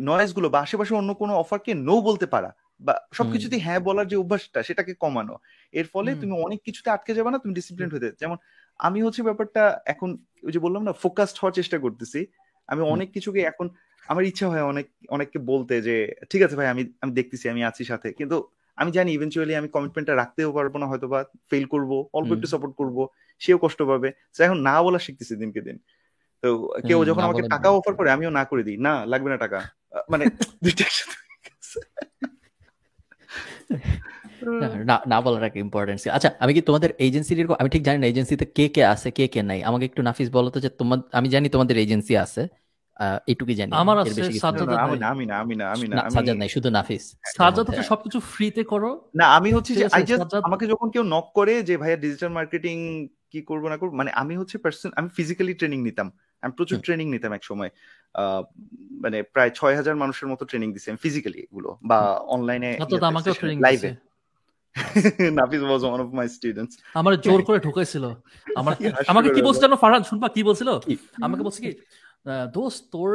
[0.00, 4.62] নয়েজগুলো বা আশেপাশে অন্য কোনো অফারকে নো বলতে পারা। বা সবকিছুতে হ্যাঁ বলার যে অভ্যাসটা
[4.62, 5.38] সেটাকে কমানো।
[5.72, 8.36] এর ফলে তুমি অনেক কিছুতে আটকে যাবে না তুমি ডিসিপ্লিন হতে যেমন
[8.78, 12.26] আমি হচ্ছে ব্যাপারটা এখন ওই যে বললাম না ফোকাসড হওয়ার চেষ্টা করতেছি।
[12.66, 13.68] আমি অনেক কিছুকে এখন
[14.06, 17.84] আমার ইচ্ছা হয় অনেক অনেককে বলতে যে ঠিক আছে ভাই আমি আমি দেখতেছি আমি আছি
[17.84, 22.32] সাথে। কিন্তু আমি জানি ইভেন্চুয়ালি আমি কমিটমেন্টটা রাখতেও পারব না হয়তো বা ফেল করব অল্প
[22.32, 23.06] একটু সাপোর্ট করব
[23.38, 25.78] সেও কষ্ট পাবে। এখন না বলা শিখতেছি দিনকে দিন।
[26.42, 29.62] তো কেউ যখন আমাকে টাকা অফার করে আমিও না করে দিই। না লাগবে না টাকা।
[30.10, 30.24] মানে
[30.64, 31.24] দুইটা একসাথে
[34.90, 38.46] না না বলার একটা ইম্পর্টেন্স আচ্ছা আমি কি তোমাদের এজেন্সির আমি ঠিক জানি না এজেন্সিতে
[38.56, 41.46] কে কে আছে কে কে নাই। আমাকে একটু নাফিস বলো তো যে তোমার আমি জানি
[41.48, 42.42] তোমাদের এজেন্সি আছে।
[43.26, 46.48] এইটুকুই জানি। আমার আছে সাজ্জাদ আমি না আমি না আমি না আমি না সাজ্জাদ নাই
[46.48, 47.04] শুধু নাফিস।
[47.38, 51.26] সাজ্জাদ তো সবকিছু ফ্রিতে করো। না আমি হচ্ছে যে আই জাস্ট আমাকে যখন কেউ নক
[51.34, 52.76] করে যে ভাইয়া ডিজিটাল মার্কেটিং
[53.32, 53.92] কি করব না করব?
[54.00, 56.08] মানে আমি হচ্ছে পার্সন আমি ফিজিক্যালি ট্রেনিং নিতাম।
[56.44, 57.70] আমি প্রচুর ট্রেনিং নিতাম এক সময়
[59.04, 61.98] মানে প্রায় ছয় হাজার মানুষের মতো ট্রেনিং দিছি আমি ফিজিক্যালি এগুলো। বা
[62.34, 62.70] অনলাইনে
[63.40, 63.90] ট্রেনিং লাইভে
[65.38, 68.04] Nafis was one of my students আমার জোর করে ঢুকাইছিল।
[68.60, 68.72] আমার
[69.12, 70.68] আমাকে কি বলছিল ফারহান শুনবা কি বলছিল?
[71.26, 71.70] আমাকে বলছে কি
[72.56, 73.10] দোস্ত তোর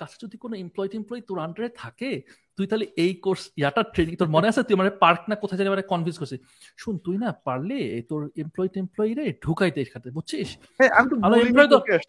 [0.00, 2.10] কাছে যদি কোনো এমপ্লয় টেমপ্লয় তোর আন্ডারে থাকে
[2.58, 4.60] তুই তাহলে এই কোর্স ইয়াটা ট্রেনিং তোর মনে আছে?
[4.68, 6.40] তুই মানে পার্ক না কোথায় জানি মানে কনভিন্স করছিস।
[6.82, 7.78] শুন তুই না পারলে
[8.10, 10.48] তোর এমপ্লয় টেমপ্লয় রে ঢুকাইতে খাতে বুঝছিস?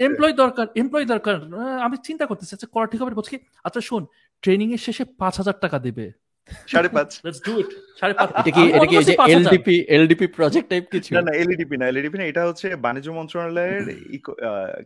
[0.07, 1.35] এমপ্লয় দরকার এমপ্লয় দরকার।
[1.85, 3.13] আমি চিন্তা করতেছি আচ্ছা করা ঠিক হবে?
[3.19, 3.35] বলছি
[3.67, 4.03] আচ্ছা শোন
[4.43, 6.05] ট্রেনিং এর শেষে পাঁচ হাজার টাকা দেবে।
[6.71, 7.69] সাড়ে পাঁচ। লেটস ডু ইট
[7.99, 11.76] সাড়ে পাঁচ। এটা কি এটা কি যে এলডিপি এলডিপি প্রজেক্ট টাইপ কিছু না না এলডিপি
[11.81, 13.84] না এলডিপি না এটা হচ্ছে বাণিজ্য মন্ত্রণালয়ের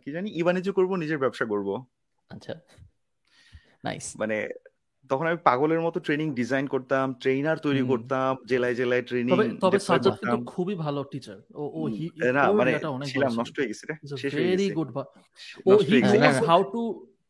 [0.02, 1.68] কি জানি ই বাণিজ্য করব নিজের ব্যবসা করব।
[2.34, 2.54] আচ্ছা।
[3.86, 4.36] নাইস মানে
[5.10, 10.14] তখন আমি পাগলের মতো ট্রেনিং ডিজাইন করতাম ট্রেনার তৈরি করতাম জেলায় জেলায় ট্রেনিং তবে সাজ্জাদ
[10.20, 11.80] কিন্তু খুবই ভালো টিচার ও ও
[12.32, 12.72] না মানে
[13.10, 14.88] ছিলাম নষ্ট হয়ে গেছে রে শেষ very good
[15.66, 16.82] O he knows how to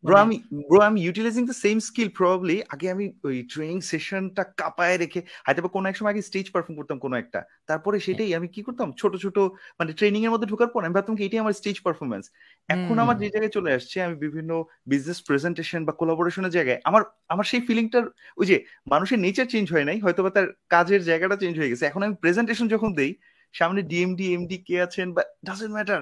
[0.04, 0.36] bro আমি
[0.68, 5.60] ব্রো আমি utilising the same skill probably আগে আমি ওই ট্রেনিং সেশনটা কাপায় রেখে হয়তো
[5.64, 8.88] বা কোনো এক সময় আগে স্টেজ পারফর্ম করতাম কোনো একটা। তারপরে সেটাই আমি কি করতাম?
[9.00, 9.36] ছোট ছোট
[9.78, 12.24] মানে ট্রেনিং এর মধ্যে ঢোকার পর আমি ভাবতাম কি এটাই আমার স্টেজ পারফরমেন্স
[12.68, 14.50] এখন আমার যে জায়গায় চলে আসছে আমি বিভিন্ন
[14.92, 17.02] বিজনেস প্রেজেন্টেশন বা কোলাবোরেশনের জায়গায় আমার
[17.32, 18.04] আমার সেই ফিলিংটার
[18.40, 18.56] ওই যে
[18.92, 22.14] মানুষের নেচার চেঞ্জ হয় নাই হয়তো বা তার কাজের জায়গাটা চেঞ্জ হয়ে গেছে। এখন আমি
[22.22, 23.12] প্রেজেন্টেশন যখন দেই
[23.54, 26.00] সামনে ডিএমডি এমডি কে আছেন বা doesn't matter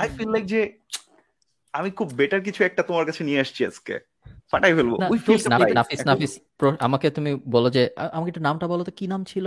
[0.00, 0.60] I feel like যে
[1.78, 3.94] আমি খুব বেটার কিছু একটা তোমার কাছে নিয়ে আসছি আজকে।
[4.50, 4.92] ফাটাই ফেলব।
[5.78, 6.32] নাফিস নাফিস
[6.86, 7.82] আমাকে তুমি বলো যে
[8.16, 9.46] আমাকে একটু নামটা বলো তো কি নাম ছিল?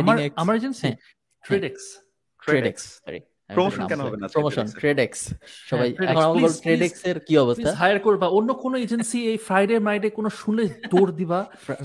[0.00, 0.88] আমার আমার এজেন্সি
[1.44, 1.82] ট্রেডেক্স
[2.42, 2.82] ট্রেডেক্স
[3.56, 5.18] প্রমোশন কেন হবে না প্রমোশন ট্রেডেক্স
[5.70, 7.70] সবাই এখন আমাকে ট্রেডেক্স এর কি অবস্থা?
[7.80, 11.40] হায়ার করবা অন্য কোন এজেন্সি এই ফ্রাইডে মাইডে কোন শুনলে দৌড় দিবা।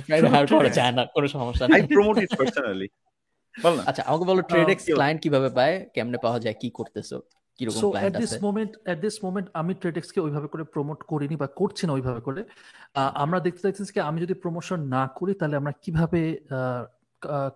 [0.05, 2.87] ফ্রাইডে হায়ার করা যায় না কোনো সমস্যা নেই। আই প্রমোট ইট পার্সোনালি
[3.89, 7.17] আচ্ছা আমাকে বলো ট্রেডেক্স ক্লায়েন্ট কীভাবে পায় কেমনে পাওয়া যায় কি করতেছো?
[7.59, 11.83] কীরকম at this moment at this moment আমি ট্রেডেক্সকে ওইভাবে করে প্রমোট করিনি বা করছি
[11.87, 12.41] না ওইভাবে করে।
[13.23, 16.21] আমরা দেখতে চাইছি কি আমি যদি প্রমোশন না করি তাহলে আমরা কীভাবে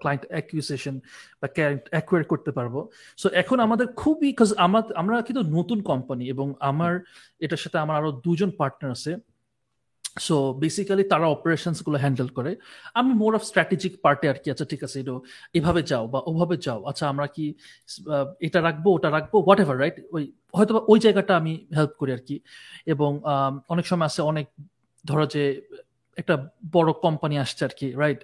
[0.01, 0.95] ক্লায়েন্ট অ্যাকুইসেশন
[1.41, 1.47] বা
[1.93, 2.75] অ্যাকোয়ার করতে পারব?
[3.21, 4.29] সো এখন আমাদের খুবই
[4.65, 6.93] আমার আমরা কিন্তু নতুন কোম্পানি এবং আমার
[7.45, 9.11] এটার সাথে আমার আরও দুজন পার্টনার আছে।
[10.17, 12.51] সো বেসিক্যালি তারা অপারেশনসগুলো হ্যান্ডেল করে।
[12.99, 15.13] আমি মোর অফ স্ট্র্যাটেজিক পার্টে আর কি আচ্ছা ঠিক আছে, এটা,
[15.57, 17.45] এভাবে যাও বা ওভাবে যাও আচ্ছা আমরা কি
[18.47, 20.23] এটা রাখব, ওটা রাখব হোয়াট এভার রাইট ওই
[20.57, 22.35] হয়তো ওই জায়গাটা আমি হেল্প করি আর কি।
[22.93, 23.11] এবং
[23.73, 24.45] অনেক সময় আছে, অনেক,
[25.09, 25.43] ধরো যে,
[26.21, 26.35] একটা
[26.75, 28.21] বড় কোম্পানি আসছে আর কি রাইট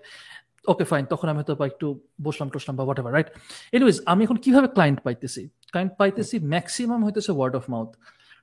[0.72, 1.88] ওকে ফাইন তখন আমি হয়তো একটু
[2.26, 3.30] বসলাম, টসলাম বা হোয়াট এভার রাইট
[3.76, 5.42] এনিওয়েজ আমি এখন কীভাবে ক্লায়েন্ট পাইতেছি?
[5.72, 7.92] ক্লায়েন্ট পাইতেছি ম্যাক্সিমাম হইতেছে ওয়ার্ড অফ মাউথ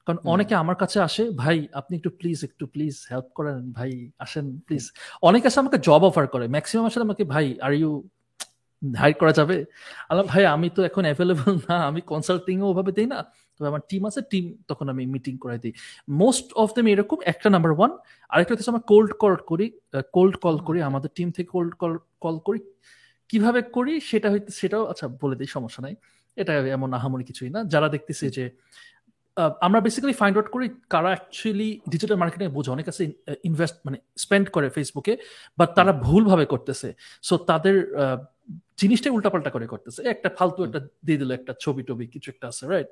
[0.07, 3.91] কারণ অনেকে আমার কাছে আসে ভাই আপনি একটু প্লিজ একটু প্লিজ হেল্প করেন ভাই
[4.25, 4.85] আসেন প্লিজ
[5.29, 7.91] অনেকে আসে আমাকে জব অফার করে ম্যাক্সিমাম আসলে আমাকে ভাই আর ইউ
[8.83, 9.57] হাইর করা যাবে?
[10.09, 13.19] আল্লাহ ভাই আমি তো এখন অ্যাভেলেবল না আমি কনসাল্টিং ওভাবে দিই না
[13.57, 15.73] তবে আমার টিম আছে টিম তখন আমি মিটিং করাই দিই।
[16.23, 17.93] মোস্ট অফ দেম এরকম একটা নাম্বার ওয়ান
[18.33, 19.67] আরেকটা হচ্ছে আমরা কোল্ড কল করি
[20.17, 21.93] কোল্ড কল করি আমাদের টিম থেকে কোল্ড কল
[22.25, 22.61] কল করি।
[23.31, 25.95] কীভাবে করি সেটা হইতে সেটাও আচ্ছা বলে দিই সমস্যা নাই।
[26.37, 28.45] এটা এমন আহামরি কিছুই না। যারা দেখতেছে যে
[29.67, 33.03] আমরা বেসিক্যালি ফাইন্ড আউট করি কারা অ্যাকচুয়ালি ডিজিটাল মার্কেটিং বোঝে। অনেক আছে
[33.49, 35.13] ইনভেস্ট মানে স্পেন্ড করে ফেসবুকে
[35.59, 36.89] বাট তারা ভুলভাবে করতেছে।
[37.29, 37.75] সো তাদের
[38.81, 42.65] জিনিসটাই উল্টাপাল্টা করে করতেছে। একটা ফালতু একটা দিয়ে দিল একটা ছবি টবি, কিছু একটা আছে
[42.73, 42.89] রাইট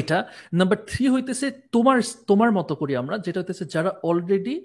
[0.00, 0.18] এটা।
[0.58, 1.98] নাম্বার থ্রি হইতেছে তোমার
[2.30, 4.56] তোমার মতো করি আমরা, যেটা হইতেছে যারা অলরেডি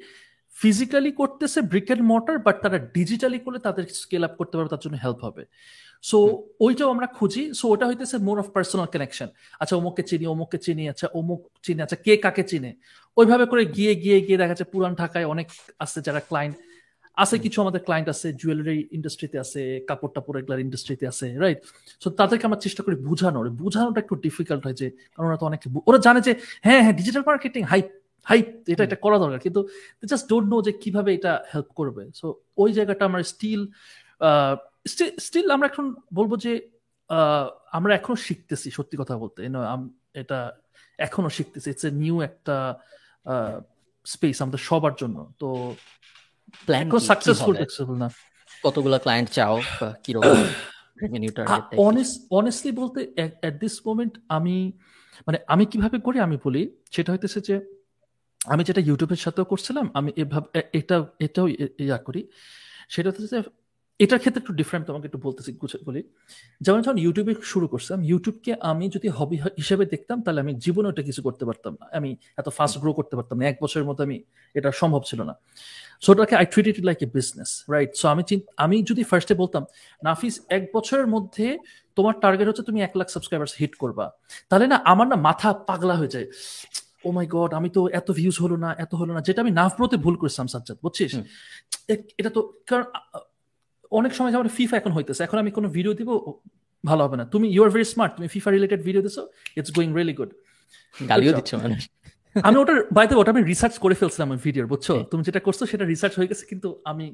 [0.62, 4.82] ফিজিক্যালি করতেছে ব্রিক অ্যান্ড মোটর বাট তারা ডিজিটালি করলে তাদের স্কেল আপ করতে পারবে তার
[4.86, 5.44] জন্য হেল্প হবে।
[6.04, 6.18] সো
[6.66, 9.30] ওইটাও আমরা খুঁজি। সো ওটা হইতেছে মোর অফ পার্সোনাল কানেকশন
[9.62, 12.72] আচ্ছা অমুককে চিনি অমুককে চিনি আচ্ছা অমুক চিনি আচ্ছা কে কাকে চিনে?
[13.18, 15.48] ওইভাবে করে গিয়ে গিয়ে গিয়ে দেখা যাচ্ছে পুরান ঢাকায় অনেক
[15.80, 16.56] আছে যারা ক্লায়েন্ট
[17.18, 21.60] আছে কিছু আমাদের ক্লায়েন্ট আছে জুয়েলারি ইন্ডাস্ট্রিতে আছে কাপড় টাপড় এগুলার ইন্ডাস্ট্রিতে আছে রাইট
[22.04, 25.60] সো তাদেরকে আমরা চেষ্টা করি বুঝানোর। বুঝানোটা একটু ডিফিকাল্ট হয় যে কারণ ওরা তো অনেক
[25.90, 26.32] ওরা জানে যে
[26.66, 27.88] হ্যাঁ হ্যাঁ ডিজিটাল মার্কেটিং হাইপ
[28.30, 29.62] হাইপ এটা এটা করা দরকার। কিন্তু
[30.12, 32.28] জাস্ট ডোন্ট নো যে কীভাবে এটা হেল্প করবে। সো
[32.62, 33.62] ওই জায়গাটা আমরা স্টিল
[35.26, 35.86] স্টিল আমরা এখন
[36.18, 36.52] বলব যে
[37.78, 39.40] আমরা এখনও শিখতেছি সত্যি কথা বলতে।
[40.22, 40.40] এটা
[41.08, 42.56] এখনও শিখতেছি। ইটস এ নিউ একটা
[44.06, 45.48] স্পেস আমাদের সবার জন্য। তো
[46.68, 48.10] প্ল্যান সাকসেসফুল সাকসেসফুল না।
[48.66, 49.56] কতগুলো ক্লায়েন্ট চাও
[50.04, 50.38] কীরকম
[52.40, 53.00] অনেস্টলি বলতে
[53.48, 54.58] এট দিস মোমেন্ট আমি
[55.28, 56.62] মানে আমি কীভাবে করি আমি বলি
[56.96, 57.56] সেটা হইতেছে যে
[58.54, 61.48] আমি যেটা ইউটিউবের সাথেও করছিলাম, আমি এভাবে এটা, এটাও
[61.88, 62.22] ইয়া করি।
[62.90, 63.42] সেটা হচ্ছে
[64.00, 65.50] এটার ক্ষেত্রে একটু ডিফারেন্ট তোমাকে একটু বলতেছি
[65.86, 66.02] বলি।
[66.62, 71.04] যেমন যখন ইউটিউবে শুরু করছিলাম, ইউটিউবকে আমি যদি হবি হিসেবে দেখতাম, তাহলে আমি জীবনে ওটা
[71.04, 74.24] কিছু করতে পারতাম না। আমি এত ফাস্ট গ্রো করতে পারতাম না। এক বছরের মতো আমি
[74.54, 75.34] এটা সম্ভব ছিল না।
[76.04, 78.24] সো ওটাকে I treat it like a business right so আমি
[78.58, 79.64] আমি যদি ফার্স্টে বলতাম,
[80.04, 81.58] নাফিস, এক বছরের মধ্যে
[81.96, 84.06] তোমার টার্গেট হচ্ছে তুমি এক লাখ সাবস্ক্রাইবার্স হিট করবা।
[84.50, 86.28] তাহলে না, আমার না মাথা পাগলা হয়ে যায়।
[87.08, 89.98] ও মাই গড আমি তো এত ভিউজ হলো না এত হলো না যেটা আমি নাফব্রোতে
[90.06, 91.12] ভুল করেছিলাম সাজ্জাদ বুঝছিস?
[92.20, 92.86] এটা তো কারণ
[93.92, 96.10] অনেক সময় যেমন ফিফা এখন হইতেছে এখন আমি কোনো ভিডিও দিব
[96.84, 99.22] ভালো হবে না। তুমি ইউ আর ভেরি স্মার্ট তুমি ফিফা রিলেটেড ভিডিও দিছো
[99.60, 100.32] ইটস গোয়িং রিয়েলি গুড
[101.12, 101.78] গালিও দিচ্ছ মানে
[102.48, 104.88] আমি ওটার বাইতে ওটা আমি রিসার্চ করে ফেলছিলাম আমার ভিডিওর বুঝছ?
[105.12, 107.06] তুমি যেটা করছ সেটা রিসার্চ হয়ে গেছে কিন্তু আমি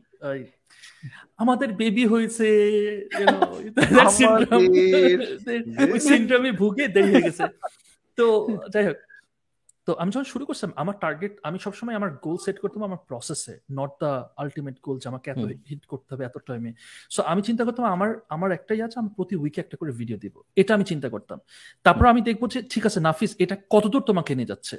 [1.43, 2.47] আমাদের বেবি হয়েছে
[6.09, 7.43] সিন্ড্রোমে ভুগে দেরি হয়ে গেছে।
[8.17, 8.25] তো
[8.73, 8.97] যাই হোক
[9.87, 13.59] তো আমি যখন শুরু করছিলাম আমার টার্গেট আমি সবসময় আমার গোল সেট করতাম আমার প্রসেসে
[13.71, 16.73] নট দ্য আলটিমেট গোল যে আমাকে এত হিট করতে হবে এত টাইমে
[17.09, 20.35] সো আমি চিন্তা করতাম আমার আমার একটাই আছে আমি প্রতি উইকে একটা করে ভিডিও দিব।
[20.55, 21.39] এটা আমি চিন্তা করতাম।
[21.83, 24.77] তারপর আমি দেখব যে ঠিক আছে নাফিস এটা কতদূর তোমাকে নিয়ে যাচ্ছে?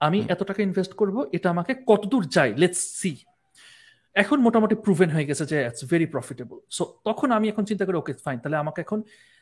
[0.00, 2.52] আমি এত টাকা ইনভেস্ট করব এটা আমাকে কতদূর যায়?
[2.56, 3.12] লেটস সি
[4.16, 7.96] এখন মোটামুটি প্রুভেন হয়ে গেছে যে ইটস ভেরি প্রফিটেবল সো তখন আমি এখন চিন্তা করি
[7.98, 8.98] ওকে ফাইন তাহলে আমাকে এখন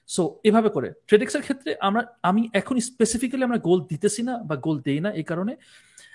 [0.09, 4.77] সো এভাবে করে ট্রেডিক্সের ক্ষেত্রে আমরা আমি এখন স্পেসিফিক্যালি আমরা গোল দিতেছি না বা গোল
[4.87, 5.53] দেই না এই কারণে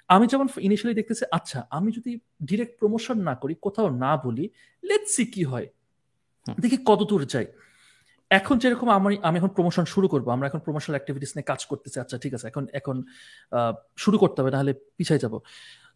[0.09, 2.11] আমি যেমন ইনিশিয়ালি দেখতেছি আচ্ছা আমি যদি
[2.43, 4.45] ডিরেক্ট প্রমোশন না করি কোথাও না বলি
[4.83, 5.67] লেটস সি কি হয়।
[6.59, 7.47] দেখি কত দূর যাই।
[8.31, 11.97] এখন যেরকম আমি আমি এখন প্রমোশন শুরু করব আমরা এখন প্রমোশনাল অ্যাক্টিভিটিস নিয়ে কাজ করতেছি
[12.03, 12.95] আচ্ছা ঠিক আছে এখন এখন
[13.97, 15.33] শুরু করতে হবে নাহলে পিছাই যাব।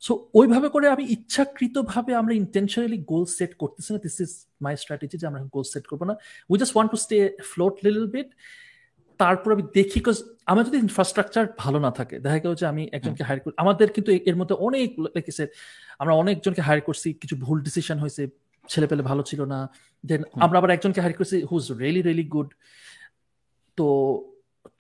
[0.06, 4.32] সো ওইভাবে করে আমি ইচ্ছাকৃতভাবে আমরা ইন্টেনশনালি গোল সেট করতেছি না। দিস ইজ
[4.66, 6.16] মাই স্ট্র্যাটেজি যে আমরা গোল সেট করব না।
[6.52, 7.18] We just want to stay
[7.52, 8.30] float little bit
[9.22, 10.18] তারপর আমি দেখি কজ
[10.52, 14.10] আমার যদি ইনফ্রাস্ট্রাকচার ভালো না থাকে দেখা গেল যে আমি একজনকে হায়ার করি আমাদের কিন্তু
[14.30, 15.44] এর মধ্যে অনেক লেগেছে
[16.02, 18.24] আমরা অনেকজনকে হায়ার করছি। কিছু ভুল ডিসিশন হয়েছে
[18.72, 19.60] ছেলে পেলে ভালো ছিল না।
[20.10, 22.50] দেন আমরা আবার একজনকে হায়ার করছি হুজ রিয়েলি রিয়েলি গুড
[23.78, 23.88] তো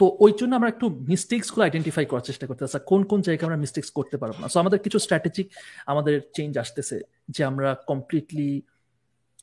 [0.02, 3.58] তো ওই জন্য আমরা একটু মিস্টেক্সগুলো আইডেন্টিফাই করার চেষ্টা করতে আচ্ছা কোন কোন জায়গায় আমরা
[3.58, 4.48] মিস্টেক্স করতে পারব না?
[4.48, 5.48] সো আমাদের কিছু স্ট্র্যাটেজিক
[5.86, 8.62] আমাদের চেঞ্জ আসতেছে যে আমরা কমপ্লিটলি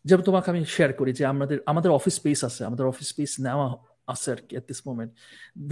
[0.04, 3.68] যেমন তোমাকে আমি শেয়ার করি যে আমাদের আমাদের অফিস স্পেস আছে, আমাদের অফিস স্পেস নেওয়া
[4.48, 5.10] কি at this moment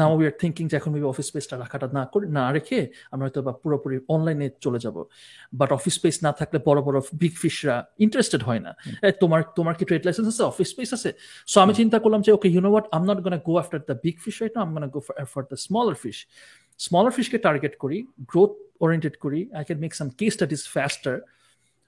[0.01, 2.79] now we are thinking যে এখন মেবি অফিস স্পেসটা রাখাটা না করে না রেখে
[3.13, 4.97] আমরা হয়তো বা পুরোপুরি অনলাইনে চলে যাব।
[5.61, 8.73] বাট অফিস স্পেস না থাকলে বড় বড় বিগ ফিশরা ইন্টারেস্টেড হয় না।
[9.23, 10.43] তোমার তোমার কি ট্রেড লাইসেন্স আছে?
[10.53, 11.11] অফিস স্পেস আছে?
[11.53, 13.97] সো আমি চিন্তা করলাম যে okay you know what I'm not gonna go after the
[14.05, 15.01] big fish right I'm gonna go
[15.33, 16.19] for the smaller fish
[16.87, 17.99] smaller ফিশকে target করি
[18.31, 18.53] গ্রোথ
[18.85, 21.15] ওরিয়েন্টেড করি I can make some case that is faster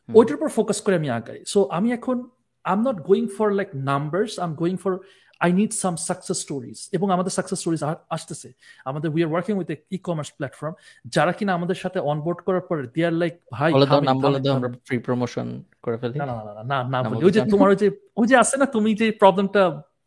[0.09, 2.17] ওইটার উপর focus করে আমি আগাই। So আমি এখন
[2.65, 4.93] I am not going for like numbers I am going for
[5.41, 7.83] I need some success stories এবং আমাদের সাকসেস স্টোরিজ
[8.17, 8.49] আসতেছে।
[8.91, 10.75] আমাদের we are working with e commerce platform
[11.15, 13.71] যারা কিনা আমাদের সাথে অনবোর্ড করার পরে দে আর লাইক ভাই
[14.09, 15.47] নাম বলে দাও আমরা ফ্রি প্রমোশন
[15.85, 16.35] করে ফেলি। না না
[16.73, 17.89] না না বলি ওই যে তোমার ওই যে
[18.21, 19.63] ওই যে আছে না তুমি যে প্রবলেমটা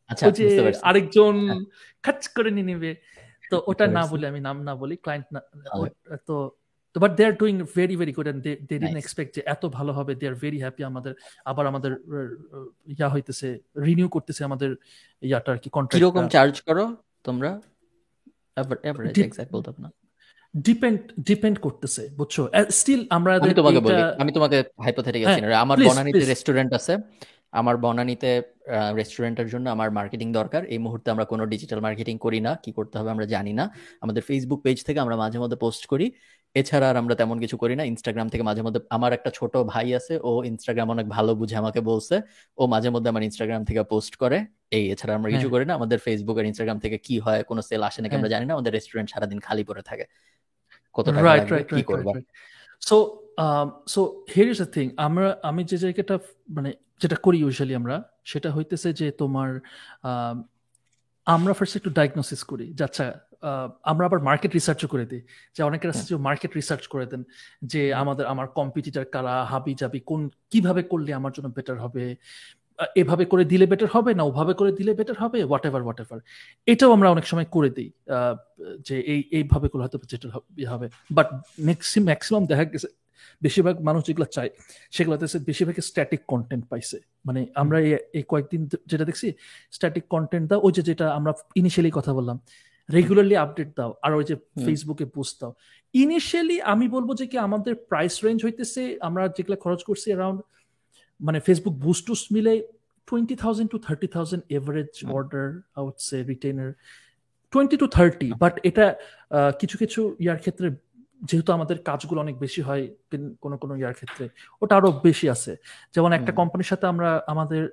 [0.10, 0.46] আচ্ছা ওই যে
[0.90, 1.62] আরেকজন হ্যাঁ।
[2.04, 2.92] খাচ করে নিয়ে নেবে।
[3.52, 5.40] তো ওটা না বলি আমি নাম না বলি ক্লায়েন্ট না
[6.30, 6.36] তো
[7.00, 9.94] but they are doing very very good and they they didn't expect যে এত ভালো
[9.94, 11.14] হবে দে আর ভেরি হ্যাপি আমাদের
[11.46, 11.92] আবার আমাদের
[12.88, 14.76] ইয়া হইতেছে রিনিউ করতেছে আমাদের
[15.22, 17.62] ইয়াটা আর কি কন্ট্রাক্ট কীরকম চার্জ করো তোমরা?
[18.84, 19.92] এভারেজ এক্সাক্ট বলতে না।
[20.58, 22.42] ডিপেন্ড ডিপেন্ড করতেছে বুঝছ?
[22.70, 26.98] স্টিল আমরা আমি তোমাকে বলি আমি তোমাকে হাইপোথেটিক্যাল সিনারি আমার বনানীতে রেস্টুরেন্ট আছে
[27.52, 28.42] আমার বনানীতে
[28.96, 32.98] রেস্টুরেন্টের জন্য আমার মার্কেটিং দরকার এই মুহূর্তে আমরা কোনো ডিজিটাল মার্কেটিং করি না কি করতে
[32.98, 36.12] হবে আমরা জানি না। আমাদের ফেসবুক পেজ থেকে আমরা মাঝে মধ্যে পোস্ট করি
[36.56, 39.88] এছাড়া আর আমরা তেমন কিছু করি না। ইনস্টাগ্রাম থেকে মাঝে মধ্যে আমার একটা ছোট ভাই
[40.00, 42.16] আছে ও ইনস্টাগ্রাম অনেক ভালো বুঝে আমাকে বলছে।
[42.58, 44.38] ও মাঝে মধ্যে আমার ইনস্টাগ্রাম থেকে পোস্ট করে।
[44.72, 47.62] এই এছাড়া আমরা কিছু হ্যাঁ। করি না। আমাদের ফেসবুক আর ইনস্টাগ্রাম থেকে কি হয় কোনো
[47.62, 50.06] সেল আসে নাকি আমরা হ্যাঁ। জানি না। আমাদের রেস্টুরেন্ট সারাদিন খালি পড়ে থাকে।
[50.96, 51.32] কত টাকা
[51.72, 52.12] কি করবা?
[52.82, 52.98] So
[53.88, 54.02] so
[54.34, 56.16] here is a thing আমরা আমি যে জায়গাটা
[56.50, 56.70] মানে
[57.02, 59.50] যেটা করি ইউজুয়ালি আমরা সেটা হইতেছে যে তোমার
[61.28, 63.06] আমরা ফার্স্ট একটু ডায়াগনোসিস করি। যে আচ্ছা
[63.92, 65.22] আমরা আবার মার্কেট রিসার্চও করে দিই।
[65.56, 67.22] যে অনেকের আছে মার্কেট রিসার্চ করে দেন
[67.72, 72.04] যে আমাদের, আমার কম্পিটিটার কারা, হাবি যাবি কোন, কীভাবে করলে আমার জন্য বেটার হবে?
[73.02, 75.40] এভাবে করে দিলে বেটার হবে না ওভাবে করে দিলে বেটার হবে?
[75.50, 76.20] হোয়াট এভার হোয়াট এভার
[76.72, 77.90] এটাও আমরা অনেক সময় করে দিই
[78.88, 80.28] যে এই, এইভাবে করলে হয়তো যেটা
[80.74, 80.88] হবে।
[81.18, 81.28] বাট
[81.68, 82.90] ম্যাক্সিম ম্যাক্সিমাম দেখা গেছে
[83.46, 84.52] বেশিরভাগ মানুষ যেগুলো চায়,
[84.96, 86.98] সেগুলোতে বেশিরভাগ স্ট্যাটিক কন্টেন্ট পাইছে।
[87.28, 87.78] মানে আমরা
[88.18, 88.62] এই কয়েকদিন
[88.92, 89.28] যেটা দেখছি
[89.78, 91.32] স্ট্যাটিক কন্টেন্ট দা ওই যে, যেটা আমরা
[91.62, 92.38] ইনিশিয়ালি কথা বললাম
[92.94, 94.36] রেগুলারলি আপডেট দাও আর ওই যে
[94.66, 95.54] ফেসবুকে পোস্ট দাও।
[95.94, 100.42] ইনিশিয়ালি আমি বলব যে কি আমাদের প্রাইস রেঞ্জ হইতেছে আমরা যেগুলো খরচ করছি অ্যারাউন্ড
[101.22, 102.68] মানে ফেসবুক বুস্ট বুস্টুস মিলে
[103.08, 105.62] twenty thousand to thirty thousand average order
[105.98, 106.74] say retainer
[107.52, 108.96] twenty to thirty but এটা
[109.60, 110.76] কিছু কিছু ইয়ার ক্ষেত্রে
[111.22, 112.84] যেহেতু আমাদের কাজগুলো অনেক বেশি হয়
[113.42, 114.30] কোনো কোনো ইয়ার ক্ষেত্রে
[114.62, 115.56] ওটা আরও বেশি আছে।
[115.96, 117.70] যেমন একটা কোম্পানির সাথে আমরা আমাদের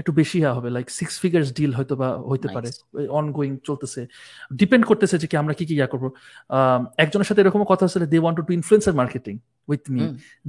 [0.00, 2.68] একটু বেশি হবে লাইক সিক্স ফিগার্স ডিল হয়তো বা হইতে পারে
[3.20, 4.00] অনগোয়িং চলতেছে।
[4.60, 6.04] ডিপেন্ড করতেছে যে কি আমরা কি কি ইয়া করব।
[7.02, 9.34] একজনের সাথে এরকম কথা হচ্ছে they want to influencer marketing
[9.70, 10.02] with me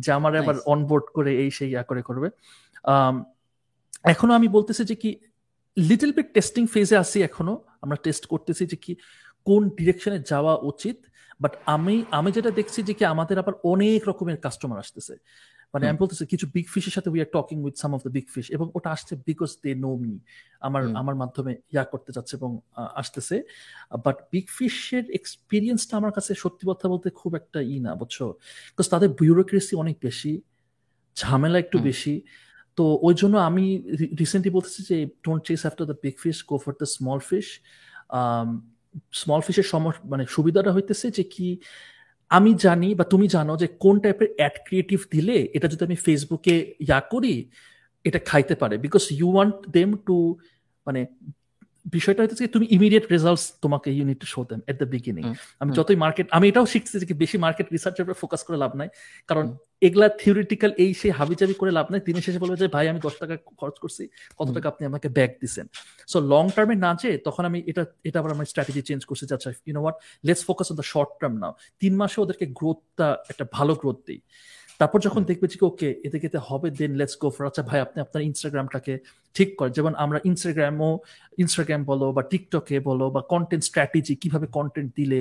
[0.04, 2.28] যে আমার আবার অনবোর্ড করে এই সেই ইয়া করে করবে।
[4.14, 5.10] এখনও আমি বলতেছি যে কি
[5.78, 8.92] লিটল বিট টেস্টিং ফেজে আছি এখনও। আমরা টেস্ট করতেছি যে কি
[9.48, 10.98] কোন ডিরেকশনে যাওয়া উচিত।
[11.44, 15.14] বাট আমি আমি যেটা দেখছি যে কি আমাদের আবার অনেক রকমের কাস্টমার আসতেছে।
[15.74, 18.28] মানে আমি বলতেছি কিছু বিগ ফিশের সাথে we are talking with some of the big
[18.34, 20.14] fish এবং ওটা আসছে বিকজ দে নো মি
[20.68, 22.52] আমার আমার মাধ্যমে ইয়া করতে যাচ্ছে এবং
[23.02, 23.36] আসতেছে।
[24.06, 28.18] বাট বিগ ফিশের এক্সপিরিয়েন্সটা আমার কাছে সত্যি কথা বলতে খুব একটা ই না বুঝছ?
[28.72, 30.32] বিকজ তাদের বিউরোক্রেসি অনেক বেশি
[31.18, 32.16] ঝামেলা একটু বেশি।
[32.78, 33.66] তো ওই জন্য আমি
[34.22, 37.48] রিসেন্টলি বলতেছি যে don't chase after the big fish go for the small fish
[39.22, 41.48] small ফিশের সম মানে সুবিধাটা হইতেছে যে কি
[42.30, 46.76] আমি জানি বা তুমি জানো যে কোন টাইপের অ্যাড ক্রিয়েটিভ দিলে এটা যদি আমি ফেসবুকে
[46.80, 47.50] ইয়া করি,
[48.04, 50.38] এটা খাইতে পারে। Because you want them to
[50.86, 51.06] মানে
[51.86, 55.24] বিষয়টা হচ্ছে তুমি ইমিডিয়েট রেজাল্টস তোমাকে you need to show them at the beginning
[55.62, 58.90] আমি যতই মার্কেট আমি এটাও শিখছি যে বেশি মার্কেট রিসার্চের উপরে ফোকাস করে লাভ নাই।
[59.30, 59.46] কারণ
[59.88, 63.16] এগুলা থিওরিটিক্যাল এই সেই হাবিজাবি করে লাভ নাই দিনের শেষে বলবে যে ভাই আমি দশ
[63.22, 64.04] টাকা খরচ করছি
[64.40, 65.66] কত টাকা আপনি আমাকে ব্যাক দিচ্ছেন
[66.08, 69.34] সো লং টার্মে না যে তখন আমি এটা এটা আবার আমার স্ট্র্যাটেজি চেঞ্জ করছি যে
[69.38, 69.98] আচ্ছা you know what
[70.28, 74.22] let's focus on the short term now তিন মাসে ওদেরকে গ্রোথটা একটা ভালো গ্রোথ দিই।
[74.84, 77.98] তারপর যখন দেখবে যে ওকে এতে কেতে হবে দেন লেটস গো ফর আচ্ছা ভাই আপনি
[78.02, 78.94] আপনার ইনস্টাগ্রামটাকে
[79.36, 80.92] ঠিক করে যেমন আমরা ইনস্টাগ্রামও
[81.44, 85.20] ইনস্টাগ্রাম বলো বা টিকটকে বলো বা কন্টেন্ট স্ট্র্যাটেজি কীভাবে কন্টেন্ট দিলে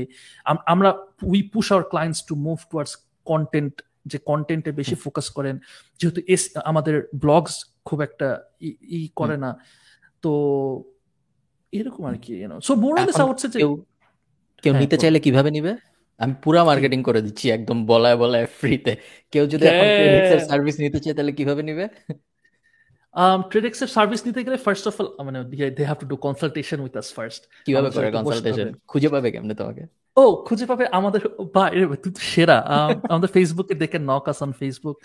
[0.72, 0.90] আমরা
[1.30, 2.93] we push our clients to move towards
[3.30, 3.74] content
[4.10, 5.55] যে কন্টেন্টে বেশি ফোকাস করেন।
[5.98, 6.94] যেহেতু এস আমাদের
[7.24, 8.28] ব্লগস খুব একটা
[8.98, 9.51] ই করে না
[10.22, 10.32] তো
[11.72, 12.32] এরকম আর কি
[12.66, 13.72] so more on this outset কেউ
[14.62, 15.72] কেউ নিতে চাইলে কীভাবে নিবে?
[16.20, 18.93] আমি পুরা মার্কেটিং করে দিচ্ছি একদম বলায় বলায় ফ্রিতে
[19.32, 19.89] কেউ যদি এখন
[20.51, 21.84] সার্ভিস নিতে চায় তাহলে কীভাবে নিবে?
[23.51, 25.39] ট্রেডেক্সের সার্ভিস নিতে গেলে ফার্স্ট অফ অল মানে
[25.78, 29.82] they have to do consultation with us first কীভাবে করে কনসালটেশন খুঁজে পাবে কেমনে তোমাকে?
[30.20, 31.22] ও খুঁজে পাবে আমাদের
[31.55, 31.64] বা
[32.02, 32.59] তুই সেরা।
[33.12, 34.97] আমাদের ফেসবুকে দেখে নক আস অন ফেসবুক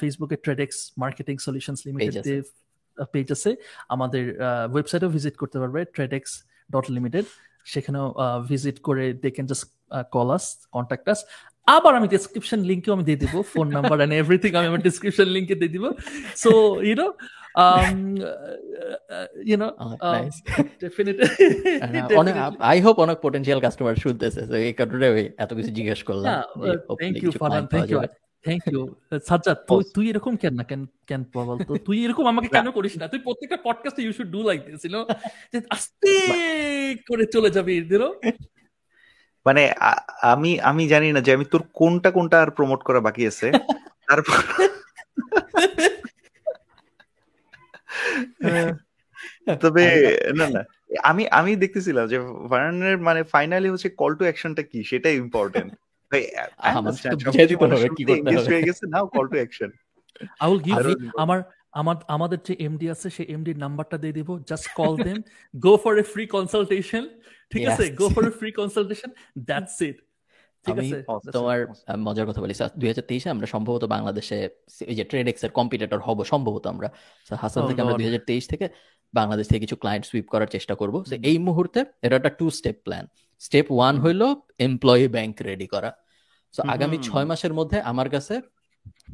[0.00, 2.14] ফেসবুকে Tradex marketing solutions limited
[3.14, 3.50] page আছে।
[3.94, 4.22] আমাদের
[4.72, 6.30] ওয়েবসাইটেও ভিজিট করতে পারবে ট্রেডেক্স
[6.74, 7.26] ডট লিমিটেড
[7.72, 8.06] সেখানেও
[8.50, 9.64] ভিজিট করে they can just
[10.14, 10.44] call us
[10.76, 11.20] contact us
[11.76, 15.56] আবার আমি ডিসক্রিপশন লিঙ্কেও আমি দিয়ে দিব ফোন নাম্বার এন্ড এভরিথিং আমি আমার ডিসক্রিপশন লিঙ্কে
[15.60, 15.84] দিয়ে দিব।
[16.42, 16.50] So
[16.88, 17.08] you know
[19.50, 20.26] you know um,
[22.22, 22.34] অনেক
[22.70, 25.06] আই হোপ অনেক পটেনশিয়াল কাস্টমার শুনতেছে। এই কারণে
[25.44, 26.32] এত কিছু জিজ্ঞেস করলাম
[27.00, 27.98] thank you Farhan thank you
[28.44, 28.94] thank you
[29.28, 32.98] Sajjad তুই তুই এরকম কেন না কেন কেন বল তো তুই এরকম আমাকে কেন করিস
[32.98, 33.08] না?
[33.08, 35.06] তুই প্রত্যেকটা পডকাস্টে you should do like this you know
[35.52, 38.14] যে আস্তে করে চলে যাবি ইউ
[39.46, 39.72] মানে
[40.22, 43.52] আমি আমি জানি না যে আমি তোর কোনটা কোনটা আর প্রমোট করা বাকি আছে।
[44.08, 44.38] তারপর
[49.60, 50.64] তবে না। না
[51.02, 54.84] আমি আমি দেখতেছিলাম যে ভার্নের মানে ফাইনালি হচ্ছে কল টু অ্যাকশনটা কি?
[54.84, 55.72] সেটাই ইম্পর্টেন্ট
[56.12, 56.22] ভাই
[58.68, 59.70] গেছে now call to action
[60.42, 60.76] I will give
[61.16, 61.38] আমার
[61.80, 65.18] আমার আমাদের যে এমডি আছে সেই এমডি নাম্বারটা দিয়ে দিব just call them
[65.54, 67.04] go for a free consultation
[67.52, 67.84] ঠিক আছে?
[68.00, 69.10] Go for a free consultation
[69.48, 69.98] that's it
[70.66, 70.88] আমি
[71.32, 71.58] তোমার
[71.98, 74.38] মজার কথা বলি। দুই হাজার তেইশে আমরা সম্ভবত বাংলাদেশে
[74.92, 76.88] এই যে ট্রেড এক্সের কম্পিটিটর হব সম্ভবত আমরা।
[77.42, 78.66] হাসান oh থেকে আমরা দুই হাজার তেইশ থেকে
[79.14, 80.94] বাংলাদেশ থেকে কিছু ক্লায়েন্ট সুইপ করার চেষ্টা করব।
[81.30, 83.04] এই মুহূর্তে এটা একটা two step plan
[83.38, 84.22] step one হইল
[84.58, 85.90] এমপ্লয়ি ব্যাংক রেডি করা।
[86.54, 88.34] সো আগামী ছয় মাসের মধ্যে আমার কাছে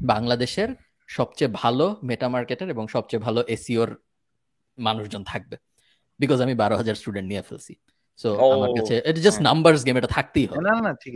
[0.01, 0.71] বাংলাদেশের
[1.09, 3.91] সবচেয়ে ভালো মেটা মার্কেটের এবং সবচেয়ে ভালো এসিওর
[4.79, 5.57] মানুষজন থাকবে।
[6.21, 7.75] বিকজ আমি বারো হাজার স্টুডেন্ট নিয়ে ফেলছি।
[8.19, 11.15] সো আমার কাছে এটা জাস্ট নাম্বারস গেম এটা থাকতেই হবে। না না ঠিক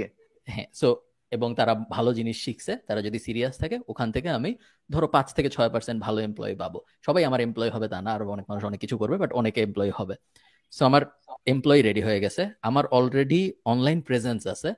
[0.49, 0.89] হ্যাঁ সো
[1.33, 4.51] এবং তারা ভালো জিনিস শিখছে। তারা যদি সিরিয়াস থাকে ওখান থেকে আমি
[4.91, 8.31] ধরো পাঁচ থেকে ছয় পার্সেন্ট ভালো এমপ্লয়ি পাবো। সবাই আমার এমপ্লয়ি হবে তা না আরও
[8.31, 10.15] অনেক মানুষ অনেক কিছু করবে বাট অনেকে এমপ্লয়ি হবে।
[10.77, 11.03] সো আমার
[11.53, 13.43] এমপ্লয়ি রেডি হয়ে গেছে। আমার অলরেডি
[13.73, 14.71] অনলাইন প্রেজেন্স আছে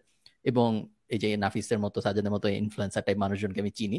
[0.44, 0.68] এবং
[1.14, 3.98] এই যে নাফিসের মতো সাজাদের মতো ইনফ্লুয়েন্সার টাইপ মানুষজনকে আমি চিনি।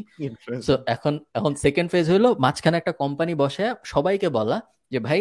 [0.66, 4.58] সো এখন এখন সেকেন্ড ফেজ হলো মাঝখানে একটা কোম্পানি বসে সবাইকে বলা
[4.94, 5.20] যে ভাই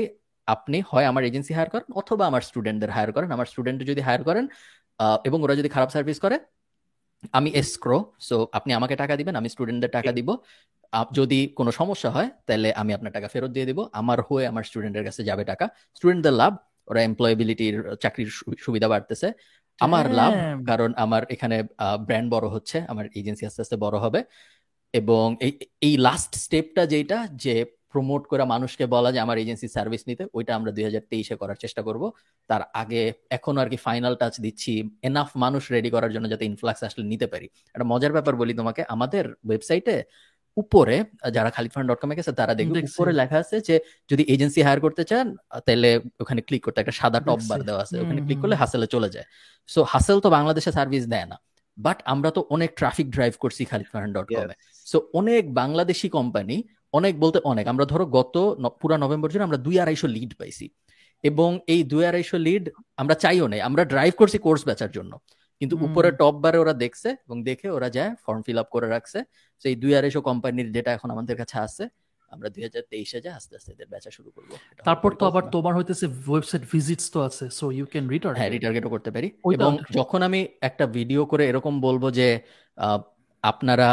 [0.48, 4.22] আপনি হয় আমার এজেন্সি হায়ার করেন অথবা আমার স্টুডেন্টদের হায়ার করেন। আমার স্টুডেন্ট যদি হায়ার
[4.28, 4.44] করেন
[5.28, 6.36] এবং ওরা যদি খারাপ সার্ভিস করে
[7.38, 7.98] আমি এসক্রো
[8.28, 10.28] সো আপনি আমাকে টাকা দিবেন আমি স্টুডেন্টদের টাকা দিব।
[11.18, 15.04] যদি কোনো সমস্যা হয় তাহলে আমি আপনার টাকা ফেরত দিয়ে দিব। আমার হয়ে আমার স্টুডেন্টের
[15.08, 15.66] কাছে যাবে টাকা।
[15.96, 16.52] স্টুডেন্টদের লাভ
[16.90, 18.30] ওরা এমপ্লয়াবিলিটির চাকরির
[18.64, 19.28] সুবিধা বাড়তেছে।
[19.78, 20.32] আমার লাভ
[20.68, 21.56] কারণ আমার এখানে
[22.06, 24.20] ব্র্যান্ড বড় হচ্ছে আমার এজেন্সি আস্তে আস্তে বড় হবে।
[24.94, 25.52] এবং এই
[25.86, 27.54] এই লাস্ট স্টেপটা যেটা যে
[27.92, 31.58] প্রমোট করে মানুষকে বলা যে আমার এজেন্সি সার্ভিস নিতে ওইটা আমরা দুই হাজার তেইশে করার
[31.62, 32.02] চেষ্টা করব।
[32.50, 33.02] তার আগে
[33.36, 34.72] এখনও আর কি ফাইনাল টাচ দিচ্ছি
[35.08, 38.82] এনাফ মানুষ রেডি করার জন্য যাতে ইনফ্লাক্স আসলে নিতে পারি। একটা মজার ব্যাপার বলি তোমাকে
[38.94, 39.96] আমাদের ওয়েবসাইটে
[40.56, 40.96] উপরে
[41.36, 43.74] যারা খালিদ ফান্ড ডট কমে গেছে তারা দেখবে উপরে লেখা আছে যে
[44.10, 45.26] যদি এজেন্সি হায়ার করতে চান
[45.66, 45.90] তাহলে
[46.22, 49.26] ওখানে ক্লিক করতে একটা সাদা টপ বার দেওয়া আছে ওখানে ক্লিক করলে হাসেলে চলে যায়।
[49.68, 51.36] সো হাসেল তো বাংলাদেশে সার্ভিস দেয় না
[51.78, 54.54] বাট আমরা তো অনেক ট্রাফিক ড্রাইভ করছি Khalid fund dot com
[54.86, 56.56] so অনেক বাংলাদেশি কোম্পানি
[56.94, 58.34] অনেক বলতে অনেক। আমরা ধরো গত
[58.80, 60.66] পুরো নভেম্বর জন্য আমরা দুই আড়াইশো লিড পাইছি।
[61.24, 62.64] এবং এই দুই আড়াইশো লিড
[63.00, 65.12] আমরা চাইও নেই। আমরা ড্রাইভ করছি কোর্স বেচার জন্য।
[65.60, 69.18] কিন্তু উপরে টপ বারে ওরা দেখছে এবং দেখে ওরা যায় ফর্ম ফিল আপ করে রাখছে।
[69.62, 71.84] সেই দুই আড়াইশো কোম্পানির যেটা এখন আমাদের কাছে আছে
[72.30, 74.50] আমরা দুই হাজার তেইশে যা আস্তে আস্তে এদের বেচা শুরু করব।
[74.88, 78.90] তারপর তো আবার তোমার হইতেছে ওয়েবসাইট ভিজিটস তো আছে সো ইউ ক্যান রিটার্ন হ্যাঁ রিটার্গেটও
[78.94, 82.28] করতে পারি। এবং যখন আমি একটা ভিডিও করে এরকম বলব যে
[83.44, 83.88] আপনারা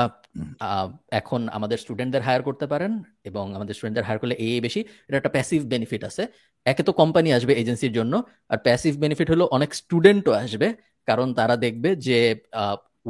[1.19, 2.91] এখন আমাদের স্টুডেন্টদের হায়ার করতে পারেন
[3.29, 6.23] এবং আমাদের স্টুডেন্টদের হায়ার করলে এই বেশি। এটা একটা প্যাসিভ বেনিফিট আছে।
[6.65, 8.13] একে তো কোম্পানি আসবে এজেন্সির জন্য।
[8.51, 10.67] আর প্যাসিভ বেনিফিট হলো অনেক স্টুডেন্টও আসবে
[11.07, 12.19] কারণ তারা দেখবে যে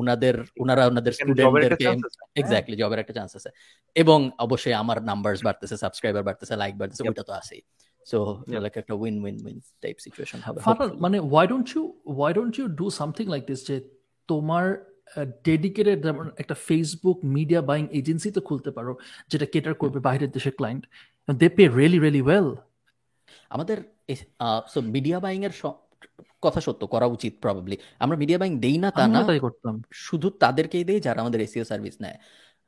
[0.02, 1.86] উনাদের উনারা ওনাদের স্টুডেন্টদেরকে
[2.40, 3.50] এক্স্যাক্টলি জবের একটা চান্স আছে।
[3.96, 7.62] এবং অবশ্যই আমার নাম্বারস বাড়তেছে সাবস্ক্রাইবার বাড়তেছে লাইক বাড়তেছে ওইটা তো আছেই।
[8.10, 8.18] সো
[8.66, 10.60] লাইক একটা win win win type situation হবে
[11.06, 11.84] মানে why don't you
[12.18, 13.76] why don't you do something like this যে
[14.30, 14.66] তোমার
[15.44, 18.98] ডেডিকেটেড যেমন একটা ফেসবুক মিডিয়া বাইং এজেন্সি তো খুলতে পারো
[19.30, 20.84] যেটা কেটার করবে বাইরের দেশের client
[21.36, 22.56] they pay really really well
[23.50, 23.78] আমাদের
[24.74, 25.52] সো মিডিয়া বাইং এর
[26.42, 30.84] কথা সত্য করা উচিত প্রবাবলি আমরা মিডিয়া বাইং দেই না তা না করতাম। শুধু তাদেরকেই
[30.84, 32.18] দেই যারা আমাদের এসিও সার্ভিস নেয়।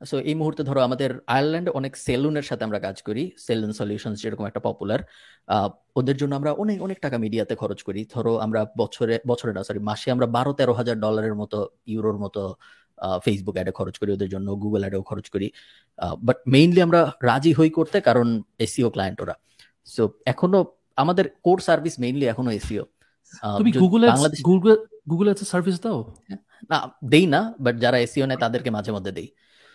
[0.00, 4.44] সো এই মুহূর্তে ধরো আমাদের আয়ারল্যান্ডে অনেক সেলুনের সাথে আমরা কাজ করি সেলুন সলিউশন যেরকম
[4.50, 5.00] একটা পপুলার
[5.98, 9.80] ওদের জন্য আমরা অনেক অনেক টাকা মিডিয়াতে খরচ করি। ধরো আমরা বছরে বছরে না সরি
[9.90, 11.58] মাসে আমরা বারো তেরো হাজার ডলারের মতো
[11.92, 12.42] ইউরোর মতো
[13.24, 15.46] ফেসবুক অ্যাডে খরচ করি ওদের জন্য গুগল অ্যাডেও খরচ করি।
[16.26, 18.26] বাট মেইনলি আমরা রাজি হই করতে কারণ
[18.64, 19.34] এসিও ক্লায়েন্ট ওরা।
[19.94, 20.02] সো
[20.32, 20.60] এখনও
[21.02, 22.84] আমাদের কোর সার্ভিস মেইনলি এখনও এসিও
[23.58, 24.02] তুমি গুগল
[24.48, 24.70] গুগল
[25.10, 25.98] গুগল সার্ভিস দাও?
[26.70, 26.78] না
[27.12, 29.28] দেই না বাট যারা এসিও নেয় তাদেরকে মাঝে মধ্যে দেই।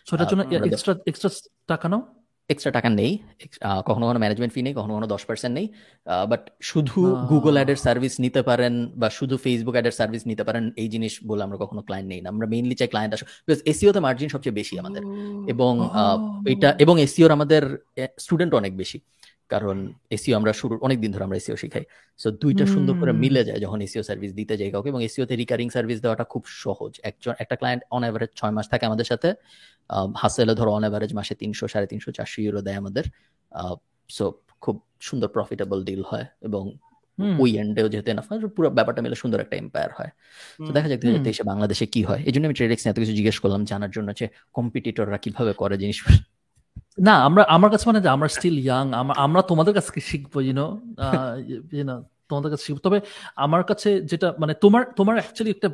[0.10, 1.30] সেটার জন্য এক্সট্রা এক্সট্রা
[1.68, 2.02] টাকা নাও।
[2.50, 3.12] এক্সট্রা টাকা নেই।
[3.86, 5.68] কখনো কখনো ম্যানেজমেন্ট ফি নেই কখনো কখনো দশ পার্সেন্ট নেই।
[6.30, 10.88] বাট শুধু গুগল অ্যাডের সার্ভিস নিতে পারেন বা শুধু ফেসবুক অ্যাডের সার্ভিস নিতে পারেন এই
[10.90, 14.30] জিনিস বলে আমরা কখনো ক্লায়েন্ট নেই না। আমরা মেইনলি চাই ক্লায়েন্ট আসো বিকজ এসিওতে মার্জিন
[14.30, 15.04] সবচেয়ে বেশি আমাদের।
[15.48, 15.74] এবং
[16.48, 17.64] এটা এবং এসিওর আমাদের
[18.20, 19.00] স্টুডেন্ট অনেক বেশি।
[19.52, 19.76] কারণ
[20.16, 21.86] এসিও আমরা শুরু অনেক দিন ধরে আমরা এসিও শিখাই।
[22.20, 25.68] সো দুইটা সুন্দর করে মিলে যায় যখন এসিও সার্ভিস দিতে যাই কাউকে এবং এসিওতে রিকারিং
[25.76, 29.30] সার্ভিস দেওয়াটা খুব সহজ। একজন একটা ক্লায়েন্ট অন অ্যাভারেজ ছয় মাস থাকে আমাদের সাথে।
[30.24, 33.06] হাসেলে ধরো অন অ্যাভারেজ মাসে তিনশো সাড়ে তিনশো চারশো ইউরো দেয় আমাদের।
[34.10, 34.26] সো
[34.64, 34.76] খুব
[35.08, 36.64] সুন্দর প্রফিটেবল ডিল হয় এবং
[37.44, 40.12] ওই এন্ডেও যেহেতু এনাফ পুরো ব্যাপারটা মিলে সুন্দর একটা এম্পায়ার হয়।
[40.66, 43.38] তো দেখা যাক দুই হাজার বাংলাদেশে কি হয়। এই জন্য আমি ট্রেডেক্স এত কিছু জিজ্ঞেস
[43.44, 44.26] করলাম জানার জন্য যে
[44.58, 46.00] কম্পিটিটররা কীভাবে করে জিনিস
[46.98, 48.86] না আমরা আমার কাছে মানে আমরা স্টিল ইয়াং
[49.26, 50.68] আমরা তোমাদের কাছ থেকে শিখব ইউনো
[51.72, 51.96] ইউনো
[52.30, 53.00] তোমাদের কাছে শিখব। তবে
[53.36, 55.70] আমার কাছে যেটা মানে তোমার তোমার অ্যাকচুয়ালি একটা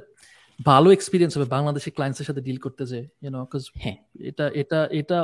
[0.65, 3.98] ভালো এক্সপিরিয়েন্স হবে বাংলাদেশি ক্লায়েন্টসের সাথে ডিল করতে যে ইউনো বিকজ হ্যাঁ।
[4.30, 5.19] এটা এটা এটা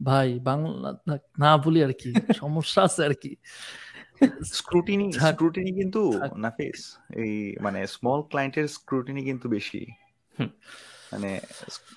[0.00, 0.90] ভাই বাংলা
[1.38, 3.32] না বলি আর কি সমস্যা আছে আর কি।
[4.52, 6.00] স্ক্রুটিনি স্ক্রুটিনি কিন্তু
[6.36, 6.80] নাফিস
[7.22, 7.32] এই
[7.62, 9.82] মানে স্মল ক্লায়েন্টের স্ক্রুটিনি কিন্তু বেশি।
[11.12, 11.30] মানে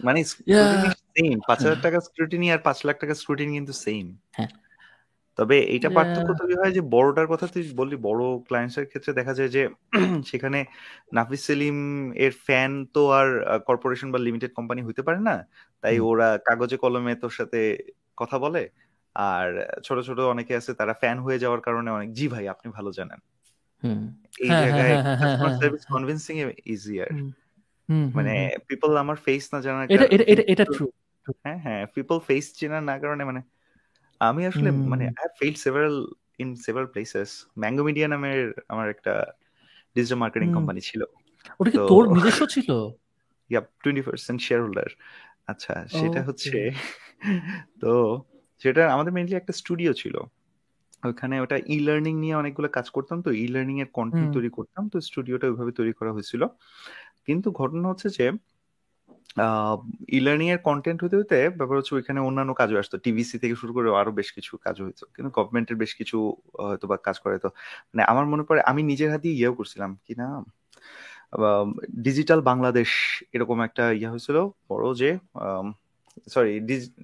[0.04, 0.20] মানে
[1.16, 4.06] সেম পাঁচ হাজার টাকা স্ক্রুটিনি আর পাঁচ লাখ টাকা স্ক্রুটিনি কিন্তু সেম
[4.38, 4.52] হ্যাঁ।
[5.40, 9.34] তবে এইটা পার্থক্য তৈরি হয় যে বড়টার কথা তুই বললি বড় ক্লায়েন্টস এর ক্ষেত্রে দেখা
[9.34, 9.62] যায় যে
[10.32, 10.60] সেখানে
[11.14, 11.78] নাফিস সেলিম
[12.16, 13.28] এর ফ্যান তো আর
[13.66, 15.36] কর্পোরেশন বা লিমিটেড কোম্পানি হইতে পারে না।
[15.84, 17.60] তাই ওরা কাগজে কলমে তোর সাথে
[18.18, 18.64] কথা বলে।
[19.16, 19.48] আর
[19.84, 23.20] ছোট ছোট অনেকে আছে তারা ফ্যান হয়ে যাওয়ার কারণে অনেক জি ভাই আপনি ভালো জানেন।
[24.40, 24.96] এই হ্যাঁ, জায়গায়
[25.60, 26.36] সার্ভিস কনভিন্সিং
[26.66, 27.12] ইজিয়ার
[28.14, 28.34] মানে
[28.68, 30.86] পিপল আমার ফেস না জানার এটা এটা এটা ট্রু
[31.30, 33.42] হ্যাঁ হ্যাঁ পিপল ফেস চেনার না কারণে মানে
[34.20, 36.08] আমি আসলে মানে I have failed several
[36.40, 39.26] in several places mango media নামের আমার একটা
[39.96, 41.04] ডিজিটাল মার্কেটিং কোম্পানি ছিল।
[41.60, 42.90] ওটা কি তোর নিজস্ব ছিল?
[43.50, 44.86] ইয়া 20% শেয়ার হোল্ডার
[45.48, 46.72] আচ্ছা সেটা হচ্ছে
[47.82, 48.22] তো
[48.60, 50.18] সেটা আমাদের মেইনলি একটা স্টুডিও ছিল।
[51.04, 54.90] ওখানে ওটা ই লার্নিং নিয়ে অনেকগুলো কাজ করতাম তো ই লার্নিং এর কন্টেন্ট তৈরি করতাম।
[54.90, 56.46] তো স্টুডিওটা ওইভাবে তৈরি করা হয়েছিল।
[57.26, 58.32] কিন্তু ঘটনা হচ্ছে যে
[60.16, 63.72] ই লার্নিং এর কন্টেন্ট হতে হতে ব্যাপার হচ্ছে ওইখানে অন্যান্য কাজও আসতো। টিভিসি থেকে শুরু
[63.78, 66.18] করে আরও বেশ কিছু কাজ হয়েছে কিন্তু গভর্নমেন্টের বেশ কিছু
[66.70, 67.50] হয়তো বা কাজ করে। তো
[67.92, 70.28] মানে আমার মনে পড়ে আমি নিজের হাতে ইয়েও করছিলাম। কি না
[72.08, 72.90] ডিজিটাল বাংলাদেশ
[73.36, 74.38] এরকম একটা ইয়ে হয়েছিল।
[74.72, 75.10] বড় যে
[76.34, 76.52] সরি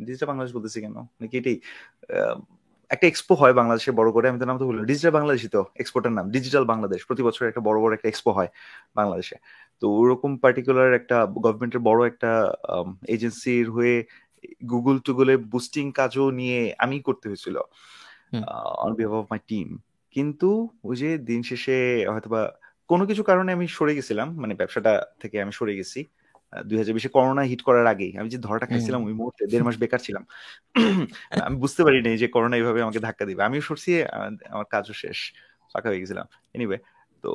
[0.06, 0.96] ডিজিটাল বাংলাদেশ বলতেছি কেন?
[1.22, 1.58] নাকি এটাই?
[2.92, 6.14] একটা এক্সপো হয় বাংলাদেশে বড় করে, আমি তো নাম তো বললাম ডিজিটাল বাংলাদেশই তো এক্সপোর্টের
[6.18, 8.50] নাম। ডিজিটাল বাংলাদেশ প্রতি বছর একটা বড় বড় একটা এক্সপো হয়
[9.00, 9.36] বাংলাদেশে।
[9.82, 12.32] তো ওরকম পার্টিকুলার একটা গভর্নমেন্টের বড় একটা
[13.08, 13.96] এজেন্সির হয়ে
[14.70, 17.56] গুগল টুগলে বুস্টিং কাজও নিয়ে আমি করতে হয়েছিল
[18.78, 19.68] on behalf of my team
[20.16, 20.50] কিন্তু
[20.84, 21.78] ওই যে দিন শেষে
[22.14, 22.42] হয়তোবা
[22.90, 26.00] কোনো কিছু কারণে আমি সরে গেছিলাম মানে ব্যবসাটা থেকে আমি সরে গেছি
[26.54, 29.76] দুই হাজার বিশে করোনা হিট করার আগেই। আমি যে ধরাটা খাইছিলাম ওই মুহূর্তে দেড় মাস
[29.78, 30.24] বেকার ছিলাম।
[31.48, 33.92] আমি বুঝতে পারিনি যে করোনা এইভাবে আমাকে ধাক্কা দিবে। আমিও সরছি
[34.54, 35.18] আমার কাজও শেষ
[35.72, 36.78] ফাঁকা হয়ে গেছিলাম। এনিওয়ে
[37.24, 37.32] তো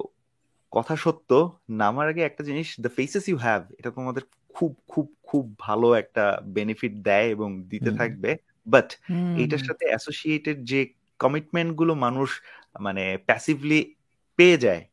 [0.73, 5.59] কথা সত্য নামার আগে একটা জিনিস দ্য ফেসেস ইউ হ্যাভ এটা তোমাদের খুব খুব খুব
[5.59, 8.37] ভালো একটা বেনিফিট দেয় এবং দিতে থাকবে।
[8.67, 8.95] বাট
[9.37, 12.43] এটার সাথে অ্যাসোসিয়েটেড যে কমিটমেন্টগুলো মানুষ
[12.81, 13.95] মানে প্যাসিভলি
[14.37, 14.89] পেয়ে যায়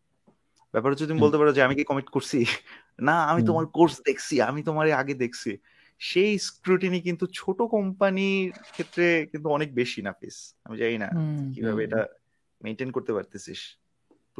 [0.71, 2.45] ব্যাপার হচ্ছে তুমি বলতে পারো যে আমি কি কমিট করছি?
[3.01, 5.57] না আমি তোমার কোর্স দেখছি আমি তোমার আগে দেখছি।
[5.99, 11.09] সেই স্ক্রুটিনি কিন্তু ছোট কোম্পানির ক্ষেত্রে কিন্তু অনেক বেশি না পিস আমি জানি না
[11.55, 12.05] কীভাবে এটা
[12.63, 13.78] মেনটেন করতে পারতেছিস।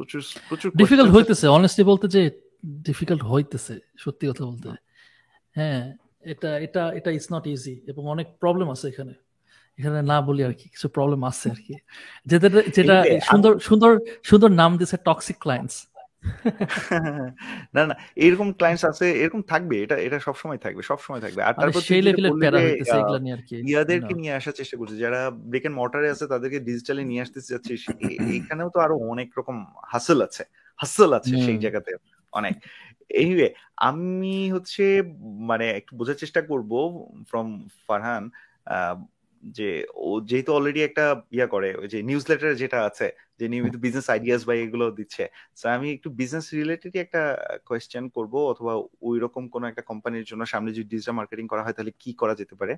[0.00, 2.22] প্রচুর প্রচুর ডিফিকাল্ট হইতেছে অনেস্টলি বলতে যে
[2.88, 4.66] ডিফিকাল্ট হইতেছে সত্যি কথা বলতে।
[5.56, 5.82] হ্যাঁ
[6.32, 9.14] এটা এটা এটা ইজ নট ইজি এবং অনেক প্রবলেম আছে এখানে।
[9.78, 11.74] এখানে না বলি আর কি কিছু প্রবলেম আছে আর কি।
[12.30, 12.96] যেটা যেটা
[13.30, 13.92] সুন্দর সুন্দর
[14.28, 15.76] সুন্দর নাম দিয়েছে টক্সিক ক্লায়েন্টস
[17.76, 21.40] না না এরকম ক্লায়েন্টস আছে এরকম থাকবে এটা এটা সব সময় থাকবে সব সময় থাকবে।
[21.48, 24.96] আর তারপর সেই লেভেলের প্যারা হইতেছে এগুলা নিয়ে আর কি। ইয়াদেরকে নিয়ে আসার চেষ্টা করছে
[25.04, 25.20] যারা
[25.50, 27.72] ব্রেক এন্ড মর্টারে আছে তাদেরকে ডিজিটালি নিয়ে আসতে যাচ্ছে
[28.38, 29.56] এখানেও তো আরও অনেক রকম
[29.92, 30.42] হাসল আছে
[30.78, 31.90] হাসল আছে সেই জায়গাতে
[32.32, 32.54] অনেক।
[33.20, 33.48] এনিওয়ে
[33.88, 34.84] আমি হচ্ছে
[35.50, 36.72] মানে একটু বোঝার চেষ্টা করব
[37.30, 37.46] ফ্রম
[37.86, 38.24] ফারহান
[39.42, 43.06] যে ও যেহেতু অলরেডি একটা ইয়া করে ওই যে নিউজ লেটার যেটা আছে
[43.38, 45.28] যে নিয়মিত বিজনেস আইডিয়াস বা এগুলো দিচ্ছে
[45.62, 47.22] তো আমি একটু বিজনেস রিলেটেড একটা
[47.66, 48.72] কোয়েশ্চেন করব অথবা
[49.02, 52.34] ওই রকম কোনো একটা কোম্পানির জন্য সামনে যদি ডিজিটাল মার্কেটিং করা হয় তাহলে কি করা
[52.34, 52.76] যেতে পারে?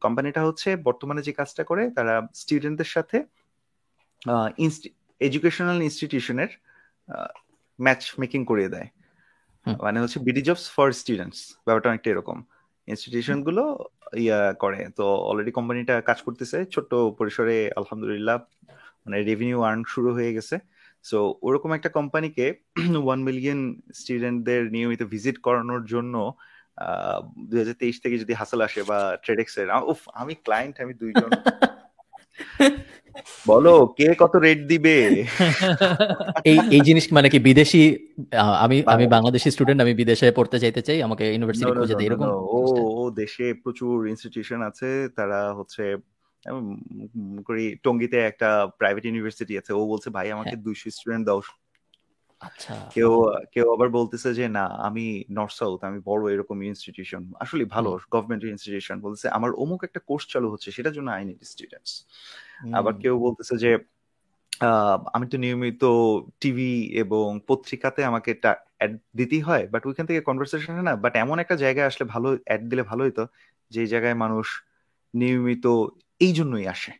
[0.00, 3.24] কোম্পানিটা হচ্ছে বর্তমানে যে কাজটা করে তারা স্টুডেন্টদের সাথে
[5.20, 6.48] এডুকেশনাল ইনস্টিটিউশনের
[7.80, 8.88] ম্যাচ মেকিং করিয়ে দেয়।
[9.82, 12.42] মানে হচ্ছে বিডি জবস ফর স্টুডেন্টস ব্যাপারটা অনেকটা এরকম।
[12.88, 13.62] ইনস্টিটিউশনগুলো
[14.24, 18.36] ইয়া করে। তো অলরেডি কোম্পানিটা কাজ করতেছে, ছোট্ট পরিসরে আলহামদুলিল্লাহ
[19.04, 20.56] মানে রেভিনিউ আর্ন শুরু হয়ে গেছে।
[21.08, 22.46] সো ওরকম একটা কোম্পানিকে
[23.06, 23.60] ওয়ান মিলিয়ন
[23.94, 26.14] স্টুডেন্টদের নিয়মিত ভিজিট করানোর জন্য
[27.48, 31.30] দুই হাজার তেইশ থেকে যদি হাসল আসে বা ট্রেডেক্স এর উফ, আমি ক্লায়েন্ট আমি দুইজন।
[33.46, 34.96] বলো কে কত রেট দিবে?
[36.50, 37.82] এই এই জিনিস মানে কি বিদেশি
[38.64, 42.58] আমি আমি বাংলাদেশি স্টুডেন্ট আমি বিদেশে পড়তে চাইতে চাই আমাকে ইউনিভার্সিটি খুঁজে দেয় এরকম ও
[42.92, 45.84] ও দেশে প্রচুর ইনস্টিটিউশন আছে তারা হচ্ছে
[47.46, 48.48] করি টঙ্গিতে একটা
[48.80, 51.40] প্রাইভেট ইউনিভার্সিটি আছে ও বলছে ভাই আমাকে হ্যাঁ। দুইশো স্টুডেন্ট দাও
[52.40, 53.10] আচ্ছা। কেউ
[53.52, 58.44] কেউ আবার বলতেছে যে না আমি নর্থ সাউথ আমি বড় এরকম ইনস্টিটিউশন আসলে ভালো গভর্নমেন্ট
[58.44, 61.92] ইনস্টিটিউশন বলতেছে আমার অমুক একটা কোর্স চালু হচ্ছে সেটার জন্য আই নিড স্টুডেন্টস
[62.74, 63.78] আবার কেউ বলতেছে যে
[65.12, 65.84] আমি তো নিয়মিত
[66.40, 68.30] টিভি এবং পত্রিকাতে আমাকে
[68.78, 72.62] অ্যাড দিতেই হয় বাট ওইখান থেকে কনভারসেশন না বাট এমন একটা জায়গায় আসলে ভালো অ্যাড
[72.68, 73.26] দিলে ভালো হতো
[73.70, 74.46] যে জায়গায় মানুষ
[75.14, 75.66] নিয়মিত
[76.20, 76.92] এই জন্যই আসে।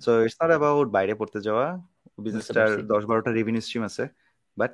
[0.00, 1.66] সো ইটস নট অ্যাবাউট বাইরে পড়তে যাওয়া।
[2.18, 4.04] বিজনেসটার দশ বারোটা রেভিনিউ স্ট্রিম আছে।
[4.56, 4.72] বাট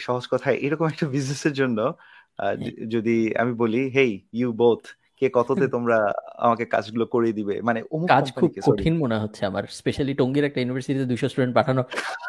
[0.00, 1.78] সহজ কথা এরকম একটা বিজনেসের জন্য
[2.88, 4.82] যদি আমি বলি হেই ইউ বোথ
[5.22, 5.98] কে কততে তোমরা
[6.38, 7.54] আমাকে কাজগুলো করে দিবে?
[7.60, 11.82] মানে কাজ খুব কঠিন মনে হচ্ছে আমার স্পেশালি টঙ্গির একটা ইউনিভার্সিটিতে দুইশো স্টুডেন্ট পাঠানো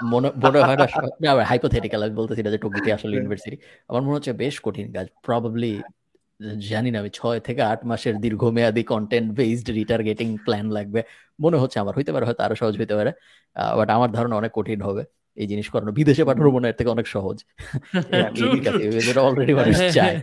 [0.04, 0.28] মনে
[0.68, 0.86] হয় না
[1.52, 3.58] হাইপোথেটিক্যাল আমি বলতেছি না যে টঙ্গিতে আসলে ইউনিভার্সিটি
[3.90, 5.74] আমার মনে হচ্ছে বেশ কঠিন কাজ। প্রবাবলি
[6.70, 11.00] জানি না আমি ছয় থেকে আট মাসের দীর্ঘমেয়াদী কন্টেন্ট বেসড রিটার্গেটিং প্ল্যান লাগবে।
[11.40, 13.12] মনে হচ্ছে আমার হইতে পারে হয়তো আরও সহজ হইতে পারে
[13.80, 15.04] বাট আমার ধারণা অনেক কঠিন হবে।
[15.42, 17.38] এই জিনিস করানো। বিদেশে পাঠানো মনে এর থেকে অনেক সহজ।
[19.28, 20.16] অলরেডি মানুষ চায়।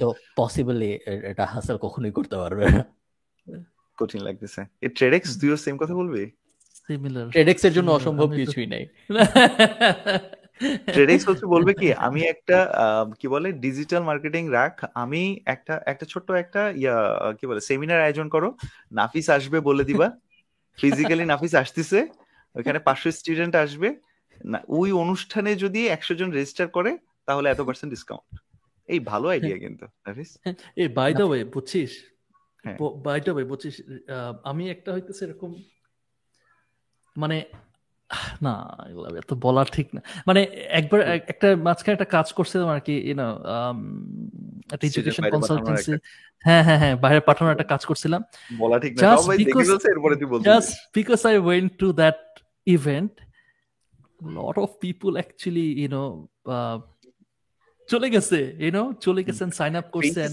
[0.00, 0.06] তো
[0.38, 0.90] পসিবলি
[1.30, 2.82] এটা হাসল কখনোই করতে পারবে না।
[3.98, 6.24] কঠিন লাগতেছে। এই ট্রেডেক্স তুইও সেম কথা বলবি?
[6.86, 8.84] সিমিলার ট্রেডেক্স এর জন্য অসম্ভব কিছুই নাই।
[10.94, 12.58] ট্রেডেক্স হচ্ছে বলবে কি আমি একটা
[13.20, 15.22] কি বলে ডিজিটাল মার্কেটিং রাখ। আমি
[15.54, 16.96] একটা একটা ছোট্ট একটা ইয়া
[17.38, 18.48] কি বলে সেমিনার আয়োজন করো।
[18.98, 20.08] নাফিস আসবে বলে দিবা।
[20.78, 22.00] ফিজিক্যালি নাফিস আসতেছে।
[22.54, 23.88] ওখানে পাঁচশো স্টুডেন্ট আসবে।
[24.44, 26.90] না ওই অনুষ্ঠানে যদি একশো জন রেজিস্টার করে
[27.28, 28.26] তাহলে এত পার্সেন্ট ডিসকাউন্ট
[28.88, 29.84] এই ভালো আইডিয়া কিন্তু
[30.82, 31.92] এই বাই দ্য ওয়ে বুঝছিস?
[33.06, 33.74] বাই দ্য ওয়ে বুঝছিস
[34.44, 35.50] আমি একটা হইতেছে এরকম
[37.16, 37.36] মানে
[38.46, 38.54] না
[38.90, 40.40] এগুলো এত বলা ঠিক না। মানে
[40.78, 41.00] একবার
[41.32, 43.28] একটা মাঝখানে একটা কাজ করছিলাম আর কি ইউনো
[44.74, 45.92] একটা এডুকেশন কনসালটেন্সি
[46.46, 48.20] হ্যাঁ হ্যাঁ হ্যাঁ বাইরে পাঠানোর একটা কাজ করছিলাম।
[48.62, 49.00] বলা ঠিক না।
[49.40, 52.20] দেখে ফেলছে এরপরে তুই বলছিস just because I went to that
[52.76, 53.14] event
[54.36, 56.02] lot of people actually you know
[57.88, 60.32] চলে গেছে ইউনো চলে গেছেন সাইন আপ করছেন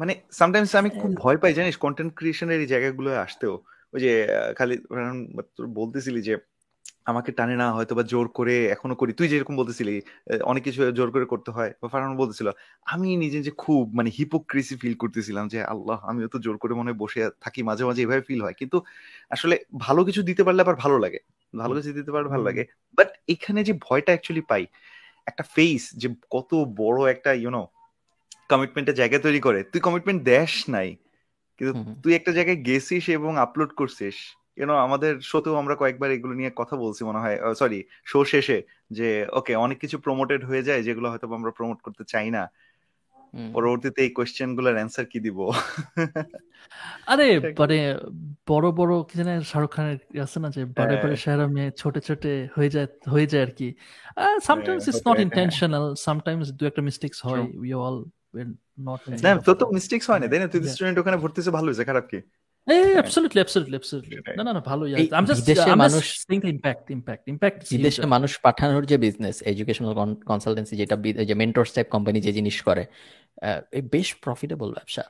[0.00, 3.54] মানে সামটাইমস আমি খুব ভয় পাই জানিস কন্টেন্ট ক্রিয়েশনের এই জায়গাগুলো আসতেও।
[3.94, 4.12] ওই যে
[4.58, 4.74] খালি
[5.78, 6.34] বলতেছিলি যে
[7.06, 10.00] আমাকে টানে না হয়তো বা জোর করে এখনও করি। তুই যেরকম বলতেছিলি
[10.42, 12.50] অনেক কিছু জোর করে করতে হয়। বা ফারহান বলতেছিল
[12.84, 16.92] আমি নিজে যে খুব মানে হিপোক্রেসি ফিল করতেছিলাম যে আল্লাহ আমিও তো জোর করে মনে
[16.92, 18.82] বসে থাকি মাঝে মাঝে এভাবে ফিল হয়। কিন্তু
[19.30, 21.18] আসলে ভালো কিছু দিতে পারলে আবার ভালো লাগে।
[21.58, 22.64] ভালো কিছু দিতে পারলে ভালো লাগে।
[22.94, 24.66] বাট এখানে যে ভয়টা অ্যাকচুয়ালি পাই
[25.26, 27.68] একটা ফেস যে কত বড় একটা ইউনো
[28.48, 30.96] কমিটমেন্টের জায়গা তৈরি করে। তুই কমিটমেন্ট দেশ নাই।
[31.58, 34.14] কিন্তু তুই একটা জায়গায় গেছিস এবং আপলোড করছিস।
[34.58, 38.58] কেন আমাদের শোতেও আমরা কয়েকবার এগুলো নিয়ে কথা বলছি মনে হয়। সরি শো শেষে
[38.90, 42.42] যে ওকে অনেক কিছু প্রমোটেড হয়ে যায় যেগুলো হয়তো আমরা প্রমোট করতে চাই না।
[43.54, 45.38] পরবর্তীতে এই কোয়েশ্চেনগুলোর অ্যান্সার কি দিব?
[47.06, 47.26] আরে
[47.60, 47.78] মানে
[48.48, 52.22] বড় বড় কি জানে শাহরুখ খানের আছে না যে বড় বড় শহর মে ছোট ছোট
[52.56, 53.68] হয়ে যায় হয়ে যায় আর কি।
[54.48, 57.96] Sometimes it's not intentional sometimes দু একটা মিস্টেকস হয় উই অল
[58.88, 60.48] নট না তো তো মিস্টেকস হয় না তাই না?
[60.52, 62.18] তুই স্টুডেন্ট ওখানে ভর্তি হয়েছে ভালো হয়েছে খারাপ কি?
[68.06, 72.86] মানুষ পাঠানোর যে বিজনেস এডুকেশনাল কনসালটেন্সি যেটা যে মেন্টরস টাইপ কোম্পানি যে জিনিস করে
[73.90, 75.02] বেশ প্রফিটেবল ব্যবসা।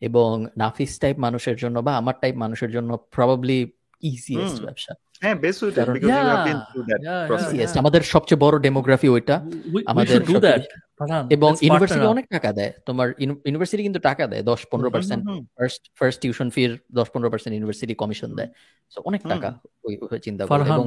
[0.00, 3.72] এবং নাফিস টাইপ মানুষের জন্য বা আমার টাইপ মানুষের জন্য প্রবাবলি
[4.02, 5.60] ইজিয়েস্ট ব্যবসা। হ্যাঁ বেস্ট
[7.82, 9.36] আমাদের সবচেয়ে বড় ডেমোগ্রাফি ওইটা।
[9.92, 10.18] আমাদের
[11.36, 15.22] এবং ইউনিভার্সিটি অনেক টাকা দেয়। তোমার ইউনিভার্সিটি কিন্তু টাকা দেয় দশ পনেরো পার্সেন্ট
[15.56, 18.50] ফার্স্ট ফার্স্ট টিউশন ফির দশ পনেরো পার্সেন্ট ইউনিভার্সিটি কমিশন দেয়।
[18.94, 19.48] তো অনেক টাকা
[19.84, 20.86] ওই চিন্তা করে। এবং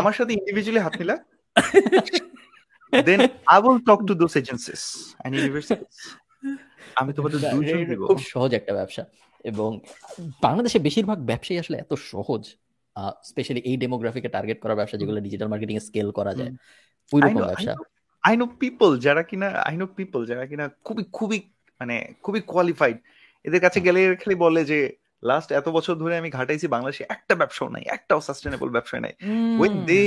[0.00, 1.16] আমার সাথে ইন্ডিভিজুয়ালি হাত মিলা।
[3.06, 3.20] Then
[3.52, 4.82] I will talk to those agencies
[5.24, 5.96] and universities
[7.00, 9.02] আমি তোমাদের দুইজন দিব। খুব সহজ একটা ব্যবসা
[9.44, 9.80] এবং
[10.42, 12.42] বাংলাদেশে বেশিরভাগ ব্যবসায়ী আসলে এত সহজ
[13.30, 16.52] স্পেশালি এই ডেমোগ্রাফিকে টার্গেট করা ব্যবসা যেগুলো ডিজিটাল মার্কেটিং এ স্কেল করা যায়।
[17.12, 17.72] ওই রকম ব্যবসা।
[18.22, 21.38] আই নো পিপল যারা কিনা আই নো পিপল যারা কিনা খুবই খুবই
[21.80, 22.96] মানে খুবই কোয়ালিফাইড
[23.44, 24.78] এদের কাছে গেলে খালি বলে যে
[25.22, 29.14] লাস্ট এত বছর ধরে আমি ঘাটাইছি বাংলাদেশে একটা ব্যবসাও নাই একটাও সাস্টেনেবল ব্যবসা নাই।
[29.58, 30.00] When they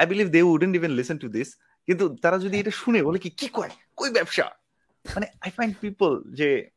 [0.00, 1.48] I believe they wouldn't even listen to this
[1.86, 3.72] কিন্তু তারা যদি এটা শুনে বলে কি কি কয়?
[3.96, 4.46] কই ব্যবসা?
[5.04, 6.70] মানে আই ফাইন্ড পিপল যে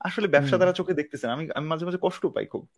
[0.00, 2.68] আসলে ব্যবসা তারা চোখে দেখতেছেন আমি আমি মাঝে মাঝে কষ্ট পাই খুব।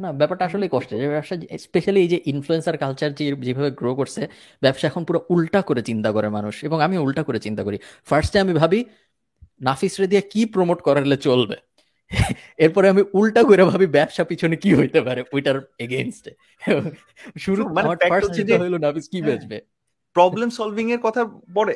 [0.00, 4.28] না ব্যাপারটা আসলে কষ্ট। যে ব্যবসা স্পেশালি এই যে ইনফ্লুয়েন্সার কালচার যে যেভাবে গ্রো করছে
[4.62, 8.38] ব্যবসা এখন পুরো উল্টা করে চিন্তা করে মানুষ। এবং আমি উল্টা করে চিন্তা করি। ফার্স্টে
[8.38, 8.84] আমি ভাবি
[9.60, 11.56] নাফিস রে দিয়ে কি প্রমোট করালে চলবে?
[12.58, 15.24] এরপরে আমি উল্টা করে ভাবি ব্যবসা পিছনে কি হইতে পারে?
[15.32, 16.32] ওইটার এগেইনস্টে
[17.38, 19.60] শুরু মানে ফার্স্ট চিন্তা হলো নাফিস কি বেচবে?
[20.12, 21.22] প্রবলেম সলভিং এর কথা
[21.54, 21.74] পড়ে।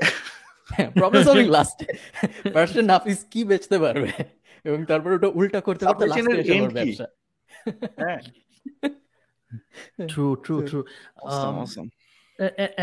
[1.00, 1.86] প্রবলেম সলভিং লাস্টে
[2.54, 4.10] ফার্স্টে নাফিস কি বেচতে পারবে।
[4.68, 7.06] এবং তারপর ওটা উল্টা করতে করতে লাস্টে এসে ওর ব্যবসা।
[8.00, 8.20] হ্যাঁ।
[10.10, 10.78] True true true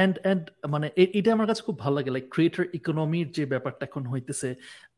[0.04, 0.44] and and
[0.74, 0.88] মানে
[1.20, 4.50] এটা আমার কাছে খুব ভালো লাগে। লাইক ক্রিয়েটর ইকোনমির যে ব্যাপারটা এখন হইতেছে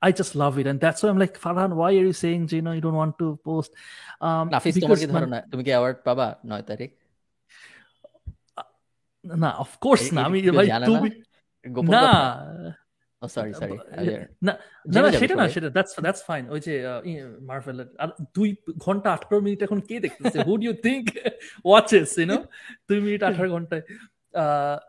[0.05, 2.57] I just love it and that's I am like Farhan why are you saying যে
[2.65, 3.71] no you don't want to post
[4.53, 6.89] Nafis তোমার কি ধারণা তুমি কি অ্যাওয়ার্ড পাবা 9 তারিখ?
[9.25, 11.09] না অফ কোর্স না। আমি ভাই তুমি
[11.95, 12.03] না?
[13.35, 13.75] সরি সরি
[14.47, 14.53] না
[14.95, 16.73] না সেটা না সেটা দ্যাটস দ্যাটস ফাইন ওই যে
[17.49, 18.49] মার্ভেল আর দুই
[18.85, 20.37] ঘণ্টা আঠারো মিনিট এখন কে দেখতেছে?
[20.47, 21.05] Who do you think
[21.69, 22.37] watches you know
[22.89, 23.83] দুই মিনিট আঠারো ঘন্টায়।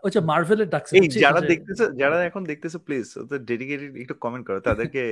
[0.05, 0.93] ওই যে মার্ভেলের ডাকছে
[1.25, 3.07] যারা দেখতেছে যারা এখন দেখতেছে প্লিজ
[3.51, 5.03] ডেডিকেটেড একটু কমেন্ট করো। তাদেরকে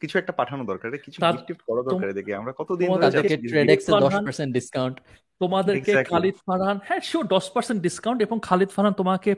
[0.00, 4.50] কিছু একটা পাঠানো দরকার কিছু গিফট করা দরকার দেখি আমরা কতদিন ধরে তাদেরকে ট্রেডেক্সে 10%
[4.58, 4.96] ডিসকাউন্ট
[5.40, 9.30] তোমাদেরকে খালিদ ফারহান হ্যাঁ শিওর দশ পার্সেন্ট ডিসকাউন্ট এবং খালিদ ফারহান তোমাকে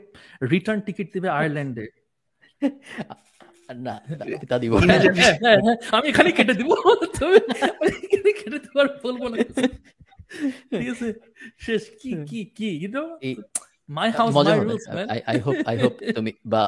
[0.53, 1.85] রিটার্ন টিকিট দিবে আয়ারল্যান্ডে
[3.77, 3.95] না
[4.49, 4.73] তা দিব
[5.97, 6.69] আমি এখানে কেটে দিব
[7.15, 7.37] তুমি
[8.05, 9.37] এখানে কেটে দিব আর বলব না
[10.71, 11.07] ঠিক আছে
[11.65, 13.03] শেষ কি কি কি you know
[13.89, 16.63] my house my rules man I hope I hope তুমি বা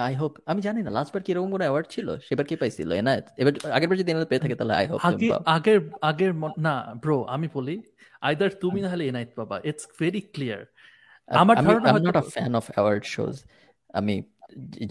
[0.00, 2.88] আই হোপ আমি জানি না লাস্ট বার কি এরকম কোনো অ্যাওয়ার্ড ছিল সেবার কি পাইছিল
[3.00, 5.78] এনায়েত এবার আগের বার যদি এনায়েত পেয়ে থাকে তাহলে আই হোপ আগে আগের
[6.10, 6.32] আগের
[6.66, 7.76] না ব্রো আমি বলি
[8.22, 10.62] আইদার তুমি না হলে এনায়েত পাবা ইটস ভেরি ক্লিয়ার
[11.28, 13.34] আমার ধারণা I am not a fan of award shows
[13.94, 14.14] আমি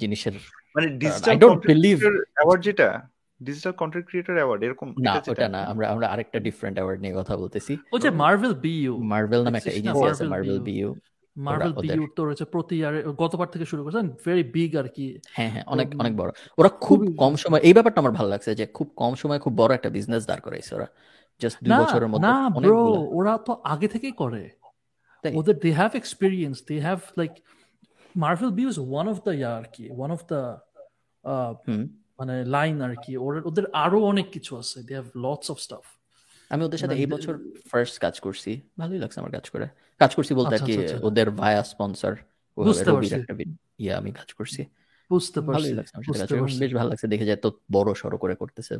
[0.01, 0.35] জিনিসের
[0.75, 1.97] মানে digital I don't believe
[2.37, 2.89] award যেটা?
[3.41, 7.33] ডিজিটাল কন্টেন্ট ক্রিয়েটর অ্যাওয়ার্ড এরকম না ওটা না আমরা আমরা আরেকটা ডিফারেন্ট অ্যাওয়ার্ড নিয়ে কথা
[7.37, 10.89] বলতেছি। ও যে মার্ভেল বিইউ মার্ভেল নামে একটা এজেন্সি আছে মার্ভেল বিইউ
[11.35, 15.05] মার্ভেল বিইউ তো রয়েছে প্রতি ইয়ারে গতবার থেকে শুরু করেছেন ভেরি বিগ আর কি।
[15.35, 18.65] হ্যাঁ হ্যাঁ অনেক অনেক বড়। ওরা খুব কম সময় এই ব্যাপারটা আমার ভালো লাগছে যে
[18.77, 20.87] খুব কম সময় খুব বড় একটা বিজনেস দাঁড় করাইছে ওরা।
[21.41, 22.81] জাস্ট দুই বছরের মধ্যে না ব্রো
[23.17, 24.49] ওরা তো আগে থেকেই করে।
[25.23, 27.33] ওদের they have experience they have like
[28.23, 30.39] Marvel view is one of the year আর কি ওয়ান অফ দ্য
[32.19, 33.11] মানে লাইন আর কি
[33.49, 35.85] ওদের আরও অনেক কিছু আছে। They have lots of stuff
[36.53, 37.33] আমি ওদের সাথে এই বছর
[37.71, 39.65] ফার্স্ট কাজ করছি। ভালোই লাগছে আমার কাজ করে।
[40.01, 40.73] কাজ করছি বলতে আর কি
[41.07, 42.13] ওদের ভায়া স্পন্সর
[42.57, 43.15] বুঝতে পারছি।
[43.83, 44.61] ইয়া আমি কাজ করছি।
[45.11, 45.71] বুঝতে পারছি।
[46.61, 48.73] বেশ ভালো লাগছে। দেখে যায় তো বড় সড়ো করে করতেছে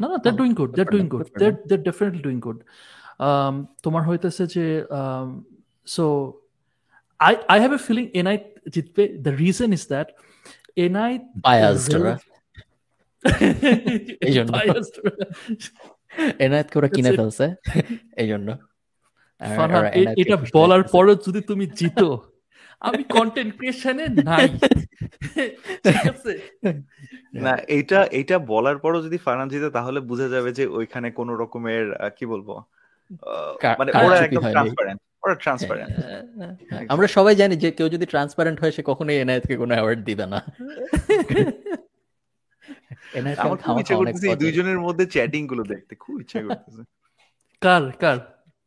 [0.00, 2.58] না না that doing good that doing good that that definitely doing good
[3.84, 4.64] তোমার হইতেছে যে
[5.94, 6.04] so
[7.20, 10.08] I I have a feeling Enite জিতবে the reason is that
[10.76, 11.94] Enite biased
[14.26, 14.52] এই জন্য
[16.44, 17.46] এনায়েত করে কিনে ফেলছে
[18.22, 18.48] এই জন্য
[20.22, 22.08] এটা বলার পরও যদি তুমি জিতো
[22.82, 24.46] আমি কন্টেন্ট ক্রিয়েশনে নাই
[27.44, 31.84] না এটা এটা বলার পরও যদি ফারহান জিতে তাহলে বোঝা যাবে যে ওইখানে কোন রকমের
[32.16, 32.48] কি বলব?
[33.80, 35.90] মানে ওরা একদম ট্রান্সপারেন্ট ওরা ট্রান্সপারেন্ট
[36.88, 40.38] আমরা সবাই জানি যে কেউ যদি ট্রান্সপারেন্ট হয় সে কখনোই এনায়েতকে কোনো অ্যাওয়ার্ড দিবে না।
[43.42, 46.82] আমার খুব ইচ্ছা করতেছে এই দুইজনের মধ্যে চ্যাটিংগুলো দেখতে খুব ইচ্ছা করতেছে।
[47.62, 48.18] কার কার?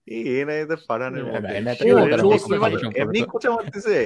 [0.07, 1.23] এই এনায়েতের ফারহানের
[3.01, 3.97] এমনি কোচা মারতেছে।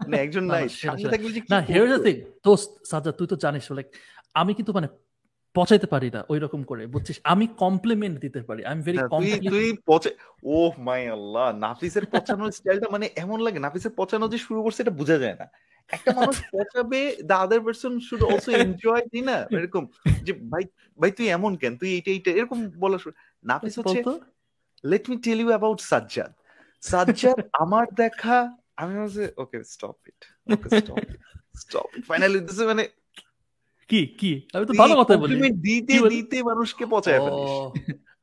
[0.00, 3.64] মানে একজন নাই সামনে থাকলে যে না হিয়ার দ্য থিং দোস্ত সাজা তুই তো জানিস
[3.76, 3.88] লাইক
[4.34, 4.88] আমি কিন্তু মানে
[5.54, 7.16] পচাইতে পারি না ওই রকম করে বুঝছিস?
[7.32, 8.98] আমি কমপ্লিমেন্ট দিতে পারি আই এম ভেরি
[9.50, 10.10] তুই পচে
[10.54, 14.94] ও মাই আল্লাহ নাফিসের পচানোর স্টাইলটা মানে এমন লাগে নাফিসের পচানো যে শুরু করছে এটা
[15.00, 15.46] বোঝা যায় না।
[15.90, 19.84] একটা মানুষ পচাবে the other person should also enjoy তাই না এরকম।
[20.26, 20.64] যে ভাই
[20.98, 21.72] ভাই তুই এমন কেন?
[21.76, 23.98] তুই এইটা এইটা এরকম বলা শুরু নাফিস হচ্ছে
[24.84, 26.32] let me tell you about Sajjad.
[26.82, 28.36] Sajjad আমার দেখা
[28.76, 28.94] আমি
[29.42, 30.96] okay stop it okay stop
[31.62, 32.84] stop finally this মানে
[33.90, 34.32] কি কি?
[34.54, 35.34] আমি তো ভালো কথা বলি।
[35.66, 37.52] দিতে দিতে মানুষকে পচায় ফেলিস।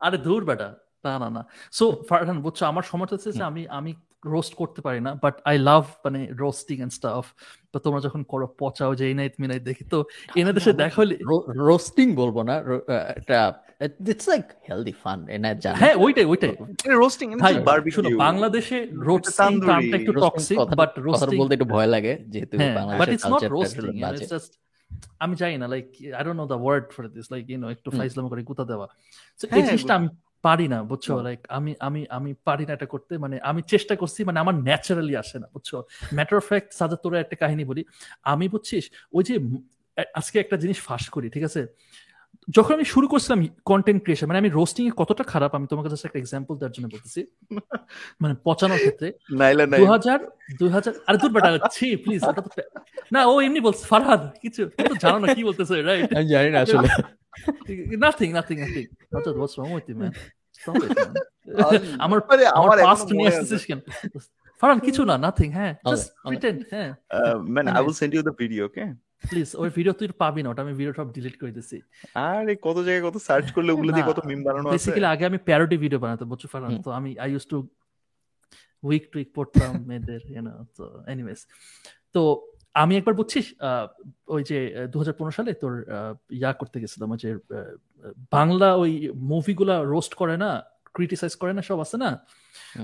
[0.06, 0.69] আরে দূর বেটা।
[1.06, 1.41] না না না।
[1.77, 3.91] সো ফারহান বুঝছ আমার সমস্যা হচ্ছে যে আমি আমি
[4.33, 7.25] রোস্ট করতে পারি না বাট আই লাভ মানে রোস্টিং এন্ড স্টাফ
[7.72, 9.98] তো তোমরা যখন করো পচাও যে এনাইত মিনাইত দেখি তো
[10.40, 11.15] এনে দেশে দেখা হলে
[11.69, 12.56] রোস্টিং বলব না
[13.19, 13.40] এটা
[14.11, 16.53] ইটস লাইক হেলদি ফান এনাইত জানে। হ্যাঁ ওইটাই ওইটাই।
[17.03, 17.53] রোস্টিং ভাই
[17.95, 18.77] শুনো বাংলাদেশে
[19.09, 23.41] রোস্টিং টার্মটা একটু টক্সিক বাট রোস্টিং বলতে একটু ভয় লাগে যেহেতু বাংলাদেশে but it's not
[23.56, 24.51] roasting it's just
[25.23, 25.85] আমি চাই না like
[26.17, 28.87] I don't know the word for this like you know একটু ফাইজলাম করে গুতা দেওয়া।
[29.39, 30.07] সো এই জিনিসটা আমি
[30.41, 31.07] পারি না বুঝছ?
[31.11, 35.15] লাইক আমি আমি আমি পারি না এটা করতে মানে আমি চেষ্টা করছি মানে আমার ন্যাচারালি
[35.15, 35.69] আসে না বুঝছ?
[36.13, 37.81] ম্যাটার অফ ফ্যাক্ট সাজা তোরা একটা কাহিনী বলি।
[38.23, 39.35] আমি বুঝছিস ওই যে
[40.13, 41.61] আজকে একটা জিনিস ফাঁস করি ঠিক আছে?
[42.55, 43.39] যখন আমি শুরু করছিলাম
[43.71, 46.88] কন্টেন্ট ক্রিয়েশন মানে আমি রোস্টিং এ কতটা খারাপ আমি তোমাকে জাস্ট একটা এক্সাম্পল দেওয়ার জন্য
[46.93, 47.21] বলতেছি।
[48.21, 49.07] মানে পচানোর ক্ষেত্রে।
[49.81, 50.19] দু হাজার
[50.59, 52.21] দুই হাজার আরে দূর বেটা ছি প্লিজ
[53.15, 56.59] না ও এমনি বলছে ফারহাদ কিছু তো জানো না কি বলতেছে রাইট আমি জানি না
[56.65, 56.88] আসলে।
[58.03, 60.13] নাথিং নাথিং নাথিং অর্থাৎ what's wrong with you man
[62.05, 62.19] আমার
[62.59, 63.80] আমার পাস্ট নিয়ে আসতেছিস কেন?
[64.61, 66.89] ফারান কিছু না নাথিং হ্যাঁ জাস্ট প্রিটেন্ড হ্যাঁ।
[67.53, 68.83] Man I will send you the video okay
[69.30, 71.77] please ওই ভিডিও তুই পাবি না ওটা আমি ভিডিও সব ডিলিট করে দিছি।
[72.27, 75.40] আরে কত জায়গায় কত সার্চ করলে ওগুলো দিয়ে কত মিম বানানো আছে। বেসিক্যালি আগে আমি
[75.48, 77.58] প্যারোডি ভিডিও বানাতাম বুঝছ ফারান তো আমি আই ইউজ টু
[78.90, 81.40] উইক টুইক পড়তাম মেয়েদের ইউনো তো এনিওয়েজ
[82.16, 82.22] তো
[82.82, 83.45] আমি একবার বুঝছিস
[84.33, 84.58] ওই যে
[84.91, 85.74] দু হাজার পনেরো সালে তোর
[86.40, 87.30] ইয়া করতে গেছিলাম যে
[88.35, 88.91] বাংলা ওই
[89.32, 90.51] মুভিগুলা রোস্ট করে না
[90.95, 92.09] ক্রিটিসাইজ করে না সব আছে না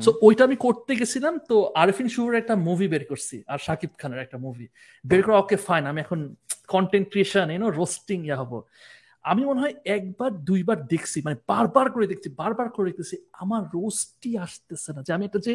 [0.03, 4.19] সো ওইটা আমি করতে গেছিলাম তো আরিফিন শুভর একটা মুভি বের করছি আর শাকিব খানের
[4.26, 4.66] একটা মুভি
[5.06, 6.19] বের করা ওকে ফাইন আমি এখন
[6.68, 8.53] content creation you know roasting yeah হব
[9.26, 14.32] আমি মনে হয় একবার দুইবার দেখছি মানে বারবার করে দেখছি বারবার করে দেখতেছি আমার রোস্টই
[14.45, 15.53] আসতেছে না যে আমি একটা যে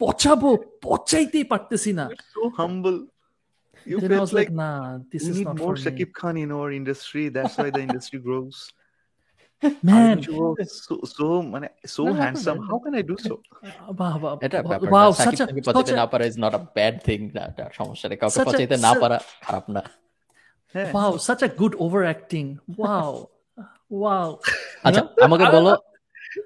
[0.00, 0.50] পচাবো
[0.82, 2.96] পচাইতেই পারতেছি না so humble
[3.86, 6.12] You like, like, nah, this we is need not more for Shakib me.
[6.12, 7.28] Khan in our industry.
[7.28, 8.72] That's why the industry grows.
[9.82, 10.16] Man,
[10.84, 12.58] so so মানে so No, handsome.
[12.58, 12.66] no.
[12.68, 13.34] How can I do so?
[14.00, 16.94] বাহ, বাহ, এটা ব্যাপার wow, না such a, পচাইতে না পারা is not a bad
[17.06, 19.82] thing না এটা সমস্যা নেই কাউকে পচাইতে না পারা খারাপ না
[20.74, 22.48] হ্যাঁ wow, such a good overacting.
[22.82, 23.12] Wow,
[24.04, 24.28] wow.
[24.86, 25.72] আচ্ছা আমাকে বলো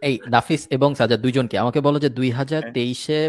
[0.08, 3.20] এই নাফিস এবং সাজা দুইজনকে আমাকে বলো যে দুই হাজার তেইশে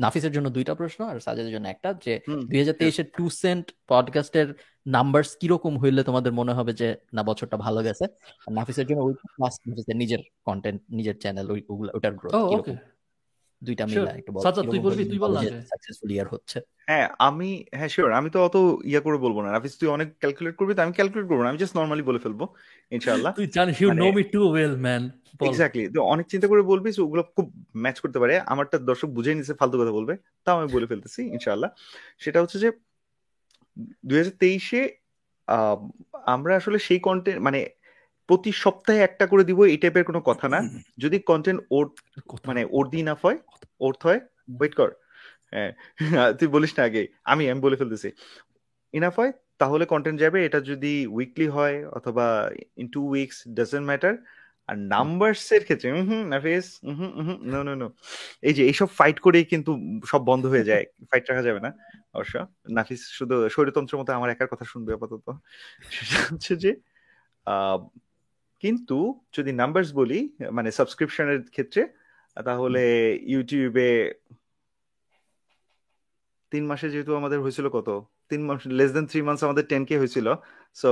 [0.00, 4.54] নাফিসের জন্য দুইটা প্রশ্ন আর সাজাদের জন্য একটা যে দুই হাজার তেইশের টু সেন্ট পডকাস্টের
[4.86, 8.04] নাম্বার কীরকম হইলে তোমাদের মনে হবে যে না বছরটা ভালো গেছে?
[8.46, 9.60] আর নাফিসের জন্য ওই প্লাস
[9.94, 11.62] নিজের কন্টেন্ট নিজের চ্যানেল ওই
[11.94, 12.32] ওটার গ্রোথ.
[13.66, 14.10] দুইটা Sure.
[14.20, 16.58] একটু বলো সাজ্জাদ, তুই বলবি, তুই বল আগে। সাকসেসফুল ইয়ার হচ্ছে।
[16.90, 18.56] হ্যাঁ আমি হ্যাঁ শিওর আমি তো অত
[18.90, 21.60] ইয়া করে বলব না। রাফিজ তুই অনেক ক্যালকুলেট করবি তো আমি ক্যালকুলেট করব না। আমি
[21.62, 22.40] জাস্ট নর্মালি বলে ফেলব
[22.96, 25.02] ইনশাআল্লাহ। তুই জানিস you know me too well man
[25.48, 27.46] exactly তো অনেক চিন্তা করে বলবি so ওগুলো খুব
[27.82, 30.14] ম্যাচ করতে পারে। আমারটা দর্শক বুঝে নিছে ফালতু কথা বলবে
[30.44, 31.70] তাও আমি বলে ফেলতেছি ইনশাআল্লাহ।
[32.24, 32.68] সেটা হচ্ছে যে
[34.08, 34.80] দুই হাজার তেইশে
[36.34, 37.60] আমরা আসলে সেই কন্টেন্ট মানে
[38.30, 40.60] প্রতি সপ্তাহে একটা করে দিব এই টাইপের কোনো কথা না।
[40.98, 41.84] যদি কন্টেন্ট ওর
[42.46, 43.38] মানে ওর দিন আফ হয়
[43.80, 44.20] অর্থ হয়
[44.58, 44.90] ওয়েট কর।
[45.52, 45.70] হ্যাঁ
[46.38, 48.08] তুই বলিস না আগে। আমি আমি বলে ফেলতেছি।
[48.94, 52.26] ইনাফ হয় তাহলে কন্টেন্ট যাবে। এটা যদি উইকলি হয় অথবা
[52.76, 54.14] in two weeks doesn't matter
[54.68, 57.88] R numbers এর ক্ষেত্রে হুম হুম নাফিস হুম হুম নো নো নো
[58.42, 59.70] এই যে এইসব ফাইট করেই কিন্তু
[60.04, 61.70] সব বন্ধ হয়ে যায়। ফাইট রাখা যাবে না
[62.14, 62.34] অবশ্য।
[62.76, 65.26] নাফিস শুধু শরীরতন্ত্রের মতো আমার একার কথা শুনবে আপাতত।
[65.96, 66.70] সেটা হচ্ছে যে
[67.46, 67.78] আহ,
[68.62, 68.96] কিন্তু
[69.36, 70.18] যদি নাম্বারস বলি
[70.56, 71.82] মানে সাবস্ক্রিপশনের ক্ষেত্রে
[72.36, 72.82] তাহলে
[73.32, 73.88] ইউটিউবে
[76.52, 77.88] তিন মাসে যেহেতু আমাদের হয়েছিল কত?
[78.30, 80.26] তিন মাস লেস দেন থ্রি মান্থস আমাদের টেন কে হয়েছিল।
[80.76, 80.90] সো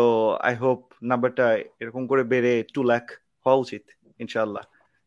[0.48, 0.80] আই হোপ
[1.10, 1.46] নাম্বারটা
[1.82, 3.04] এরকম করে বেড়ে টু লাখ
[3.46, 3.82] হওয়া উচিত
[4.20, 4.64] ইনশাআল্লাহ।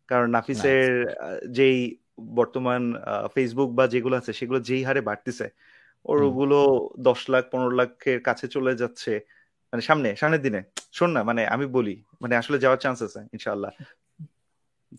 [0.09, 0.89] কারণ নাফিসের
[1.57, 1.77] যেই
[2.39, 2.81] বর্তমান
[3.35, 5.47] ফেসবুক বা যেগুলো আছে সেগুলো যেই হারে বাড়তেছে
[6.05, 6.59] ওর ওগুলো
[7.07, 9.13] দশ লাখ পনেরো লাখের কাছে চলে যাচ্ছে।
[9.73, 10.61] মানে সামনে সামনের দিনে।
[10.93, 13.71] শোন না মানে আমি বলি মানে আসলে যাওয়ার চান্স আছে ইনশাআল্লাহ।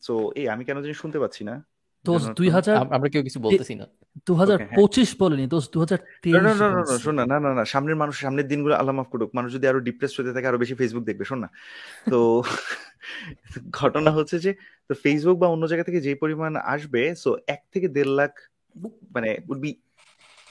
[0.02, 1.54] সো এই আমি কেন জানি শুনতে পাচ্ছি না।
[2.04, 2.12] তো?
[2.40, 3.84] দুই হাজার আমরা কেউ কিছু বলতেছি না।
[4.26, 7.14] দু হাজার হ্যাঁ। পঁচিশ বলেনি দোষ দু হাজার না তেইশ না না না, না শোন
[7.20, 10.12] না না না না সামনের মানুষ সামনের দিনগুলো আল্লাহ মাফ করুক মানুষ যদি আরও ডিপ্রেস
[10.18, 11.48] হতে থাকে আরও বেশি ফেসবুক দেখবে শোন না।
[12.06, 12.18] তো
[13.78, 14.50] ঘটনা হচ্ছে যে
[14.90, 18.32] তো ফেসবুক বা অন্য জায়গা থেকে যে পরিমাণ আসবে সো এক থেকে দেড় লাখ
[19.14, 19.70] মানে would be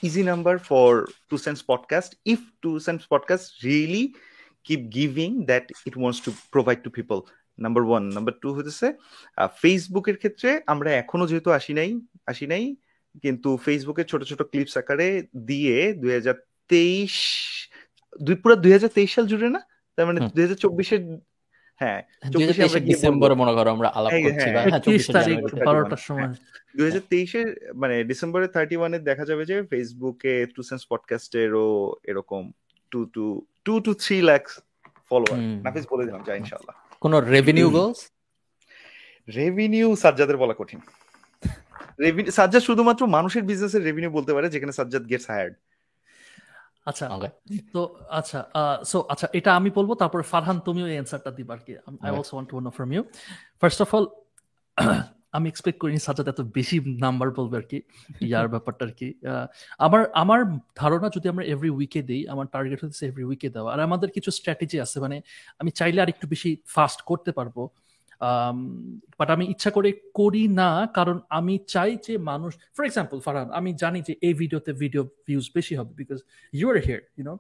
[0.04, 0.90] easy number for
[1.30, 4.04] two sense podcast if two sense podcast really
[4.64, 7.18] keep giving that it wants to provide to people
[7.60, 8.88] number one number two হতেছে
[9.62, 11.90] ফেসবুকের ক্ষেত্রে আমরা এখনও যেহেতু আসি নাই
[12.26, 12.76] আসি নাই
[13.24, 15.10] কিন্তু ফেসবুকে ছোট ছোট ক্লিপস আকারে
[15.46, 16.36] দিয়ে দুই হাজার
[16.70, 17.16] তেইশ
[18.22, 19.62] দুই পুরো দুই হাজার তেইশ সাল জুড়ে না?
[19.98, 21.02] তার মানে। দুই হাজার চব্বিশের
[21.82, 22.00] হ্যাঁ
[22.32, 24.82] দুই হাজার 24 আমরা তেইশের গিয়ে ডিসেম্বরে। মনে করো আমরা আলাপ করছি হ্যাঁ, হ্যাঁ
[25.18, 25.38] তারিখ
[25.68, 26.32] বারোটার সময়।
[26.76, 31.68] দুই হাজার তেইশের মানে ডিসেম্বরের থার্টি ওয়ানে দেখা যাবে যে ফেসবুকে টু সেন্স পডকাস্টেরও
[32.04, 32.44] এরকম
[32.92, 33.24] two two
[33.66, 34.44] two two three lakh
[35.12, 35.58] follower hmm.
[35.64, 38.00] Nafis বলে দিলাম যা ইনশাল্লাহ কোনো রেভিনিউ গোলস
[39.30, 40.80] রেভিনিউ সাজ্জাদের বলা কঠিন।
[42.00, 45.54] রেভিনিউ সাজ্জাদ শুধুমাত্র মানুষের বিজনেসের রেভিনিউ বলতে পারে যেখানে সাজ্জাদ গেটস হায়ার্ড
[46.88, 47.06] আচ্ছা
[47.74, 47.82] তো
[48.20, 48.40] আচ্ছা
[48.92, 52.10] সো আচ্ছা এটা আমি বলব তারপরে ফারহান তুমিও এই অ্যান্সারটা দিবা আর কি I.
[52.18, 53.02] Also want to know from you
[53.62, 54.06] first of all
[55.38, 57.78] আমি এক্সপেক্ট করিনি সাজ্জাদ এত বেশি নাম্বার বলবে আর কি
[58.30, 59.08] ইয়ার ব্যাপারটা আর কি
[59.86, 60.40] আমার আমার
[60.82, 64.30] ধারণা যদি আমরা এভরি উইকে দিই আমার টার্গেট হচ্ছে এভরি উইকে দেওয়া। আর আমাদের কিছু
[64.38, 65.18] স্ট্র্যাটেজি আছে মানে
[65.62, 67.58] আমি চাইলে আর একটু বেশি ফাস্ট করতে পারব।
[69.20, 73.74] বাট আমি ইচ্ছা করে করি না কারণ আমি চাই যে মানুষ ফর এক্সাম্পল ফারহান আমি
[73.74, 76.20] জানি যে এই ভিডিওতে ভিডিও ভিউজ বেশি হবে because
[76.54, 77.38] you are here you know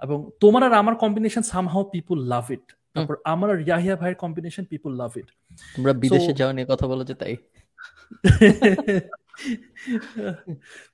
[0.00, 4.64] এবং তোমার আর আমার combination somehow people love it তারপর আমার আর ইয়াহিয়া ভাইয়ের কম্বিনেশন
[4.64, 5.32] পিপুল লাভ ইট
[5.74, 7.36] তোমরা বিদেশে যাওয়া নিয়ে কথা বলো যে তাই।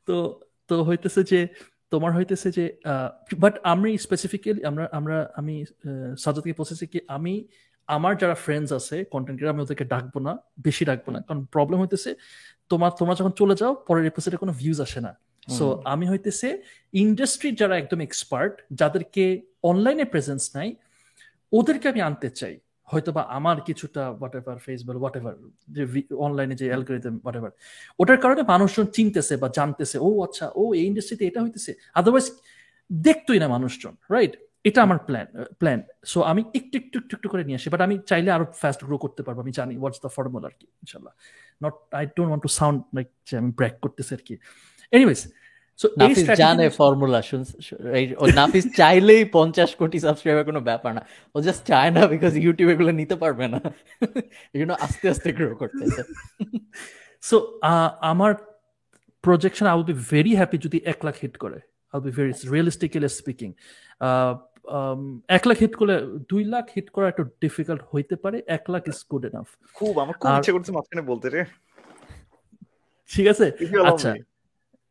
[0.08, 0.40] তো
[0.70, 1.48] তো হইতেছে যে
[1.92, 2.78] তোমার হইতেছে যে
[3.38, 5.64] বাট আমি স্পেসিফিক্যালি আমরা আমরা আমি
[6.18, 7.44] সাজাদকে বলতেছি কি আমি
[7.96, 10.32] আমার যারা ফ্রেন্ডস আছে কন্টেন্ট আমি ওদেরকে ডাকবো না
[10.66, 12.10] বেশি ডাকবো না। কারণ প্রবলেম হইতেছে
[12.70, 15.12] তোমার তোমরা যখন চলে যাও পরের এপিসোডে কোনো ভিউজ আসে না।
[15.56, 16.48] সো আমি হইতেছে
[16.92, 19.24] ইন্ডাস্ট্রির যারা একদম এক্সপার্ট যাদেরকে
[19.70, 20.68] অনলাইনে প্রেজেন্স নাই
[21.52, 22.56] ওদেরকে আমি আনতে চাই।
[22.88, 25.34] হয়তো বা আমার কিছুটা whatever Facebook whatever
[25.76, 25.82] যে
[26.26, 27.52] অনলাইনে যে অ্যালগোরিদম হোয়াট এভার
[27.98, 32.26] ওটার কারণে মানুষজন চিনতেছে বা জানতেছে ও আচ্ছা ও এই ইন্ডাস্ট্রিতে এটা হইতেছে। আদারওয়াইজ
[32.90, 34.34] দেখতোই না মানুষজন রাইট
[34.68, 35.26] এটা আমার প্ল্যান
[35.60, 35.78] প্ল্যান
[36.12, 38.96] সো আমি একটু একটু একটু একটু করে নিয়ে আসি বাট আমি চাইলে আরও ফাস্ট গ্রো
[39.04, 41.12] করতে পারব আমি জানি হোয়াটস দ্য ফর্মুলা আর কি ইনশাল্লাহ.
[41.64, 44.34] Not I don't want to sound like যে আমি ব্র্যাক করতেছি আর কি.
[44.96, 45.20] এনিওয়েজ
[46.00, 47.20] নাফিস জানে ফর্মুলা
[48.40, 51.02] নাফিস চাইলেই পঞ্চাশ কোটি সাবস্ক্রাইবার কোনো ব্যাপার না।
[51.34, 53.60] ও জাস্ট চায় না বিকজ ইউটিউব এগুলো নিতে পারবে না।
[54.54, 56.02] এই জন্য আস্তে আস্তে গ্রো করতেছে।
[57.28, 57.36] সো
[58.12, 58.32] আমার
[59.24, 61.58] projection I will be very happy যদি এক লাখ হিট করে।
[62.54, 63.50] রিয়েলিস্টিক্যালি স্পিকিং
[65.36, 65.96] এক লাখ হিট করলে
[66.30, 70.14] দুই লাখ হিট করা একটু ডিফিকাল্ট হইতে পারে এক লাখ ইজ গুড এনাফ খুব আমার
[70.20, 71.40] খুব ইচ্ছে করছে মাঝখানে বলতে রে।
[73.10, 73.46] ঠিক আছে?
[73.90, 74.10] আচ্ছা।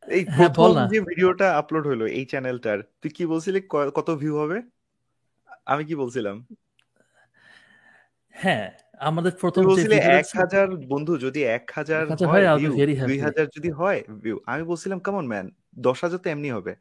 [0.07, 3.59] এই হ্যাঁ, প্রথম যে ভিডিওটা আপলোড হলো এই চ্যানেলটার তুই কি বলছিলি
[3.97, 4.57] কত ভিউ হবে?
[5.71, 6.35] আমি কি বলছিলাম?
[8.35, 8.67] হ্যাঁ
[9.09, 12.01] আমাদের প্রথম বলছিলে এক হাজার বন্ধু যদি এক হাজার
[13.09, 15.45] দুই হাজার যদি হয় ভিউ আমি বলছিলাম কেমন ম্যান
[15.87, 16.73] দশ হাজার তো এমনি হবে।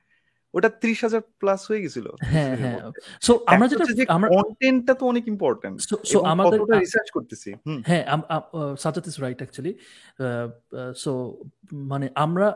[0.55, 2.79] ওটা ত্রিশ হাজার প্লাস হয়ে গেছিল। হ্যাঁ হ্যাঁ।
[3.27, 3.85] সো আমরা যেটা
[4.17, 5.77] আমরা কন্টেন্টটা তো অনেক ইম্পর্টেন্ট
[6.11, 7.51] সো আমাদের রিসার্চ করতেছি।
[7.89, 8.05] হ্যাঁ
[8.83, 9.73] Sajjad is right actually
[11.03, 11.13] so
[11.91, 12.47] মানে আমরা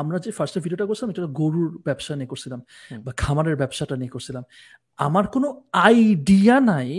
[0.00, 2.60] আমরা যে ফার্স্ট ভিডিওটা করছিলাম এটা গরুর ব্যবসা নিয়ে করছিলাম
[3.04, 4.44] বা খামারের ব্যবসাটা নিয়ে করছিলাম।
[5.06, 5.48] আমার কোনো
[5.88, 6.90] আইডিয়া নাই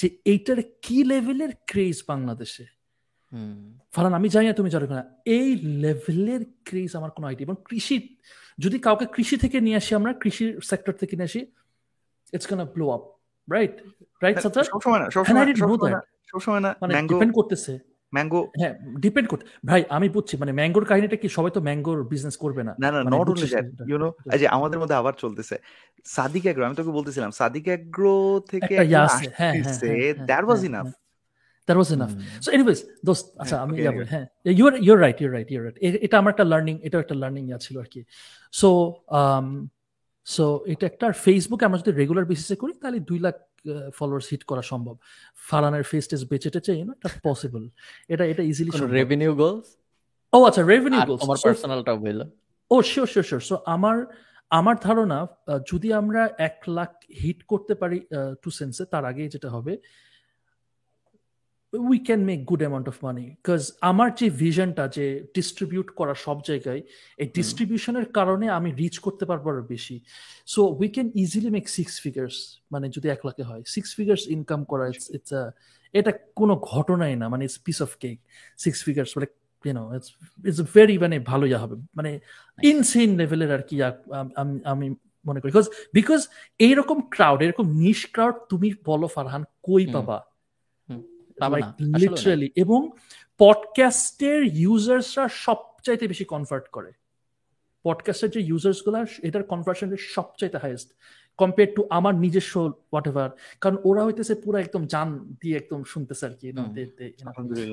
[0.00, 2.64] যে এইটার কি লেভেলের ক্রেজ বাংলাদেশে।
[3.94, 5.04] ফারান আমি জানি না তুমি জানো না
[5.36, 5.48] এই
[5.84, 7.96] লেভেলের ক্রেজ আমার কোনো আইডিয়া এবং কৃষি
[8.64, 11.40] যদি কাউকে কৃষি থেকে নিয়ে আসি আমরা কৃষি সেক্টর থেকে নিয়ে আসি
[12.34, 13.02] it's gonna blow up
[13.54, 13.74] right
[14.22, 15.06] right সাথে সবসময় না
[16.32, 17.72] সবসময় না মানে ডিপেন্ড করতেছে।
[18.14, 18.74] ম্যাঙ্গো হ্যাঁ
[19.04, 22.72] ডিপেন্ড করতে ভাই আমি বুঝছি মানে ম্যাঙ্গোর কাহিনীটা কি সবাই তো ম্যাঙ্গোর বিজনেস করবে না।
[22.82, 24.08] না না not only that you know.
[24.34, 25.56] এই যে আমাদের মধ্যে আবার চলতেছে
[26.14, 28.16] সাদিক এগ্রো আমি তোকে বলতেছিলাম সাদিক এগ্রো
[28.52, 28.74] থেকে
[29.38, 29.54] হ্যাঁ
[30.30, 30.86] that was enough
[31.70, 32.10] that was enough
[32.44, 34.26] so anyways দোস্ত আচ্ছা আমি যাব হ্যাঁ।
[34.60, 35.76] You're you're right you're right you're right
[36.06, 38.00] এটা আমার একটা লার্নিং এটা একটা লার্নিং ইয়া ছিল আর কি
[38.54, 38.68] সো
[40.26, 43.36] সো এটা একটা ফেসবুকে আমরা যদি রেগুলার বেসিসে করি তাহলে দুই লাখ
[43.98, 44.94] ফলোয়ার্স হিট করা সম্ভব।
[45.48, 47.62] ফালানের ফেস টেস বেঁচে টেচে ইউনো এটা পসিবল
[48.12, 49.66] এটা এটা ইজিলি রেভিনিউ গোলস
[50.32, 52.20] ও আচ্ছা রেভিনিউ গোলস আমার পার্সোনালটা বলল
[52.70, 53.96] ও শিওর শিওর শিওর সো আমার
[54.50, 55.18] আমার ধারণা
[55.70, 56.90] যদি আমরা এক লাখ
[57.22, 57.98] হিট করতে পারি
[58.42, 59.72] টু সেন্সে তার আগে যেটা হবে
[61.72, 65.04] we can make good amount of money because আমার যে ভিশনটা যে
[65.36, 66.80] ডিস্ট্রিবিউট করা সব জায়গায়
[67.22, 69.96] এই ডিস্ট্রিবিউশনের কারণে আমি রিচ করতে পারব আরও বেশি।
[70.52, 72.36] So we can easily make six figures
[72.72, 75.30] মানে যদি এক লাখে হয়। সিক্স ফিগার্স ইনকাম করা ইটস ইটস
[75.94, 78.16] এটা কোনো ঘটনাই না মানে it's piece of cake
[78.64, 79.28] six figures মানে
[79.64, 80.08] you know it's
[80.48, 82.10] it's very মানে ভালো ইয়া হবে। মানে
[82.70, 83.76] ইনসেন লেভেলের আর কি
[84.72, 84.86] আমি
[85.28, 85.66] মনে করি। বিকজ
[85.98, 86.20] বিকজ
[86.66, 90.18] এইরকম ক্রাউড এরকম নিশ ক্রাউড তুমি বলো ফারহান কই পাবা?
[91.80, 92.90] লিটারালি এবং
[93.38, 96.92] পডকাস্টের ইউজার্সরা সবচাইতে বেশি কনভার্ট করে।
[97.82, 100.90] পডকাস্টের যে ইউজার্সগুলা এটার কনভার্সন রেট সবচাইতে হাইয়েস্ট
[101.36, 106.26] কম্পেয়ার টু আমার নিজস্ব হোয়াট এভার কারণ ওরা হইতেছে পুরো একদম জান দিয়ে একদম শুনতেছে
[106.26, 106.52] আর কি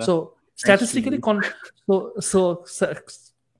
[0.02, 1.20] সো স্ট্যাটিস্টিক্যালি
[2.24, 2.66] সো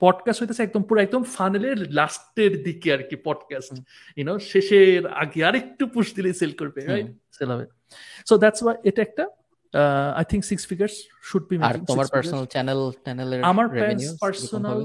[0.00, 3.74] পডকাস্ট হইতেছে একদম পুরো একদম ফানেলের লাস্টের দিকে আর কি পডকাস্ট
[4.16, 7.66] ইউনো শেষের আগে আরেকটু পুশ দিলে সেল করবে সেল হবে।
[8.26, 9.28] সো দ্যাটস ওয়াই এটা একটা
[10.18, 10.96] I think six figures
[11.28, 13.66] should be আর তোমার পার্সোনাল চ্যানেল চ্যানেলের আমার
[14.24, 14.80] পার্সোনাল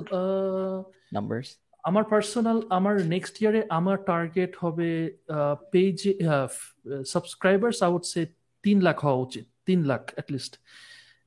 [1.17, 1.49] নাম্বারস
[1.89, 4.89] আমার পার্সোনাল আমার নেক্সট ইয়ারে আমার টার্গেট হবে
[5.73, 6.11] পেজে
[7.13, 8.21] সাবস্ক্রাইবার্স আই উড সে
[8.65, 10.53] তিন লাখ হওয়া উচিত তিন লাখ অ্যাটলিস্ট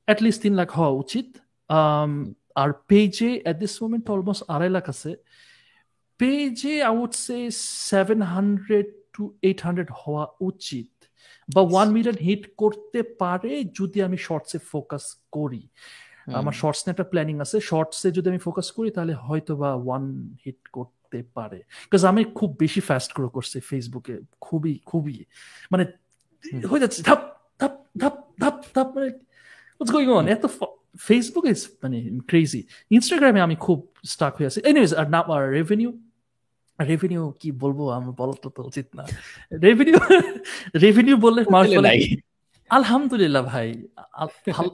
[0.07, 1.27] অ্যাটলিস্ট তিন লাখ হওয়া উচিত।
[2.61, 5.11] আর পেজে অ্যাট দিস মোমেন্ট অলমোস্ট আড়াই লাখ আছে।
[6.19, 7.37] পেজে I would say
[7.91, 10.91] seven hundred to eight hundred হওয়া উচিত।
[11.53, 15.67] বা ওয়ান মিলিয়ন হিট করতে পারে যদি আমি শর্টসে ফোকাস করি।
[16.27, 20.35] আমার শর্টস নিয়ে একটা প্ল্যানিং আছে। শর্টসে যদি আমি ফোকাস করি তাহলে হয়তো বা ওয়ান
[20.45, 25.25] হিট করতে পারে। বিকজ আমি খুব বেশি ফাস্ট গ্রো করছি ফেসবুকে খুবই খুবই।
[25.71, 25.85] মানে
[26.69, 27.21] হয়ে যাচ্ছে। ধাপ
[27.59, 29.09] ধাপ ধাপ ধাপ ধাপ মানে
[29.91, 30.45] গোয়িং অন এত
[30.99, 36.06] ফেসবুক ইজ মানে ক্রেজি ইনস্টাগ্রামে আমি খুব স্টাক হয়ে আছি। এনিওয়েজ আর না আর রেভিনিউ
[36.81, 37.89] রেভিনিউ কি বলব?
[37.89, 39.05] আমি বলতে তো উচিত না।
[39.61, 39.97] রেভিনিউ
[40.81, 42.17] রেভিনিউ বললে মানুষ বলে
[42.69, 43.83] আলহামদুলিল্লাহ ভাই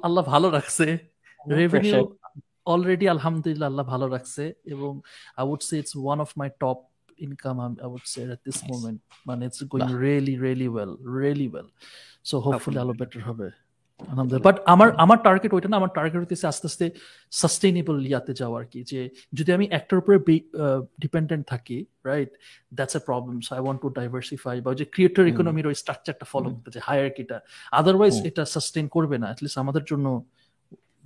[0.04, 0.98] আল্লাহ ভালো রাখছে।
[1.60, 2.18] রেভিনিউ
[2.66, 5.02] অলরেডি আলহামদুলিল্লাহ আল্লাহ ভালো রাখছে এবং
[5.38, 6.78] I would say it's one of my top
[7.20, 8.72] income I would say at this nice.
[8.72, 9.02] moment.
[9.28, 10.04] মানে it's going bah.
[10.08, 11.70] really really well really well.
[12.24, 13.22] So hopefully আলো better
[14.48, 16.86] বাট আমার আমার টার্গেট ওইটা না আমার টার্গেট হইতেছে আস্তে আস্তে
[17.42, 19.00] সাস্টেনেবল ইয়াতে যাওয়া আর কি। যে
[19.38, 20.16] যদি আমি একটার উপরে
[21.04, 21.78] ডিপেন্ডেন্ট থাকি
[22.10, 22.32] right
[22.78, 26.48] that's a problem so I want to diversify বা যে ক্রিয়েটর ইকোনমির ওই স্ট্রাকচারটা ফলো
[26.54, 27.38] করতে যে হায়ার কিটা
[27.80, 30.06] আদারওয়াইজ এটা সাস্টেন করবে না অ্যাটলিস্ট আমাদের জন্য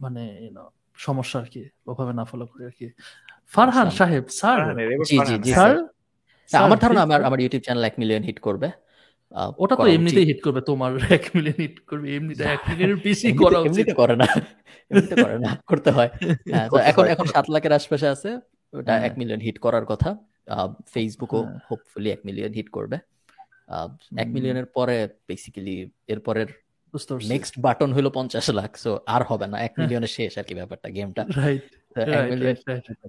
[0.03, 0.24] মানে
[1.07, 2.88] সমস্যা আর কি ওভাবে না ফলো করে আর কি।
[3.56, 4.59] ফারহান সাহেব স্যার
[5.09, 5.72] জি জি জি স্যার।
[6.66, 8.67] আমার ধারণা আমার আমার ইউটিউব চ্যানেল এক মিলিয়ন হিট করবে।
[9.58, 13.58] ওটা তো এমনিতেই হিট করবে তোমার এক মিলিয়ন হিট করবে এমনিতে এক মিলিয়নের বেশি করা
[13.60, 14.28] এমনিতে করে না
[14.92, 16.10] এমনিতে করে না করতে হয়।
[16.54, 18.30] হ্যাঁ, তো এখন এখন সাত লাখের আশপাশে আছে
[18.74, 20.10] ওটা এক মিলিয়ন হিট করার কথা।
[20.94, 22.98] ফেসবুকও হোপফুলি এক মিলিয়ন হিট করবে।
[24.18, 24.96] এক মিলিয়নের পরে
[25.28, 25.76] বেসিক্যালি
[26.08, 26.50] এরপরের
[27.34, 30.88] নেক্সট বাটন হলো পঞ্চাশ লাখ সো আর হবে না এক মিলিয়নের শেষ আর কি ব্যাপারটা
[30.90, 31.24] গেমটা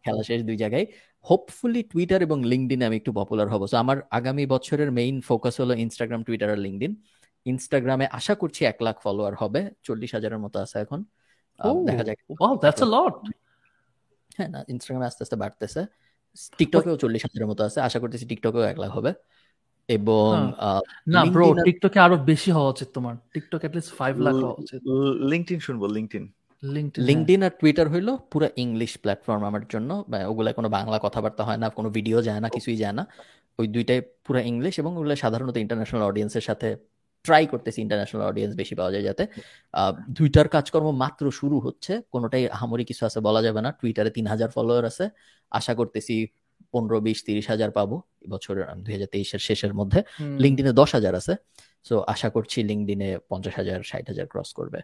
[0.04, 0.86] খেলা শেষ দুই জায়গায়।
[1.30, 6.20] হোপফুলি টুইটার এবং লিঙ্কডিনে আমি একটু পপুলার হব। আমার আগামী বছরের মেইন ফোকাস হলো ইনস্টাগ্রাম
[6.22, 6.92] টুইটার আর লিঙ্কডিন
[7.46, 11.00] ইনস্টাগ্রামে আশা করছি এক লাখ ফলোয়ার হবে। চল্লিশ হাজারের মতো আছে এখন।
[11.86, 12.18] দেখা যাক।
[14.36, 15.82] হ্যাঁ না ইনস্টাগ্রামে আস্তে আস্তে বাড়তেছে।
[16.58, 19.12] টিকটকেও চল্লিশ হাজারের মতো আছে। আশা করতেছি টিকটকেও এক লাখ হবে।
[19.88, 20.32] এবং।
[21.08, 24.80] না ব্রো টিকটকে আরও বেশি হওয়া উচিত তোমার। টিকটক এট লিস্ট 5 লাখ হওয়া উচিত।
[25.30, 26.24] লিংকডইন শুনব লিংকডইন
[27.08, 29.90] লিঙ্কডিন আর টুইটার হইল পুরো ইংলিশ প্ল্যাটফর্ম আমার জন্য।
[30.30, 33.04] ওগুলা কোনো বাংলা কথাবার্তা হয় না কোনো ভিডিও যায় না কিছুই যায় না।
[33.58, 36.68] ওই দুইটাই পুরো ইংলিশ এবং ওগুলো সাধারণত ইন্টারন্যাশনাল অডিয়েন্সের সাথে
[37.24, 39.24] ট্রাই করতেছি ইন্টারন্যাশনাল অডিয়েন্স বেশি পাওয়া যায় যাতে।
[40.18, 44.50] দুইটার কাজকর্ম মাত্র শুরু হচ্ছে কোনোটাই আহামরি কিছু আছে বলা যাবে না। টুইটারে তিন হাজার
[44.56, 45.04] ফলোয়ার আছে।
[45.58, 46.14] আশা করতেছি
[46.72, 47.96] পনেরো বিশ তিরিশ হাজার পাবো
[48.32, 48.54] বছর
[48.84, 50.00] দুই হাজার তেইশের শেষের মধ্যে।
[50.42, 51.34] লিঙ্কডিনে দশ হাজার আছে।
[51.88, 54.80] সো আশা করছি লিঙ্কডিনে পঞ্চাশ হাজার ষাট হাজার ক্রস করবে।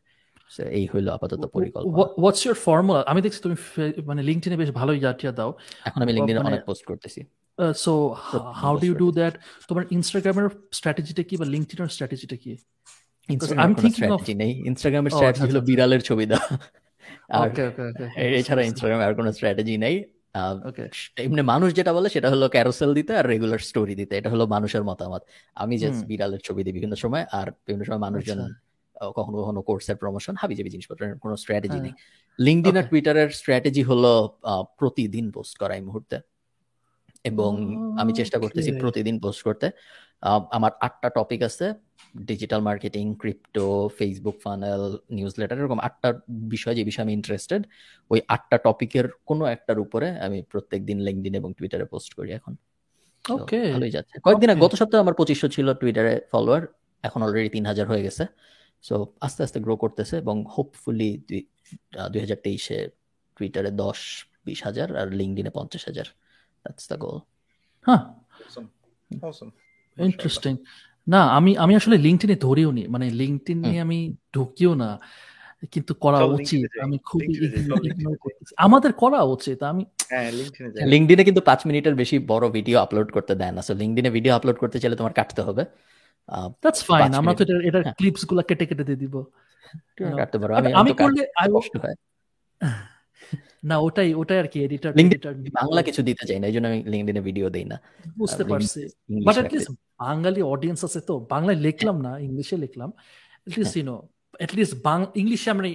[0.78, 3.56] এই হইল আপাতত পরিকল্পনা। হোয়াটস ইউর ফর্মুলা আমি দেখছি তুমি
[4.04, 5.50] মানে লিঙ্কডিনে বেশ ভালোই জাটিয়া দাও।
[5.84, 7.20] এখন আমি লিঙ্কডিনে অনেক পোস্ট করতেছি।
[7.76, 7.92] So
[8.60, 9.34] how do you do that
[9.68, 12.52] তোমার ইনস্টাগ্রামের স্ট্র্যাটেজিটা কি বা লিঙ্কডিনের স্ট্র্যাটেজিটা কি?
[13.56, 16.44] আমি থিংকিং অফ নেই। ইনস্টাগ্রামের স্ট্র্যাটেজি হলো বিড়ালের ছবি দাও।
[17.44, 17.62] ওকে
[18.40, 19.96] এছাড়া ইনস্টাগ্রামে আর কোনো স্ট্র্যাটেজি নেই।
[21.16, 24.84] এমনি মানুষ যেটা বলে সেটা হলো ক্যারোসেল দিতে আর রেগুলার স্টোরি দিতে। এটা হলো মানুষের
[24.84, 25.22] মতামত।
[25.54, 28.73] আমি জাস্ট বিড়ালের ছবি দিই বিভিন্ন সময়। আর বিভিন্ন সময় মানুষজন আচ্ছা।
[29.18, 31.92] কখনো কখনো কোর্সের প্রমোশন হাবি যাবি জিনিসপত্রের কোনো স্ট্র্যাটেজি নেই।
[32.38, 34.38] লিঙ্কডিন আর টুইটারের স্ট্র্যাটেজি হলো
[34.78, 36.16] প্রতিদিন পোস্ট করা এই মুহূর্তে।
[37.24, 37.52] এবং
[38.00, 39.70] আমি চেষ্টা করতেছি প্রতিদিন পোস্ট করতে।
[40.50, 41.66] আমার আটটা টপিক আছে
[42.16, 44.98] digital marketing crypto Facebook funnel
[45.38, 47.62] newsletter এরকম আটটা বিষয় যে বিষয়ে আমি ইন্টারেস্টেড
[48.10, 52.56] ওই আটটা টপিকের কোনো একটার উপরে আমি প্রত্যেক দিন লিঙ্কডিন এবং টুইটারে পোস্ট করি এখন।
[53.30, 56.62] ওকে ভালোই যাচ্ছে। কয়েকদিন গত সপ্তাহে আমার পঁচিশশো ছিল টুইটারে ফলোয়ার
[57.02, 58.26] এখন অলরেডি তিন হাজার হয়ে গেছে।
[58.84, 61.10] সো আস্তে আস্তে গ্রো করতেছে এবং হোপফুলি
[62.12, 62.78] দুই হাজার তেইশে
[63.36, 64.00] টুইটারে দশ
[64.46, 66.06] বিশ হাজার আর লিঙ্কডিনে পঞ্চাশ হাজার।
[66.64, 67.16] দ্যাটস দ্য গোল
[67.86, 68.02] হ্যাঁ
[69.96, 70.54] ইন্টারেস্টিং
[71.06, 73.98] না আমি আমি আসলে লিঙ্কটিনে ধরেও নি। মানে লিঙ্কটিন নিয়ে আমি
[74.34, 74.90] ঢুকিও না।
[75.72, 77.34] কিন্তু করা উচিত। আমি খুবই
[78.66, 79.82] আমাদের করা উচিত। আমি
[80.92, 84.56] লিঙ্কডিনে কিন্তু পাঁচ মিনিটের বেশি বড় ভিডিও আপলোড করতে দেয় না। সো লিঙ্কডিনে ভিডিও আপলোড
[84.62, 85.62] করতে চাইলে তোমার কাটতে হবে।
[86.62, 89.14] দ্যাটস ফাইন আমরা তো এটা এটা ক্লিপসগুলো কেটে কেটে দিয়ে দিব।
[90.18, 91.22] কাটতে পারো। আমি আমি করলে
[91.56, 91.96] কষ্ট হয়।
[93.68, 97.22] না ওটাই ওটাই আর কি এডিটর এডিটর বাংলা কিছু দিতে চাই না এইজন্য আমি লিংকডইনে
[97.28, 97.76] ভিডিও দেই না।
[98.20, 98.80] বুঝতে পারছি।
[99.26, 99.70] But at least
[100.02, 102.90] Bangali audience আছে তো বাংলায় লিখলাম না ইংলিশে লিখলাম।
[103.46, 103.96] At least you know
[104.44, 104.74] at least
[105.22, 105.68] ইংলিশে আমরা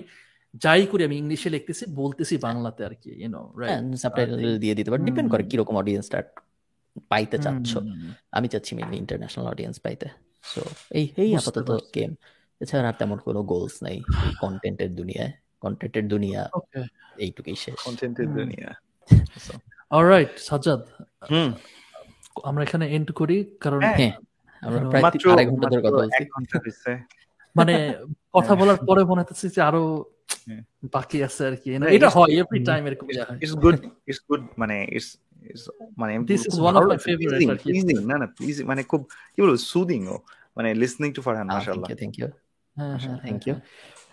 [0.64, 4.90] যাই করি আমি ইংলিশে লিখতেছি বলতেছি বাংলাতে আর কি ইউ নো রাইট সাবটাইটেল দিয়ে দিতে
[4.92, 6.20] পারি। ডিপেন্ড করে কি রকম অডিয়েন্সটা
[7.12, 7.72] পাইতে চাচ্ছ।
[8.38, 10.08] আমি চাচ্ছি মেইনলি ইন্টারন্যাশনাল অডিয়েন্স পাইতে।
[10.44, 10.62] সো
[10.92, 12.12] এই এই আপাতত গেম
[12.62, 13.98] এছাড়া আর তেমন কোনো গোলস নাই
[14.42, 16.42] কন্টেন্টের দুনিয়ায়। কন্টেন্টের দুনিয়া
[17.18, 18.70] এইটুকুই শেষ। কন্টেন্টের দুনিয়া।
[19.92, 20.82] অলরাইট সাজ্জাদ
[22.44, 24.14] আমরা এখানে এন্ড করি কারণ হ্যাঁ।
[24.64, 25.04] আমরা প্রায়
[25.34, 26.24] আড়াই ঘণ্টা ধরে কথা বলছি।
[27.56, 27.76] মানে
[28.34, 29.84] কথা বলার পরে মনে হচ্ছে যে আরও
[30.96, 33.08] বাকি আছে আর কি। এটা হয় এভরি টাইম এরকম
[33.44, 33.78] ইটস গুড
[34.10, 35.10] ইটস গুড মানে ইটস
[35.98, 39.02] মানে this is one of my favourite pleasing না না প্লিজ মানে খুব
[39.34, 40.18] কি বলব সুদিং ও।
[40.58, 42.28] মানে লিসনিং টু ফারহান মাশাআল্লাহ। থ্যাংক ইউ
[42.78, 43.56] হ্যাঁ হ্যাঁ থ্যাংক ইউ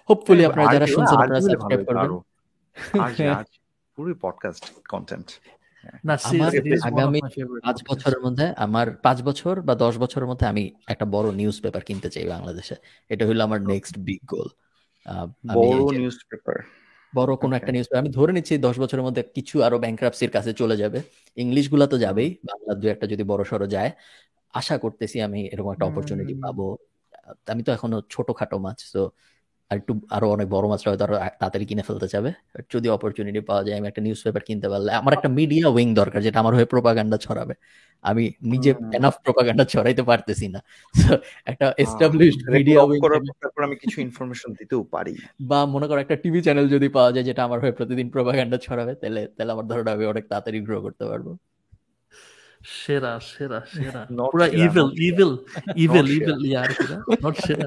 [0.08, 2.10] হোপফুলি আপনারা যারা শুনছেন আপনারা সাবস্ক্রাইব করবেন।
[3.06, 3.48] আজ আজ
[3.98, 5.28] পুরো পডকাস্ট কন্টেন্ট
[6.04, 6.14] না
[6.82, 7.20] আগামী
[7.64, 11.82] পাঁচ বছরের মধ্যে আমার পাঁচ বছর বা দশ বছরের মধ্যে আমি একটা বড় নিউজ পেপার
[11.84, 12.74] কিনতে চাই বাংলাদেশে।
[13.10, 14.48] এটা হলো আমার নেক্সট বিগ গোল
[15.54, 16.56] বড় নিউজ পেপার
[17.14, 20.76] বড় কোনো একটা নিউজ আমি ধরে নিচ্ছি দশ বছরের মধ্যে কিছু আরও ব্যাংক্রাপসির কাছে চলে
[20.76, 20.98] যাবে।
[21.36, 23.90] ইংলিশগুলা তো যাবেই। বাংলা দু একটা যদি বড় সড়ো যায়
[24.54, 26.66] আশা করতেছি আমি এরকম একটা অপরচুনিটি পাবো।
[27.46, 29.02] আমি তো এখনও ছোটখাটো মাছ তো
[29.70, 32.30] আর একটু আরও অনেক বড় মাছটা হয়তো আরও তাড়াতাড়ি কিনে ফেলতে চাবে।
[32.70, 36.20] যদি অপরচুনিটি পাওয়া যায় আমি একটা নিউজ পেপার কিনতে পারলে আমার একটা মিডিয়া উইং দরকার
[36.22, 37.54] যেটা আমার হয়ে প্রোপাগান্ডা ছড়াবে।
[38.04, 40.60] আমি নিজে এনাফ প্রোপাগান্ডা ছড়াইতে পারতেছি না।
[41.46, 43.00] একটা এস্টাবলিশড মিডিয়া উইং
[43.42, 47.24] তারপর আমি কিছু ইনফরমেশন দিতেও পারি। বা মনে করো একটা টিভি চ্যানেল যদি পাওয়া যায়
[47.24, 51.04] যেটা আমার হয়ে প্রতিদিন প্রোপাগান্ডা ছড়াবে তাহলে তাহলে আমার ধারণা আমি অনেক তাড়াতাড়ি গ্রো করতে
[51.04, 51.26] পারব।
[52.80, 54.00] সেরা সেরা সেরা।
[54.32, 55.32] পুরা evil evil
[55.84, 56.68] evil evil yeah
[57.24, 57.66] not সেরা।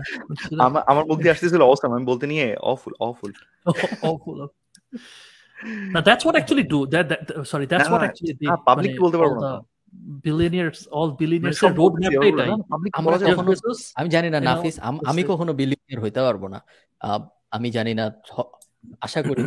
[0.91, 3.31] আমার মুখ দিয়ে আসতেছিল অসাম আমি বলতে নিয়ে awful awful
[4.11, 4.39] awful
[5.95, 7.21] Now that's what actually do that, that
[7.51, 9.51] sorry that's what actually they public বলতে পারব না
[10.25, 12.49] billionaires all billionaires এর রোড ম্যাপ এটাই।
[12.99, 13.51] আমরা কখনো
[13.99, 14.75] আমি জানি না নাফিস
[15.11, 16.59] আমি কখনো বিলিয়নিয়ার হইতে পারব না।
[17.55, 18.05] আমি জানি না
[19.05, 19.41] আশা করি।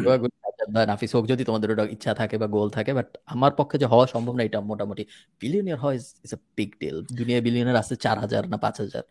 [0.72, 3.86] বা নাফিস হোক যদি তোমাদের ওটা ইচ্ছা থাকে বা গোল থাকে বাট আমার পক্ষে যে
[3.86, 5.02] হওয়া সম্ভব না এটা মোটামুটি
[5.40, 9.04] বিলিয়নিয়ার হয় ইস এ বিগ ডিল দুনিয়া বিলিয়নিয়ার আছে চার হাজার না পাঁচ হাজার।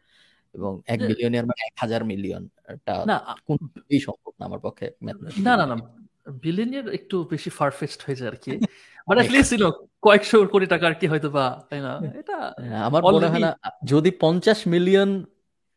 [0.54, 2.94] এবং এক বিলিয়নিয়ার মানে এক হাজার মিলিয়ন এটা
[3.48, 4.86] কোনই সম্ভব না আমার পক্ষে
[5.46, 5.76] না না না
[6.42, 8.52] বিলিয়নিয়ার একটু বেশি ফারফেস্ট হয়ে যায় আর কি
[9.08, 9.64] মানে অ্যাটলিস্ট ছিল
[10.02, 11.92] কয়েকশো কোটি টাকা আর কি হয়তো বা তাই না?
[12.20, 13.52] এটা হ্যাঁ, আমার মনে হয় না
[13.86, 15.10] যদি পঞ্চাশ মিলিয়ন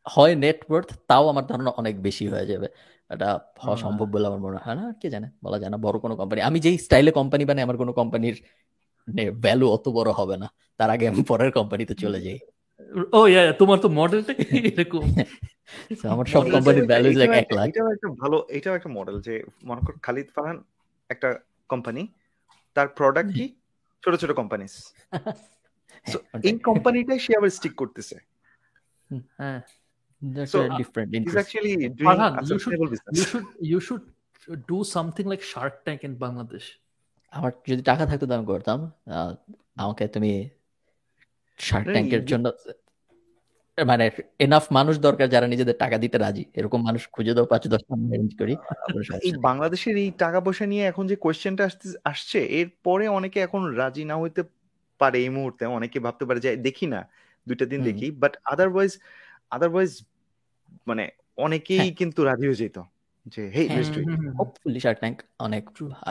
[0.07, 2.67] হয় নেটওয়ার্থ তাও আমার ধারণা অনেক বেশি হয়ে যাবে।
[3.11, 6.15] এটা হওয়া সম্ভব বলে আমার মনে হয়। না কে জানে বলা যায় না বড় কোনো
[6.17, 8.37] কোম্পানি আমি যেই স্টাইলে কোম্পানি বানাই আমার কোনো কোম্পানির
[9.41, 10.49] ভ্যালু অত বড় হবে না।
[10.81, 12.39] তার আগে আমি পরের কোম্পানিতে চলে যাই।
[13.13, 14.33] ও ইয়া তোমার তো মডেলটা
[14.71, 15.03] এরকম।
[16.13, 19.35] আমার সব কোম্পানির ভ্যালু লাইক 1 লাখ। এটাও একটা ভালো এটাও একটা মডেল যে
[19.65, 20.59] মনে কর খালিদ ফারহান
[21.11, 21.29] একটা
[21.69, 22.03] কোম্পানি
[22.77, 23.47] তার প্রোডাক্ট কি?
[24.03, 24.73] ছোট ছোট কোম্পানিস
[26.49, 28.17] এই কোম্পানিটাই সে আবার স্টিক করতেছে।
[29.39, 29.61] হ্যাঁ।
[30.33, 31.35] That's so, a different uh, interest.
[31.35, 33.17] He's actually doing Farhan, a you should, business.
[33.19, 34.05] You should, you should
[34.73, 36.69] do something like Shark Tank in Bangladesh.
[37.33, 38.79] আমার যদি টাকা থাকতো আমি করতাম।
[39.85, 40.33] আমাকে তুমি
[41.59, 42.47] শার্ক ট্যাঙ্কের জন্য
[43.91, 44.05] মানে
[44.45, 48.33] এনাফ মানুষ দরকার যারা নিজেদের টাকা দিতে রাজি। এরকম মানুষ খুঁজে দাও পাঁচ দশ অ্যারেঞ্জ
[48.41, 48.55] করি।
[49.27, 54.05] এই বাংলাদেশের এই টাকা পয়সা নিয়ে এখন যে কোয়েশ্চেনটা আসতে আসছে এরপরে অনেকে এখন রাজি
[54.11, 54.43] না হইতে
[55.01, 57.01] পারে এই মুহূর্তে। অনেকে ভাবতে পারে যে দেখি না
[57.47, 58.93] দুইটা দিন দেখি। বাট আদারওয়াইজ
[59.57, 59.93] আদারওয়াইজ
[60.87, 61.05] মানে
[61.37, 62.79] অনেকেই হ্যাঁ। কিন্তু রাজি হয়ে যেত
[63.27, 64.01] যে hey let's do
[64.39, 65.63] hopefully shark tank অনেক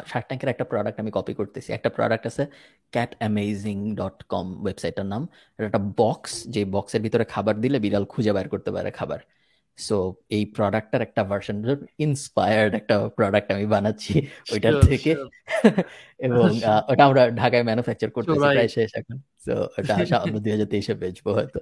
[0.07, 2.43] শার্ক ট্যাঙ্কের একটা প্রোডাক্ট আমি কপি করতেছি। একটা প্রোডাক্ট আছে
[2.91, 5.23] ক্যাট অ্যামেজিং ডট কম ওয়েবসাইটটার নাম।
[5.59, 9.19] একটা বক্স যে বক্সের ভিতরে খাবার দিলে বিড়াল খুঁজে বের করতে পারে খাবার।
[9.77, 9.97] সো
[10.29, 11.57] এই প্রোডাক্টটার একটা ভার্সন
[11.97, 14.13] ইন্সপায়ার্ড একটা প্রোডাক্ট আমি বানাচ্ছি
[14.53, 15.11] ওইটার থেকে।
[16.19, 16.47] এবং
[16.87, 20.93] ওটা আমরা ঢাকায় ম্যানুফ্যাকচার করতেছি প্রায় শেষ এখন। সো ওটা আসা অন্য দুই হাজার তেইশে
[20.93, 21.59] বেচবো হয়তো।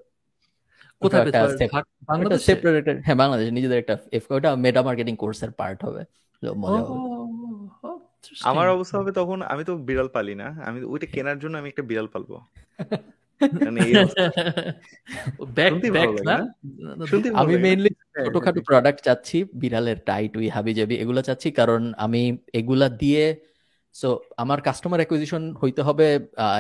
[1.02, 1.22] কোথায়
[3.06, 3.96] হ্যাঁ বাংলাদেশে নিজেদের একটা
[4.30, 6.02] ওটা মেটা মার্কেটিং কোর্সের পার্ট হবে
[8.50, 11.84] আমার অবস্থা হবে তখন আমি তো বিড়াল পালি না আমি ওইটা কেনার জন্য আমি একটা
[11.90, 12.36] বিড়াল পালবো।
[13.42, 13.82] মানে
[17.42, 22.22] আমি মেইনলি হ্যাঁ, ছোটখাটো প্রোডাক্ট চাচ্ছি বিড়ালের টাই টুই হাবি জাবি এগুলো চাচ্ছি কারণ আমি
[22.60, 23.24] এগুলা দিয়ে
[23.96, 26.06] সো আমার কাস্টমার অ্যাকুইজিশন হইতে হবে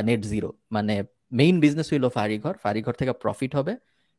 [0.07, 0.95] নেট জিরো মানে
[1.39, 3.73] মেইন বিজনেস হইল ফারিঘর ফারিঘর থেকে প্রফিট হবে।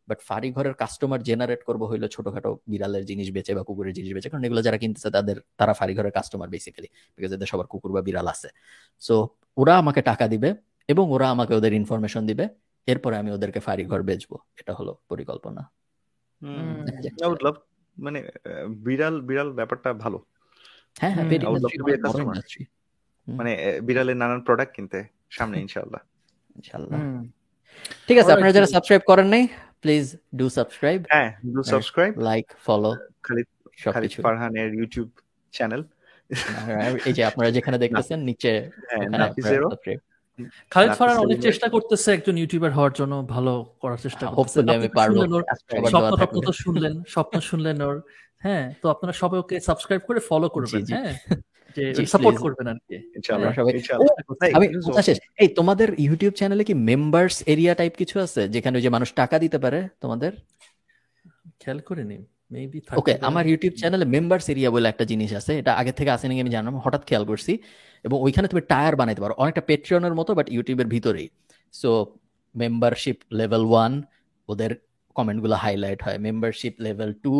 [0.08, 4.28] বাট ফারি ঘরের কাস্টমার জেনারেট করব হইল ছোটখাটো বিড়ালের জিনিস বেচে বা কুকুরের জিনিস বেচে।
[4.28, 8.02] কারণ এগুলো যারা কিনতেছে তাদের তারা ফারি ঘরের কাস্টমার বেসিক্যালি বিকজ এদের সবার কুকুর বা
[8.02, 8.48] বিড়াল আছে।
[9.00, 10.54] সো ওরা আমাকে টাকা দিবে
[10.88, 12.48] এবং ওরা আমাকে ওদের ইনফরমেশন দিবে।
[12.86, 15.62] এরপরে আমি ওদেরকে ফারি ঘর বেচবো। এটা হলো পরিকল্পনা।
[17.96, 18.18] মানে
[18.68, 20.18] বিড়াল বিড়াল ব্যাপারটা ভালো।
[20.98, 21.26] হ্যাঁ হ্যাঁ
[23.28, 26.00] মানে বিড়ালের নানান প্রোডাক্ট কিনতে সামনে ইনশাআল্লাহ।
[26.56, 27.00] ইনশাআল্লাহ।
[28.08, 29.48] ঠিক আছে আপনারা যারা সাবস্ক্রাইব করেন নাই
[29.82, 30.04] প্লিজ
[30.36, 32.90] ডু সাবস্ক্রাইব হ্যাঁ do subscribe like follow
[33.22, 33.48] Khalid
[33.86, 35.08] Khalid ফারহানের YouTube
[35.54, 35.82] channel
[37.08, 38.52] এই যে আপনারা যেখানে দেখতেছেন নিচে
[38.88, 39.04] হ্যাঁ,
[40.72, 43.52] খালিদ ফারহান অনেক চেষ্টা করতেছে একজন ইউটিউবার হওয়ার জন্য ভালো
[43.82, 45.16] করার চেষ্টা করতেছে। আমি পারব
[45.92, 47.96] স্বপ্ন তো শুনলেন স্বপ্ন শুনলেন ওর।
[48.42, 51.14] হ্যাঁ তো আপনারা সবাই ওকে সাবস্ক্রাইব করে ফলো করবেন হ্যাঁ।
[52.12, 52.94] সাপোর্ট করবেন আর কি
[54.56, 54.66] আমি
[55.42, 58.42] এই তোমাদের ইউটিউব চ্যানেলে কি মেম্বার্স এরিয়া টাইপ কিছু আছে?
[58.54, 60.32] যেখানে যে মানুষ টাকা দিতে পারে তোমাদের?
[61.62, 62.22] খেয়াল করে নিন
[63.00, 66.50] ওকে আমার ইউটিউব চ্যানেলে মেম্বার্স এরিয়া বলে একটা জিনিস আছে। এটা আগে থেকে আসেনি আমি
[66.56, 67.52] জানলাম হঠাৎ খেয়াল করছি।
[68.04, 71.28] এবং ওইখানে তুমি টায়ার বানাইতে পারো। অনেকটা পেট্রিয়নের মতো বাট ইউটিউবের ভিতরেই।
[71.80, 71.90] সো
[72.54, 73.92] মেম্বারশিপ লেভেল ওয়ান
[74.48, 74.70] ওদের
[75.16, 77.34] কমেন্টগুলো হাইলাইট হয়। মেম্বারশিপ লেভেল টু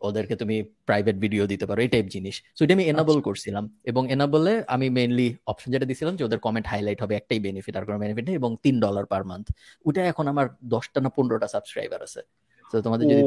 [0.00, 0.56] ওদেরকে তুমি
[0.88, 4.52] প্রাইভেট ভিডিও দিতে পারো এই টাইপ জিনিস। সো এটা আমি এনাবল আচ্ছা। করছিলাম এবং এনাবলে
[4.74, 8.24] আমি মেইনলি অপশন যেটা দিছিলাম যে ওদের কমেন্ট হাইলাইট হবে একটাই বেনিফিট আর কোনো বেনিফিট
[8.28, 9.46] নেই এবং তিন ডলার পার মান্থ
[9.84, 12.20] ওটা এখন আমার দশটা না পনেরোটা সাবস্ক্রাইবার আছে।
[12.72, 13.22] তো তোমাদের যদি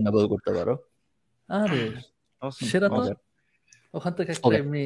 [0.00, 0.74] এনাবল করতে পারো।
[1.48, 1.82] আরে
[2.70, 3.02] সেটা তো।
[3.94, 4.84] ওখান থেকে একটা এমনি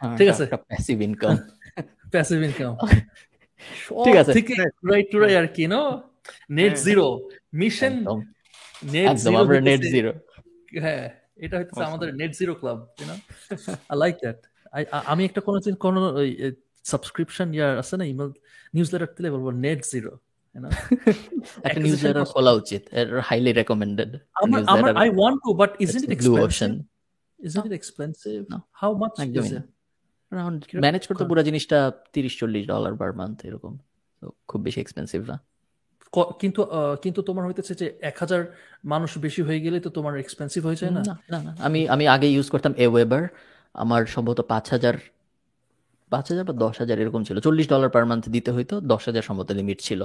[0.00, 1.36] হ্যাঁ, ঠিক আছে। প্যাসিভ ইনকাম
[2.12, 2.72] প্যাসিভ ইনকাম
[4.06, 4.46] ঠিক আছে। ঠিক
[4.90, 5.82] রাইট টু রাইট আর কি no
[6.58, 7.06] net zero
[7.60, 7.94] mission
[8.94, 10.10] net zero net zero
[10.84, 11.04] হ্যাঁ
[11.44, 13.14] এটা হচ্ছে আমাদের net zero club no
[13.90, 14.38] I like that
[15.12, 16.00] আমি একটা কোনো কোনো
[16.84, 18.30] সাবস্ক্রিপশন ইয়ার আছে না ইমেল
[18.74, 20.12] নিউজ লেটার দিলে বলব নেট জিরো
[21.66, 22.82] একটা নিউজ লেটার খোলা উচিত
[23.28, 24.10] highly recommended
[25.02, 26.70] I want to but isn't it expensive
[27.38, 28.36] isn't it expensive
[28.80, 29.66] how much is it
[30.84, 31.78] manage করতে পুরো জিনিসটা
[32.14, 33.72] তিরিশ চল্লিশ ডলার পার মান্থ এরকম।
[34.48, 35.36] খুব বেশি এক্সপেন্সিভ না।
[36.40, 36.60] কিন্তু
[37.02, 38.40] কিন্তু তোমার হইতেছে যে এক হাজার
[38.84, 41.02] মানুষ বেশি হয়ে গেলে তো তোমার এক্সপেন্সিভ হয়ে যায় না?
[41.30, 43.22] না না আমি আমি আগে ইউজ করতাম এ ওয়েবার
[43.74, 44.94] আমার সম্ভবত পাঁচ হাজার
[46.12, 49.22] পাঁচ হাজার বা দশ হাজার এরকম ছিল। চল্লিশ ডলার পার মান্থ দিতে হইতো দশ হাজার
[49.22, 50.00] সম্ভবত লিমিট ছিল।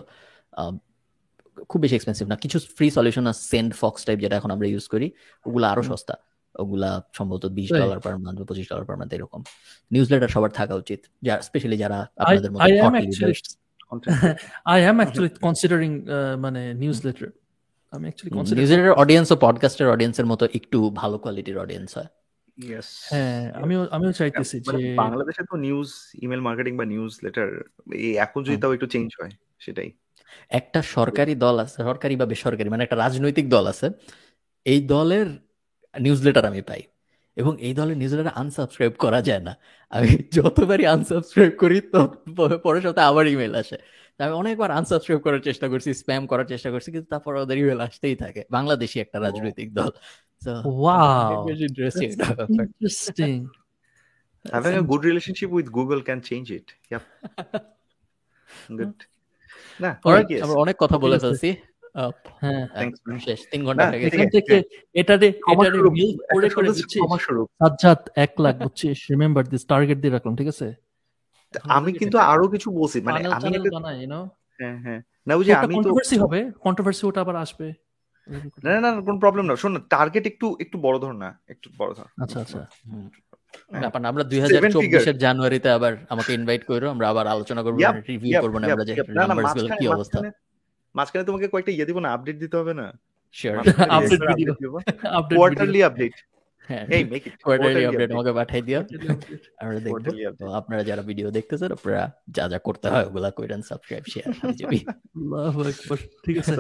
[1.70, 4.86] খুব বেশি এক্সপেন্সিভ না। কিছু ফ্রি সলিউশন আর সেন্ড ফক্স টাইপ যেটা এখন আমরা ইউজ
[4.88, 5.08] করি।
[5.46, 6.16] ওগুলো আরও সস্তা।
[6.56, 9.42] ওগুলা সম্ভবত বিশ ডলার পার মান্থ বা পঁচিশ ডলার পার মান্থ এরকম।
[9.92, 12.64] নিউজ লেটার সবার থাকা উচিত। যারা স্পেশালি যারা আপনাদের মতো
[14.66, 16.06] আই অ্যাম অ্যাকচুয়ালি কনসিডারিং
[16.40, 17.30] মানে নিউজ লেটার
[17.92, 22.06] আমি অ্যাকচুয়ালি নিউজ লেটার অডিয়েন্স ও পডকাস্টের অডিয়েন্সের মতো একটু ভালো কোয়ালিটির অডিয়েন্স হয়।
[23.10, 28.18] হ্যাঁ আমিও আমিও চাইতেছি মানে যে বাংলাদেশে তো নিউজ ইমেল মার্কেটিং বা নিউজ লেটার এই
[28.18, 29.92] এখন যদি তাও একটু চেঞ্জ হয় সেটাই।
[30.50, 33.90] একটা সরকারি দল আছে সরকারি বা বেসরকারি মানে একটা রাজনৈতিক দল আছে
[34.66, 35.28] এই দলের
[36.00, 36.82] নিউজ লেটার আমি পাই।
[37.36, 39.58] এবং এই দলের নিউজ লেটার আনসাবস্ক্রাইব করা যায় না।
[39.90, 42.08] আমি যতবারই আনসাবস্ক্রাইব করি তো
[42.64, 43.78] পরের সপ্তাহে আবার ইমেল আসে।
[44.20, 48.16] আমি অনেকবার আনসাবস্ক্রাইব করার চেষ্টা করছি স্প্যাম করার চেষ্টা করছি কিন্তু তারপর ওদের ইমেল আসতেই
[48.16, 49.90] থাকে। বাংলাদেশি একটা রাজনৈতিক দল।
[52.62, 53.46] Interesting.
[54.54, 56.96] Having a good relationship with Google can change it.
[56.96, 57.00] Yep.
[58.80, 58.94] good.
[59.80, 60.00] না
[60.42, 61.56] আমরা অনেক কথা বলে ফেলছি।
[63.52, 64.00] তিন ঘণ্টা হয়ে
[65.00, 65.80] এটারে এটারে
[66.34, 66.70] করে করে
[67.60, 68.98] সাজ্জাদ এক লাখ বুঝছিস?
[69.12, 70.68] রিমেম্বার দিস টার্গেট দিয়ে রাখলাম ঠিক আছে?
[71.78, 73.48] আমি কিন্তু আরও কিছু বলছি মানে আমি
[74.14, 74.20] নো
[74.60, 77.68] হ্যাঁ হ্যাঁ। না বুঝি আমি তো কন্ট্রোভার্সি হবে কন্ট্রোভার্সি ওটা আবার আসবে।
[78.64, 81.92] না না না কোনো প্রবলেম না। শোন টার্গেট একটু একটু বড় ধর না একটু বড়
[81.98, 82.62] ধর। আচ্ছা আচ্ছা।
[83.84, 87.78] ব্যাপার আমরা দুই হাজার চব্বিশের জানুয়ারিতে আবার আমাকে ইনভাইট করো আমরা আবার আলোচনা করব
[88.10, 90.20] রিভিউ করব না আমরা যে নাম্বারসগুলো কি অবস্থা।
[90.96, 92.88] মাঝখানে তোমাকে কয়েকটা ইয়ে দিব না আপডেট দিতে হবে না?
[93.36, 93.56] Sure
[93.96, 94.54] update video
[95.32, 96.16] quarterly update
[96.96, 98.82] এই মেক ইট কোয়ার্টারলি আপডেট আমাকে পাঠাই দিও।
[99.64, 99.96] আমরা দেখব।
[100.40, 102.02] তো আপনারা যারা ভিডিও দেখতেছেন আপনারা
[102.36, 104.30] যা যা করতে হয় ওগুলা কইরেন সাবস্ক্রাইব শেয়ার
[106.26, 106.54] ঠিক আছে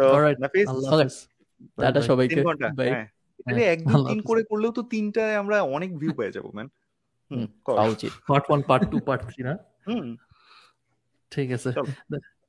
[1.83, 2.39] টাটা সবাইকে
[2.79, 2.89] বাই
[3.73, 6.67] এক দুই তিন করে করলেও তো তিনটায় আমরা অনেক ভিউ পেয়ে যাব man
[8.29, 9.53] part one part two part three না?
[9.87, 10.05] হুম।
[11.31, 11.69] ঠিক আছে।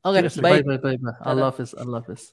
[0.07, 0.62] Okay, Seriously, bye.
[0.62, 0.76] bye.
[0.76, 1.12] Bye bye bye.
[1.57, 1.75] this.
[1.75, 2.33] I love this.